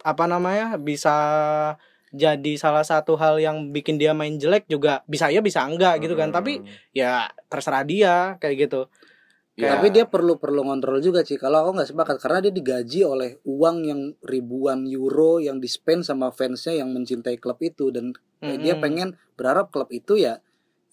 apa 0.00 0.24
namanya 0.24 0.80
bisa 0.80 1.12
jadi 2.08 2.52
salah 2.56 2.80
satu 2.82 3.20
hal 3.20 3.36
yang 3.36 3.68
bikin 3.68 4.00
dia 4.00 4.16
main 4.16 4.40
jelek 4.40 4.64
juga 4.64 5.04
bisa 5.04 5.28
ya 5.28 5.44
bisa 5.44 5.60
enggak 5.60 6.00
gitu 6.00 6.16
kan. 6.16 6.32
Hmm. 6.32 6.40
Tapi 6.40 6.64
ya 6.90 7.28
terserah 7.46 7.84
dia 7.84 8.40
kayak 8.40 8.56
gitu. 8.64 8.88
Ya. 9.58 9.74
Tapi 9.74 9.90
dia 9.90 10.06
perlu 10.06 10.38
perlu 10.38 10.62
ngontrol 10.62 11.02
juga 11.02 11.26
sih. 11.26 11.34
Kalau 11.34 11.66
aku 11.66 11.82
nggak 11.82 11.90
sepakat 11.90 12.16
karena 12.22 12.38
dia 12.46 12.54
digaji 12.54 13.02
oleh 13.02 13.42
uang 13.42 13.76
yang 13.82 14.00
ribuan 14.22 14.86
euro 14.86 15.42
yang 15.42 15.58
di 15.58 15.66
spend 15.66 16.06
sama 16.06 16.30
fansnya 16.30 16.78
yang 16.78 16.94
mencintai 16.94 17.42
klub 17.42 17.58
itu 17.58 17.90
dan 17.90 18.14
eh, 18.38 18.54
dia 18.54 18.78
pengen 18.78 19.18
berharap 19.34 19.74
klub 19.74 19.90
itu 19.90 20.14
ya 20.14 20.38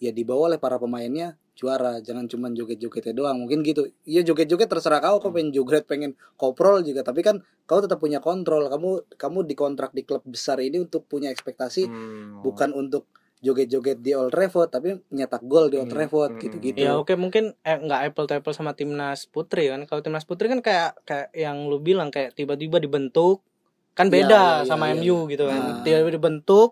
ya 0.01 0.09
dibawa 0.09 0.49
oleh 0.49 0.57
para 0.57 0.81
pemainnya 0.81 1.37
juara. 1.53 2.01
Jangan 2.01 2.25
cuma 2.25 2.49
joget-jogetnya 2.49 3.13
doang. 3.13 3.37
Mungkin 3.45 3.61
gitu. 3.61 3.85
Iya 4.01 4.25
joget-joget 4.25 4.65
terserah 4.65 4.97
kau. 4.97 5.21
Kau 5.21 5.29
pengen 5.29 5.53
joget 5.53 5.85
pengen 5.85 6.17
koprol 6.33 6.81
juga. 6.81 7.05
Tapi 7.05 7.21
kan 7.21 7.45
kau 7.69 7.85
tetap 7.85 8.01
punya 8.01 8.17
kontrol. 8.17 8.65
Kamu 8.65 9.13
kamu 9.13 9.45
dikontrak 9.45 9.93
di 9.93 10.01
klub 10.01 10.25
besar 10.25 10.57
ini 10.57 10.81
untuk 10.81 11.05
punya 11.05 11.29
ekspektasi 11.29 11.85
Hmm. 11.85 12.41
bukan 12.41 12.73
untuk 12.73 13.05
joget-joget 13.45 14.01
di 14.01 14.17
Old 14.17 14.33
Trafford 14.33 14.73
tapi 14.73 14.97
nyetak 15.13 15.45
gol 15.45 15.69
di 15.69 15.77
Old 15.77 15.85
Hmm, 15.85 15.93
Trafford 15.93 16.31
hmm, 16.33 16.41
gitu-gitu. 16.41 16.77
Ya 16.81 16.97
oke 16.97 17.13
mungkin 17.13 17.53
eh, 17.61 17.77
nggak 17.77 18.01
apple 18.09 18.25
to 18.25 18.33
apple 18.33 18.55
sama 18.57 18.73
timnas 18.73 19.29
putri 19.29 19.69
kan. 19.69 19.85
Kalau 19.85 20.01
timnas 20.01 20.25
putri 20.25 20.49
kan 20.49 20.65
kayak 20.65 20.97
kayak 21.05 21.29
yang 21.37 21.69
lu 21.69 21.77
bilang 21.77 22.09
kayak 22.09 22.33
tiba-tiba 22.33 22.81
dibentuk 22.81 23.45
kan 23.95 24.09
Iya, 24.09 24.13
beda 24.27 24.43
iya, 24.59 24.67
sama 24.67 24.91
iya, 24.91 24.97
MU 24.99 25.29
gitu 25.29 25.45
kan. 25.47 25.61
Nah. 25.61 25.79
Tiba-tiba 25.85 26.11
dibentuk, 26.11 26.69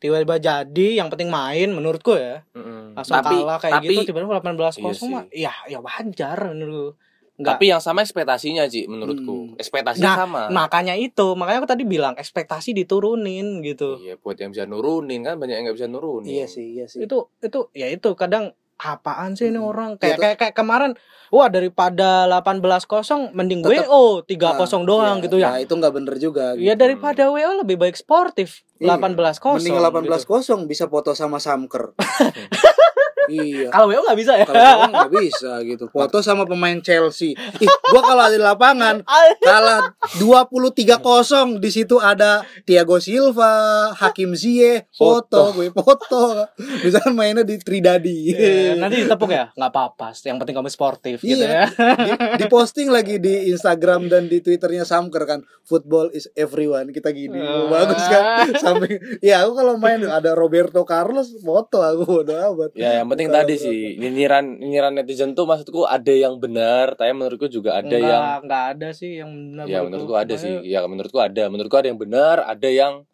tiba-tiba 0.00 0.40
jadi, 0.40 0.88
yang 0.96 1.12
penting 1.12 1.28
main 1.28 1.68
menurutku 1.74 2.16
ya. 2.16 2.46
Mm-mm. 2.56 2.96
Langsung 2.96 3.20
tapi 3.20 3.36
kalah 3.42 3.58
kayak 3.60 3.74
tapi 3.82 3.86
gitu 3.92 4.00
tiba-tiba 4.08 4.40
18 4.40 4.56
Iya 4.56 4.70
kosong 4.80 5.08
sih. 5.10 5.12
mah 5.12 5.24
ya 5.34 5.52
ya 5.68 5.78
wajar 5.84 6.38
menurutku. 6.48 6.96
Nggak, 7.34 7.48
tapi 7.54 7.64
yang 7.66 7.80
sama 7.80 8.00
ekspektasinya 8.00 8.64
Ci 8.66 8.84
menurutku 8.84 9.36
Hmm. 9.48 9.56
ekspektasinya 9.56 10.04
Nah, 10.04 10.16
sama 10.18 10.42
makanya 10.48 10.92
itu, 10.94 11.32
makanya 11.32 11.58
aku 11.58 11.70
tadi 11.70 11.84
bilang 11.84 12.12
ekspektasi 12.14 12.72
diturunin 12.74 13.60
gitu. 13.60 13.96
iya 13.98 14.14
buat 14.14 14.36
yang 14.36 14.50
bisa 14.50 14.64
nurunin 14.64 15.22
kan 15.22 15.36
banyak 15.36 15.54
yang 15.54 15.64
nggak 15.64 15.76
bisa 15.76 15.86
nurunin 15.86 16.28
Iya 16.30 16.46
sih, 16.46 16.74
iya 16.74 16.84
sih. 16.84 17.00
Itu 17.00 17.32
itu 17.38 17.72
ya 17.72 17.88
itu 17.88 18.12
kadang 18.12 18.52
apaan 18.78 19.32
sih 19.32 19.46
ini 19.46 19.56
Hmm. 19.56 19.64
orang 19.64 19.90
Ya, 19.94 19.98
kayak 20.02 20.18
kayak 20.18 20.36
kayak 20.38 20.54
kemarin 20.54 20.92
wah 21.30 21.48
daripada 21.48 22.26
18 22.26 22.60
kosong 22.84 23.30
mending 23.32 23.62
Tetep- 23.62 23.86
WO 23.86 24.20
3 24.20 24.52
kosong 24.54 24.82
doang 24.84 25.16
Iya, 25.16 25.24
gitu 25.24 25.36
ya. 25.38 25.48
Nah, 25.48 25.58
itu 25.58 25.72
nggak 25.72 25.92
bener 25.94 26.14
juga. 26.18 26.52
Ya 26.54 26.74
gitu. 26.74 26.82
daripada 26.82 27.22
WO 27.28 27.62
lebih 27.62 27.76
baik 27.76 27.94
sportif 27.94 28.60
Iya. 28.76 28.92
18 28.92 29.38
kosong. 29.38 29.56
Mending 29.56 29.78
18 29.78 30.04
gitu. 30.20 30.28
kosong 30.28 30.60
bisa 30.66 30.84
foto 30.84 31.10
sama 31.12 31.38
Samker. 31.38 31.94
iya. 33.28 33.68
Kalau 33.68 33.86
WO 33.86 34.00
nggak 34.00 34.18
bisa 34.18 34.32
ya. 34.34 34.44
Kalau 34.44 34.58
doang 34.58 34.92
nggak 34.92 35.12
bisa 35.14 35.50
gitu. 35.62 35.84
Foto 35.86 36.18
sama 36.18 36.42
pemain 36.42 36.78
Chelsea. 36.78 37.34
Ih, 37.58 37.70
gua 37.88 38.02
kalau 38.02 38.22
ada 38.22 38.32
di 38.32 38.40
lapangan 38.40 39.04
kalah 39.46 39.94
23-0 40.16 41.58
di 41.58 41.70
situ 41.70 41.96
ada 41.96 42.42
Thiago 42.62 42.98
Silva, 42.98 43.52
Hakim 43.92 44.32
Ziyech, 44.32 44.88
foto, 44.90 45.52
gue 45.52 45.68
foto. 45.70 46.46
Bisa 46.80 47.02
mainnya 47.10 47.42
di 47.42 47.58
Tridadi. 47.58 48.32
Iya, 48.32 48.74
nanti 48.74 49.02
ditepuk 49.02 49.28
ya 49.28 49.50
nggak 49.52 49.70
apa-apa 49.70 50.14
yang 50.22 50.38
penting 50.38 50.54
kamu 50.54 50.70
sportif 50.70 51.18
gitu 51.20 51.42
Iya. 51.42 51.66
ya 51.68 51.94
di, 51.98 52.10
di 52.38 52.46
posting 52.46 52.88
lagi 52.88 53.18
di 53.18 53.50
Instagram 53.50 54.06
dan 54.06 54.26
di 54.26 54.38
Twitternya 54.38 54.82
Samker 54.82 55.24
kan 55.24 55.40
football 55.62 56.08
is 56.10 56.28
everyone 56.34 56.90
kita 56.90 57.10
gini 57.10 57.38
Ah. 57.42 57.68
bagus 57.68 58.02
kan 58.06 58.22
samping 58.56 58.98
ya 59.20 59.42
aku 59.44 59.52
kalau 59.54 59.74
main 59.76 60.02
ada 60.04 60.32
Roberto 60.32 60.82
Carlos 60.82 61.34
foto 61.38 61.80
aku 61.80 62.02
bodo 62.04 62.32
amat 62.32 62.70
Ya 62.74 63.00
yang 63.00 63.08
penting 63.12 63.28
Kalau 63.28 63.38
tadi 63.44 63.54
berapa? 63.54 63.66
sih 63.68 63.80
nyinyiran 64.00 64.44
nyinyiran 64.58 64.92
netizen 64.96 65.30
tuh 65.36 65.44
maksudku 65.44 65.84
ada 65.84 66.12
yang 66.12 66.40
benar, 66.40 66.96
tapi 66.96 67.12
menurutku 67.12 67.46
juga 67.52 67.76
ada 67.76 67.92
nggak, 67.92 68.00
yang 68.08 68.22
nggak 68.48 68.64
ada 68.72 68.88
sih 68.96 69.10
yang 69.20 69.30
benar 69.30 69.64
ya 69.68 69.78
menurutku 69.84 70.14
ada 70.16 70.34
sih. 70.40 70.54
Ya 70.64 70.80
menurutku 70.88 71.18
ada, 71.20 71.42
menurutku 71.52 71.76
ada 71.76 71.88
yang 71.92 72.00
benar, 72.00 72.36
ada 72.48 72.68
yang 72.72 73.04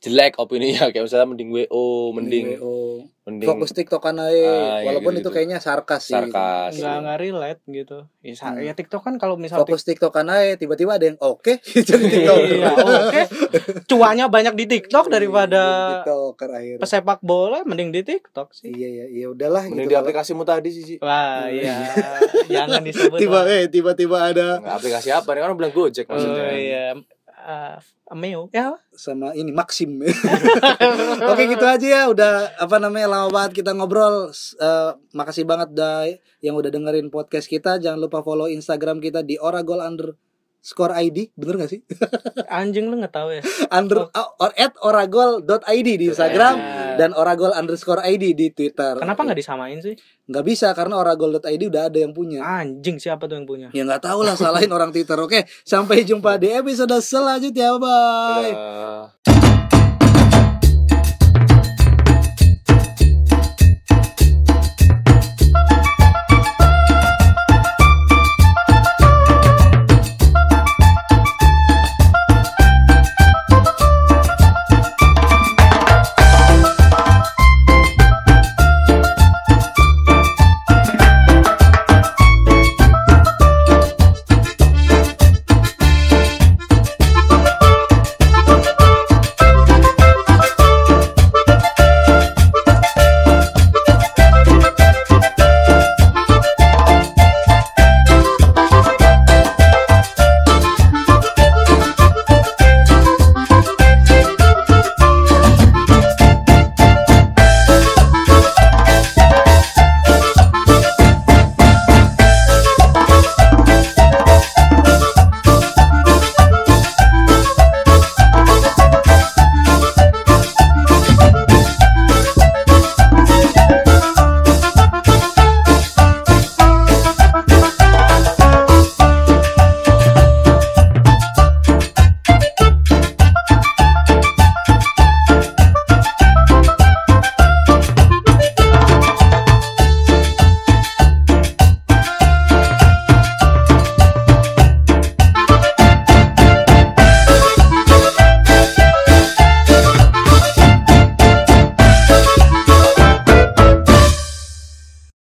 jelek 0.00 0.36
opininya 0.36 0.88
kayak 0.90 1.04
misalnya 1.04 1.28
mending 1.28 1.50
WO 1.50 1.84
mending 2.10 2.56
WO. 2.56 3.04
mending 3.22 3.46
fokus 3.46 3.70
tiktokan 3.70 4.16
aja 4.16 4.32
Ah, 4.32 4.80
iya, 4.80 4.88
walaupun 4.88 5.12
gitu-gitu. 5.12 5.28
itu 5.28 5.30
kayaknya 5.30 5.58
sarkas 5.58 6.02
sih 6.02 6.14
sarkas 6.14 6.72
nggak 6.74 6.96
nggak 6.98 7.18
relate 7.18 7.60
gitu 7.66 7.98
ya, 8.18 8.34
Hmm. 8.40 8.58
ya 8.58 8.72
TikTok 8.72 9.02
kan 9.02 9.14
kalau 9.16 9.36
misal 9.36 9.60
fokus 9.60 9.84
tiktokan 9.84 10.24
aja 10.26 10.56
tiba-tiba 10.56 10.94
ada 10.94 11.04
yang 11.04 11.18
oke 11.18 11.52
jadi 11.86 12.00
tiktok 12.02 12.36
Iya, 12.40 12.68
oke. 12.72 13.22
Cuannya 13.86 14.26
banyak 14.26 14.54
di 14.54 14.64
TikTok 14.66 15.06
daripada 15.08 15.62
tiktoker 15.98 16.48
akhirnya 16.50 16.80
pesepak 16.80 17.20
bola 17.20 17.60
mending 17.62 17.92
di 17.92 18.00
TikTok 18.02 18.50
sih. 18.52 18.68
iya 18.68 18.88
iya 18.90 19.06
iya 19.06 19.26
udahlah 19.28 19.62
mending 19.64 19.84
gitu 19.84 19.90
di 19.90 19.96
aplikasimu 19.96 20.42
tadi 20.42 20.68
sih 20.70 20.84
sih 20.86 20.98
Wah, 20.98 21.44
iya. 21.46 21.76
Jangan 22.50 22.80
disebut. 22.80 23.20
tiba 23.20 23.44
eh 23.46 23.68
tiba-tiba 23.68 24.16
ada 24.24 24.58
Nggak, 24.58 24.74
aplikasi 24.74 25.08
apa 25.10 25.28
nih 25.28 25.40
kan 25.40 25.54
bilang 25.54 25.72
Gojek 25.72 26.06
Oh 26.06 26.16
maksudnya 26.16 26.50
iya. 26.50 26.84
Uh, 27.40 27.76
Ameo. 28.10 28.50
Ya. 28.50 28.74
sama 28.90 29.30
ini 29.38 29.54
Maxim 29.54 30.02
oke 31.30 31.42
gitu 31.46 31.62
aja 31.62 31.86
ya 31.86 32.02
udah 32.10 32.58
apa 32.58 32.76
namanya 32.82 33.06
lama 33.06 33.28
banget 33.30 33.62
kita 33.62 33.70
ngobrol 33.70 34.34
eh, 34.58 34.90
makasih 35.14 35.46
banget 35.46 35.70
dah 35.70 36.10
yang 36.42 36.58
udah 36.58 36.74
dengerin 36.74 37.06
podcast 37.08 37.46
kita 37.46 37.78
jangan 37.78 38.02
lupa 38.02 38.20
follow 38.26 38.50
Instagram 38.50 38.98
kita 38.98 39.22
di 39.22 39.38
oragol 39.38 39.78
underscore 39.78 40.90
id 41.06 41.30
bener 41.38 41.62
gak 41.62 41.70
sih 41.70 41.80
Anjing 42.58 42.90
lu 42.90 42.98
nggak 42.98 43.14
tahu 43.14 43.38
ya. 43.38 43.42
under 43.70 44.10
uh, 44.10 44.28
or 44.42 44.50
at 44.58 44.74
oragol.id 44.82 45.88
di 45.94 46.10
Instagram 46.10 46.58
Ya. 46.58 46.79
Dan 47.00 47.16
oragol 47.16 47.56
underscore 47.56 48.04
id 48.04 48.36
di 48.36 48.52
Twitter 48.52 49.00
Kenapa 49.00 49.24
nggak 49.24 49.40
disamain 49.40 49.80
sih? 49.80 49.96
nggak 50.28 50.44
bisa 50.44 50.76
karena 50.76 51.00
oragol.id 51.00 51.40
udah 51.64 51.88
ada 51.88 51.96
yang 51.96 52.12
punya 52.12 52.44
Anjing 52.44 53.00
siapa 53.00 53.24
tuh 53.24 53.40
yang 53.40 53.48
punya? 53.48 53.72
ya 53.72 53.88
nggak 53.88 54.04
tahu 54.04 54.20
lah 54.20 54.36
salahin 54.36 54.68
orang 54.68 54.92
Twitter 54.92 55.16
oke 55.16 55.48
sampai 55.64 56.04
jumpa 56.04 56.36
di 56.36 56.52
episode 56.52 56.92
selanjutnya 57.00 57.80
bye 57.80 58.52
Dadah. 58.52 59.79